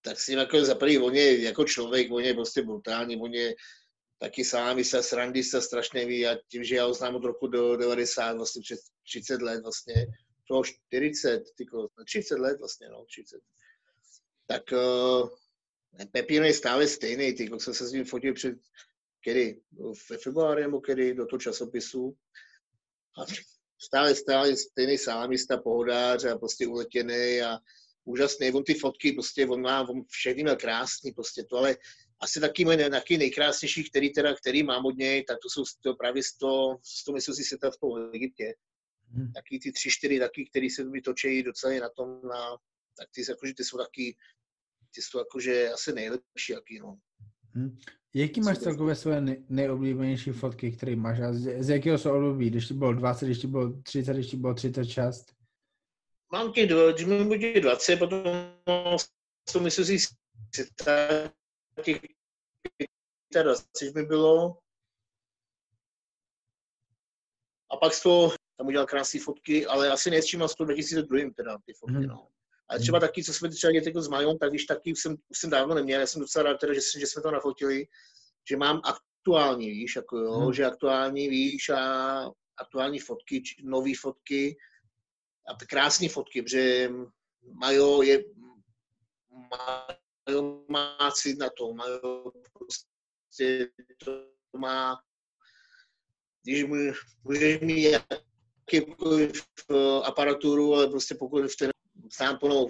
tak 0.00 0.20
s 0.20 0.28
ním 0.28 0.38
jako 0.38 0.64
za 0.64 0.74
prvý, 0.74 0.98
on 0.98 1.14
je 1.14 1.42
jako 1.42 1.64
člověk, 1.64 2.12
on 2.12 2.22
je 2.22 2.34
prostě 2.34 2.62
brutální, 2.62 3.16
on 3.16 3.34
je 3.34 3.54
taky 4.18 4.44
sám, 4.44 4.84
se 4.84 5.02
srandista 5.02 5.60
strašně 5.60 6.06
ví 6.06 6.26
a 6.26 6.38
tím, 6.48 6.64
že 6.64 6.76
já 6.76 6.84
ho 6.84 6.94
znám 6.94 7.14
od 7.14 7.24
roku 7.24 7.46
do 7.46 7.76
90, 7.76 8.36
vlastně 8.36 8.62
před 8.62 8.78
30 9.08 9.42
let 9.42 9.62
vlastně, 9.62 9.94
to 10.48 10.62
40, 10.64 11.42
tyko, 11.56 11.88
30 12.06 12.38
let 12.38 12.58
vlastně, 12.58 12.88
no, 12.88 13.04
30. 13.04 13.40
Tak 14.46 14.62
uh, 14.72 15.28
Pepino 16.12 16.46
je 16.46 16.54
stále 16.54 16.88
stejný, 16.88 17.32
tyko, 17.34 17.60
jsem 17.60 17.74
se 17.74 17.86
s 17.86 17.92
ním 17.92 18.04
fotil 18.04 18.34
před, 18.34 18.54
kedy, 19.24 19.60
ve 20.10 20.18
februári 20.18 20.62
nebo 20.62 20.80
kedy, 20.80 21.14
do 21.14 21.26
toho 21.26 21.40
časopisu. 21.40 22.16
A 23.18 23.24
stále, 23.78 24.14
stále 24.14 24.56
stejný 24.56 24.98
salamista, 24.98 25.56
pohodář 25.56 26.24
a 26.24 26.38
prostě 26.38 26.66
uletěný 26.66 27.42
a 27.42 27.58
úžasný. 28.04 28.52
On 28.52 28.64
ty 28.64 28.74
fotky, 28.74 29.12
prostě 29.12 29.46
on 29.46 29.60
má, 29.60 29.88
on 29.88 30.04
všechny 30.08 30.42
měl 30.42 30.56
krásný, 30.56 31.12
prostě 31.12 31.44
to, 31.44 31.56
ale 31.56 31.76
asi 32.20 32.40
taky 32.40 32.64
můj 32.64 32.76
taky 32.76 33.18
nejkrásnější, 33.18 33.90
který, 33.90 34.12
teda, 34.12 34.34
který 34.34 34.62
mám 34.62 34.86
od 34.86 34.96
něj, 34.96 35.24
tak 35.24 35.38
to 35.42 35.48
jsou 35.50 35.62
to 35.80 35.94
právě 35.94 36.22
100, 36.22 36.76
100 36.82 37.12
mistrovství 37.12 37.44
světa 37.44 37.70
v 37.70 38.10
Egyptě. 38.14 38.54
Hmm. 39.10 39.32
Taky 39.32 39.58
ty 39.58 39.72
tři, 39.72 39.90
čtyři 39.90 40.18
taky, 40.18 40.46
který 40.50 40.70
se 40.70 40.84
mi 40.84 41.00
točí 41.00 41.42
docela 41.42 41.80
na 41.80 41.88
tom, 41.88 42.20
na, 42.28 42.56
tak 42.98 43.08
ty, 43.14 43.22
jakože, 43.28 43.54
ty 43.54 43.64
jsou 43.64 43.78
taky, 43.78 44.16
ty 44.94 45.02
jsou 45.02 45.18
jakože 45.18 45.70
asi 45.70 45.92
nejlepší, 45.92 46.52
jaký, 46.52 46.78
no. 46.78 46.98
Hmm. 47.54 47.78
Jaký 48.14 48.40
máš 48.40 48.58
celkově 48.58 48.94
své 48.94 49.20
nejoblíbenější 49.48 50.30
fotky, 50.30 50.72
které 50.72 50.96
máš 50.96 51.20
a 51.20 51.32
z, 51.32 51.62
z 51.62 51.68
jakého 51.68 51.98
se 51.98 52.10
oblíbí? 52.10 52.50
Když 52.50 52.68
ti 52.68 52.74
bylo 52.74 52.92
20, 52.92 53.26
když 53.26 53.38
ti 53.38 53.46
bylo 53.46 53.82
30, 53.82 54.12
když 54.12 54.26
ti 54.26 54.36
bylo 54.36 54.54
36? 54.54 55.34
Mám 56.32 56.52
těch, 56.52 56.70
když 56.94 57.06
mi 57.06 57.24
bude 57.24 57.60
20, 57.60 57.96
potom 57.96 58.22
to 59.52 59.60
myslím 59.60 59.84
si, 59.84 60.06
těch 60.50 62.00
25 63.42 63.94
mi 63.94 64.02
bylo. 64.02 64.58
A 67.70 67.76
pak 67.76 67.94
z 67.94 68.02
toho 68.02 68.32
tam 68.56 68.66
udělal 68.66 68.86
krásné 68.86 69.20
fotky, 69.20 69.66
ale 69.66 69.90
asi 69.90 70.10
nevšiml 70.10 70.48
z 70.48 70.54
toho 70.54 70.66
2002 70.66 71.30
teda 71.36 71.58
ty 71.66 71.72
fotky, 71.72 71.94
hmm. 71.94 72.06
no. 72.06 72.28
A 72.68 72.78
třeba 72.78 73.00
taky, 73.00 73.24
co 73.24 73.34
jsme 73.34 73.48
třeba 73.48 73.72
děti 73.72 73.92
s 73.96 74.08
Majou, 74.08 74.38
tak 74.38 74.50
když 74.50 74.64
taky 74.64 74.92
už 74.92 75.00
jsem, 75.00 75.16
už 75.28 75.38
jsem 75.38 75.50
dávno 75.50 75.74
neměl, 75.74 76.00
já 76.00 76.06
jsem 76.06 76.20
docela 76.20 76.42
rád 76.42 76.60
teda, 76.60 76.74
že, 76.74 76.80
že 76.98 77.06
jsme 77.06 77.22
to 77.22 77.30
nafotili, 77.30 77.86
že 78.50 78.56
mám 78.56 78.80
aktuální, 78.84 79.70
víš, 79.70 79.96
jako 79.96 80.18
jo, 80.18 80.32
hmm. 80.32 80.52
že 80.52 80.64
aktuální, 80.64 81.28
víš, 81.28 81.68
a 81.68 82.30
aktuální 82.56 82.98
fotky, 82.98 83.42
nové 83.62 83.92
fotky 84.00 84.56
a 85.48 85.66
krásné 85.66 86.08
fotky, 86.08 86.42
protože 86.42 86.90
Majo 87.52 88.02
je, 88.02 88.24
Majo 89.30 90.64
má 90.68 91.10
cít 91.12 91.38
na 91.38 91.50
to, 91.58 91.74
Majo 91.74 92.32
prostě 92.52 93.68
to 94.04 94.26
má, 94.58 94.96
když 96.42 96.64
můžeš 97.24 97.60
mít 97.60 97.82
jakýkoliv 97.82 99.32
eh, 99.70 100.02
aparaturu, 100.04 100.74
ale 100.74 100.88
prostě 100.88 101.14
pokud 101.14 101.44
v 101.44 101.56
ten 101.56 101.73
znám 102.12 102.38
plnou 102.38 102.68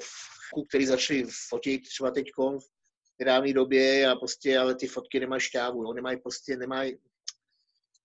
který 0.68 0.86
začali 0.86 1.26
fotit 1.48 1.82
třeba 1.88 2.10
teď 2.10 2.26
v 2.36 3.18
nedávné 3.18 3.52
době 3.52 4.06
a 4.06 4.16
prostě, 4.16 4.58
ale 4.58 4.74
ty 4.74 4.86
fotky 4.86 5.20
nemají 5.20 5.40
šťávu, 5.40 5.82
jo, 5.82 5.92
nemají 5.92 6.20
prostě, 6.20 6.56
nemají, 6.56 6.98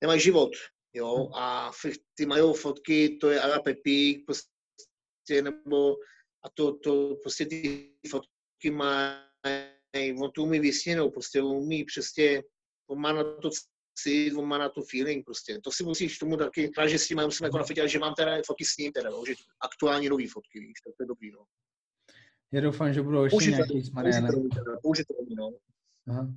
nemají 0.02 0.22
život, 0.22 0.52
jo, 0.94 1.16
hmm. 1.16 1.34
a 1.34 1.72
ty 2.16 2.26
mají 2.26 2.54
fotky, 2.54 3.18
to 3.22 3.30
je 3.30 3.42
Ala 3.42 3.60
Pepík, 3.60 4.26
prostě, 4.26 5.42
nebo, 5.42 5.96
a 6.44 6.50
to, 6.54 6.78
to 6.78 7.16
prostě 7.16 7.46
ty 7.46 7.92
fotky 8.10 8.72
mají, 8.72 10.14
on 10.22 10.32
to 10.32 10.44
umí 10.44 10.60
vysněnou, 10.60 11.12
prostě 11.12 11.42
umí 11.42 11.84
přesně, 11.84 12.44
on 12.90 13.00
má 13.00 13.12
na 13.12 13.24
to 13.24 13.50
cít, 14.04 14.34
on 14.34 14.46
má 14.46 14.58
na 14.58 14.70
to 14.70 14.82
feeling 14.82 15.26
prostě. 15.26 15.60
To 15.64 15.72
si 15.72 15.84
musíš 15.84 16.18
tomu 16.18 16.38
taky, 16.38 16.72
že 16.88 17.00
s 17.00 17.08
tím 17.08 17.22
musím 17.22 17.46
jako 17.46 17.58
nafotit, 17.58 17.90
že 17.90 18.00
mám 18.00 18.14
teda 18.14 18.38
fotky 18.46 18.66
s 18.66 18.78
ním 18.78 18.92
teda, 18.92 19.10
no, 19.10 19.24
že 19.28 19.34
aktuální 19.62 20.10
nový 20.10 20.28
fotky, 20.28 20.60
víš, 20.60 20.82
tak 20.86 20.94
to 20.98 21.04
je 21.04 21.08
dobrý, 21.08 21.32
no. 21.32 21.46
Já 22.52 22.62
doufám, 22.62 22.94
že 22.94 23.02
budou 23.02 23.24
ještě 23.24 23.52
nějaký 23.52 23.82
s 23.82 23.92
Marianem. 23.92 24.32
Použitelný, 24.82 25.36
no. 25.36 25.50
Aha. 26.08 26.34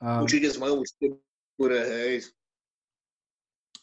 A... 0.00 0.22
Určitě 0.22 0.50
s 0.50 0.56
mojou 0.56 0.82
bude, 1.58 1.84
hej. 1.84 2.22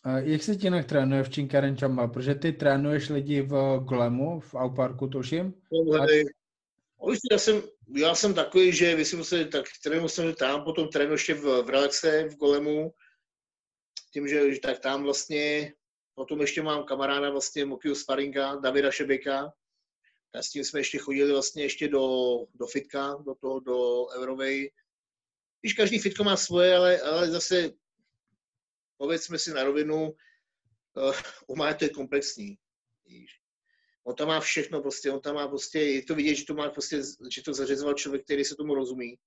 A 0.04 0.20
jak 0.20 0.44
se 0.44 0.56
ti 0.56 0.68
jinak 0.68 0.86
trénuje 0.86 1.24
v 1.24 1.30
Činkaren 1.30 1.78
Chamba? 1.78 2.08
Protože 2.08 2.36
ty 2.36 2.52
trénuješ 2.52 3.10
lidi 3.10 3.42
v 3.42 3.80
Glemu, 3.80 4.40
v 4.40 4.56
Auparku, 4.56 5.08
tuším? 5.08 5.54
No, 5.72 6.02
a... 6.02 6.06
já 7.32 7.38
jsem, 7.38 7.62
já 7.96 8.16
jsem 8.16 8.34
takový, 8.34 8.74
že 8.74 8.96
vy 8.96 9.06
si 9.06 9.24
se, 9.24 9.46
tak 9.46 9.66
trénuji 9.84 10.10
jsem 10.10 10.34
tam, 10.34 10.64
potom 10.64 10.88
trénuji 10.88 11.14
ještě 11.14 11.34
v, 11.34 11.64
v 11.64 11.70
Relaxe, 11.70 12.30
v 12.30 12.36
Golemu, 12.36 12.94
tím, 14.14 14.28
že 14.28 14.60
tak 14.62 14.80
tam 14.80 15.04
vlastně, 15.04 15.74
potom 16.16 16.42
ještě 16.42 16.62
mám 16.62 16.84
kamaráda 16.84 17.30
vlastně 17.30 17.66
Mokiu 17.66 17.96
Sparinga, 17.96 18.56
Davida 18.56 18.92
Šebeka, 18.92 19.54
a 20.34 20.42
s 20.42 20.50
tím 20.50 20.64
jsme 20.64 20.80
ještě 20.80 20.98
chodili 20.98 21.32
vlastně 21.32 21.64
ještě 21.64 21.88
do, 21.88 22.38
do 22.54 22.68
fitka, 22.68 23.16
do 23.26 23.36
toho, 23.36 23.60
do 23.60 24.08
Eurovej. 24.08 24.72
Když 25.62 25.74
každý 25.74 26.00
fitko 26.00 26.24
má 26.24 26.38
svoje, 26.38 26.76
ale, 26.76 27.02
ale 27.02 27.32
zase 27.32 27.72
povedzme 28.98 29.40
si 29.40 29.54
na 29.54 29.64
rovinu, 29.64 30.10
uh, 30.96 31.16
u 31.48 31.56
to 31.56 31.86
je 31.86 31.90
komplexní. 31.90 32.58
On 34.04 34.16
tam 34.16 34.28
má 34.28 34.40
všechno 34.40 34.82
prostě, 34.82 35.12
on 35.12 35.22
tam 35.22 35.36
má 35.36 35.48
prostě, 35.48 35.80
je 35.80 36.04
to 36.04 36.16
vidět, 36.16 36.36
že 36.36 36.46
to 36.46 36.54
má 36.54 36.70
prostě, 36.70 37.02
že 37.32 37.42
to 37.46 37.54
zařizoval 37.54 37.94
člověk, 37.94 38.24
který 38.24 38.46
se 38.46 38.56
tomu 38.56 38.76
rozumí. 38.76 39.18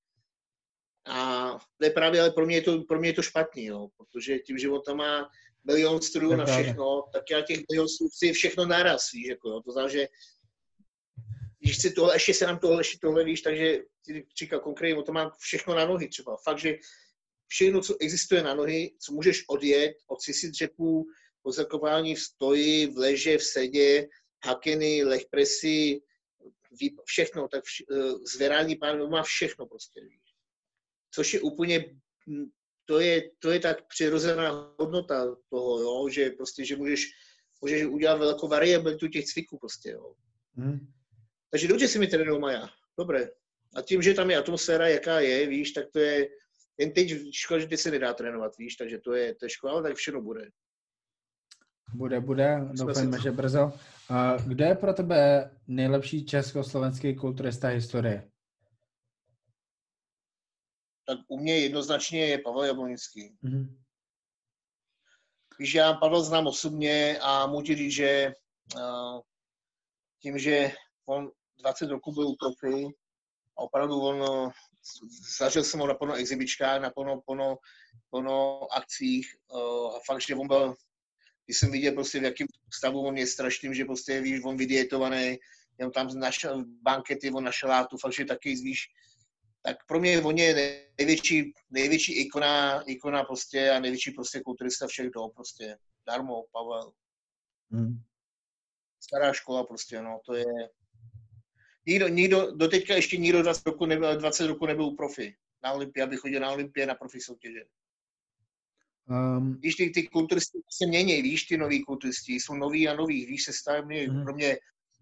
A 1.06 1.50
to 1.78 1.84
je 1.84 1.90
právě, 1.90 2.20
ale 2.20 2.30
pro 2.30 2.46
mě 2.46 2.56
je 2.56 2.62
to, 2.62 2.82
pro 2.82 2.98
mě 2.98 3.08
je 3.08 3.12
to 3.12 3.22
špatný, 3.22 3.64
jo, 3.64 3.88
protože 3.96 4.38
tím, 4.38 4.56
tam 4.86 4.96
má 4.96 5.30
milion 5.64 6.02
strojů 6.02 6.36
na 6.36 6.44
všechno, 6.46 7.04
tak 7.12 7.30
já 7.30 7.40
těch 7.40 7.60
milion 7.70 7.88
strojů 7.88 8.10
chci 8.10 8.32
všechno 8.32 8.66
naraz, 8.66 9.12
víš, 9.12 9.26
jako, 9.26 9.48
jo. 9.48 9.60
to 9.60 9.72
znamená, 9.72 9.92
že 9.92 10.08
když 11.58 11.76
chci 11.78 11.90
tohle, 11.90 12.14
ještě 12.14 12.34
se 12.34 12.46
nám 12.46 12.58
tohle, 12.58 12.80
ještě 12.80 12.98
tohle, 13.00 13.24
víš, 13.24 13.42
takže 13.42 13.78
ty 14.06 14.26
říkal 14.38 14.60
konkrétně, 14.60 15.02
to 15.02 15.12
mám 15.12 15.30
všechno 15.38 15.74
na 15.74 15.86
nohy 15.86 16.08
třeba. 16.08 16.36
Fakt, 16.36 16.58
že 16.58 16.76
všechno, 17.48 17.80
co 17.80 17.96
existuje 18.00 18.42
na 18.42 18.54
nohy, 18.54 18.94
co 18.98 19.12
můžeš 19.12 19.44
odjet 19.48 19.96
od 20.06 20.20
cisi 20.20 20.50
dřepů, 20.50 21.06
pozakování 21.42 22.14
v 22.14 22.20
stoji, 22.20 22.86
v 22.86 22.98
leže, 22.98 23.38
v 23.38 23.42
sedě, 23.42 24.08
hakeny, 24.44 25.04
lehpresy, 25.04 26.00
všechno, 27.04 27.48
tak 27.48 27.64
vš- 27.64 27.84
eh, 27.92 28.18
zvedání 28.36 28.76
pánů 28.76 29.08
má 29.08 29.22
všechno 29.22 29.66
prostě, 29.66 30.00
víš. 30.00 30.25
Což 31.10 31.34
je 31.34 31.40
úplně, 31.40 31.84
hm, 32.28 32.46
to 32.84 33.00
je, 33.00 33.22
to 33.38 33.50
je 33.50 33.60
tak 33.60 33.86
přirozená 33.86 34.74
hodnota 34.78 35.36
toho, 35.50 35.80
jo, 35.80 36.08
že 36.08 36.30
prostě, 36.30 36.64
že 36.64 36.76
můžeš, 36.76 37.10
můžeš 37.62 37.84
udělat 37.84 38.18
velkou 38.18 38.48
variabilitu 38.48 39.08
těch 39.08 39.24
cviků 39.24 39.58
prostě, 39.58 39.90
jo. 39.90 40.14
Hmm. 40.54 40.78
Takže 41.50 41.68
dobře 41.68 41.88
si 41.88 41.98
mi 41.98 42.06
trénují 42.06 42.40
Maja. 42.40 42.68
Dobré. 42.98 43.28
A 43.74 43.82
tím, 43.82 44.02
že 44.02 44.14
tam 44.14 44.30
je 44.30 44.36
atmosféra, 44.36 44.88
jaká 44.88 45.20
je, 45.20 45.46
víš, 45.46 45.72
tak 45.72 45.86
to 45.92 45.98
je, 45.98 46.28
jen 46.78 46.92
teď 46.92 47.32
škoda, 47.32 47.60
že 47.60 47.66
ty 47.66 47.76
se 47.76 47.90
nedá 47.90 48.14
trénovat, 48.14 48.52
víš, 48.58 48.76
takže 48.76 48.98
to 48.98 49.14
je, 49.14 49.34
to 49.34 49.44
je 49.44 49.50
škoda, 49.50 49.72
ale 49.72 49.82
tak 49.82 49.96
všechno 49.96 50.22
bude. 50.22 50.50
Bude, 51.94 52.20
bude, 52.20 52.68
doufám, 52.72 53.20
že 53.22 53.30
brzo. 53.30 53.72
A 54.08 54.36
kde 54.36 54.64
je 54.64 54.74
pro 54.74 54.94
tebe 54.94 55.50
nejlepší 55.66 56.26
československý 56.26 57.14
kulturista 57.14 57.68
historie? 57.68 58.30
Tak 61.06 61.18
u 61.28 61.38
mě 61.38 61.58
jednoznačně 61.58 62.26
je 62.26 62.38
Pavel 62.38 62.64
Jablonický. 62.64 63.36
Mm-hmm. 63.44 63.76
Víš, 65.58 65.74
já 65.74 65.92
Pavel 65.92 66.22
znám 66.22 66.46
osobně 66.46 67.18
a 67.22 67.46
můžu 67.46 67.74
říct, 67.74 67.92
že 67.92 68.32
uh, 68.76 69.20
tím, 70.22 70.38
že 70.38 70.72
on 71.06 71.30
20 71.58 71.90
roků 71.90 72.12
byl 72.12 72.28
u 72.28 72.36
profi 72.36 72.86
a 73.58 73.62
opravdu 73.62 74.00
on, 74.00 74.50
zažil 75.38 75.64
jsem 75.64 75.80
ho 75.80 75.86
na 75.86 75.94
plno 75.94 76.14
exibičkách, 76.14 76.82
na 76.82 76.90
plno, 76.90 77.20
plno, 77.26 77.58
plno 78.10 78.66
akcích 78.72 79.36
a 79.96 80.00
fakt, 80.06 80.20
že 80.20 80.34
on 80.34 80.48
byl, 80.48 80.74
když 81.44 81.58
jsem 81.58 81.70
viděl 81.70 81.92
prostě 81.92 82.20
v 82.20 82.24
jakém 82.24 82.46
stavu 82.74 83.06
on 83.06 83.16
je 83.16 83.26
strašným, 83.26 83.74
že 83.74 83.84
prostě 83.84 84.20
víš, 84.20 84.40
on 84.44 84.56
vydietovaný, 84.56 85.36
jen 85.78 85.90
tam 85.90 86.18
našel 86.18 86.64
bankety, 86.82 87.30
on 87.30 87.44
našel 87.44 87.68
látu, 87.68 87.96
fakt, 87.96 88.12
že 88.12 88.24
taky 88.24 88.54
víš, 88.54 88.88
tak 89.66 89.86
pro 89.86 90.00
mě 90.00 90.22
on 90.22 90.38
je 90.38 90.82
největší, 90.98 91.52
největší 91.70 92.12
ikona, 92.12 92.82
ikona 92.82 93.24
prostě 93.24 93.70
a 93.70 93.80
největší 93.80 94.10
prostě 94.10 94.40
kulturista 94.40 94.86
všech 94.86 95.10
dob 95.10 95.34
prostě. 95.34 95.78
Darmo, 96.06 96.44
Pavel. 96.52 96.92
Hmm. 97.70 98.02
stará 99.00 99.32
škola 99.32 99.64
prostě, 99.64 100.02
no, 100.02 100.20
to 100.26 100.34
je... 100.34 100.44
Nikdo, 101.86 102.08
nikdo, 102.08 102.52
doteďka 102.56 102.94
ještě 102.94 103.16
nikdo 103.16 103.42
20 103.42 103.66
roku 103.66 103.86
nebyl, 103.86 104.16
20 104.16 104.46
roku 104.46 104.66
nebyl 104.66 104.90
profi. 104.90 105.36
Na 105.62 105.72
Olympii, 105.72 106.02
aby 106.02 106.16
chodil 106.16 106.40
na 106.40 106.50
Olympii 106.50 106.86
na 106.86 106.94
profi 106.94 107.20
soutěže. 107.20 107.64
Um, 109.08 109.60
víš, 109.60 109.74
ty, 109.74 109.90
ty 109.90 110.06
kulturisti 110.06 110.58
se 110.70 110.86
mění, 110.86 111.22
víš, 111.22 111.44
ty 111.44 111.56
noví 111.56 111.84
kulturisti, 111.84 112.32
jsou 112.32 112.54
noví 112.54 112.88
a 112.88 112.94
noví, 112.94 113.26
víš, 113.26 113.44
se 113.44 113.52
stále 113.52 113.82
mm. 113.82 114.24
pro 114.24 114.34
mě 114.34 114.58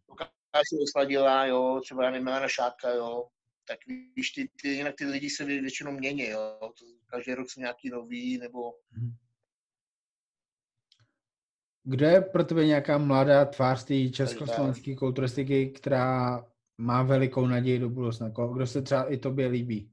Lukáši 0.08 0.76
osladila, 0.82 1.46
jo, 1.46 1.80
třeba 1.84 2.04
já 2.04 2.10
nevím, 2.10 2.24
Milana 2.24 2.48
Šátka, 2.48 2.90
jo, 2.90 3.28
tak 3.68 3.78
víš, 4.16 4.30
ty, 4.30 4.48
ty, 4.62 4.68
jinak 4.68 4.94
ty 4.98 5.06
lidi 5.06 5.30
se 5.30 5.44
většinou 5.44 5.92
mění, 5.92 6.28
jo, 6.28 6.58
to, 6.60 6.84
každý 7.06 7.34
rok 7.34 7.50
jsou 7.50 7.60
nějaký 7.60 7.90
nový, 7.90 8.38
nebo... 8.38 8.72
Mm. 8.92 9.14
Kdo 11.86 12.06
je 12.06 12.20
pro 12.20 12.44
tebe 12.44 12.66
nějaká 12.66 12.98
mladá 12.98 13.44
tvář 13.44 13.84
té 13.84 14.08
československé 14.08 14.96
kulturistiky, 14.96 15.70
která 15.70 16.44
má 16.78 17.02
velikou 17.02 17.46
naději 17.46 17.78
do 17.78 17.90
budoucna? 17.90 18.28
Kdo 18.28 18.66
se 18.66 18.82
třeba 18.82 19.12
i 19.12 19.16
tobě 19.16 19.46
líbí? 19.46 19.92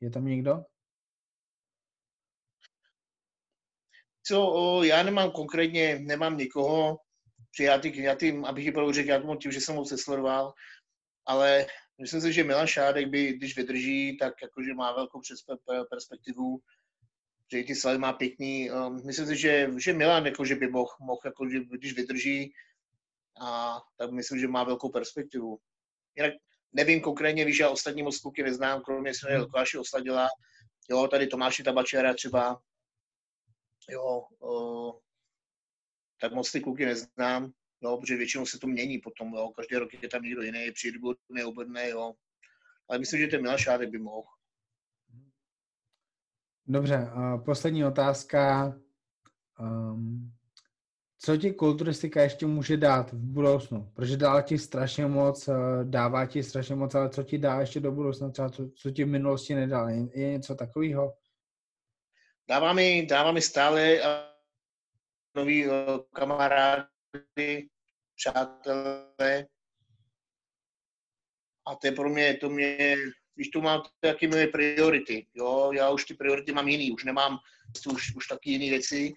Je 0.00 0.10
tam 0.10 0.24
někdo? 0.24 0.64
Co, 4.26 4.46
o, 4.46 4.82
já 4.82 5.02
nemám 5.02 5.30
konkrétně, 5.30 5.98
nemám 5.98 6.36
nikoho, 6.36 6.98
že 7.58 7.64
já, 7.64 7.78
ty, 7.78 8.02
já 8.02 8.14
tým, 8.14 8.44
abych 8.44 8.64
ji 8.64 8.72
řekl, 8.90 9.08
já 9.08 9.36
tím, 9.36 9.52
že 9.52 9.60
jsem 9.60 9.76
ho 9.76 9.84
sesledoval, 9.84 10.52
ale 11.26 11.66
myslím 12.02 12.20
si, 12.20 12.32
že 12.32 12.44
Milan 12.44 12.66
Šádek 12.66 13.08
by, 13.08 13.32
když 13.32 13.56
vydrží, 13.56 14.16
tak 14.18 14.42
jakože 14.42 14.74
má 14.74 14.92
velkou 14.92 15.20
perspektivu, 15.90 16.60
že 17.52 17.62
ty 17.62 17.74
slavy 17.74 17.98
má 17.98 18.12
pěkný. 18.12 18.70
Um, 18.70 19.06
myslím 19.06 19.26
si, 19.26 19.36
že, 19.36 19.70
že 19.78 19.92
Milan 19.92 20.26
jakože 20.26 20.54
by 20.54 20.68
mohl, 20.68 20.90
mohl 21.00 21.20
jako, 21.24 21.48
že, 21.48 21.60
když 21.60 21.94
vydrží, 21.94 22.52
a 23.40 23.80
tak 23.96 24.10
myslím, 24.10 24.38
že 24.38 24.48
má 24.48 24.64
velkou 24.64 24.88
perspektivu. 24.88 25.58
Jinak 26.16 26.32
nevím 26.72 27.00
konkrétně, 27.00 27.44
víš, 27.44 27.58
já 27.58 27.70
ostatní 27.70 28.02
moc 28.02 28.18
kluky 28.18 28.42
neznám, 28.42 28.82
kromě 28.82 29.14
se 29.14 29.36
Lukáši 29.36 29.78
Osladila, 29.78 30.28
jo, 30.90 31.08
tady 31.08 31.26
Tomáši 31.26 31.62
Tabačera 31.62 32.14
třeba, 32.14 32.62
jo, 33.90 34.26
o, 34.40 34.98
tak 36.20 36.32
moc 36.32 36.52
ty 36.52 36.60
kluky 36.60 36.86
neznám, 36.86 37.52
jo, 37.82 37.96
protože 37.96 38.16
většinou 38.16 38.46
se 38.46 38.58
to 38.58 38.66
mění 38.66 38.98
potom, 38.98 39.34
jo, 39.34 39.48
každý 39.56 39.76
rok 39.76 40.02
je 40.02 40.08
tam 40.08 40.22
někdo 40.22 40.42
jiný, 40.42 40.70
přijde, 40.72 40.98
neobedne, 41.28 41.88
jo, 41.88 42.14
ale 42.88 42.98
myslím, 42.98 43.20
že 43.20 43.26
ten 43.26 43.42
Milan 43.42 43.58
Šádek 43.58 43.90
by 43.90 43.98
mohl. 43.98 44.28
Dobře, 46.66 46.96
a 46.96 47.38
poslední 47.38 47.84
otázka. 47.84 48.74
Um, 49.60 50.32
co 51.24 51.36
ti 51.36 51.52
kulturistika 51.52 52.22
ještě 52.22 52.46
může 52.46 52.76
dát 52.76 53.12
v 53.12 53.16
budoucnu? 53.16 53.90
Protože 53.94 54.16
dá 54.16 54.42
ti 54.42 54.58
strašně 54.58 55.06
moc, 55.06 55.48
eh, 55.48 55.54
dává 55.84 56.26
ti 56.26 56.42
strašně 56.42 56.74
moc, 56.74 56.94
ale 56.94 57.10
co 57.10 57.22
ti 57.22 57.38
dá 57.38 57.60
ještě 57.60 57.80
do 57.80 57.92
budoucna, 57.92 58.30
třeba 58.30 58.50
co, 58.50 58.70
co 58.70 58.90
ti 58.90 59.04
v 59.04 59.08
minulosti 59.08 59.54
nedá? 59.54 59.88
Je, 59.88 60.20
je 60.20 60.30
něco 60.30 60.54
takového? 60.54 61.14
Dává 62.48 62.72
mi, 62.72 63.06
dává 63.06 63.32
mi 63.32 63.42
stále 63.42 64.00
nový 65.36 65.66
uh, 65.66 65.74
kamarády, 66.12 67.68
přátelé. 68.22 69.46
A 71.66 71.74
to 71.74 71.86
je 71.86 71.92
pro 71.92 72.08
mě, 72.08 72.34
to 72.34 72.50
mě, 72.50 72.96
víš, 73.36 73.48
tu 73.48 73.60
mám 73.60 73.82
taky 74.00 74.28
moje 74.28 74.46
priority, 74.46 75.26
jo, 75.34 75.72
já 75.72 75.90
už 75.90 76.04
ty 76.04 76.14
priority 76.14 76.52
mám 76.52 76.68
jiný, 76.68 76.92
už 76.92 77.04
nemám 77.04 77.38
už, 77.94 78.16
už 78.16 78.26
taky 78.26 78.50
jiné 78.50 78.70
věci 78.70 79.12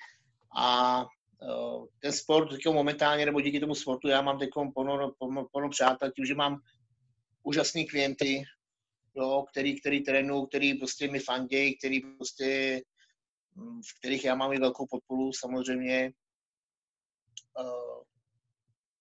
a 0.57 1.01
uh, 1.03 1.85
ten 1.99 2.11
sport 2.11 2.49
teďka 2.49 2.71
momentálně, 2.71 3.25
nebo 3.25 3.41
díky 3.41 3.59
tomu 3.59 3.75
sportu, 3.75 4.07
já 4.07 4.21
mám 4.21 4.39
teď 4.39 4.49
plno, 4.73 5.11
plno, 5.19 5.45
plno 5.51 5.69
přátel, 5.69 6.11
tím, 6.11 6.25
že 6.25 6.35
mám 6.35 6.59
úžasný 7.43 7.87
klienty, 7.87 8.43
jo, 9.15 9.45
který, 9.51 9.79
který 9.79 10.03
trénují, 10.03 10.47
který 10.47 10.73
prostě 10.73 11.11
mi 11.11 11.19
fandějí, 11.19 11.77
který 11.77 12.01
prostě 12.01 12.81
v 13.89 13.99
kterých 13.99 14.25
já 14.25 14.35
mám 14.35 14.53
i 14.53 14.59
velkou 14.59 14.87
podporu 14.87 15.33
samozřejmě. 15.33 16.11
Uh, 17.59 18.14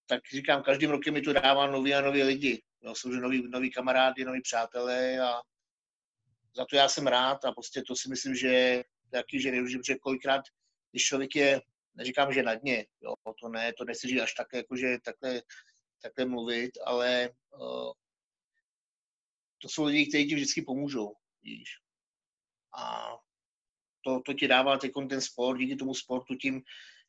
tak 0.07 0.23
říkám, 0.31 0.63
každým 0.63 0.91
rokem 0.91 1.15
mi 1.15 1.21
tu 1.21 1.33
dává 1.33 1.67
nový 1.67 1.95
a 1.95 2.01
nový 2.01 2.23
lidi. 2.23 2.63
Jo, 2.83 2.95
jsou 2.95 3.09
noví, 3.09 3.49
noví 3.49 3.71
kamarádi, 3.71 4.25
noví 4.25 4.41
přátelé 4.43 5.19
a 5.19 5.43
za 6.57 6.65
to 6.65 6.77
já 6.77 6.89
jsem 6.89 7.07
rád 7.07 7.45
a 7.45 7.53
prostě 7.53 7.83
to 7.83 7.97
si 7.97 8.09
myslím, 8.09 8.35
že 8.35 8.83
taky, 9.11 9.41
že 9.41 9.51
nevyužiju, 9.51 9.81
protože 9.81 9.95
kolikrát, 9.95 10.45
když 10.91 11.05
člověk 11.05 11.37
je, 11.37 11.61
neříkám, 11.95 12.33
že 12.33 12.43
na 12.43 12.55
dně, 12.55 12.87
jo, 13.01 13.15
to 13.41 13.49
ne, 13.49 13.73
to 13.79 13.85
nechci 13.85 14.09
říct 14.09 14.21
až 14.21 14.35
takhle, 14.35 14.59
jakože 14.59 14.99
takhle, 15.05 15.43
takhle 16.03 16.25
mluvit, 16.25 16.71
ale 16.85 17.31
uh, 17.59 17.93
to 19.59 19.69
jsou 19.69 19.85
lidi, 19.85 20.07
kteří 20.07 20.29
ti 20.29 20.35
vždycky 20.35 20.63
pomůžou, 20.63 21.15
víš. 21.43 21.71
A 22.79 23.11
to, 24.05 24.21
to 24.21 24.35
ti 24.35 24.49
dává 24.49 24.79
ten 25.09 25.21
sport, 25.21 25.59
díky 25.59 25.77
tomu 25.77 25.95
sportu 25.95 26.35
tím, 26.35 26.63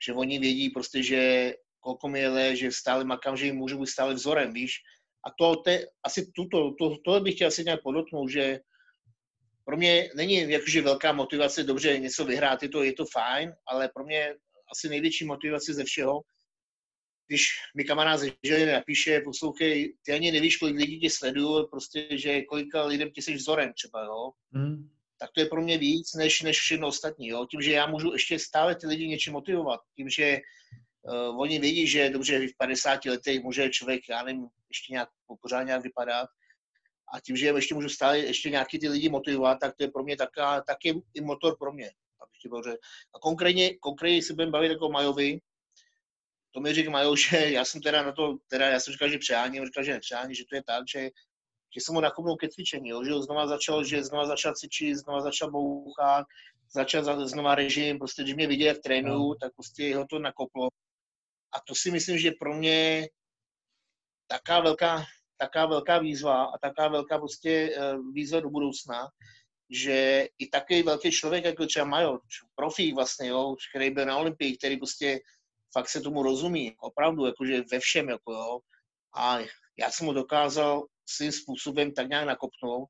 že 0.05 0.13
oni 0.13 0.39
vědí 0.39 0.69
prostě, 0.69 1.03
že 1.03 1.53
kolko 1.85 2.09
mi 2.09 2.19
je 2.19 2.55
že 2.55 2.71
stále 2.71 3.05
makám, 3.05 3.37
že 3.37 3.45
jim 3.45 3.55
můžu 3.55 3.79
být 3.79 3.87
stále 3.87 4.13
vzorem, 4.13 4.53
víš. 4.53 4.81
A 5.27 5.29
to, 5.37 5.55
te, 5.55 5.85
asi 6.03 6.31
tuto, 6.35 6.73
to, 6.79 6.97
to 7.05 7.19
bych 7.19 7.35
chtěl 7.35 7.47
asi 7.47 7.63
nějak 7.63 7.83
podotknout, 7.83 8.29
že 8.29 8.59
pro 9.65 9.77
mě 9.77 10.09
není 10.15 10.49
jakože 10.49 10.81
velká 10.81 11.13
motivace, 11.13 11.63
dobře 11.63 11.99
něco 11.99 12.25
vyhrát, 12.25 12.63
je 12.63 12.69
to, 12.69 12.83
je 12.83 12.93
to 12.93 13.05
fajn, 13.05 13.53
ale 13.67 13.89
pro 13.93 14.03
mě 14.05 14.33
asi 14.71 14.89
největší 14.89 15.25
motivace 15.25 15.73
ze 15.73 15.83
všeho, 15.83 16.21
když 17.27 17.47
mi 17.77 17.83
kamarád 17.83 18.19
ze 18.19 18.27
Žiliny 18.43 18.71
napíše, 18.71 19.21
poslouchej, 19.21 19.97
ty 20.05 20.11
ani 20.11 20.31
nevíš, 20.31 20.57
kolik 20.57 20.75
lidí 20.75 20.99
tě 20.99 21.09
sledují, 21.09 21.65
prostě, 21.71 22.07
že 22.11 22.41
kolika 22.41 22.85
lidem 22.85 23.11
ty 23.11 23.21
jsi 23.21 23.33
vzorem 23.33 23.73
třeba, 23.73 24.03
jo. 24.03 24.31
Mm 24.51 24.95
tak 25.19 25.29
to 25.31 25.39
je 25.41 25.45
pro 25.45 25.61
mě 25.61 25.77
víc 25.77 26.13
než, 26.13 26.41
než 26.41 26.59
všechno 26.59 26.87
ostatní. 26.87 27.27
Jo? 27.27 27.45
Tím, 27.51 27.61
že 27.61 27.71
já 27.71 27.87
můžu 27.87 28.13
ještě 28.13 28.39
stále 28.39 28.75
ty 28.75 28.87
lidi 28.87 29.07
něčím 29.07 29.33
motivovat. 29.33 29.79
Tím, 29.95 30.09
že 30.09 30.39
uh, 31.05 31.41
oni 31.41 31.59
vědí, 31.59 31.87
že 31.87 32.09
dobře 32.09 32.47
v 32.47 32.57
50 32.57 33.05
letech 33.05 33.43
může 33.43 33.69
člověk, 33.69 34.09
já 34.09 34.23
nevím, 34.23 34.47
ještě 34.69 34.93
nějak 34.93 35.09
pořád 35.41 35.63
nějak 35.63 35.83
vypadat. 35.83 36.29
A 37.13 37.19
tím, 37.19 37.35
že 37.35 37.47
ještě 37.47 37.75
můžu 37.75 37.89
stále 37.89 38.19
ještě 38.19 38.49
nějaký 38.49 38.79
ty 38.79 38.89
lidi 38.89 39.09
motivovat, 39.09 39.59
tak 39.59 39.75
to 39.77 39.83
je 39.83 39.91
pro 39.91 40.03
mě 40.03 40.17
taká, 40.17 40.61
taky 40.61 41.01
i 41.13 41.21
motor 41.21 41.57
pro 41.59 41.71
mě. 41.73 41.91
A 43.15 43.19
konkrétně, 43.19 43.77
konkrétně 43.77 44.23
se 44.23 44.33
budeme 44.33 44.51
bavit 44.51 44.71
jako 44.71 44.89
Majovi, 44.89 45.39
to 46.51 46.61
mi 46.61 46.73
říká 46.73 46.91
Majo, 46.91 47.15
že 47.29 47.37
já 47.37 47.65
jsem 47.65 47.81
teda 47.81 48.03
na 48.03 48.11
to, 48.11 48.37
teda 48.47 48.67
já 48.67 48.79
jsem 48.79 48.91
říkal, 48.91 49.09
že 49.09 49.17
přeháním, 49.17 49.65
říkal, 49.65 49.83
že 49.83 49.93
nepřeháním, 49.93 50.33
že 50.33 50.43
to 50.49 50.55
je 50.55 50.63
tak, 50.63 50.83
že 50.89 51.09
že 51.75 51.81
jsem 51.81 51.95
ho 51.95 52.01
nakopnul 52.01 52.37
ke 52.37 52.47
cvičení, 52.49 52.89
jo, 52.89 53.03
že 53.03 53.13
znova 53.13 53.47
začal, 53.47 53.83
že 53.83 54.03
znova 54.03 54.25
začal 54.25 54.53
cvičit, 54.53 54.97
znova 54.97 55.21
začal 55.21 55.51
bouchat, 55.51 56.25
začal 56.73 57.27
znova 57.27 57.55
režim, 57.55 57.99
prostě 57.99 58.23
když 58.23 58.35
mě 58.35 58.47
viděl, 58.47 58.67
jak 58.67 58.77
trénuju, 58.77 59.35
tak 59.35 59.53
prostě 59.55 59.95
ho 59.95 60.05
to 60.09 60.19
nakoplo. 60.19 60.69
A 61.55 61.59
to 61.67 61.75
si 61.75 61.91
myslím, 61.91 62.17
že 62.17 62.31
pro 62.39 62.53
mě 62.53 63.07
taká 64.27 64.59
velká, 64.59 65.05
taká 65.37 65.65
velká 65.65 65.99
výzva 65.99 66.43
a 66.43 66.57
taká 66.57 66.87
velká 66.87 67.17
prostě 67.17 67.49
eh, 67.75 67.97
výzva 68.13 68.39
do 68.39 68.49
budoucna, 68.49 69.07
že 69.69 70.27
i 70.37 70.47
takový 70.47 70.83
velký 70.83 71.11
člověk, 71.11 71.45
jako 71.45 71.65
třeba 71.65 71.85
Major, 71.85 72.19
profík 72.55 72.95
vlastně, 72.95 73.29
jo, 73.29 73.55
který 73.69 73.91
byl 73.91 74.05
na 74.05 74.17
Olympii, 74.17 74.57
který 74.57 74.77
prostě 74.77 75.19
fakt 75.73 75.89
se 75.89 76.01
tomu 76.01 76.23
rozumí, 76.23 76.75
opravdu, 76.79 77.25
jakože 77.25 77.63
ve 77.71 77.79
všem, 77.79 78.09
jako 78.09 78.33
jo. 78.33 78.59
A 79.17 79.39
já 79.79 79.91
jsem 79.91 80.05
mu 80.05 80.13
dokázal 80.13 80.85
svým 81.05 81.31
způsobem 81.31 81.93
tak 81.93 82.09
nějak 82.09 82.27
nakopnout, 82.27 82.89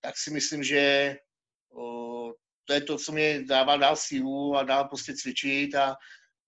tak 0.00 0.14
si 0.18 0.30
myslím, 0.30 0.62
že 0.62 1.16
o, 1.76 2.32
to 2.64 2.72
je 2.72 2.80
to, 2.80 2.98
co 2.98 3.12
mě 3.12 3.42
dává 3.42 3.76
dál 3.76 3.96
sílu 3.96 4.56
a 4.56 4.62
dál 4.62 4.88
prostě 4.88 5.14
cvičit 5.14 5.74
a, 5.74 5.96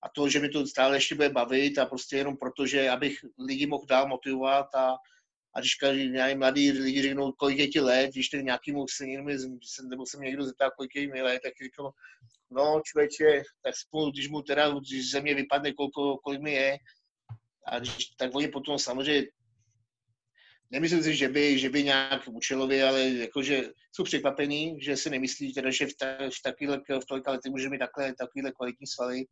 a 0.02 0.08
to, 0.08 0.28
že 0.28 0.40
mi 0.40 0.48
to 0.48 0.66
stále 0.66 0.96
ještě 0.96 1.14
bude 1.14 1.28
bavit 1.28 1.78
a 1.78 1.86
prostě 1.86 2.16
jenom 2.16 2.36
proto, 2.36 2.66
že 2.66 2.90
abych 2.90 3.18
lidi 3.38 3.66
mohl 3.66 3.86
dál 3.86 4.08
motivovat 4.08 4.74
a, 4.74 4.96
a 5.54 5.60
když 5.60 5.74
každý 5.74 6.12
mladý 6.34 6.72
lidi 6.72 7.02
řeknou, 7.02 7.32
kolik 7.32 7.58
je 7.58 7.68
ti 7.68 7.80
let, 7.80 8.10
když 8.10 8.28
ten 8.28 8.44
nějaký 8.44 8.72
mu 8.72 8.88
se 8.88 9.06
někdo, 9.06 9.24
nebo 9.88 10.06
se 10.06 10.18
mě 10.18 10.26
někdo 10.26 10.44
zeptá, 10.44 10.70
kolik 10.70 10.94
je 10.94 11.08
mi 11.08 11.22
let, 11.22 11.40
tak 11.42 11.52
říkám, 11.62 11.90
no 12.50 12.80
člověče, 12.84 13.42
tak 13.62 13.76
spolu, 13.76 14.10
když 14.10 14.28
mu 14.28 14.42
teda, 14.42 14.70
když 14.70 15.10
ze 15.10 15.20
mě 15.20 15.34
vypadne, 15.34 15.72
kolik, 15.72 15.92
kolik 16.24 16.40
mi 16.40 16.52
je, 16.52 16.78
a 17.66 17.78
když, 17.78 18.06
tak 18.06 18.34
oni 18.34 18.48
potom 18.48 18.78
samozřejmě 18.78 19.28
nemyslím 20.70 21.02
si, 21.02 21.16
že 21.16 21.28
by, 21.28 21.58
že 21.58 21.70
by 21.70 21.84
nějak 21.84 22.28
účelově, 22.28 22.88
ale 22.88 23.08
jakože 23.08 23.70
jsou 23.92 24.04
překvapení, 24.04 24.80
že 24.80 24.96
si 24.96 25.10
nemyslí, 25.10 25.54
teda, 25.54 25.70
že 25.70 25.86
v, 25.86 25.94
ta, 25.96 26.06
v, 26.16 26.42
takovýhle, 26.42 26.80
v 27.02 27.06
tolika 27.08 27.30
letech 27.30 27.52
může 27.52 27.68
mít 27.68 27.78
takhle, 27.78 28.14
takovýhle 28.14 28.52
kvalitní 28.52 28.86
svaly. 28.86 29.24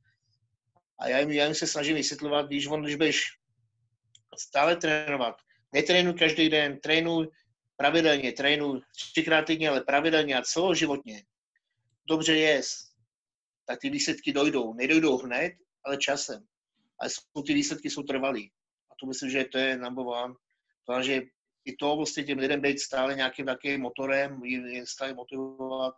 A 0.98 1.08
já 1.08 1.18
jim, 1.18 1.30
já 1.30 1.44
jim 1.44 1.54
se 1.54 1.66
snažím 1.66 1.96
vysvětlovat, 1.96 2.46
když 2.46 2.66
on, 2.66 2.82
když 2.82 2.94
budeš 2.94 3.22
stále 4.38 4.76
trénovat, 4.76 5.34
netrénuj 5.72 6.14
každý 6.14 6.48
den, 6.48 6.80
trénuj 6.80 7.28
pravidelně, 7.76 8.32
trénuj 8.32 8.80
třikrát 9.12 9.42
týdně, 9.42 9.68
ale 9.68 9.80
pravidelně 9.80 10.36
a 10.36 10.42
celoživotně, 10.42 11.24
dobře 12.08 12.36
jest, 12.36 12.94
tak 13.66 13.80
ty 13.80 13.90
výsledky 13.90 14.32
dojdou. 14.32 14.74
Nedojdou 14.74 15.18
hned, 15.18 15.52
ale 15.84 15.96
časem. 15.96 16.46
ale 16.98 17.10
jsou, 17.10 17.42
ty 17.42 17.54
výsledky 17.54 17.90
jsou 17.90 18.02
trvalý. 18.02 18.52
A 18.90 18.94
to 19.00 19.06
myslím, 19.06 19.30
že 19.30 19.44
to 19.44 19.58
je 19.58 19.78
number 19.78 20.04
one. 20.06 20.34
Takže 20.86 21.22
i 21.64 21.76
to 21.76 21.96
vlastně 21.96 22.24
těm 22.24 22.38
lidem 22.38 22.60
být 22.60 22.80
stále 22.80 23.14
nějakým 23.14 23.46
takovým 23.46 23.80
motorem, 23.80 24.44
je 24.44 24.86
stále 24.86 25.14
motivovat, 25.14 25.94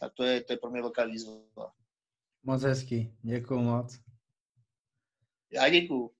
tak 0.00 0.12
to 0.14 0.24
je, 0.24 0.44
to 0.44 0.52
je 0.52 0.56
pro 0.56 0.70
mě 0.70 0.82
velká 0.82 1.04
výzva. 1.04 1.72
Moc 2.42 2.62
hezký, 2.62 3.14
děkuji 3.22 3.60
moc. 3.60 4.09
Já 5.52 5.68
děkuji. 5.68 6.10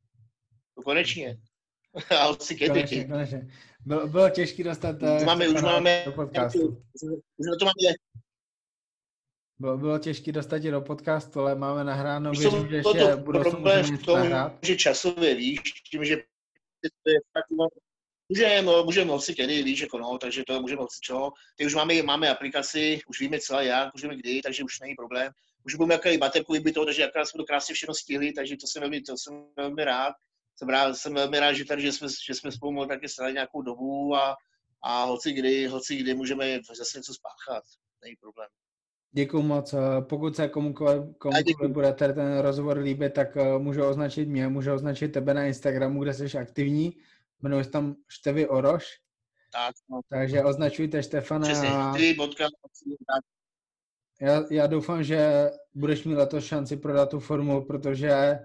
To 0.75 0.83
konečně. 0.83 1.41
A 2.21 2.25
hoci 2.25 2.57
kedy. 2.57 2.69
Konečně, 2.69 3.05
konečně. 3.05 3.51
Bylo, 3.87 4.07
bylo 4.07 4.31
těžké 4.31 4.65
dostat 4.65 4.97
už 5.03 5.25
máme, 5.25 5.49
už 5.49 5.63
máme, 5.63 6.03
do 6.07 6.13
podcastu. 6.13 6.69
Už 7.37 7.47
na 7.47 7.57
to 7.61 7.65
máme 7.65 7.95
bylo, 9.61 9.79
bylo 9.79 9.99
těžké 9.99 10.33
dostat 10.33 10.59
tě 10.59 10.71
do 10.71 10.81
podcastu, 10.81 11.41
ale 11.41 11.55
máme 11.55 11.85
nahráno, 11.85 12.31
věřím, 12.31 12.69
že 12.69 12.77
ještě 12.77 12.99
to 12.99 13.23
problém 13.23 13.97
v 13.97 14.05
tom, 14.05 14.19
nahrát. 14.19 14.59
že 14.63 14.77
časově 14.77 15.35
víš, 15.35 15.61
tím, 15.91 16.05
že 16.05 16.17
to 16.83 17.11
je 17.11 17.19
fakt, 17.33 17.71
můžeme, 18.29 18.83
můžeme 18.85 19.07
moci 19.07 19.35
kedy, 19.35 19.63
víš, 19.63 19.81
jako 19.81 19.99
no, 19.99 20.19
takže 20.19 20.43
to 20.47 20.61
můžeme 20.61 20.81
moci 20.81 20.99
čo. 21.01 21.31
Teď 21.57 21.67
už 21.67 21.75
máme, 21.75 22.03
máme 22.03 22.31
aplikaci, 22.31 23.01
už 23.09 23.21
víme 23.21 23.39
celá 23.41 23.63
jak, 23.63 23.95
už 23.95 24.03
víme 24.03 24.17
kdy, 24.17 24.43
takže 24.43 24.65
už 24.65 24.81
není 24.81 24.95
problém. 24.95 25.33
Už 25.65 25.75
budeme 25.75 25.95
jaké 25.95 26.19
baterku 26.19 26.53
vybito, 26.53 26.85
takže 26.85 27.03
jaká 27.03 27.25
jsme 27.25 27.39
to 27.39 27.45
krásně 27.45 27.75
všechno 27.75 27.95
stihli, 27.95 28.33
takže 28.33 28.57
to 28.57 28.67
jsem 28.67 28.81
velmi, 28.81 29.01
to 29.01 29.17
jsem 29.17 29.45
velmi 29.57 29.85
rád. 29.85 30.15
Jsem, 30.57 30.69
rád, 30.69 30.95
jsem 30.95 31.15
velmi 31.15 31.41
rád, 31.41 31.53
že 31.53 31.65
tady, 31.65 31.83
že 31.83 31.93
jsme, 31.93 32.09
že 32.27 32.35
jsme 32.35 32.53
spolu 32.53 32.73
mohli 32.73 32.89
taky 32.89 33.09
stát 33.09 33.31
nějakou 33.31 33.63
dobu 33.63 34.15
a, 34.15 34.37
a 34.85 35.05
hoci 35.05 35.33
kdy, 35.33 35.67
hoci 35.67 35.97
kdy 35.97 36.15
můžeme 36.15 36.59
zase 36.79 36.99
něco 36.99 37.15
spáchat, 37.15 37.65
není 38.05 38.17
problém. 38.17 38.49
Děkuji 39.13 39.43
moc. 39.43 39.75
Pokud 40.01 40.37
se 40.37 40.49
komukoliv, 40.49 41.03
komukoliv 41.19 41.73
bude 41.73 41.93
tady 41.93 42.13
ten 42.15 42.39
rozhovor 42.39 42.79
líbit, 42.79 43.15
tak 43.15 43.37
eh, 43.37 43.59
můžu 43.59 43.85
označit 43.85 44.29
mě, 44.29 44.49
můžu 44.49 44.73
označit 44.73 45.09
tebe 45.09 45.35
na 45.35 45.45
Instagramu, 45.45 46.03
kde 46.03 46.15
jsi 46.15 46.39
aktivní. 46.39 46.97
Jmenuješ 47.41 47.67
tam 47.67 47.97
Števy 48.09 48.49
Oroš. 48.49 48.85
Tak, 49.53 49.75
no. 49.91 50.01
Takže 50.09 50.45
označujte 50.45 51.03
Štefana. 51.03 51.49
Přesně, 51.49 51.69
já, 54.21 54.45
já 54.51 54.67
doufám, 54.67 55.03
že 55.03 55.51
budeš 55.75 56.05
mít 56.05 56.15
letos 56.15 56.45
šanci 56.45 56.77
prodat 56.77 57.11
tu 57.11 57.21
formu, 57.21 57.65
protože 57.65 58.39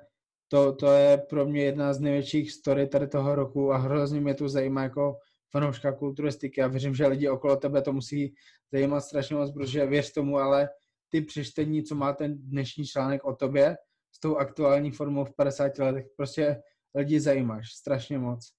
to, 0.47 0.75
to 0.75 0.91
je 0.91 1.17
pro 1.17 1.45
mě 1.45 1.63
jedna 1.63 1.93
z 1.93 1.99
největších 1.99 2.51
story 2.51 2.87
tady 2.87 3.07
toho 3.07 3.35
roku 3.35 3.73
a 3.73 3.77
hrozně 3.77 4.21
mě 4.21 4.33
to 4.33 4.49
zajímá 4.49 4.83
jako 4.83 5.17
fanouška 5.51 5.91
kulturistiky. 5.91 6.61
Já 6.61 6.67
věřím, 6.67 6.95
že 6.95 7.07
lidi 7.07 7.29
okolo 7.29 7.55
tebe 7.55 7.81
to 7.81 7.93
musí 7.93 8.35
zajímat 8.71 9.01
strašně 9.01 9.35
moc, 9.35 9.53
protože 9.53 9.85
věř 9.85 10.13
tomu, 10.13 10.37
ale 10.37 10.69
ty 11.09 11.21
přečtení, 11.21 11.83
co 11.83 11.95
má 11.95 12.13
ten 12.13 12.37
dnešní 12.37 12.85
článek 12.85 13.23
o 13.23 13.35
tobě, 13.35 13.77
s 14.11 14.19
tou 14.19 14.35
aktuální 14.35 14.91
formou 14.91 15.25
v 15.25 15.35
50 15.35 15.77
letech, 15.77 16.05
prostě 16.17 16.61
lidi 16.95 17.19
zajímáš 17.19 17.73
strašně 17.73 18.17
moc. 18.17 18.51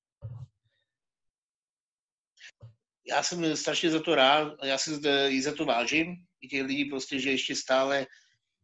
Já 3.08 3.22
jsem 3.22 3.56
strašně 3.56 3.90
za 3.90 4.02
to 4.02 4.14
rád, 4.14 4.52
já 4.64 4.78
si 4.78 4.90
i 5.28 5.42
za 5.42 5.54
to 5.54 5.64
vážím, 5.64 6.25
i 6.40 6.48
těch 6.48 6.62
lidí 6.62 6.84
prostě, 6.84 7.18
že 7.20 7.30
ještě 7.30 7.54
stále, 7.54 8.06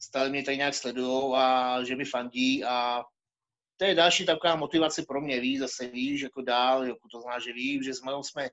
stále 0.00 0.30
mě 0.30 0.42
tady 0.42 0.56
nějak 0.56 0.74
sledují 0.74 1.34
a 1.36 1.78
že 1.84 1.96
mi 1.96 2.04
fandí 2.04 2.64
a 2.64 3.02
to 3.76 3.84
je 3.84 3.94
další 3.94 4.26
taková 4.26 4.56
motivace 4.56 5.02
pro 5.08 5.20
mě, 5.20 5.40
víš, 5.40 5.58
zase 5.58 5.86
víš, 5.86 6.20
jako 6.20 6.42
dál, 6.42 6.84
jako 6.84 7.08
to 7.12 7.20
zná, 7.20 7.38
že 7.38 7.52
vím, 7.52 7.82
že 7.82 7.94
s 7.94 8.02
Malou 8.02 8.22
jsme 8.22 8.48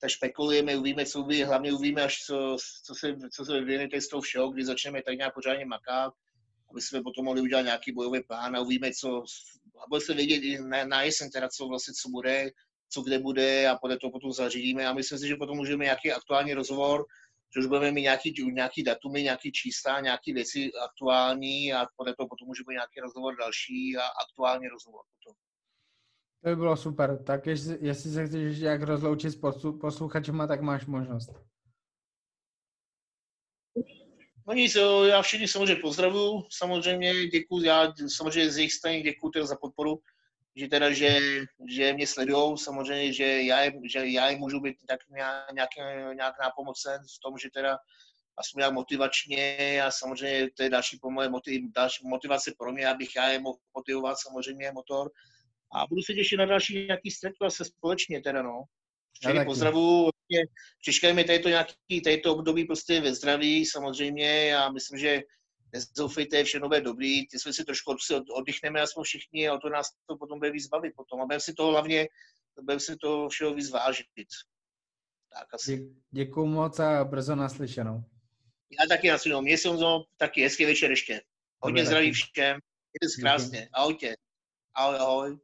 tak 0.00 0.10
špekulujeme, 0.10 0.76
uvíme, 0.76 1.06
co 1.06 1.22
by, 1.22 1.44
hlavně 1.44 1.72
uvíme, 1.72 2.02
až 2.02 2.16
co, 2.26 2.56
co 2.84 2.94
se, 2.94 3.16
co 3.32 3.44
se 3.44 3.52
vyvine 3.52 4.00
z 4.00 4.08
toho 4.08 4.20
všeho, 4.20 4.50
kdy 4.50 4.64
začneme 4.64 5.02
tak 5.02 5.16
nějak 5.16 5.34
pořádně 5.34 5.64
makat, 5.64 6.12
aby 6.70 6.80
jsme 6.80 7.02
potom 7.02 7.24
mohli 7.24 7.40
udělat 7.40 7.62
nějaký 7.62 7.92
bojový 7.92 8.22
plán 8.22 8.56
a 8.56 8.60
uvíme, 8.60 8.92
co, 8.92 9.24
a 9.84 9.88
bude 9.88 10.00
se 10.00 10.14
vědět 10.14 10.36
i 10.36 10.58
na, 10.58 10.84
na 10.84 11.02
jesen 11.02 11.30
teda, 11.30 11.48
co 11.48 11.68
vlastně, 11.68 11.94
co 11.94 12.08
bude, 12.08 12.50
co 12.88 13.02
kde 13.02 13.18
bude 13.18 13.68
a 13.68 13.76
podle 13.76 13.98
toho 13.98 14.10
potom 14.10 14.32
zařídíme 14.32 14.86
a 14.86 14.92
myslím 14.92 15.18
si, 15.18 15.28
že 15.28 15.36
potom 15.36 15.56
můžeme 15.56 15.84
nějaký 15.84 16.12
aktuální 16.12 16.54
rozhovor 16.54 17.04
že 17.54 17.60
už 17.60 17.66
budeme 17.66 17.92
mít 17.92 18.02
nějaký, 18.02 18.34
nějaký 18.52 18.82
datumy, 18.82 19.22
nějaký 19.22 19.52
čísla, 19.52 20.00
nějaké 20.00 20.32
věci 20.32 20.70
aktuální 20.84 21.72
a 21.72 21.86
podle 21.96 22.14
toho 22.16 22.28
potom 22.28 22.48
může 22.48 22.62
být 22.68 22.74
nějaký 22.74 23.00
rozhovor 23.00 23.36
další 23.36 23.96
a 23.96 24.02
aktuální 24.24 24.68
rozhovor 24.68 25.02
potom. 25.14 25.36
To 26.42 26.50
by 26.50 26.56
bylo 26.56 26.76
super. 26.76 27.24
Tak 27.24 27.46
jestli, 27.46 27.78
jestli 27.80 28.10
se 28.10 28.26
chceš 28.26 28.58
jak 28.58 28.82
rozloučit 28.82 29.30
s 29.30 29.40
posluchačima, 29.80 30.46
tak 30.46 30.60
máš 30.60 30.86
možnost. 30.86 31.30
No 34.46 34.54
nic, 34.54 34.76
já 35.08 35.22
všichni 35.22 35.48
samozřejmě 35.48 35.76
pozdravuju, 35.76 36.44
samozřejmě 36.50 37.26
děkuji, 37.26 37.64
já 37.64 37.92
samozřejmě 38.16 38.50
z 38.50 38.56
jejich 38.56 38.72
strany 38.72 39.02
děkuji 39.02 39.46
za 39.46 39.56
podporu 39.56 39.98
že 40.56 40.68
teda, 40.68 40.92
že, 40.92 41.20
že 41.68 41.92
mě 41.92 42.06
sledují, 42.06 42.58
samozřejmě, 42.58 43.12
že 43.12 43.42
já, 43.42 43.60
je, 43.60 43.72
že 43.90 44.06
já 44.06 44.30
jim 44.30 44.38
můžu 44.38 44.60
být 44.60 44.76
tak 44.88 45.00
nějak, 45.10 45.68
nějak 46.14 46.34
nápomocen 46.42 47.00
v 47.00 47.20
tom, 47.22 47.38
že 47.38 47.48
teda 47.54 47.78
aspoň 48.36 48.58
nějak 48.58 48.72
motivačně 48.72 49.82
a 49.82 49.90
samozřejmě 49.90 50.50
to 50.56 50.62
je 50.62 50.70
další, 50.70 50.98
moje 51.10 51.28
motiv, 51.28 51.62
další 51.76 52.08
motivace 52.08 52.52
pro 52.58 52.72
mě, 52.72 52.88
abych 52.88 53.16
já 53.16 53.28
je 53.28 53.40
mohl 53.40 53.58
motivovat 53.76 54.16
samozřejmě 54.18 54.72
motor. 54.72 55.10
A 55.74 55.86
budu 55.86 56.02
se 56.02 56.14
těšit 56.14 56.38
na 56.38 56.46
další 56.46 56.86
nějaký 56.86 57.10
střetku 57.10 57.50
se 57.50 57.64
společně 57.64 58.20
teda, 58.20 58.42
no. 58.42 58.62
Všechny 59.20 59.44
pozdravu, 59.44 60.10
mi 61.12 61.24
tady 61.24 61.38
to 61.38 61.48
nějaký, 61.48 62.02
tady 62.04 62.18
to 62.18 62.34
období 62.34 62.64
prostě 62.64 63.00
ve 63.00 63.14
zdraví 63.14 63.66
samozřejmě. 63.66 64.46
Já 64.46 64.70
myslím, 64.70 64.98
že 64.98 65.22
nezoufejte, 65.74 66.44
všechno 66.44 66.68
bude 66.68 66.80
dobrý, 66.80 67.26
ty 67.28 67.38
jsme 67.38 67.52
si 67.52 67.64
trošku 67.64 67.96
oddychneme 68.36 68.80
aspoň 68.80 69.04
všichni 69.04 69.48
a 69.48 69.54
o 69.54 69.58
to 69.58 69.68
nás 69.68 69.90
to 70.06 70.16
potom 70.16 70.38
bude 70.38 70.50
víc 70.50 70.66
bavit 70.66 70.92
potom. 70.96 71.20
A 71.20 71.24
budeme 71.24 71.40
si 71.40 71.54
toho 71.54 71.70
hlavně, 71.70 72.08
budeme 72.60 72.80
si 72.80 72.96
toho 72.96 73.28
všeho 73.28 73.54
víc 73.54 73.70
vážit. 73.70 74.06
Tak 75.32 75.54
asi. 75.54 75.94
Děkuju 76.10 76.46
moc 76.46 76.78
a 76.78 77.04
brzo 77.04 77.34
naslyšenou. 77.36 78.04
Já 78.70 78.88
taky 78.88 79.10
naslyšenou. 79.10 79.42
Mě 79.42 79.58
se 79.58 79.68
taky 80.16 80.42
hezký 80.42 80.64
večer 80.64 80.90
ještě. 80.90 81.20
Hodně 81.60 81.86
zdraví 81.86 82.12
všem. 82.12 82.58
Mějte 82.92 83.14
se 83.14 83.20
krásně. 83.20 83.68
Ahojte. 83.72 84.14
Ahoj, 84.74 84.96
ahoj. 84.98 85.38